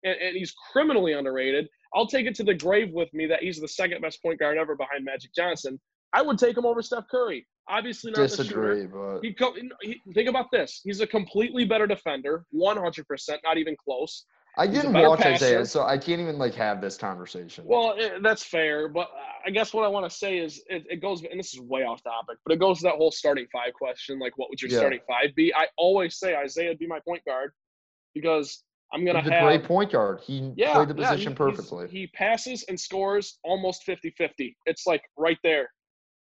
And, 0.03 0.15
and 0.21 0.36
he's 0.36 0.53
criminally 0.71 1.13
underrated. 1.13 1.67
I'll 1.95 2.07
take 2.07 2.25
it 2.25 2.35
to 2.35 2.43
the 2.43 2.53
grave 2.53 2.91
with 2.91 3.11
me 3.13 3.25
that 3.27 3.41
he's 3.41 3.59
the 3.59 3.67
second 3.67 4.01
best 4.01 4.21
point 4.21 4.39
guard 4.39 4.57
ever 4.57 4.75
behind 4.75 5.05
Magic 5.05 5.31
Johnson. 5.33 5.79
I 6.13 6.21
would 6.21 6.37
take 6.37 6.57
him 6.57 6.65
over 6.65 6.81
Steph 6.81 7.05
Curry. 7.09 7.47
Obviously 7.67 8.11
not 8.11 8.29
the 8.29 8.37
shooter. 8.37 8.75
Disagree, 8.75 8.85
but 8.85 9.19
He, 9.21 9.33
co- 9.33 9.55
he 9.81 10.01
think 10.13 10.29
about 10.29 10.51
this. 10.51 10.81
He's 10.83 11.01
a 11.01 11.07
completely 11.07 11.65
better 11.65 11.87
defender, 11.87 12.45
100%, 12.53 13.37
not 13.43 13.57
even 13.57 13.75
close. 13.83 14.25
I 14.57 14.67
didn't 14.67 14.93
watch 14.93 15.25
Isiah, 15.25 15.65
so 15.65 15.83
I 15.83 15.97
can't 15.97 16.21
even 16.21 16.37
like 16.37 16.53
have 16.55 16.79
this 16.79 16.97
conversation. 16.97 17.65
Well, 17.67 17.95
eh, 17.99 18.19
that's 18.21 18.43
fair, 18.43 18.87
but 18.87 19.09
I 19.45 19.49
guess 19.49 19.73
what 19.73 19.83
I 19.83 19.87
want 19.87 20.09
to 20.09 20.15
say 20.15 20.37
is 20.37 20.63
it, 20.69 20.85
it 20.89 21.01
goes, 21.01 21.23
and 21.23 21.39
this 21.39 21.53
is 21.53 21.59
way 21.59 21.83
off 21.83 22.01
topic, 22.03 22.37
but 22.45 22.53
it 22.53 22.59
goes 22.59 22.77
to 22.79 22.83
that 22.83 22.95
whole 22.95 23.11
starting 23.11 23.47
five 23.51 23.73
question. 23.73 24.19
Like, 24.19 24.37
what 24.37 24.49
would 24.49 24.61
your 24.61 24.71
Yeah. 24.71 24.77
starting 24.77 24.99
five 25.07 25.35
be? 25.35 25.53
I 25.53 25.67
always 25.77 26.17
say 26.17 26.41
Isiah 26.41 26.69
would 26.69 26.79
be 26.79 26.87
my 26.87 26.99
point 27.05 27.23
guard 27.25 27.51
because 28.13 28.63
I'm 28.93 29.05
gonna 29.05 29.21
He's 29.21 29.31
a 29.31 29.41
great 29.41 29.63
point 29.63 29.91
guard. 29.91 30.21
He 30.21 30.51
yeah, 30.55 30.73
played 30.73 30.89
the 30.89 31.01
yeah, 31.01 31.09
position 31.11 31.31
he- 31.33 31.36
perfectly. 31.36 31.88
He 31.89 32.07
passes 32.07 32.63
and 32.69 32.79
scores 32.79 33.39
almost 33.43 33.86
50-50. 33.88 34.55
It's 34.65 34.86
like 34.86 35.01
right 35.17 35.38
there. 35.43 35.67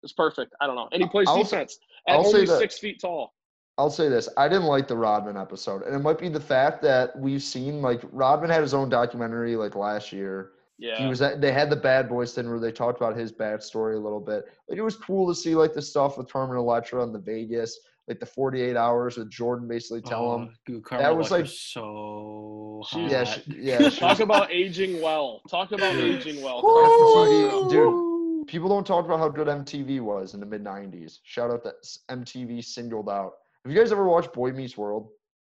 It's 0.03 0.13
perfect. 0.13 0.53
I 0.61 0.67
don't 0.67 0.77
know. 0.77 0.89
And 0.93 1.03
he 1.03 1.09
plays 1.09 1.29
I'll- 1.29 1.43
defense 1.43 1.79
at 2.09 2.17
I'll 2.17 2.27
only 2.27 2.47
six 2.47 2.79
feet 2.79 3.01
tall. 3.01 3.33
I'll 3.77 3.91
say 3.91 4.09
this: 4.09 4.29
I 4.37 4.49
didn't 4.49 4.67
like 4.67 4.87
the 4.87 4.97
Rodman 4.97 5.37
episode, 5.37 5.83
and 5.83 5.95
it 5.95 5.99
might 5.99 6.19
be 6.19 6.29
the 6.29 6.41
fact 6.41 6.81
that 6.83 7.19
we've 7.19 7.43
seen 7.43 7.83
like 7.83 8.03
Rodman 8.13 8.51
had 8.51 8.63
his 8.63 8.73
own 8.73 8.89
documentary 8.89 9.57
like 9.57 9.75
last 9.75 10.13
year. 10.13 10.53
Yeah. 10.79 10.97
He 10.99 11.07
was 11.07 11.23
at, 11.23 11.41
they 11.41 11.53
had 11.53 11.71
the 11.71 11.77
Bad 11.77 12.09
Boys 12.09 12.35
thing 12.35 12.49
where 12.49 12.59
they 12.59 12.73
talked 12.73 13.01
about 13.01 13.17
his 13.17 13.31
bad 13.33 13.63
story 13.63 13.97
a 13.97 13.99
little 14.01 14.21
bit. 14.21 14.45
Like 14.69 14.79
it 14.79 14.83
was 14.83 14.97
cool 14.97 15.27
to 15.29 15.35
see 15.35 15.55
like 15.55 15.73
the 15.73 15.83
stuff 15.83 16.19
with 16.19 16.33
Carmen 16.33 16.57
Electra 16.57 17.03
and 17.03 17.15
the 17.15 17.21
Vegas, 17.21 17.79
like 18.09 18.21
the 18.21 18.27
48 18.27 18.77
hours 18.77 19.17
with 19.17 19.31
Jordan 19.31 19.67
basically 19.67 20.03
tell 20.03 20.25
oh, 20.31 20.37
him. 20.37 20.49
Oh, 20.51 20.55
dude, 20.67 20.85
that 20.91 21.17
was, 21.17 21.31
like- 21.31 21.47
so 21.47 22.83
She's- 22.91 23.11
Yeah, 23.11 23.25
she, 23.25 23.43
yeah. 23.59 23.89
she 23.89 23.99
Talk 24.01 24.21
about 24.21 24.53
aging 24.53 25.01
well. 25.01 25.41
Talk 25.49 25.73
about 25.73 25.93
Dude. 25.95 26.21
aging 26.21 26.43
well. 26.43 26.63
MTV, 26.63 27.71
dude. 27.71 28.47
People 28.47 28.69
don't 28.69 28.87
talk 28.87 29.07
about 29.07 29.19
how 29.19 29.29
good 29.29 29.47
MTV 29.47 30.01
was 30.01 30.35
in 30.35 30.41
the 30.41 30.45
mid 30.47 30.63
'90s. 30.63 31.19
Shout 31.25 31.51
out 31.51 31.65
that 31.65 31.77
MTV 32.11 32.63
singled 32.63 33.09
out. 33.09 33.33
Have 33.65 33.73
you 33.73 33.79
guys 33.79 33.91
ever 33.91 34.05
watched 34.07 34.35
Boy 34.35 34.53
Meets 34.53 34.77
World? 34.77 35.09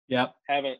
Yep. 0.08 0.34
Haven't. 0.48 0.78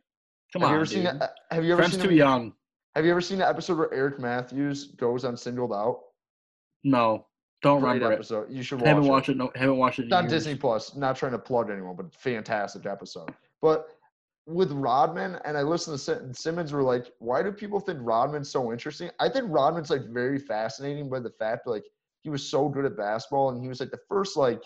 Come 0.54 0.62
have 0.62 0.70
on, 0.70 0.70
you 0.70 0.76
ever 0.80 0.86
dude. 0.86 1.04
seen? 1.04 1.20
Have 1.50 1.64
you 1.66 1.72
ever 1.74 1.82
Friends 1.82 1.92
seen? 1.92 2.02
too 2.02 2.08
them- 2.08 2.16
young. 2.16 2.52
Have 2.94 3.04
you 3.04 3.10
ever 3.10 3.20
seen 3.20 3.38
the 3.38 3.46
episode 3.48 3.76
where 3.76 3.92
Eric 3.92 4.18
Matthews 4.18 4.92
goes 4.96 5.24
on 5.26 5.36
singled 5.36 5.72
out? 5.74 6.00
No, 6.82 7.26
don't 7.62 7.80
Great 7.80 7.94
remember 7.94 8.12
it. 8.12 8.16
episode. 8.16 8.46
You 8.50 8.62
should 8.62 8.80
watch 8.80 8.88
Haven't 8.88 9.04
it. 9.04 9.08
watched 9.08 9.28
it. 9.30 9.36
No, 9.36 9.50
haven't 9.54 9.76
watched 9.78 9.98
it. 9.98 10.06
It's 10.10 10.12
years. 10.20 10.30
Disney 10.30 10.54
Plus. 10.54 10.94
Not 10.96 11.16
trying 11.16 11.32
to 11.32 11.38
plug 11.38 11.70
anyone, 11.70 11.96
but 11.96 12.14
fantastic 12.14 12.86
episode. 12.86 13.34
But 13.60 13.86
with 14.46 14.72
Rodman, 14.72 15.38
and 15.44 15.58
I 15.58 15.62
listened 15.62 15.98
to 15.98 16.02
Sim- 16.02 16.32
Simmons 16.32 16.72
were 16.72 16.82
like, 16.82 17.12
why 17.18 17.42
do 17.42 17.52
people 17.52 17.80
think 17.80 17.98
Rodman's 18.02 18.50
so 18.50 18.72
interesting? 18.72 19.10
I 19.20 19.28
think 19.28 19.46
Rodman's 19.48 19.90
like 19.90 20.06
very 20.08 20.38
fascinating 20.38 21.10
by 21.10 21.20
the 21.20 21.30
fact 21.38 21.66
like 21.66 21.84
he 22.22 22.30
was 22.30 22.48
so 22.48 22.68
good 22.68 22.84
at 22.84 22.96
basketball 22.96 23.50
and 23.50 23.60
he 23.62 23.68
was 23.68 23.80
like 23.80 23.90
the 23.90 23.98
first 24.08 24.36
like 24.36 24.62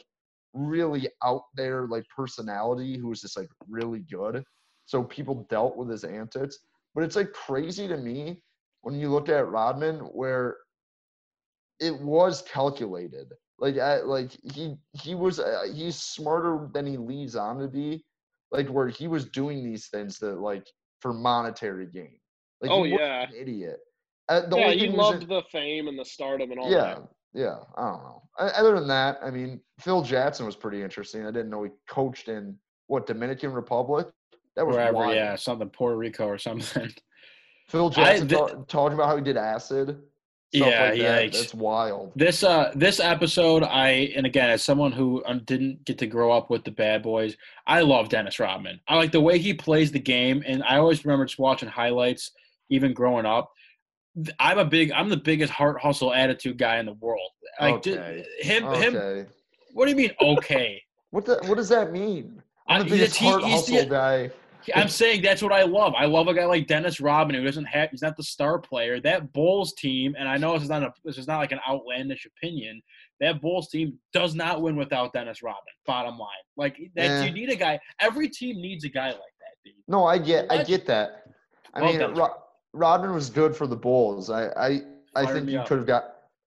really 0.55 1.09
out 1.25 1.43
there 1.55 1.87
like 1.87 2.05
personality 2.15 2.99
who 2.99 3.09
was 3.09 3.23
just 3.23 3.37
like 3.37 3.49
really 3.69 4.01
good. 4.11 4.45
So 4.85 5.03
people 5.05 5.47
dealt 5.51 5.77
with 5.77 5.89
his 5.91 6.05
antics. 6.05 6.59
But 6.95 7.05
it's 7.05 7.17
like 7.17 7.33
crazy 7.33 7.89
to 7.89 7.97
me 7.97 8.43
when 8.83 8.95
you 8.95 9.09
look 9.11 9.29
at 9.31 9.49
Rodman 9.49 10.01
where 10.13 10.57
it 11.83 11.99
was 12.01 12.43
calculated. 12.43 13.33
Like 13.59 13.79
I, 13.79 13.99
like 14.01 14.31
he 14.55 14.75
he 14.93 15.15
was 15.15 15.39
uh, 15.41 15.65
he's 15.73 15.97
smarter 15.97 16.69
than 16.73 16.87
he 16.87 16.97
leads 16.97 17.37
on 17.37 17.59
to 17.59 17.69
be. 17.69 18.05
Like 18.51 18.69
where 18.69 18.89
he 18.89 19.09
was 19.09 19.25
doing 19.27 19.65
these 19.65 19.89
things 19.89 20.19
that 20.19 20.39
like 20.41 20.67
for 21.01 21.13
monetary 21.13 21.87
gain. 21.87 22.19
Like 22.61 22.71
Oh, 22.71 22.85
yeah. 22.85 23.23
an 23.23 23.31
idiot. 23.37 23.79
Uh, 24.29 24.43
yeah, 24.53 24.71
he 24.73 24.89
loved 24.89 25.29
the 25.29 25.43
fame 25.51 25.89
and 25.89 25.99
the 25.99 26.05
stardom 26.05 26.51
and 26.53 26.61
all 26.61 26.71
yeah, 26.71 26.95
that. 26.95 27.09
yeah. 27.35 27.57
I 27.77 27.83
don't 27.91 28.03
know. 28.03 28.23
Other 28.39 28.75
than 28.79 28.87
that, 28.89 29.19
I 29.23 29.31
mean, 29.31 29.61
Phil 29.81 30.03
Jackson 30.03 30.47
was 30.47 30.55
pretty 30.55 30.83
interesting. 30.83 31.23
I 31.27 31.31
didn't 31.31 31.51
know 31.51 31.65
he 31.65 31.71
coached 31.89 32.29
in 32.29 32.57
what 32.87 33.07
Dominican 33.07 33.53
Republic. 33.53 34.07
That 34.57 34.67
was 34.67 34.77
Wherever, 34.77 34.95
wild. 34.99 35.15
yeah, 35.15 35.35
something 35.35 35.69
Puerto 35.71 35.97
Rico 35.97 36.27
or 36.27 36.39
something. 36.39 36.91
Phil 37.69 37.91
Jackson 37.91 38.29
ta- 38.29 38.55
talking 38.69 38.95
about 38.95 39.09
how 39.09 39.17
he 39.17 39.23
did 39.23 39.37
acid. 39.37 40.01
Stuff 40.55 40.69
Yeah, 40.69 40.83
like 40.91 40.99
that. 41.01 41.23
yikes. 41.25 41.33
That's 41.41 41.55
wild. 41.55 42.13
This 42.15 42.43
uh 42.45 42.73
this 42.75 43.01
episode, 43.01 43.63
I 43.63 44.13
and 44.15 44.27
again 44.27 44.51
as 44.51 44.63
someone 44.63 44.93
who 44.93 45.23
um, 45.25 45.41
didn't 45.47 45.85
get 45.87 45.97
to 45.99 46.07
grow 46.07 46.31
up 46.31 46.51
with 46.51 46.63
the 46.65 46.71
Bad 46.71 47.03
Boys, 47.03 47.37
I 47.67 47.81
love 47.81 48.11
Dennis 48.11 48.39
Rodman. 48.39 48.79
I 48.87 48.97
like 48.97 49.13
the 49.13 49.21
way 49.21 49.39
he 49.39 49.55
plays 49.55 49.91
the 49.93 49.99
game, 49.99 50.43
and 50.47 50.63
I 50.65 50.77
always 50.77 51.05
remember 51.05 51.25
just 51.25 51.39
watching 51.39 51.71
highlights, 51.71 52.33
even 52.69 52.93
growing 52.93 53.25
up. 53.25 53.51
I'm 54.39 54.59
a 54.59 54.65
big, 54.67 54.93
I'm 54.93 55.09
the 55.09 55.17
biggest 55.17 55.51
heart 55.51 55.81
hustle 55.81 56.13
attitude 56.13 56.59
guy 56.59 56.77
in 56.79 56.85
the 56.85 56.93
world. 56.95 57.31
Like 57.59 57.75
Okay. 57.77 58.23
him, 58.41 58.65
him. 58.75 58.95
Okay. 58.97 59.27
What 59.73 59.87
do 59.87 59.91
you 59.91 59.97
mean? 59.97 60.11
Okay, 60.21 60.83
What 61.13 61.25
the, 61.25 61.39
what 61.47 61.57
does 61.57 61.71
that 61.71 61.93
mean? 61.93 62.43
I'm 62.67 62.85
the 62.85 62.91
biggest 62.91 63.17
heart 63.17 63.43
he's 63.43 63.65
the- 63.67 63.73
hustle 63.77 63.89
guy. 63.91 64.31
I'm 64.75 64.89
saying 64.89 65.23
that's 65.23 65.43
what 65.43 65.53
I 65.53 65.63
love. 65.63 65.95
I 65.97 66.07
love 66.07 66.29
a 66.29 66.35
guy 66.35 66.45
like 66.45 66.67
Dennis 66.67 67.01
Rodman 67.01 67.37
who 67.37 67.45
doesn't 67.45 67.65
have, 67.67 67.91
he's 67.91 68.03
not 68.03 68.17
the 68.17 68.23
star 68.23 68.59
player. 68.59 69.01
That 69.01 69.33
Bulls 69.33 69.73
team, 69.75 70.15
and 70.19 70.29
I 70.29 70.37
know 70.37 70.55
this 70.55 70.63
is 70.65 70.69
not 70.69 70.83
a, 70.83 70.93
this 71.05 71.19
is 71.19 71.27
not 71.27 71.39
like 71.39 71.53
an 71.53 71.61
outlandish 71.69 72.27
opinion. 72.27 72.81
That 73.21 73.41
Bulls 73.41 73.69
team 73.69 73.99
does 74.13 74.35
not 74.35 74.63
win 74.63 74.77
without 74.77 75.13
Dennis 75.13 75.43
Rodman. 75.43 75.63
Bottom 75.87 76.19
line, 76.19 76.29
like 76.57 76.77
that, 76.97 77.05
Eh. 77.23 77.25
you 77.27 77.33
need 77.33 77.51
a 77.51 77.57
guy. 77.57 77.79
Every 78.01 78.29
team 78.29 78.57
needs 78.61 78.85
a 78.85 78.89
guy 78.89 79.07
like 79.09 79.17
that, 79.17 79.55
dude. 79.65 79.75
No, 79.89 80.05
I 80.07 80.19
get, 80.19 80.51
I 80.51 80.63
get 80.65 80.87
that. 80.87 81.25
I 81.75 81.81
Well 81.81 81.91
mean, 81.91 82.01
done, 82.01 82.15
Ro- 82.15 82.37
Rodman 82.73 83.13
was 83.15 83.31
good 83.31 83.55
for 83.57 83.67
the 83.67 83.77
Bulls. 83.77 84.31
I, 84.31 84.47
I, 84.49 84.81
I 85.15 85.25
Fired 85.25 85.35
think 85.35 85.51
you 85.51 85.63
could 85.67 85.79
have 85.79 85.87
got. 85.87 86.05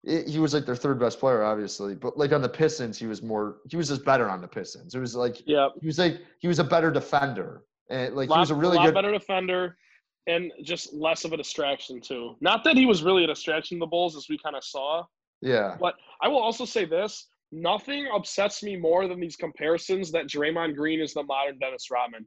He 0.07 0.37
was 0.37 0.53
like 0.53 0.67
their 0.67 0.75
third 0.75 0.99
best 0.99 1.19
player, 1.19 1.43
obviously, 1.43 1.95
but 1.95 2.15
like 2.15 2.31
on 2.31 2.43
the 2.43 2.49
Pistons, 2.49 2.99
he 2.99 3.07
was 3.07 3.23
more. 3.23 3.57
He 3.67 3.75
was 3.75 3.87
just 3.87 4.05
better 4.05 4.29
on 4.29 4.39
the 4.39 4.47
Pistons. 4.47 4.93
It 4.93 4.99
was 4.99 5.15
like 5.15 5.41
Yeah, 5.47 5.69
he 5.81 5.87
was 5.87 5.97
like 5.97 6.19
he 6.39 6.47
was 6.47 6.59
a 6.59 6.63
better 6.63 6.91
defender, 6.91 7.63
and 7.89 8.15
like 8.15 8.29
lot, 8.29 8.37
he 8.37 8.39
was 8.41 8.51
a 8.51 8.55
really 8.55 8.77
lot 8.77 8.85
good. 8.87 8.93
better 8.93 9.11
defender 9.11 9.77
and 10.27 10.51
just 10.63 10.93
less 10.93 11.23
of 11.25 11.33
a 11.33 11.37
distraction 11.37 12.01
too. 12.01 12.35
Not 12.41 12.63
that 12.63 12.75
he 12.75 12.85
was 12.85 13.03
really 13.03 13.23
a 13.23 13.27
distraction 13.27 13.77
to 13.77 13.79
the 13.81 13.87
Bulls, 13.87 14.15
as 14.15 14.27
we 14.29 14.37
kind 14.37 14.55
of 14.55 14.63
saw. 14.63 15.03
Yeah, 15.41 15.75
But 15.79 15.95
I 16.21 16.27
will 16.27 16.39
also 16.39 16.65
say 16.65 16.85
this: 16.85 17.27
nothing 17.51 18.07
upsets 18.13 18.63
me 18.63 18.75
more 18.77 19.07
than 19.07 19.19
these 19.19 19.35
comparisons 19.35 20.11
that 20.11 20.27
Draymond 20.27 20.75
Green 20.75 21.01
is 21.01 21.13
the 21.13 21.23
modern 21.23 21.59
Dennis 21.59 21.91
Rodman. 21.91 22.25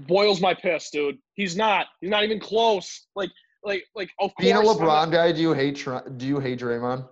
Boils 0.00 0.40
my 0.40 0.54
piss, 0.54 0.90
dude. 0.90 1.16
He's 1.34 1.56
not. 1.56 1.86
He's 2.00 2.10
not 2.10 2.22
even 2.22 2.38
close. 2.38 3.06
Like, 3.16 3.30
like, 3.64 3.84
like. 3.94 4.10
Of 4.20 4.30
being 4.38 4.54
a 4.54 4.60
LeBron 4.60 5.10
guy, 5.10 5.32
do 5.32 5.40
you 5.40 5.52
hate? 5.54 5.84
Do 6.18 6.26
you 6.26 6.38
hate 6.38 6.60
Draymond? 6.60 7.08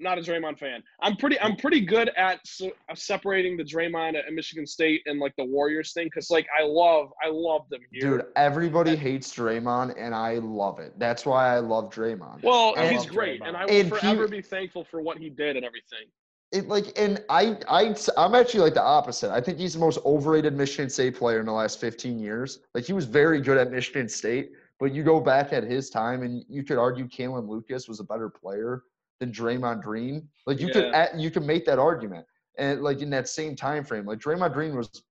Not 0.00 0.16
a 0.18 0.20
Draymond 0.20 0.58
fan. 0.58 0.82
I'm 1.02 1.16
pretty. 1.16 1.40
I'm 1.40 1.56
pretty 1.56 1.80
good 1.80 2.10
at 2.16 2.38
se- 2.46 2.72
uh, 2.88 2.94
separating 2.94 3.56
the 3.56 3.64
Draymond 3.64 4.16
at 4.16 4.32
Michigan 4.32 4.66
State 4.66 5.02
and 5.06 5.18
like 5.18 5.34
the 5.36 5.44
Warriors 5.44 5.92
thing 5.92 6.06
because 6.06 6.30
like 6.30 6.46
I 6.56 6.62
love, 6.64 7.08
I 7.24 7.28
love 7.30 7.68
them 7.68 7.80
here. 7.90 8.00
Dude, 8.18 8.26
everybody 8.36 8.94
hates 8.94 9.34
Draymond, 9.34 9.94
and 9.98 10.14
I 10.14 10.34
love 10.34 10.78
it. 10.78 10.96
That's 10.98 11.26
why 11.26 11.54
I 11.54 11.58
love 11.58 11.90
Draymond. 11.92 12.44
Well, 12.44 12.74
I 12.76 12.88
he's 12.92 13.06
great, 13.06 13.40
Draymond. 13.40 13.48
and 13.48 13.56
I 13.56 13.64
will 13.64 13.72
And 13.72 13.84
he- 13.84 13.90
forever 13.90 14.28
be 14.28 14.40
thankful 14.42 14.84
for 14.84 15.00
what 15.02 15.18
he 15.18 15.30
did 15.30 15.56
and 15.56 15.64
everything. 15.64 16.06
it 16.52 16.68
like 16.68 16.96
and 16.96 17.22
I 17.28 17.58
I 17.68 17.94
I'm 18.16 18.34
actually 18.36 18.60
like 18.60 18.74
the 18.74 18.82
opposite. 18.82 19.32
I 19.32 19.40
think 19.40 19.58
he's 19.58 19.74
the 19.74 19.80
most 19.80 19.98
overrated 20.04 20.54
Michigan 20.56 20.88
State 20.90 21.16
player 21.16 21.40
in 21.40 21.46
the 21.46 21.52
last 21.52 21.80
15 21.80 22.18
years. 22.20 22.60
Like 22.74 22.84
he 22.84 22.92
was 22.92 23.04
very 23.04 23.40
good 23.40 23.58
at 23.58 23.70
Michigan 23.72 24.08
State, 24.08 24.52
but 24.78 24.94
you 24.94 25.02
go 25.02 25.18
back 25.18 25.52
at 25.52 25.64
his 25.64 25.90
time 25.90 26.22
and 26.22 26.44
you 26.48 26.62
could 26.62 26.78
argue 26.78 27.06
Kalin 27.08 27.48
Lucas 27.48 27.88
was 27.88 27.98
a 28.00 28.04
better 28.04 28.30
player 28.30 28.84
than 29.20 29.32
Draymond 29.32 29.82
Green. 29.82 30.28
Like 30.46 30.60
you 30.60 30.68
could 30.68 30.84
Yeah. 30.84 30.96
at, 31.02 31.18
you 31.18 31.30
could 31.30 31.44
make 31.44 31.64
that 31.66 31.78
argument. 31.78 32.26
And 32.58 32.82
like 32.82 33.00
in 33.02 33.10
that 33.10 33.28
same 33.28 33.54
time 33.56 33.84
frame, 33.84 34.06
like 34.06 34.18
Draymond 34.18 34.52
Green 34.52 34.76
was 34.76 35.02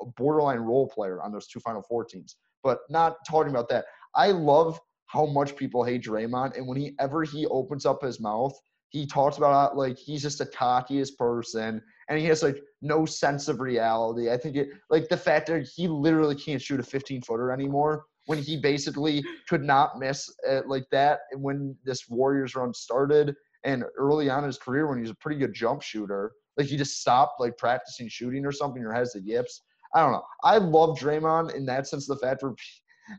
a 0.00 0.06
borderline 0.16 0.58
role 0.58 0.88
player 0.88 1.22
on 1.22 1.32
those 1.32 1.46
two 1.46 1.60
Final 1.60 1.82
Four 1.82 2.04
teams. 2.04 2.36
But 2.62 2.80
not 2.90 3.16
talking 3.28 3.50
about 3.50 3.68
that. 3.68 3.84
I 4.14 4.30
love 4.32 4.80
how 5.06 5.26
much 5.26 5.54
people 5.54 5.84
hate 5.84 6.02
Draymond, 6.02 6.56
and 6.56 6.66
whenever 6.66 7.22
he 7.22 7.46
opens 7.46 7.86
up 7.86 8.02
his 8.02 8.18
mouth, 8.18 8.58
he 8.88 9.06
talks 9.06 9.36
about 9.36 9.52
how, 9.70 9.76
like 9.76 9.96
he's 9.96 10.22
just 10.22 10.38
the 10.38 10.46
cockiest 10.46 11.16
person, 11.16 11.80
and 12.08 12.18
he 12.18 12.24
has 12.26 12.42
like 12.42 12.60
no 12.82 13.04
sense 13.04 13.46
of 13.46 13.60
reality. 13.60 14.30
I 14.30 14.36
think 14.36 14.56
it 14.56 14.68
like 14.90 15.08
the 15.08 15.16
fact 15.16 15.46
that 15.46 15.68
he 15.74 15.86
literally 15.86 16.34
can't 16.34 16.60
shoot 16.60 16.80
a 16.80 16.82
15 16.82 17.22
footer 17.22 17.52
anymore 17.52 18.06
when 18.26 18.38
he 18.38 18.56
basically 18.56 19.24
could 19.48 19.62
not 19.62 19.98
miss 19.98 20.28
uh, 20.48 20.62
like 20.66 20.86
that 20.90 21.20
when 21.34 21.76
this 21.84 22.08
Warriors 22.08 22.56
run 22.56 22.74
started 22.74 23.34
and 23.64 23.84
early 23.96 24.30
on 24.30 24.40
in 24.40 24.46
his 24.46 24.58
career 24.58 24.86
when 24.86 24.98
he 24.98 25.02
was 25.02 25.10
a 25.10 25.16
pretty 25.16 25.38
good 25.38 25.54
jump 25.54 25.82
shooter. 25.82 26.32
Like 26.56 26.66
he 26.66 26.76
just 26.76 27.00
stopped 27.00 27.40
like 27.40 27.56
practicing 27.58 28.08
shooting 28.08 28.46
or 28.46 28.52
something 28.52 28.82
or 28.82 28.92
has 28.92 29.12
the 29.12 29.20
yips. 29.20 29.62
I 29.94 30.00
don't 30.00 30.12
know. 30.12 30.24
I 30.44 30.58
love 30.58 30.98
Draymond 30.98 31.54
in 31.54 31.66
that 31.66 31.86
sense. 31.86 32.06
The 32.06 32.16
fact 32.16 32.42
where 32.42 32.54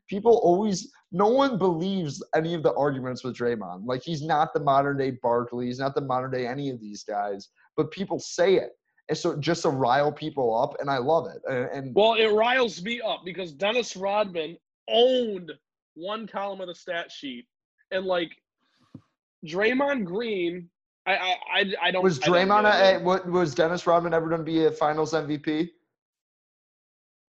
people 0.10 0.40
always, 0.44 0.92
no 1.12 1.28
one 1.28 1.58
believes 1.58 2.24
any 2.36 2.54
of 2.54 2.64
the 2.64 2.74
arguments 2.74 3.24
with 3.24 3.38
Draymond. 3.38 3.86
Like 3.86 4.02
he's 4.04 4.22
not 4.22 4.54
the 4.54 4.60
modern 4.60 4.98
day 4.98 5.12
Barkley. 5.22 5.68
He's 5.68 5.80
not 5.80 5.96
the 5.96 6.02
modern 6.02 6.32
day 6.32 6.48
any 6.48 6.70
of 6.70 6.80
these 6.80 7.04
guys. 7.04 7.50
But 7.76 7.92
people 7.92 8.20
say 8.20 8.56
it, 8.56 8.72
and 9.10 9.18
so 9.18 9.38
just 9.38 9.62
to 9.64 9.70
rile 9.70 10.12
people 10.12 10.60
up, 10.60 10.76
and 10.80 10.90
I 10.90 10.98
love 10.98 11.28
it. 11.28 11.42
And, 11.50 11.70
and 11.72 11.96
Well, 11.96 12.14
it 12.14 12.34
riles 12.34 12.82
me 12.84 13.02
up 13.02 13.22
because 13.24 13.52
Dennis 13.52 13.96
Rodman 13.96 14.58
owned 14.90 15.52
one 15.94 16.28
column 16.28 16.62
of 16.62 16.68
the 16.68 16.76
stat 16.76 17.12
sheet, 17.12 17.46
and 17.92 18.06
like 18.06 18.32
Draymond 19.46 20.06
Green, 20.06 20.70
I 21.06 21.16
I 21.16 21.36
I, 21.54 21.74
I 21.84 21.92
don't. 21.92 22.04
was 22.04 22.22
I 22.22 22.26
don't 22.26 22.36
Draymond 22.36 23.00
a, 23.00 23.04
what 23.04 23.30
was 23.30 23.54
Dennis 23.56 23.86
Rodman 23.88 24.14
ever 24.14 24.28
going 24.28 24.40
to 24.40 24.46
be 24.46 24.66
a 24.66 24.72
Finals 24.72 25.14
MVP? 25.14 25.70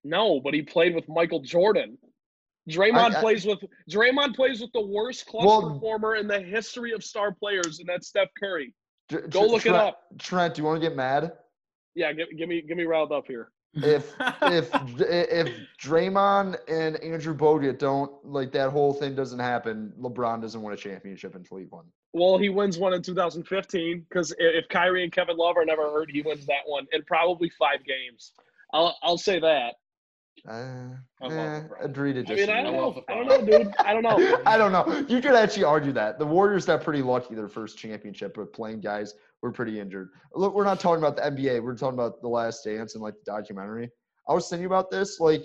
No, 0.04 0.40
but 0.40 0.54
he 0.54 0.62
played 0.62 0.94
with 0.94 1.08
Michael 1.08 1.40
Jordan. 1.40 1.98
Draymond 2.70 3.14
I- 3.14 3.20
plays 3.20 3.44
with 3.46 3.58
Draymond 3.90 4.34
plays 4.34 4.60
with 4.60 4.72
the 4.72 4.80
worst 4.80 5.26
clutch 5.26 5.46
Well- 5.46 5.74
performer 5.74 6.16
in 6.16 6.26
the 6.26 6.40
history 6.40 6.92
of 6.92 7.02
star 7.02 7.32
players, 7.32 7.78
and 7.80 7.88
that's 7.88 8.08
Steph 8.08 8.28
Curry. 8.38 8.74
Tr- 9.10 9.20
Go 9.28 9.46
look 9.46 9.64
it 9.64 9.74
up. 9.74 10.02
Trent, 10.18 10.54
do 10.54 10.60
you 10.62 10.66
want 10.66 10.80
to 10.82 10.86
get 10.86 10.94
mad? 10.96 11.32
Yeah, 11.94 12.12
give, 12.12 12.28
give 12.36 12.48
me 12.48 12.60
give 12.62 12.76
me 12.76 12.84
riled 12.84 13.10
up 13.12 13.26
here. 13.26 13.50
If 13.74 14.14
if 14.42 14.70
if 15.00 15.52
Draymond 15.80 16.56
and 16.68 16.96
Andrew 16.96 17.36
Bogut 17.36 17.78
don't 17.78 18.12
like 18.24 18.52
that 18.52 18.70
whole 18.70 18.92
thing 18.92 19.14
doesn't 19.14 19.38
happen, 19.38 19.92
LeBron 20.00 20.40
doesn't 20.40 20.60
win 20.60 20.74
a 20.74 20.76
championship 20.76 21.36
in 21.36 21.44
Cleveland. 21.44 21.88
Well, 22.14 22.38
he 22.38 22.48
wins 22.48 22.78
one 22.78 22.94
in 22.94 23.02
2015 23.02 24.06
because 24.08 24.34
if 24.38 24.68
Kyrie 24.68 25.04
and 25.04 25.12
Kevin 25.12 25.36
Love 25.36 25.56
are 25.56 25.64
never 25.64 25.90
hurt, 25.90 26.10
he 26.10 26.22
wins 26.22 26.46
that 26.46 26.62
one 26.66 26.86
in 26.92 27.02
probably 27.04 27.50
five 27.58 27.84
games. 27.84 28.32
I'll 28.72 28.96
I'll 29.02 29.18
say 29.18 29.38
that. 29.40 29.74
Uh, 30.48 30.90
I 31.20 31.26
eh, 31.26 31.62
agree 31.80 32.12
to 32.12 32.20
I 32.20 32.34
mean, 32.34 32.48
I 32.48 32.62
don't 32.62 32.74
I 32.74 32.78
know. 32.78 33.04
I 33.08 33.14
don't 33.14 33.26
know, 33.26 33.44
dude. 33.44 33.74
I 33.78 33.92
don't 33.92 34.02
know. 34.02 34.40
I 34.46 34.56
don't 34.56 34.72
know. 34.72 35.04
You 35.08 35.20
could 35.20 35.34
actually 35.34 35.64
argue 35.64 35.92
that 35.92 36.18
the 36.18 36.24
Warriors 36.24 36.66
got 36.66 36.82
pretty 36.82 37.02
lucky 37.02 37.34
their 37.34 37.48
first 37.48 37.76
championship, 37.76 38.36
with 38.36 38.52
playing 38.52 38.80
guys 38.80 39.14
were 39.42 39.52
pretty 39.52 39.80
injured. 39.80 40.10
Look, 40.34 40.54
we're 40.54 40.64
not 40.64 40.80
talking 40.80 41.02
about 41.02 41.16
the 41.16 41.22
NBA. 41.22 41.62
We're 41.62 41.76
talking 41.76 41.98
about 41.98 42.20
the 42.20 42.28
Last 42.28 42.64
Dance 42.64 42.94
and 42.94 43.02
like 43.02 43.14
the 43.14 43.30
documentary. 43.30 43.90
I 44.28 44.34
was 44.34 44.48
thinking 44.48 44.66
about 44.66 44.90
this. 44.90 45.20
Like, 45.20 45.44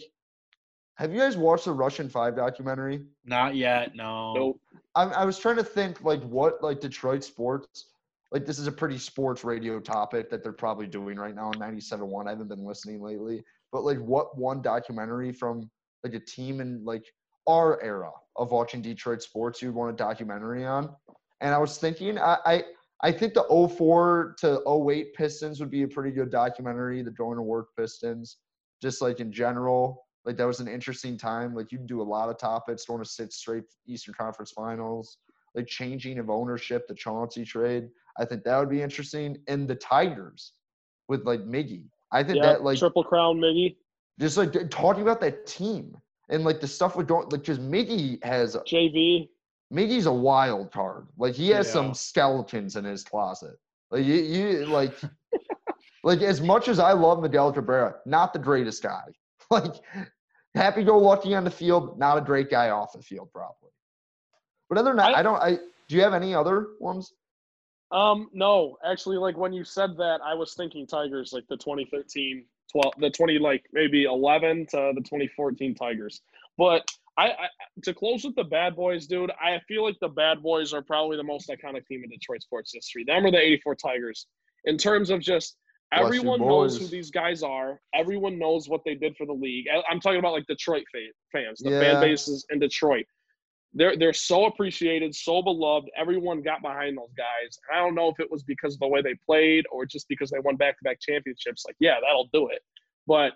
have 0.96 1.12
you 1.12 1.20
guys 1.20 1.38
watched 1.38 1.66
the 1.66 1.74
Russian 1.74 2.10
Five 2.10 2.36
documentary? 2.36 3.04
Not 3.26 3.56
yet. 3.56 3.96
No. 3.96 4.34
Nope. 4.34 4.62
I, 4.96 5.04
I 5.06 5.26
was 5.26 5.40
trying 5.40 5.56
to 5.58 5.64
think 5.64 6.04
like 6.04 6.22
what 6.24 6.64
like 6.64 6.80
Detroit 6.80 7.24
sports. 7.24 7.88
Like 8.32 8.46
this 8.46 8.60
is 8.60 8.68
a 8.68 8.72
pretty 8.72 8.98
sports 8.98 9.44
radio 9.44 9.80
topic 9.80 10.30
that 10.32 10.44
they're 10.44 10.54
probably 10.54 10.88
doing 10.88 11.18
right 11.18 11.36
now 11.36 11.48
on 11.48 11.54
97.1. 11.56 12.26
I 12.26 12.32
haven't 12.32 12.48
been 12.48 12.66
listening 12.66 13.02
lately, 13.02 13.44
but 13.72 13.84
like 13.84 14.00
what 14.00 14.38
one 14.38 14.62
documentary 14.62 15.32
from 15.32 15.70
like 16.04 16.16
a 16.16 16.20
team 16.20 16.60
in 16.60 16.84
like 16.84 17.06
our 17.48 17.82
era 17.84 18.10
of 18.38 18.52
watching 18.52 18.82
Detroit 18.82 19.22
sports 19.22 19.62
you'd 19.62 19.76
want 19.76 19.94
a 19.94 19.96
documentary 19.96 20.66
on. 20.66 20.90
And 21.42 21.54
I 21.54 21.58
was 21.58 21.78
thinking, 21.78 22.18
I, 22.18 22.38
I, 22.46 22.64
I 23.04 23.12
think 23.12 23.34
the 23.34 23.44
04 23.44 24.36
to 24.40 24.64
08 24.90 25.14
Pistons 25.14 25.60
would 25.60 25.70
be 25.70 25.84
a 25.84 25.88
pretty 25.88 26.12
good 26.12 26.32
documentary, 26.32 27.02
the 27.02 27.12
going 27.12 27.36
to 27.36 27.44
work 27.44 27.68
Pistons, 27.78 28.38
just 28.82 29.02
like 29.02 29.20
in 29.20 29.32
general. 29.32 30.06
Like 30.24 30.38
that 30.38 30.48
was 30.48 30.62
an 30.62 30.70
interesting 30.70 31.18
time. 31.18 31.54
Like 31.54 31.74
you 31.74 31.80
do 31.80 32.02
a 32.02 32.04
lot 32.04 32.30
of 32.30 32.38
topics, 32.38 32.86
going 32.86 33.04
to 33.04 33.10
sit 33.10 33.34
straight 33.34 33.66
Eastern 33.86 34.14
Conference 34.14 34.52
Finals, 34.52 35.18
like 35.54 35.68
changing 35.68 36.18
of 36.18 36.30
ownership, 36.30 36.88
the 36.88 36.96
Chauncey 36.96 37.44
trade. 37.44 37.90
I 38.18 38.24
think 38.24 38.46
that 38.46 38.58
would 38.58 38.70
be 38.70 38.82
interesting. 38.82 39.38
And 39.50 39.68
the 39.68 39.76
Tigers 39.76 40.54
with 41.10 41.26
like 41.26 41.42
Miggy. 41.42 41.84
I 42.14 42.24
think 42.24 42.38
Yeah, 42.38 42.54
that 42.54 42.64
like 42.64 42.80
triple 42.80 43.04
crown, 43.04 43.38
Miggy, 43.38 43.76
just 44.18 44.38
like 44.38 44.70
talking 44.70 45.02
about 45.02 45.20
that 45.20 45.46
team 45.46 45.98
and 46.30 46.46
like 46.46 46.62
the 46.62 46.68
stuff 46.68 46.96
we 46.96 47.04
don't 47.04 47.30
like 47.34 47.44
just 47.44 47.60
Miggy 47.60 48.24
has 48.24 48.56
JV. 48.56 49.28
Miggy's 49.74 50.06
a 50.06 50.14
wild 50.14 50.72
card. 50.72 51.08
Like 51.18 51.34
he 51.34 51.50
has 51.50 51.66
Yeah. 51.68 51.74
some 51.74 51.94
skeletons 51.94 52.76
in 52.76 52.86
his 52.86 53.04
closet. 53.04 53.58
Like 53.92 54.06
you, 54.06 54.16
you 54.16 54.66
like 54.68 54.94
like 56.04 56.22
as 56.22 56.42
much 56.42 56.68
as 56.68 56.80
I 56.80 56.92
love 56.94 57.22
Miguel 57.22 57.52
Cabrera, 57.52 57.96
not 58.06 58.34
the 58.34 58.40
greatest 58.40 58.84
guy. 58.84 59.04
Like 59.52 59.74
happy 60.56 60.84
go 60.84 60.98
lucky 60.98 61.36
on 61.36 61.44
the 61.44 61.52
field, 61.52 62.00
not 62.00 62.18
a 62.18 62.22
great 62.22 62.50
guy 62.50 62.70
off 62.70 62.94
the 62.94 63.02
field, 63.04 63.30
probably. 63.34 63.70
But 64.70 64.78
other 64.80 64.92
than 64.92 64.98
that, 64.98 65.16
I- 65.16 65.20
I 65.20 65.24
don't 65.24 65.36
I 65.42 65.58
do 65.90 65.96
you 65.96 66.02
have 66.02 66.14
any 66.14 66.34
other 66.34 66.68
ones? 66.80 67.14
Um, 67.92 68.30
no, 68.34 68.78
actually, 68.84 69.18
like 69.18 69.38
when 69.38 69.54
you 69.54 69.64
said 69.64 69.96
that, 69.98 70.20
I 70.24 70.34
was 70.34 70.56
thinking 70.56 70.88
Tigers, 70.88 71.32
like 71.34 71.46
the 71.48 71.58
2013, 71.58 72.46
12, 72.72 72.94
the 73.00 73.10
20, 73.12 73.38
like 73.38 73.66
maybe 73.74 74.06
11 74.06 74.66
to 74.72 74.94
the 74.96 75.02
2014 75.02 75.76
Tigers. 75.76 76.22
But 76.58 76.88
I, 77.18 77.26
I 77.28 77.48
to 77.84 77.94
close 77.94 78.24
with 78.24 78.36
the 78.36 78.44
Bad 78.44 78.76
Boys, 78.76 79.08
dude, 79.08 79.32
I 79.32 79.60
feel 79.68 79.84
like 79.84 79.98
the 80.02 80.10
Bad 80.10 80.42
Boys 80.42 80.74
are 80.74 80.82
probably 80.82 81.18
the 81.18 81.24
most 81.24 81.50
iconic 81.50 81.86
team 81.86 82.04
in 82.04 82.10
Detroit 82.10 82.42
sports 82.42 82.72
history. 82.74 83.04
Them 83.04 83.26
or 83.26 83.32
the 83.32 83.38
84 83.40 83.76
Tigers. 83.76 84.28
In 84.66 84.78
terms 84.78 85.10
of 85.10 85.20
just 85.20 85.58
everyone 85.92 86.40
knows 86.40 86.78
who 86.78 86.88
these 86.88 87.12
guys 87.12 87.44
are, 87.44 87.80
everyone 87.94 88.40
knows 88.40 88.68
what 88.68 88.82
they 88.86 88.96
did 88.96 89.16
for 89.16 89.26
the 89.28 89.34
league. 89.34 89.66
I- 89.72 89.84
I'm 89.90 90.00
talking 90.00 90.20
about 90.20 90.34
like 90.34 90.48
Detroit 90.48 90.84
fans, 91.32 91.60
the 91.60 91.70
Yeah. 91.72 91.80
fan 91.80 92.02
bases 92.02 92.46
in 92.50 92.60
Detroit 92.60 93.06
they're 93.74 93.98
they're 93.98 94.14
so 94.14 94.46
appreciated, 94.46 95.16
so 95.16 95.42
beloved. 95.42 95.90
Everyone 95.98 96.42
got 96.42 96.62
behind 96.62 96.98
those 96.98 97.12
guys. 97.18 97.58
And 97.70 97.78
I 97.80 97.84
don't 97.84 97.96
know 97.96 98.08
if 98.10 98.20
it 98.20 98.30
was 98.30 98.44
because 98.44 98.76
of 98.76 98.80
the 98.82 98.88
way 98.88 99.02
they 99.02 99.16
played 99.26 99.66
or 99.72 99.86
just 99.86 100.08
because 100.08 100.30
they 100.30 100.40
won 100.40 100.56
back 100.58 100.78
to 100.78 100.84
back 100.84 101.00
championships. 101.02 101.64
Like, 101.66 101.76
yeah, 101.80 101.96
that'll 102.02 102.30
do 102.34 102.50
it. 102.50 102.62
But 103.08 103.34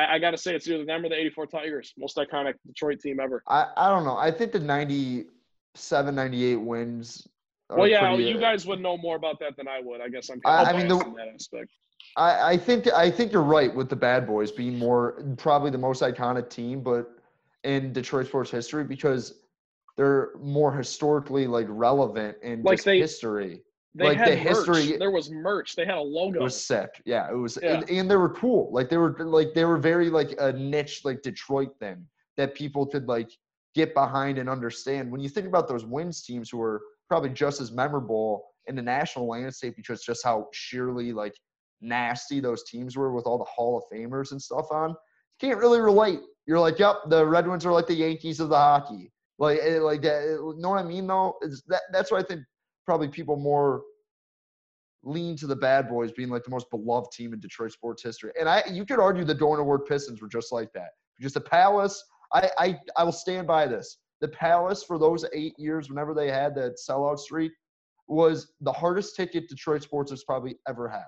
I, 0.00 0.14
I 0.14 0.18
got 0.18 0.30
to 0.32 0.38
say, 0.38 0.54
it's 0.54 0.66
either 0.68 0.84
them 0.84 1.04
or 1.04 1.08
the 1.08 1.16
'84 1.16 1.46
Tigers, 1.46 1.92
most 1.98 2.16
iconic 2.16 2.54
Detroit 2.66 3.00
team 3.00 3.20
ever. 3.20 3.42
I, 3.48 3.66
I 3.76 3.88
don't 3.88 4.04
know. 4.04 4.16
I 4.16 4.30
think 4.30 4.52
the 4.52 4.60
97, 4.60 6.14
98 6.14 6.56
wins. 6.56 7.26
Well, 7.68 7.86
yeah, 7.86 8.08
pretty, 8.08 8.24
you 8.24 8.36
uh, 8.36 8.40
guys 8.40 8.66
would 8.66 8.80
know 8.80 8.96
more 8.96 9.16
about 9.16 9.38
that 9.40 9.56
than 9.56 9.68
I 9.68 9.80
would. 9.80 10.00
I 10.00 10.08
guess 10.08 10.28
I'm 10.30 10.40
I- 10.44 10.64
kind 10.64 10.68
of 10.68 10.74
I 10.74 10.78
mean, 10.78 10.88
the- 10.88 11.06
in 11.06 11.14
that 11.14 11.28
aspect. 11.34 11.70
I, 12.16 12.52
I 12.52 12.56
think 12.56 12.88
I 12.92 13.10
think 13.10 13.30
you're 13.32 13.42
right 13.42 13.72
with 13.72 13.88
the 13.88 13.94
Bad 13.96 14.26
Boys 14.26 14.50
being 14.50 14.76
more 14.78 15.22
probably 15.36 15.70
the 15.70 15.78
most 15.78 16.02
iconic 16.02 16.50
team, 16.50 16.80
but 16.82 17.10
in 17.62 17.92
Detroit 17.92 18.26
sports 18.26 18.50
history 18.50 18.82
because 18.84 19.34
they're 19.96 20.30
more 20.40 20.72
historically 20.72 21.46
like 21.46 21.66
relevant 21.68 22.36
in 22.42 22.62
Like 22.62 22.82
they- 22.82 22.98
history. 22.98 23.62
They 23.94 24.04
like 24.04 24.18
the 24.18 24.36
merch. 24.36 24.38
history- 24.68 24.96
There 24.98 25.10
was 25.10 25.30
merch. 25.30 25.74
They 25.74 25.84
had 25.84 25.96
a 25.96 26.00
logo. 26.00 26.40
It 26.40 26.42
was 26.44 26.64
sick. 26.64 27.02
Yeah, 27.04 27.28
it 27.30 27.34
was, 27.34 27.58
Yeah. 27.60 27.74
And, 27.80 27.90
and 27.90 28.10
they 28.10 28.16
were 28.16 28.28
cool. 28.34 28.70
Like 28.72 28.88
they 28.88 28.96
were 28.96 29.16
like 29.18 29.52
they 29.54 29.64
were 29.64 29.78
very 29.78 30.10
like 30.10 30.34
a 30.38 30.52
niche 30.52 31.04
like 31.04 31.22
Detroit 31.22 31.70
thing 31.80 32.06
that 32.36 32.54
people 32.54 32.86
could 32.86 33.08
like 33.08 33.30
get 33.74 33.92
behind 33.94 34.38
and 34.38 34.48
understand. 34.48 35.10
When 35.10 35.20
you 35.20 35.28
think 35.28 35.46
about 35.46 35.66
those 35.68 35.84
wins 35.84 36.22
teams 36.22 36.50
who 36.50 36.58
were 36.58 36.80
probably 37.08 37.30
just 37.30 37.60
as 37.60 37.72
memorable 37.72 38.44
in 38.66 38.76
the 38.76 38.82
national 38.82 39.26
landscape 39.26 39.74
because 39.76 40.04
just 40.04 40.22
how 40.24 40.48
sheerly 40.52 41.12
like 41.12 41.34
nasty 41.80 42.40
those 42.40 42.62
teams 42.64 42.96
were 42.96 43.12
with 43.12 43.26
all 43.26 43.38
the 43.38 43.44
Hall 43.44 43.76
of 43.78 43.84
Famers 43.96 44.30
and 44.32 44.40
stuff 44.40 44.66
on, 44.70 44.90
you 44.90 44.96
can't 45.40 45.58
really 45.58 45.80
relate. 45.80 46.20
You're 46.46 46.60
like, 46.60 46.78
yep, 46.78 46.96
the 47.08 47.24
Red 47.26 47.46
Wings 47.48 47.66
are 47.66 47.72
like 47.72 47.86
the 47.86 47.94
Yankees 47.94 48.38
of 48.40 48.48
the 48.50 48.56
hockey. 48.56 49.10
Like, 49.38 49.58
eh, 49.62 49.78
like 49.80 50.02
that. 50.02 50.22
You 50.24 50.54
know 50.58 50.70
what 50.70 50.78
I 50.78 50.82
mean? 50.84 51.06
Though, 51.06 51.36
is 51.42 51.62
that 51.68 51.82
that's 51.92 52.10
what 52.12 52.22
I 52.22 52.26
think 52.26 52.42
probably 52.86 53.08
people 53.08 53.36
more 53.36 53.82
lean 55.02 55.36
to 55.36 55.46
the 55.46 55.56
bad 55.56 55.88
boys 55.88 56.12
being 56.12 56.28
like 56.28 56.44
the 56.44 56.50
most 56.50 56.68
beloved 56.70 57.10
team 57.12 57.32
in 57.32 57.40
Detroit 57.40 57.72
sports 57.72 58.02
history. 58.02 58.32
And 58.38 58.48
I 58.48 58.62
you 58.70 58.84
could 58.84 58.98
argue 58.98 59.24
the 59.24 59.34
Dorn 59.34 59.60
Award 59.60 59.86
Pistons 59.86 60.20
were 60.20 60.28
just 60.28 60.52
like 60.52 60.72
that. 60.74 60.90
Just 61.20 61.34
the 61.34 61.40
Palace, 61.40 62.02
I, 62.32 62.50
I 62.58 62.78
I 62.96 63.04
will 63.04 63.12
stand 63.12 63.46
by 63.46 63.66
this. 63.66 63.98
The 64.20 64.28
Palace 64.28 64.82
for 64.82 64.98
those 64.98 65.24
eight 65.32 65.54
years, 65.58 65.88
whenever 65.88 66.12
they 66.14 66.30
had 66.30 66.54
that 66.56 66.76
sellout 66.76 67.18
streak, 67.18 67.52
was 68.08 68.52
the 68.60 68.72
hardest 68.72 69.16
ticket 69.16 69.48
Detroit 69.48 69.82
sports 69.82 70.10
has 70.10 70.24
probably 70.24 70.56
ever 70.68 70.88
had. 70.88 71.04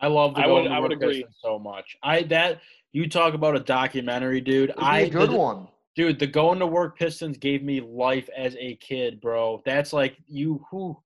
I 0.00 0.08
love 0.08 0.34
the 0.34 0.42
I 0.42 0.46
would- 0.46 0.66
I 0.70 0.78
would 0.80 0.92
agree. 0.92 1.22
Pistons 1.22 1.36
so 1.42 1.58
much. 1.58 1.96
I 2.02 2.22
that 2.24 2.60
you 2.92 3.08
talk 3.08 3.32
about 3.34 3.56
a 3.56 3.60
documentary, 3.60 4.40
dude. 4.40 4.70
It'd 4.70 4.76
be 4.76 4.82
I 4.82 4.98
a 5.00 5.10
good 5.10 5.30
the- 5.30 5.36
one. 5.36 5.68
Dude. 5.94 6.18
The 6.18 6.26
Going 6.26 6.58
to 6.58 6.66
Work 6.66 6.98
Pistons 6.98 7.38
gave 7.38 7.62
me 7.62 7.80
life 7.80 8.28
as 8.36 8.56
a 8.58 8.76
kid, 8.76 9.20
bro. 9.20 9.62
That's 9.64 9.92
like 9.92 10.16
you 10.26 10.64
who 10.70 10.96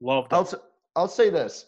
loved 0.00 0.32
I'll 0.32 0.50
I'll 0.96 1.08
say 1.08 1.30
this: 1.30 1.66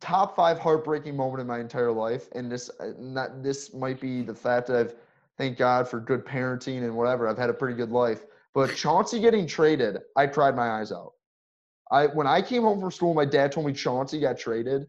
top 0.00 0.34
five 0.36 0.58
heartbreaking 0.58 1.16
moment 1.16 1.40
in 1.40 1.46
my 1.46 1.60
entire 1.60 1.92
life, 1.92 2.28
and 2.34 2.50
this 2.50 2.70
uh, 2.80 2.92
not 2.98 3.42
this 3.42 3.74
might 3.74 4.00
be 4.00 4.22
the 4.22 4.34
fact 4.34 4.66
that 4.68 4.76
I've 4.76 4.94
thank 5.38 5.58
God 5.58 5.88
for 5.88 6.00
good 6.00 6.24
parenting 6.24 6.84
and 6.84 6.94
whatever. 6.94 7.28
I've 7.28 7.38
had 7.38 7.50
a 7.50 7.54
pretty 7.54 7.76
good 7.76 7.90
life, 7.90 8.22
but 8.54 8.74
Chauncey 8.76 9.20
getting 9.20 9.46
traded, 9.46 9.98
I 10.16 10.26
cried 10.26 10.56
my 10.56 10.80
eyes 10.80 10.92
out. 10.92 11.12
I 11.90 12.06
when 12.06 12.26
I 12.26 12.42
came 12.42 12.62
home 12.62 12.80
from 12.80 12.90
school, 12.90 13.14
my 13.14 13.24
dad 13.24 13.52
told 13.52 13.66
me 13.66 13.72
Chauncey 13.72 14.20
got 14.20 14.38
traded, 14.38 14.86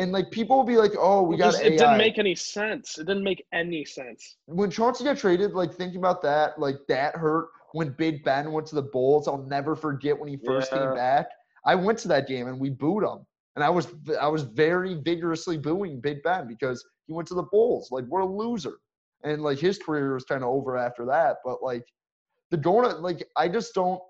and 0.00 0.12
like 0.12 0.30
people 0.30 0.56
will 0.56 0.64
be 0.64 0.76
like, 0.76 0.92
"Oh, 0.98 1.22
we 1.22 1.34
It, 1.34 1.38
got 1.38 1.50
just- 1.52 1.62
AI." 1.62 1.66
it 1.68 1.78
didn't 1.78 1.98
make 1.98 2.18
any 2.18 2.34
sense. 2.34 2.98
It 2.98 3.06
didn't 3.06 3.22
make 3.24 3.44
any 3.52 3.84
sense. 3.84 4.36
when 4.46 4.70
Chauncey 4.70 5.04
got 5.04 5.16
traded, 5.18 5.52
like 5.52 5.72
thinking 5.74 5.98
about 5.98 6.22
that, 6.22 6.58
like 6.58 6.76
that 6.88 7.14
hurt. 7.16 7.48
When 7.72 7.90
Big 7.92 8.24
Ben 8.24 8.50
went 8.50 8.66
to 8.68 8.74
the 8.74 8.82
Bulls, 8.82 9.28
I'll 9.28 9.44
never 9.44 9.76
forget 9.76 10.18
when 10.18 10.28
he 10.28 10.36
first 10.44 10.72
Yeah. 10.72 10.78
came 10.78 10.94
back. 10.94 11.28
I 11.64 11.74
went 11.76 11.98
to 12.00 12.08
that 12.08 12.26
game 12.26 12.48
and 12.48 12.58
we 12.58 12.70
booed 12.70 13.04
him, 13.04 13.24
and 13.54 13.62
I 13.64 13.70
was 13.70 13.86
I 14.20 14.26
was 14.28 14.42
very 14.42 14.94
vigorously 14.94 15.56
booing 15.58 16.00
Big 16.00 16.22
Ben 16.24 16.48
because 16.48 16.84
he 17.06 17.12
went 17.12 17.28
to 17.28 17.34
the 17.34 17.44
Bulls. 17.44 17.92
Like 17.92 18.06
we're 18.06 18.20
a 18.20 18.26
loser, 18.26 18.76
and 19.22 19.42
like 19.42 19.58
his 19.58 19.78
career 19.78 20.14
was 20.14 20.24
kind 20.24 20.42
of 20.42 20.48
over 20.50 20.76
after 20.76 21.04
that. 21.06 21.36
But 21.44 21.62
like 21.62 21.84
the 22.50 22.58
donut, 22.58 23.02
like 23.02 23.28
I 23.36 23.48
just 23.48 23.74
don't 23.74 24.00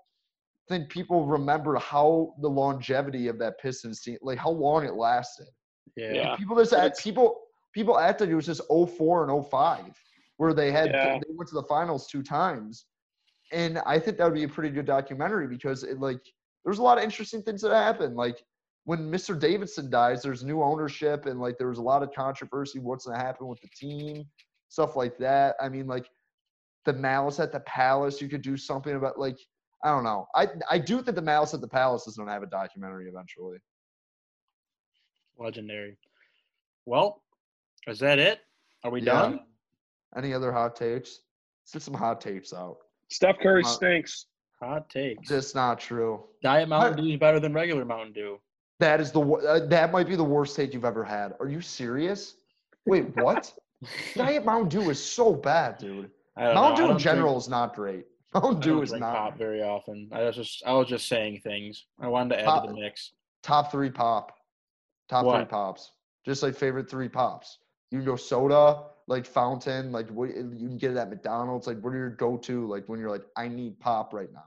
think 0.69 0.89
people 0.89 1.25
remember 1.25 1.75
how 1.77 2.33
the 2.39 2.49
longevity 2.49 3.27
of 3.27 3.37
that 3.39 3.59
Pistons 3.59 4.01
team, 4.01 4.17
like 4.21 4.37
how 4.39 4.51
long 4.51 4.85
it 4.85 4.93
lasted. 4.95 5.47
Yeah. 5.95 6.13
Yeah. 6.13 6.35
People 6.35 6.55
just 6.57 6.73
act, 6.73 6.99
people 6.99 7.41
people 7.73 7.97
acted 7.97 8.29
it 8.29 8.35
was 8.35 8.45
just 8.45 8.61
04 8.69 9.29
and 9.29 9.45
05 9.45 9.85
where 10.37 10.53
they 10.53 10.71
had 10.71 10.91
Yeah. 10.91 11.19
they 11.19 11.33
went 11.35 11.47
to 11.49 11.55
the 11.55 11.63
finals 11.63 12.07
two 12.07 12.23
times. 12.23 12.85
And 13.51 13.79
I 13.85 13.99
think 13.99 14.17
that 14.17 14.25
would 14.25 14.33
be 14.33 14.43
a 14.43 14.47
pretty 14.49 14.69
good 14.69 14.85
documentary 14.85 15.47
because 15.47 15.83
it 15.83 15.99
like 15.99 16.21
there's 16.63 16.79
a 16.79 16.83
lot 16.83 16.97
of 16.97 17.03
interesting 17.03 17.41
things 17.41 17.61
that 17.61 17.71
happen. 17.71 18.15
Like 18.15 18.43
when 18.85 19.11
Mr. 19.11 19.37
Davidson 19.39 19.89
dies, 19.89 20.21
there's 20.23 20.43
new 20.43 20.63
ownership 20.63 21.25
and 21.25 21.39
like 21.39 21.57
there 21.57 21.67
was 21.69 21.77
a 21.77 21.83
lot 21.83 22.01
of 22.03 22.11
controversy. 22.13 22.79
What's 22.79 23.05
gonna 23.05 23.19
happen 23.19 23.47
with 23.47 23.61
the 23.61 23.69
team, 23.75 24.25
stuff 24.69 24.95
like 24.95 25.17
that. 25.17 25.55
I 25.61 25.69
mean, 25.69 25.87
like 25.87 26.09
the 26.85 26.93
malice 26.93 27.39
at 27.39 27.51
the 27.51 27.59
palace, 27.61 28.21
you 28.21 28.27
could 28.27 28.41
do 28.41 28.57
something 28.57 28.95
about 28.95 29.19
like 29.19 29.37
I 29.83 29.89
don't 29.89 30.03
know. 30.03 30.27
I 30.35 30.47
I 30.69 30.79
do 30.79 31.01
think 31.01 31.15
the 31.15 31.21
malice 31.21 31.53
at 31.53 31.61
the 31.61 31.67
palace 31.67 32.07
is 32.07 32.17
gonna 32.17 32.31
have 32.31 32.43
a 32.43 32.47
documentary 32.47 33.07
eventually. 33.07 33.57
Legendary. 35.37 35.97
Well, 36.85 37.21
is 37.87 37.99
that 37.99 38.19
it? 38.19 38.39
Are 38.83 38.91
we 38.91 39.01
Yeah. 39.01 39.13
done? 39.13 39.39
Any 40.15 40.33
other 40.33 40.51
hot 40.51 40.75
takes? 40.75 41.21
Let's 41.63 41.73
get 41.73 41.81
some 41.83 41.93
hot 41.93 42.19
takes 42.21 42.53
out. 42.53 42.77
Steph 43.09 43.39
Curry 43.39 43.63
Uh, 43.63 43.67
stinks. 43.67 44.25
Hot 44.59 44.89
takes. 44.89 45.29
That's 45.29 45.55
not 45.55 45.79
true. 45.79 46.27
Diet 46.43 46.69
Mountain 46.69 47.03
Dew 47.03 47.11
is 47.13 47.19
better 47.19 47.39
than 47.39 47.53
regular 47.53 47.85
Mountain 47.85 48.13
Dew. 48.13 48.39
That 48.79 48.99
is 48.99 49.11
the 49.11 49.21
uh, 49.21 49.65
that 49.67 49.91
might 49.91 50.07
be 50.07 50.15
the 50.15 50.23
worst 50.23 50.55
take 50.55 50.73
you've 50.73 50.85
ever 50.85 51.03
had. 51.03 51.35
Are 51.39 51.47
you 51.47 51.61
serious? 51.61 52.35
Wait, 52.85 53.15
what? 53.17 53.53
Diet 54.15 54.45
Mountain 54.45 54.69
Dew 54.69 54.89
is 54.89 55.03
so 55.03 55.33
bad, 55.33 55.77
dude. 55.77 56.11
I 56.35 56.45
don't 56.45 56.55
know. 56.55 56.61
Mountain 56.61 56.75
Dew 56.77 56.81
in 56.83 56.87
don't 56.89 57.01
drink- 57.01 57.01
general 57.01 57.37
is 57.37 57.49
not 57.49 57.75
great. 57.75 58.05
Mountain 58.33 58.57
I 58.57 58.59
Dew 58.59 58.73
don't 58.75 58.83
is 58.83 58.89
drink 58.89 59.01
not 59.01 59.15
pop 59.15 59.37
very 59.37 59.61
often. 59.63 60.09
I 60.11 60.23
was 60.23 60.35
just 60.35 60.63
I 60.65 60.73
was 60.73 60.87
just 60.87 61.07
saying 61.07 61.41
things. 61.41 61.85
I 61.99 62.07
wanted 62.07 62.35
to 62.35 62.41
add 62.41 62.45
Pop- 62.45 62.65
to 62.67 62.73
the 62.73 62.79
mix. 62.79 63.13
top 63.43 63.71
three 63.71 63.89
pop. 63.89 64.35
Top 65.11 65.25
three 65.35 65.45
pops. 65.45 65.91
Just 66.25 66.41
like 66.41 66.55
favorite 66.55 66.89
three 66.89 67.09
pops. 67.09 67.59
You 67.91 67.99
can 67.99 68.05
go 68.05 68.15
soda, 68.15 68.83
like 69.07 69.25
fountain, 69.25 69.91
like 69.91 70.09
what 70.09 70.29
you 70.29 70.33
can 70.67 70.77
get 70.77 70.91
it 70.91 70.97
at 70.97 71.09
McDonald's. 71.09 71.67
Like 71.67 71.79
what 71.81 71.93
are 71.93 71.97
your 71.97 72.09
go-to? 72.11 72.65
Like 72.67 72.87
when 72.89 72.99
you're 72.99 73.11
like, 73.11 73.25
I 73.37 73.47
need 73.47 73.79
pop 73.79 74.13
right 74.13 74.31
now. 74.33 74.45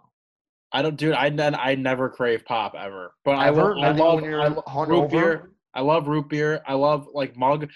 I 0.72 0.82
don't, 0.82 0.96
dude. 0.96 1.12
I 1.14 1.28
ne- 1.28 1.44
I 1.56 1.76
never 1.76 2.08
crave 2.08 2.44
pop 2.44 2.74
ever. 2.74 3.12
But 3.24 3.32
I, 3.36 3.46
Ever? 3.48 3.76
lo- 3.76 3.82
I 3.82 3.90
love 3.92 4.14
when 4.22 4.24
you're 4.24 4.40
I 4.40 4.48
lo- 4.48 4.54
root 4.56 4.64
hungover? 4.66 5.10
beer. 5.10 5.50
I 5.74 5.80
love 5.82 6.08
root 6.08 6.28
beer. 6.28 6.62
I 6.66 6.74
love 6.74 7.08
like 7.14 7.36
mug. 7.36 7.70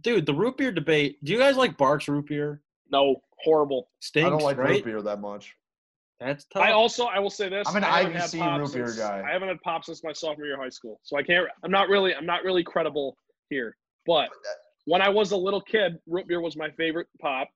Dude, 0.00 0.26
the 0.26 0.34
root 0.34 0.56
beer 0.56 0.72
debate. 0.72 1.22
Do 1.22 1.32
you 1.32 1.38
guys 1.38 1.56
like 1.56 1.76
Barq's 1.76 2.08
root 2.08 2.26
beer? 2.26 2.62
No, 2.90 3.22
Horrible. 3.38 3.88
Stinks, 4.00 4.26
I 4.26 4.30
don't 4.30 4.42
like 4.42 4.56
right? 4.56 4.70
root 4.76 4.84
beer 4.84 5.02
that 5.02 5.20
much. 5.20 5.54
That's 6.20 6.44
tough. 6.44 6.62
I 6.62 6.72
also 6.72 7.06
I 7.06 7.18
will 7.18 7.30
say 7.30 7.48
this. 7.48 7.66
I'm 7.68 7.76
an 7.76 7.84
I 7.84 7.98
haven't 8.04 8.14
had 8.16 8.30
IBC 8.30 8.58
root 8.60 8.72
beer 8.72 8.86
since- 8.86 8.98
guy. 8.98 9.24
I 9.28 9.32
haven't 9.32 9.48
had 9.48 9.60
pop 9.62 9.84
since 9.84 10.02
my 10.04 10.12
sophomore 10.12 10.46
year 10.46 10.54
of 10.54 10.60
high 10.60 10.68
school, 10.68 11.00
so 11.02 11.16
I 11.16 11.22
can't. 11.22 11.46
I'm 11.62 11.70
not 11.70 11.88
really 11.88 12.14
I'm 12.14 12.26
not 12.26 12.44
really 12.44 12.62
credible 12.62 13.16
here. 13.50 13.76
But 14.06 14.28
when 14.86 15.02
I 15.02 15.08
was 15.08 15.32
a 15.32 15.36
little 15.36 15.60
kid, 15.60 15.98
root 16.06 16.28
beer 16.28 16.40
was 16.40 16.56
my 16.56 16.70
favorite 16.72 17.08
pop, 17.20 17.48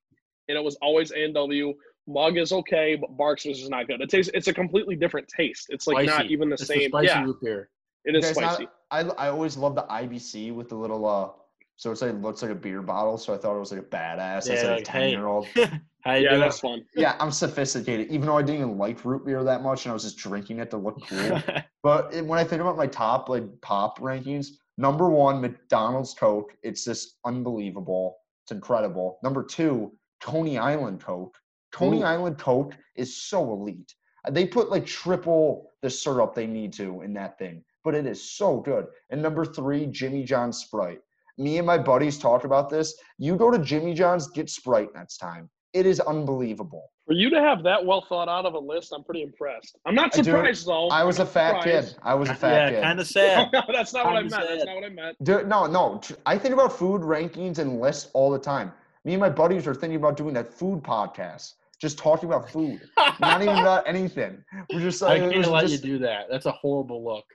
and 0.47 0.57
it 0.57 0.63
was 0.63 0.75
always 0.81 1.11
A 1.11 1.23
and 1.23 1.33
W. 1.35 1.73
Mug 2.07 2.37
is 2.37 2.51
okay, 2.51 2.95
but 2.95 3.15
Barq's 3.15 3.45
was 3.45 3.59
just 3.59 3.69
not 3.69 3.85
good. 3.87 4.01
It 4.01 4.09
tastes. 4.09 4.31
It's 4.33 4.47
a 4.47 4.53
completely 4.53 4.95
different 4.95 5.27
taste. 5.27 5.67
It's 5.69 5.85
like 5.87 6.07
not 6.07 6.25
even 6.25 6.49
the 6.49 6.55
It's 6.55 6.65
same. 6.67 6.89
spicy 6.89 7.05
yeah, 7.07 7.23
root 7.23 7.37
beer. 7.41 7.69
it 8.05 8.15
is 8.15 8.27
spicy. 8.27 8.63
not- 8.63 8.73
I 8.91 9.01
I 9.01 9.29
always 9.29 9.55
love 9.57 9.75
the 9.75 9.83
IBC 9.83 10.51
with 10.53 10.69
the 10.69 10.75
little 10.75 11.05
uh. 11.07 11.29
So 11.75 11.91
it's 11.91 12.01
like 12.01 12.13
looks 12.15 12.41
like 12.41 12.51
a 12.51 12.55
beer 12.55 12.81
bottle. 12.81 13.17
So 13.17 13.33
I 13.33 13.37
thought 13.37 13.55
it 13.55 13.59
was 13.59 13.71
like 13.71 13.81
a 13.81 13.85
badass. 13.85 14.47
Yeah, 14.47 14.53
as 14.55 14.63
like 14.63 14.81
a 14.81 14.83
ten 14.83 15.09
year 15.11 15.27
old. 15.27 15.47
How 16.01 16.13
you 16.13 16.23
yeah, 16.23 16.29
doing? 16.29 16.41
that's 16.41 16.59
fun. 16.59 16.85
Yeah, 16.95 17.15
I'm 17.19 17.31
sophisticated. 17.31 18.09
Even 18.09 18.27
though 18.27 18.37
I 18.37 18.41
didn't 18.41 18.61
even 18.61 18.77
like 18.77 19.03
root 19.03 19.25
beer 19.25 19.43
that 19.43 19.61
much, 19.63 19.85
and 19.85 19.91
I 19.91 19.93
was 19.93 20.03
just 20.03 20.17
drinking 20.17 20.59
it 20.59 20.69
to 20.71 20.77
look 20.77 21.01
cool. 21.07 21.41
But 21.83 22.13
it- 22.13 22.25
when 22.25 22.37
I 22.39 22.43
think 22.43 22.61
about 22.61 22.75
my 22.77 22.87
top 22.87 23.29
like 23.29 23.43
pop 23.61 23.99
rankings, 23.99 24.47
number 24.77 25.09
one, 25.09 25.39
McDonald's 25.41 26.13
Coke. 26.13 26.53
It's 26.63 26.83
just 26.83 27.17
unbelievable. 27.25 28.17
It's 28.43 28.51
incredible. 28.51 29.17
Number 29.23 29.43
two, 29.43 29.93
Coney 30.21 30.57
Island 30.57 31.01
Coke. 31.01 31.37
Coney 31.71 32.01
Ooh. 32.01 32.05
Island 32.05 32.37
Coke 32.37 32.75
is 32.95 33.15
so 33.15 33.51
elite. 33.53 33.93
They 34.31 34.45
put 34.45 34.69
like 34.69 34.85
triple 34.85 35.71
the 35.81 35.89
syrup 35.89 36.35
they 36.35 36.47
need 36.47 36.73
to 36.73 37.01
in 37.01 37.13
that 37.13 37.37
thing, 37.39 37.63
but 37.83 37.95
it 37.95 38.05
is 38.05 38.21
so 38.31 38.59
good. 38.59 38.87
And 39.09 39.21
number 39.21 39.45
three, 39.45 39.85
Jimmy 39.85 40.23
John's 40.23 40.57
Sprite. 40.57 40.99
Me 41.37 41.57
and 41.57 41.65
my 41.65 41.77
buddies 41.77 42.17
talked 42.17 42.43
about 42.43 42.69
this. 42.69 42.93
You 43.17 43.37
go 43.37 43.49
to 43.49 43.59
Jimmy 43.59 43.93
John's, 43.93 44.27
get 44.27 44.49
Sprite 44.49 44.89
next 44.93 45.17
time. 45.19 45.49
It 45.73 45.85
is 45.85 45.99
unbelievable. 45.99 46.89
For 47.05 47.13
you 47.13 47.29
to 47.31 47.39
have 47.41 47.63
that 47.63 47.83
well 47.85 48.05
thought 48.07 48.27
out 48.29 48.45
of 48.45 48.53
a 48.53 48.59
list, 48.59 48.91
I'm 48.93 49.03
pretty 49.03 49.23
impressed. 49.23 49.77
I'm 49.85 49.95
not 49.95 50.13
I 50.17 50.21
surprised 50.21 50.65
though. 50.67 50.87
I 50.89 51.03
was 51.03 51.19
I'm 51.19 51.27
a 51.27 51.29
fat 51.29 51.61
surprised. 51.63 51.87
kid. 51.89 51.99
I 52.03 52.13
was 52.15 52.29
a 52.29 52.35
fat 52.35 52.69
kid. 52.69 52.73
yeah, 52.73 52.79
kid. 52.79 52.83
kind 52.83 52.99
of 52.99 53.07
sad. 53.07 53.49
no, 53.53 53.61
that's 53.71 53.93
not 53.93 54.05
what 54.05 54.15
I 54.15 54.21
Kinda 54.21 54.37
meant. 54.37 54.49
That's 54.49 54.65
not 54.65 54.75
what 54.75 54.83
I 54.83 54.89
meant. 54.89 55.23
Dude, 55.23 55.47
no, 55.47 55.65
no. 55.65 56.01
I 56.25 56.37
think 56.37 56.53
about 56.53 56.71
food 56.77 57.01
rankings 57.01 57.59
and 57.59 57.79
lists 57.79 58.09
all 58.13 58.31
the 58.31 58.39
time. 58.39 58.71
Me 59.05 59.13
and 59.13 59.19
my 59.21 59.29
buddies 59.29 59.65
are 59.67 59.73
thinking 59.75 59.95
about 59.97 60.17
doing 60.17 60.33
that 60.35 60.53
food 60.53 60.83
podcast, 60.83 61.53
just 61.79 61.97
talking 61.97 62.29
about 62.29 62.49
food, 62.55 62.81
not 63.19 63.41
even 63.41 63.57
about 63.57 63.87
anything. 63.87 64.43
We're 64.73 64.79
just 64.81 65.01
like 65.01 65.21
it 65.21 65.29
uh, 65.29 65.31
can't 65.31 65.47
let 65.47 65.61
just, 65.67 65.83
you 65.83 65.91
do 65.93 65.99
that. 65.99 66.25
That's 66.29 66.45
a 66.47 66.51
horrible 66.51 67.03
look. 67.03 67.25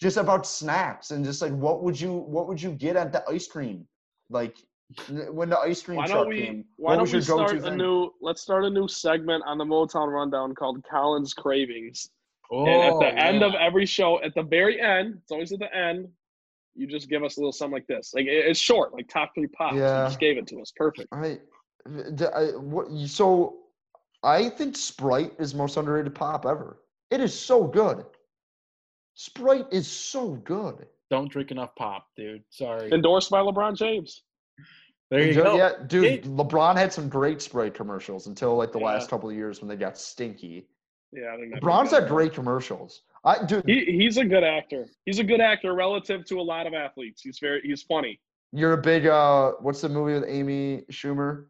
just 0.00 0.16
about 0.16 0.46
snacks 0.46 1.10
and 1.12 1.24
just 1.24 1.40
like 1.42 1.52
what 1.52 1.82
would 1.82 2.00
you 2.00 2.12
what 2.12 2.46
would 2.48 2.60
you 2.60 2.70
get 2.72 2.94
at 2.96 3.12
the 3.12 3.24
ice 3.28 3.46
cream, 3.46 3.86
like 4.30 4.56
n- 4.58 4.64
when 5.30 5.48
the 5.48 5.58
ice 5.58 5.82
cream 5.82 5.96
Why 5.96 6.06
truck 6.06 6.18
don't 6.20 6.28
we? 6.28 6.40
came. 6.42 6.64
Why 6.76 6.90
what 6.90 6.96
don't 6.96 7.02
was 7.02 7.12
we 7.12 7.18
your 7.18 7.26
go-to 7.26 7.48
start 7.48 7.58
a 7.64 7.70
thing? 7.70 7.78
new? 7.78 8.10
Let's 8.20 8.42
start 8.42 8.64
a 8.64 8.70
new 8.70 8.86
segment 8.88 9.42
on 9.46 9.58
the 9.58 9.64
Motown 9.64 10.08
Rundown 10.12 10.54
called 10.54 10.84
Colin's 10.90 11.32
Cravings. 11.34 12.10
Oh, 12.52 12.66
and 12.66 12.82
at 12.82 12.98
the 12.98 13.22
oh, 13.22 13.26
end 13.28 13.42
of 13.42 13.54
every 13.54 13.86
show, 13.86 14.22
at 14.22 14.34
the 14.34 14.42
very 14.42 14.80
end, 14.80 15.18
it's 15.22 15.32
always 15.32 15.52
at 15.52 15.58
the 15.60 15.74
end. 15.74 16.08
You 16.74 16.86
just 16.86 17.08
give 17.08 17.22
us 17.22 17.36
a 17.36 17.40
little 17.40 17.52
something 17.52 17.72
like 17.72 17.86
this. 17.86 18.12
Like 18.14 18.26
it- 18.26 18.46
it's 18.46 18.58
short, 18.60 18.92
like 18.92 19.08
top 19.08 19.30
three 19.34 19.46
pops. 19.46 19.76
Yeah. 19.76 20.02
You 20.02 20.08
just 20.08 20.20
gave 20.20 20.36
it 20.36 20.46
to 20.48 20.60
us. 20.60 20.72
Perfect. 20.76 21.08
I, 21.12 21.38
d- 22.14 22.26
I- 22.26 22.56
what 22.56 22.90
so 23.08 23.56
I 24.22 24.48
think 24.50 24.76
Sprite 24.76 25.32
is 25.38 25.54
most 25.54 25.76
underrated 25.76 26.14
pop 26.14 26.44
ever. 26.46 26.78
It 27.10 27.20
is 27.20 27.38
so 27.38 27.64
good. 27.64 28.04
Sprite 29.14 29.66
is 29.70 29.86
so 29.86 30.30
good. 30.44 30.86
don't 31.10 31.30
drink 31.30 31.50
enough 31.52 31.74
pop, 31.76 32.08
dude. 32.16 32.42
Sorry. 32.50 32.90
Endorsed 32.92 33.30
by 33.30 33.40
LeBron 33.40 33.76
James. 33.76 34.22
There 35.10 35.26
you 35.26 35.34
Ju- 35.34 35.42
go. 35.42 35.56
Yeah, 35.56 35.70
dude, 35.86 36.04
Hey. 36.04 36.18
LeBron 36.22 36.76
had 36.76 36.92
some 36.92 37.08
great 37.08 37.40
Sprite 37.42 37.74
commercials 37.74 38.26
until 38.26 38.56
like 38.56 38.72
the 38.72 38.78
Yeah. 38.80 38.86
last 38.86 39.10
couple 39.10 39.28
of 39.28 39.36
years 39.36 39.60
when 39.60 39.68
they 39.68 39.76
got 39.76 39.98
stinky. 39.98 40.66
Yeah, 41.12 41.32
I 41.32 41.36
think 41.36 41.52
that 41.54 41.62
LeBron's 41.62 41.90
had 41.92 42.08
great 42.08 42.32
commercials. 42.32 43.02
I 43.24 43.44
dude, 43.44 43.64
He, 43.66 43.84
he's 43.84 44.16
a 44.16 44.24
good 44.24 44.42
actor. 44.44 44.86
He's 45.06 45.18
a 45.18 45.24
good 45.24 45.40
actor 45.40 45.74
relative 45.74 46.24
to 46.26 46.40
a 46.40 46.42
lot 46.42 46.66
of 46.66 46.74
athletes. 46.74 47.22
He's 47.22 47.38
very 47.38 47.60
he's 47.62 47.82
funny. 47.82 48.18
you're 48.52 48.72
a 48.72 48.78
big 48.80 49.06
uh 49.06 49.52
what's 49.60 49.80
the 49.80 49.88
movie 49.88 50.14
with 50.14 50.24
Amy 50.28 50.84
Schumer? 50.90 51.46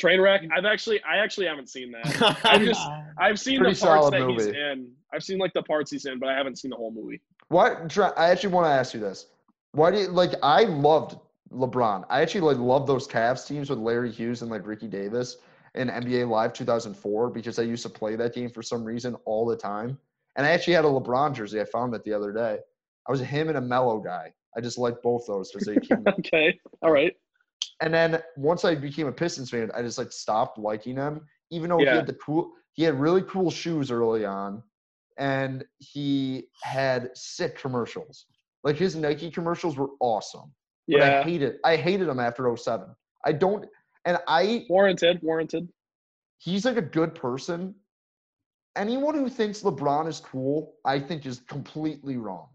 Trainwreck. 0.00 0.48
I've 0.54 0.64
actually 0.64 1.02
I 1.04 1.18
actually 1.18 1.46
haven't 1.46 1.68
seen 1.68 1.92
that. 1.92 2.40
I 2.44 2.58
just 2.64 2.80
I've 3.16 3.38
seen 3.40 3.60
Pretty 3.60 3.74
the 3.74 3.86
parts 3.86 4.06
solid 4.08 4.14
that 4.14 4.28
he's 4.28 4.46
in. 4.46 4.90
I've 5.12 5.22
seen 5.22 5.38
like 5.38 5.52
the 5.52 5.62
parts 5.62 5.90
he's 5.90 6.04
in, 6.06 6.18
but 6.18 6.28
I 6.28 6.34
haven't 6.36 6.58
seen 6.58 6.70
the 6.70 6.76
whole 6.76 6.90
movie. 6.92 7.20
What 7.48 7.96
I 8.18 8.30
actually 8.30 8.52
want 8.52 8.66
to 8.66 8.70
ask 8.70 8.92
you 8.94 9.00
this. 9.00 9.26
Why 9.72 9.90
do 9.90 9.98
you 9.98 10.08
like 10.08 10.32
I 10.42 10.64
loved 10.64 11.16
LeBron. 11.52 12.04
I 12.08 12.22
actually 12.22 12.40
like 12.42 12.58
love 12.58 12.86
those 12.86 13.06
Cavs 13.06 13.46
teams 13.46 13.70
with 13.70 13.78
Larry 13.78 14.10
Hughes 14.10 14.42
and 14.42 14.50
like 14.50 14.66
Ricky 14.66 14.88
Davis 14.88 15.36
in 15.74 15.88
NBA 15.88 16.28
Live 16.28 16.52
2004 16.52 17.30
because 17.30 17.58
I 17.58 17.62
used 17.62 17.82
to 17.82 17.88
play 17.88 18.16
that 18.16 18.34
game 18.34 18.50
for 18.50 18.62
some 18.62 18.84
reason 18.84 19.16
all 19.24 19.46
the 19.46 19.56
time. 19.56 19.98
And 20.36 20.46
I 20.46 20.50
actually 20.50 20.74
had 20.74 20.84
a 20.84 20.88
LeBron 20.88 21.34
jersey. 21.34 21.60
I 21.60 21.64
found 21.64 21.94
it 21.94 22.04
the 22.04 22.12
other 22.12 22.32
day. 22.32 22.58
I 23.06 23.10
was 23.10 23.20
a 23.20 23.24
him 23.24 23.48
and 23.48 23.58
a 23.58 23.60
mellow 23.60 24.00
guy. 24.00 24.32
I 24.56 24.60
just 24.60 24.78
like 24.78 25.02
both 25.02 25.26
those 25.26 25.50
because 25.50 25.66
they 25.66 25.76
came 25.76 26.04
Okay. 26.18 26.58
All 26.82 26.90
right. 26.90 27.14
And 27.80 27.92
then 27.92 28.22
once 28.36 28.64
I 28.64 28.74
became 28.74 29.06
a 29.06 29.12
Pistons 29.12 29.50
fan, 29.50 29.70
I 29.74 29.82
just 29.82 29.98
like 29.98 30.12
stopped 30.12 30.58
liking 30.58 30.96
him. 30.96 31.26
Even 31.50 31.70
though 31.70 31.78
he 31.78 31.84
had 31.84 32.06
the 32.06 32.14
cool, 32.14 32.52
he 32.72 32.82
had 32.82 32.98
really 32.98 33.22
cool 33.22 33.50
shoes 33.50 33.90
early 33.90 34.24
on, 34.24 34.62
and 35.18 35.64
he 35.78 36.48
had 36.62 37.10
sick 37.14 37.58
commercials. 37.58 38.26
Like 38.62 38.76
his 38.76 38.96
Nike 38.96 39.30
commercials 39.30 39.76
were 39.76 39.90
awesome. 40.00 40.52
But 40.88 41.02
I 41.02 41.06
Yeah. 41.06 41.22
hated, 41.24 41.58
I 41.64 41.76
hated 41.76 42.08
him 42.08 42.20
after 42.20 42.46
07. 42.56 42.94
I 43.24 43.32
don't, 43.32 43.66
and 44.04 44.18
I, 44.28 44.66
Warranted. 44.68 45.22
Warranted. 45.22 45.68
he's 46.38 46.64
like 46.64 46.76
a 46.76 46.82
good 46.82 47.14
person. 47.14 47.74
Anyone 48.76 49.14
who 49.14 49.28
thinks 49.28 49.62
LeBron 49.62 50.08
is 50.08 50.20
cool, 50.20 50.74
I 50.84 50.98
think 50.98 51.26
is 51.26 51.40
completely 51.40 52.16
wrong. 52.16 52.48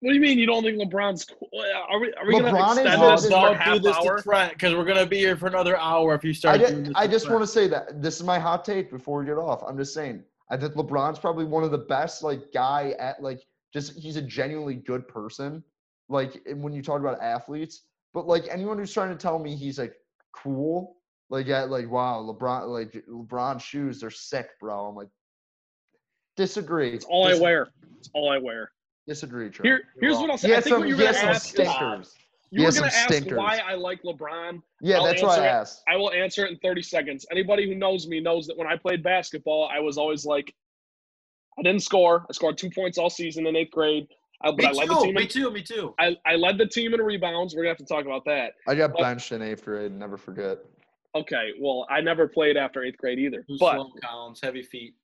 What 0.00 0.10
do 0.10 0.14
you 0.14 0.20
mean 0.20 0.38
you 0.38 0.46
don't 0.46 0.62
think 0.62 0.78
LeBron's 0.80 1.24
cool? 1.24 1.48
Are 1.88 1.98
we 1.98 2.12
are 2.14 2.26
we 2.26 2.32
gonna 2.38 2.54
extend 2.56 2.86
this 2.86 3.26
for 3.30 3.54
half 3.54 3.74
do 3.74 3.80
this 3.80 3.96
hour? 3.96 4.18
to 4.22 4.48
because 4.52 4.74
we're 4.74 4.84
gonna 4.84 5.06
be 5.06 5.16
here 5.18 5.36
for 5.36 5.46
another 5.48 5.76
hour 5.78 6.14
if 6.14 6.22
you 6.22 6.30
I, 6.30 6.34
start 6.34 6.60
ju- 6.60 6.66
doing 6.68 6.82
this. 6.84 6.92
I 6.94 7.06
just 7.06 7.28
want 7.30 7.42
to 7.42 7.46
say 7.46 7.66
that 7.68 8.00
this 8.02 8.16
is 8.16 8.22
my 8.22 8.38
hot 8.38 8.64
take 8.64 8.90
before 8.90 9.18
we 9.20 9.26
get 9.26 9.38
off. 9.38 9.62
I'm 9.66 9.76
just 9.76 9.92
saying 9.94 10.22
I 10.50 10.56
think 10.58 10.74
LeBron's 10.74 11.18
probably 11.18 11.46
one 11.46 11.64
of 11.64 11.70
the 11.72 11.78
best 11.78 12.22
like 12.22 12.52
guy 12.52 12.94
at 12.98 13.22
like 13.22 13.40
just 13.72 13.98
he's 13.98 14.16
a 14.16 14.22
genuinely 14.22 14.74
good 14.74 15.08
person. 15.08 15.64
Like 16.08 16.46
when 16.54 16.72
you 16.72 16.82
talk 16.82 17.00
about 17.00 17.20
athletes, 17.20 17.82
but 18.14 18.26
like 18.26 18.44
anyone 18.50 18.78
who's 18.78 18.92
trying 18.92 19.10
to 19.10 19.16
tell 19.16 19.38
me 19.38 19.56
he's 19.56 19.78
like 19.78 19.94
cool, 20.32 20.96
like 21.30 21.46
yeah, 21.46 21.62
like 21.62 21.90
wow 21.90 22.22
LeBron 22.22 22.68
like 22.68 23.04
LeBron 23.08 23.60
shoes 23.60 24.00
they're 24.00 24.10
sick, 24.10 24.50
bro. 24.60 24.86
I'm 24.86 24.94
like 24.94 25.08
disagree. 26.36 26.90
It's 26.90 27.04
all 27.06 27.26
I 27.26 27.38
wear. 27.38 27.68
It's 27.98 28.10
all 28.14 28.30
I 28.30 28.38
wear. 28.38 28.70
Disagree, 29.08 29.50
Trent. 29.50 29.66
Here, 29.66 29.82
here's 30.00 30.18
what 30.18 30.30
I'll 30.30 30.38
say. 30.38 30.52
I 30.52 30.60
think 30.60 30.74
some, 30.74 30.80
what 30.80 30.88
you're 30.88 30.98
gonna 30.98 31.10
ask 31.10 31.58
is 31.58 32.14
you 32.50 32.64
were 32.64 32.72
gonna 32.72 32.86
ask 32.86 33.06
stinkers. 33.06 33.38
why 33.38 33.58
I 33.58 33.74
like 33.74 34.02
LeBron. 34.02 34.62
Yeah, 34.80 34.98
I'll 34.98 35.04
that's 35.04 35.22
why 35.22 35.36
I 35.36 35.44
it. 35.44 35.48
asked. 35.48 35.82
I 35.88 35.96
will 35.96 36.12
answer 36.12 36.44
it 36.46 36.52
in 36.52 36.58
30 36.58 36.82
seconds. 36.82 37.26
Anybody 37.30 37.68
who 37.68 37.74
knows 37.74 38.06
me 38.06 38.20
knows 38.20 38.46
that 38.46 38.56
when 38.56 38.66
I 38.66 38.76
played 38.76 39.02
basketball, 39.02 39.68
I 39.72 39.80
was 39.80 39.98
always 39.98 40.24
like, 40.24 40.54
I 41.58 41.62
didn't 41.62 41.82
score. 41.82 42.24
I 42.28 42.32
scored 42.32 42.58
two 42.58 42.70
points 42.70 42.98
all 42.98 43.10
season 43.10 43.46
in 43.46 43.56
eighth 43.56 43.72
grade. 43.72 44.06
I, 44.42 44.50
but 44.50 44.56
Me 44.58 44.66
I 44.66 44.70
led 44.72 44.88
the 44.88 44.94
too. 44.94 45.02
team. 45.04 45.14
Me 45.14 45.22
In, 45.22 45.28
too. 45.28 45.50
Me 45.50 45.62
too. 45.62 45.94
I, 45.98 46.16
I 46.26 46.36
led 46.36 46.58
the 46.58 46.66
team 46.66 46.94
in 46.94 47.00
rebounds. 47.00 47.54
We're 47.54 47.62
gonna 47.62 47.70
have 47.70 47.78
to 47.78 47.84
talk 47.86 48.04
about 48.04 48.24
that. 48.26 48.52
I 48.68 48.74
got 48.74 48.92
but- 48.92 49.00
benched 49.00 49.32
in 49.32 49.42
eighth 49.42 49.64
grade. 49.64 49.92
Never 49.92 50.16
forget. 50.16 50.58
Okay. 51.14 51.52
Well, 51.58 51.86
I 51.90 52.00
never 52.02 52.28
played 52.28 52.56
after 52.56 52.84
eighth 52.84 52.98
grade 52.98 53.18
either. 53.18 53.38
Too 53.38 53.56
But 53.58 53.74
slow, 53.76 53.90
Collins. 54.02 54.40
Heavy 54.42 54.62
feet. 54.62 54.94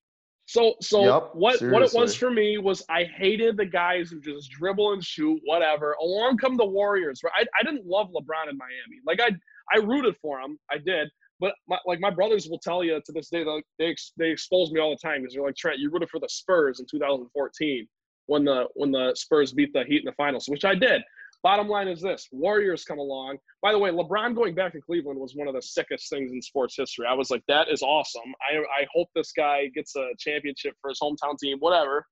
So 0.46 0.74
so 0.82 1.04
Yep, 1.04 1.30
what 1.34 1.62
what 1.62 1.82
it 1.82 1.92
was 1.94 2.14
for 2.14 2.30
me 2.30 2.58
was 2.58 2.84
I 2.90 3.04
hated 3.04 3.56
the 3.56 3.64
guys 3.64 4.10
who 4.10 4.20
just 4.20 4.50
dribble 4.50 4.92
and 4.92 5.02
shoot 5.02 5.40
whatever. 5.44 5.92
Along 6.02 6.36
come 6.36 6.56
the 6.56 6.66
Warriors. 6.66 7.20
Right? 7.24 7.32
I 7.36 7.46
I 7.58 7.62
didn't 7.62 7.86
love 7.86 8.08
LeBron 8.08 8.50
in 8.50 8.58
Miami. 8.58 9.00
Like 9.06 9.20
I 9.20 9.30
I 9.74 9.78
rooted 9.78 10.16
for 10.20 10.40
him. 10.40 10.58
I 10.70 10.78
did. 10.78 11.08
But 11.40 11.54
my, 11.68 11.78
like 11.86 12.00
my 12.00 12.10
brothers 12.10 12.48
will 12.48 12.58
tell 12.58 12.84
you 12.84 13.00
to 13.04 13.12
this 13.12 13.28
day, 13.28 13.42
like, 13.44 13.64
they 13.78 13.86
ex- 13.86 14.12
they 14.16 14.30
expose 14.30 14.70
me 14.70 14.80
all 14.80 14.90
the 14.90 14.96
time 14.96 15.22
because 15.22 15.34
they're 15.34 15.42
like 15.42 15.56
Trent, 15.56 15.78
you 15.78 15.90
rooted 15.90 16.10
for 16.10 16.20
the 16.20 16.28
Spurs 16.28 16.78
in 16.80 16.86
2014 16.90 17.88
when 18.26 18.44
the 18.44 18.66
when 18.74 18.90
the 18.90 19.12
Spurs 19.14 19.52
beat 19.52 19.72
the 19.72 19.84
Heat 19.84 20.00
in 20.00 20.06
the 20.06 20.12
finals, 20.12 20.48
which 20.48 20.64
I 20.64 20.74
did. 20.74 21.02
Bottom 21.42 21.68
line 21.68 21.88
is 21.88 22.00
this: 22.00 22.28
Warriors 22.30 22.84
come 22.84 22.98
along. 22.98 23.38
By 23.62 23.72
the 23.72 23.78
way, 23.78 23.90
LeBron 23.90 24.34
going 24.34 24.54
back 24.54 24.72
to 24.72 24.80
Cleveland 24.80 25.18
was 25.18 25.34
one 25.34 25.48
of 25.48 25.54
the 25.54 25.62
sickest 25.62 26.08
things 26.08 26.30
in 26.30 26.40
sports 26.40 26.76
history. 26.76 27.06
I 27.08 27.14
was 27.14 27.30
like, 27.30 27.42
that 27.48 27.68
is 27.68 27.82
awesome. 27.82 28.32
I 28.48 28.58
I 28.58 28.86
hope 28.94 29.08
this 29.14 29.32
guy 29.32 29.66
gets 29.74 29.96
a 29.96 30.10
championship 30.18 30.74
for 30.80 30.90
his 30.90 31.00
hometown 31.02 31.36
team, 31.38 31.58
whatever. 31.58 32.06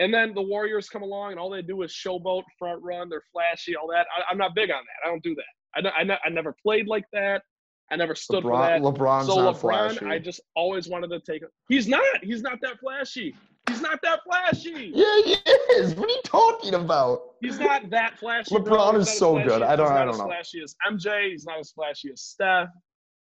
And 0.00 0.14
then 0.14 0.32
the 0.34 0.42
Warriors 0.42 0.88
come 0.88 1.02
along, 1.02 1.32
and 1.32 1.40
all 1.40 1.50
they 1.50 1.62
do 1.62 1.82
is 1.82 1.92
showboat, 1.92 2.44
front 2.58 2.82
run. 2.82 3.08
They're 3.08 3.22
flashy, 3.32 3.76
all 3.76 3.88
that. 3.88 4.06
I, 4.16 4.30
I'm 4.30 4.38
not 4.38 4.54
big 4.54 4.70
on 4.70 4.82
that. 4.82 5.06
I 5.06 5.10
don't 5.10 5.22
do 5.22 5.34
that. 5.34 5.90
I, 5.90 6.00
I, 6.00 6.04
ne- 6.04 6.18
I 6.24 6.28
never 6.30 6.54
played 6.62 6.86
like 6.86 7.04
that. 7.12 7.42
I 7.90 7.96
never 7.96 8.14
stood 8.14 8.42
for 8.42 8.56
that. 8.58 8.80
LeBron, 8.80 8.96
LeBron's 8.96 9.26
so 9.26 9.36
LeBron, 9.36 9.56
flashy. 9.58 10.06
I 10.06 10.18
just 10.18 10.40
always 10.54 10.88
wanted 10.88 11.08
to 11.08 11.20
take. 11.20 11.42
He's 11.68 11.88
not. 11.88 12.04
He's 12.22 12.42
not 12.42 12.60
that 12.62 12.78
flashy. 12.80 13.34
He's 13.68 13.80
not 13.80 14.00
that 14.02 14.20
flashy. 14.24 14.92
Yeah, 14.94 15.20
he 15.24 15.36
is. 15.74 15.94
What 15.94 16.08
are 16.08 16.12
you 16.12 16.20
talking 16.24 16.74
about? 16.74 17.20
He's 17.40 17.58
not 17.58 17.88
that 17.90 18.18
flashy. 18.18 18.54
LeBron 18.54 18.96
is 18.96 19.10
so 19.16 19.34
good. 19.42 19.62
I 19.62 19.76
don't- 19.76 19.86
He's 19.86 19.96
I 19.96 20.04
don't 20.04 20.14
as 20.14 20.18
know. 20.18 20.26
flashy 20.26 20.62
as 20.62 20.74
MJ. 20.90 21.30
He's 21.30 21.44
not 21.46 21.58
as 21.58 21.70
flashy 21.70 22.10
as 22.12 22.20
Steph. 22.22 22.68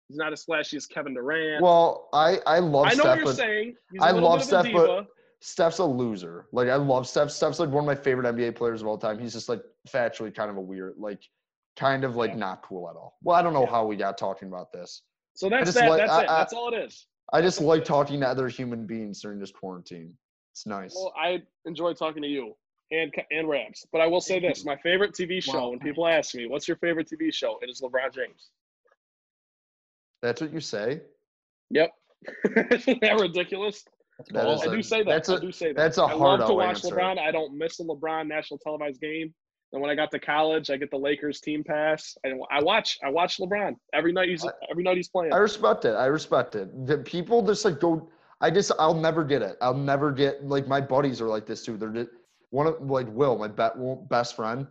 He's 0.07 0.17
not 0.17 0.33
as 0.33 0.43
flashy 0.43 0.75
as 0.77 0.85
Kevin 0.87 1.13
Durant. 1.13 1.63
Well, 1.63 2.09
I 2.13 2.39
I 2.45 2.59
love 2.59 2.91
Steph. 2.91 2.93
I 2.93 2.95
know 2.95 3.03
Steph, 3.03 3.17
what 3.17 3.25
you're 3.25 3.33
saying. 3.33 3.75
I 4.01 4.11
love 4.11 4.39
bit 4.39 4.53
of 4.53 4.65
a 4.65 4.69
Steph, 4.69 4.73
but- 4.73 5.07
Steph's 5.43 5.79
a 5.79 5.85
loser. 5.85 6.47
Like 6.51 6.67
I 6.69 6.75
love 6.75 7.07
Steph. 7.07 7.31
Steph's 7.31 7.59
like 7.59 7.69
one 7.69 7.83
of 7.83 7.87
my 7.87 7.95
favorite 7.95 8.27
NBA 8.27 8.51
players 8.55 8.81
of 8.81 8.87
all 8.87 8.97
time. 8.97 9.17
He's 9.19 9.33
just 9.33 9.47
like 9.49 9.61
factually 9.87 10.33
kind 10.35 10.51
of 10.51 10.57
a 10.57 10.61
weird, 10.61 10.95
like 10.97 11.23
kind 11.77 12.03
of 12.03 12.15
like 12.15 12.31
Yeah. 12.31 12.37
not 12.37 12.61
cool 12.63 12.89
at 12.89 12.95
all. 12.95 13.17
Well, 13.23 13.35
I 13.37 13.41
don't 13.41 13.53
know 13.53 13.61
Yeah. 13.63 13.69
how 13.71 13.85
we 13.85 13.95
got 13.95 14.17
talking 14.17 14.49
about 14.49 14.71
this. 14.73 15.01
So 15.33 15.49
that's 15.49 15.73
that. 15.73 15.89
like- 15.89 15.99
that's 15.99 16.11
I- 16.11 16.23
it. 16.23 16.27
That's 16.27 16.53
all 16.53 16.73
it 16.73 16.77
is. 16.83 17.07
I 17.33 17.41
just 17.41 17.61
like 17.61 17.85
talking 17.85 18.19
to 18.19 18.27
other 18.27 18.49
human 18.49 18.85
beings 18.85 19.21
during 19.21 19.39
this 19.39 19.51
quarantine. 19.51 20.17
It's 20.51 20.65
nice. 20.65 20.93
Well, 20.95 21.13
I 21.17 21.41
enjoy 21.65 21.93
talking 21.93 22.21
to 22.21 22.27
you 22.27 22.55
and 22.91 23.11
and 23.31 23.47
Rabs. 23.47 23.85
But 23.91 24.01
I 24.01 24.07
will 24.07 24.21
say 24.21 24.39
this: 24.39 24.65
my 24.65 24.75
favorite 24.77 25.13
TV 25.13 25.41
show. 25.41 25.53
Well, 25.53 25.69
when 25.71 25.79
people 25.79 26.05
ask 26.07 26.35
me, 26.35 26.45
"What's 26.47 26.67
your 26.67 26.77
favorite 26.77 27.07
TV 27.09 27.33
show?" 27.33 27.57
It 27.61 27.69
is 27.69 27.81
LeBron 27.81 28.13
James. 28.13 28.49
That's 30.21 30.41
what 30.41 30.53
you 30.53 30.59
say. 30.59 31.01
Yep. 31.71 31.91
Isn't 32.71 33.01
that 33.01 33.19
ridiculous? 33.19 33.83
That 34.29 34.45
Well, 34.45 34.53
is 34.53 34.61
I 34.61 34.65
a- 34.71 34.75
do 34.75 34.83
say 34.83 35.03
that. 35.03 35.09
that's 35.09 35.29
I 35.29 35.35
a- 35.35 35.39
do 35.39 35.51
say 35.51 35.67
that. 35.67 35.75
that's 35.77 35.97
a 35.97 36.03
I 36.03 36.09
hard 36.11 36.41
love 36.41 36.49
to 36.49 36.53
watch 36.53 36.67
answer. 36.83 36.95
LeBron. 36.95 37.17
I 37.17 37.31
don't 37.31 37.57
miss 37.57 37.79
a 37.79 37.83
LeBron 37.83 38.27
national 38.27 38.59
televised 38.59 39.01
game. 39.01 39.33
And 39.73 39.81
when 39.81 39.89
I 39.89 39.95
got 39.95 40.11
to 40.11 40.19
college, 40.19 40.69
I 40.69 40.75
get 40.75 40.91
the 40.91 40.97
Lakers 40.97 41.39
team 41.39 41.63
pass. 41.63 42.17
and 42.25 42.41
I 42.51 42.61
watch. 42.61 42.99
I 43.03 43.09
watch 43.09 43.37
LeBron 43.37 43.77
every 43.93 44.11
night. 44.11 44.29
He's 44.29 44.45
I- 44.45 44.51
every 44.69 44.83
night 44.83 44.97
he's 44.97 45.09
playing. 45.09 45.33
I 45.33 45.37
respect 45.37 45.85
it. 45.85 45.93
I 45.95 46.05
respect 46.07 46.55
it. 46.55 46.85
The 46.85 46.97
people 46.99 47.41
just 47.41 47.63
like 47.65 47.79
go. 47.79 48.09
I 48.41 48.49
just 48.49 48.71
I'll 48.79 48.93
never 48.93 49.23
get 49.23 49.41
it. 49.41 49.57
I'll 49.61 49.73
never 49.73 50.11
get 50.11 50.43
like 50.43 50.67
my 50.67 50.81
buddies 50.81 51.21
are 51.21 51.27
like 51.27 51.45
this 51.45 51.63
too. 51.63 51.77
They're 51.77 51.89
just, 51.89 52.09
one 52.49 52.67
of 52.67 52.81
like 52.81 53.07
Will, 53.09 53.37
my 53.37 53.47
be, 53.47 53.69
best 54.09 54.35
friend, 54.35 54.67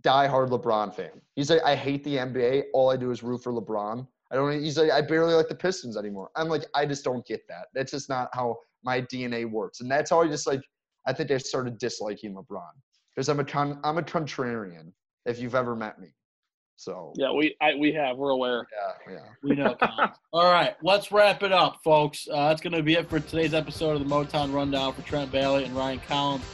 diehard 0.00 0.50
LeBron 0.50 0.94
fan. 0.94 1.10
He's 1.34 1.50
like, 1.50 1.62
I 1.64 1.74
hate 1.74 2.04
the 2.04 2.16
NBA. 2.16 2.64
All 2.74 2.90
I 2.90 2.96
do 2.96 3.10
is 3.10 3.22
root 3.22 3.42
for 3.42 3.52
LeBron. 3.52 4.06
I 4.30 4.36
don't. 4.36 4.62
He's 4.62 4.78
like, 4.78 4.90
I 4.90 5.00
barely 5.00 5.34
like 5.34 5.48
the 5.48 5.54
Pistons 5.54 5.96
anymore. 5.96 6.30
I'm 6.36 6.48
like, 6.48 6.64
I 6.74 6.86
just 6.86 7.04
don't 7.04 7.26
get 7.26 7.46
that. 7.48 7.66
That's 7.74 7.90
just 7.90 8.08
not 8.08 8.28
how 8.32 8.56
my 8.82 9.00
DNA 9.00 9.50
works. 9.50 9.80
And 9.80 9.90
that's 9.90 10.10
how 10.10 10.22
I 10.22 10.28
just 10.28 10.46
like. 10.46 10.62
I 11.06 11.12
think 11.12 11.30
I 11.30 11.36
started 11.36 11.78
disliking 11.78 12.34
LeBron 12.34 12.62
because 13.14 13.28
I'm 13.28 13.38
a 13.38 13.44
con, 13.44 13.78
I'm 13.84 13.98
a 13.98 14.02
contrarian. 14.02 14.92
If 15.26 15.38
you've 15.38 15.54
ever 15.54 15.76
met 15.76 16.00
me, 16.00 16.08
so 16.76 17.12
yeah, 17.16 17.32
we 17.32 17.56
I, 17.60 17.74
we 17.74 17.92
have. 17.92 18.16
We're 18.16 18.30
aware. 18.30 18.66
yeah, 19.06 19.14
yeah. 19.14 19.20
We 19.42 19.54
know. 19.54 19.76
All 20.32 20.52
right, 20.52 20.74
let's 20.82 21.12
wrap 21.12 21.42
it 21.42 21.52
up, 21.52 21.80
folks. 21.84 22.28
Uh, 22.30 22.48
that's 22.48 22.60
going 22.60 22.72
to 22.72 22.82
be 22.82 22.94
it 22.94 23.08
for 23.08 23.20
today's 23.20 23.54
episode 23.54 23.92
of 23.92 24.00
the 24.00 24.14
Motown 24.14 24.52
Rundown 24.52 24.92
for 24.92 25.02
Trent 25.02 25.30
Bailey 25.30 25.64
and 25.64 25.74
Ryan 25.76 26.00
Collins. 26.06 26.44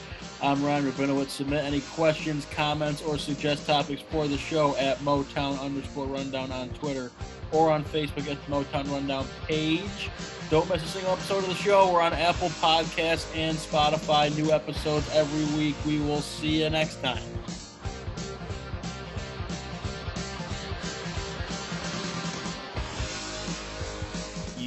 I'm 0.42 0.64
Ryan 0.64 0.90
Rabinowitz. 0.90 1.30
Submit 1.30 1.64
any 1.64 1.80
questions, 1.80 2.46
comments, 2.50 3.02
or 3.02 3.18
suggest 3.18 3.66
topics 3.66 4.00
for 4.00 4.26
the 4.26 4.38
show 4.38 4.74
at 4.76 4.98
Motown 4.98 5.60
underscore 5.60 6.06
Rundown 6.06 6.50
on 6.50 6.70
Twitter 6.70 7.10
or 7.52 7.70
on 7.70 7.84
Facebook 7.84 8.30
at 8.30 8.42
the 8.46 8.50
Motown 8.50 8.90
Rundown 8.90 9.26
page. 9.46 10.10
Don't 10.48 10.68
miss 10.68 10.82
a 10.82 10.86
single 10.86 11.12
episode 11.12 11.44
of 11.44 11.48
the 11.48 11.54
show. 11.54 11.92
We're 11.92 12.00
on 12.00 12.12
Apple 12.12 12.48
Podcasts 12.48 13.34
and 13.36 13.56
Spotify. 13.56 14.34
New 14.36 14.50
episodes 14.50 15.08
every 15.12 15.58
week. 15.58 15.76
We 15.86 16.00
will 16.00 16.22
see 16.22 16.62
you 16.62 16.70
next 16.70 17.02
time. 17.02 17.22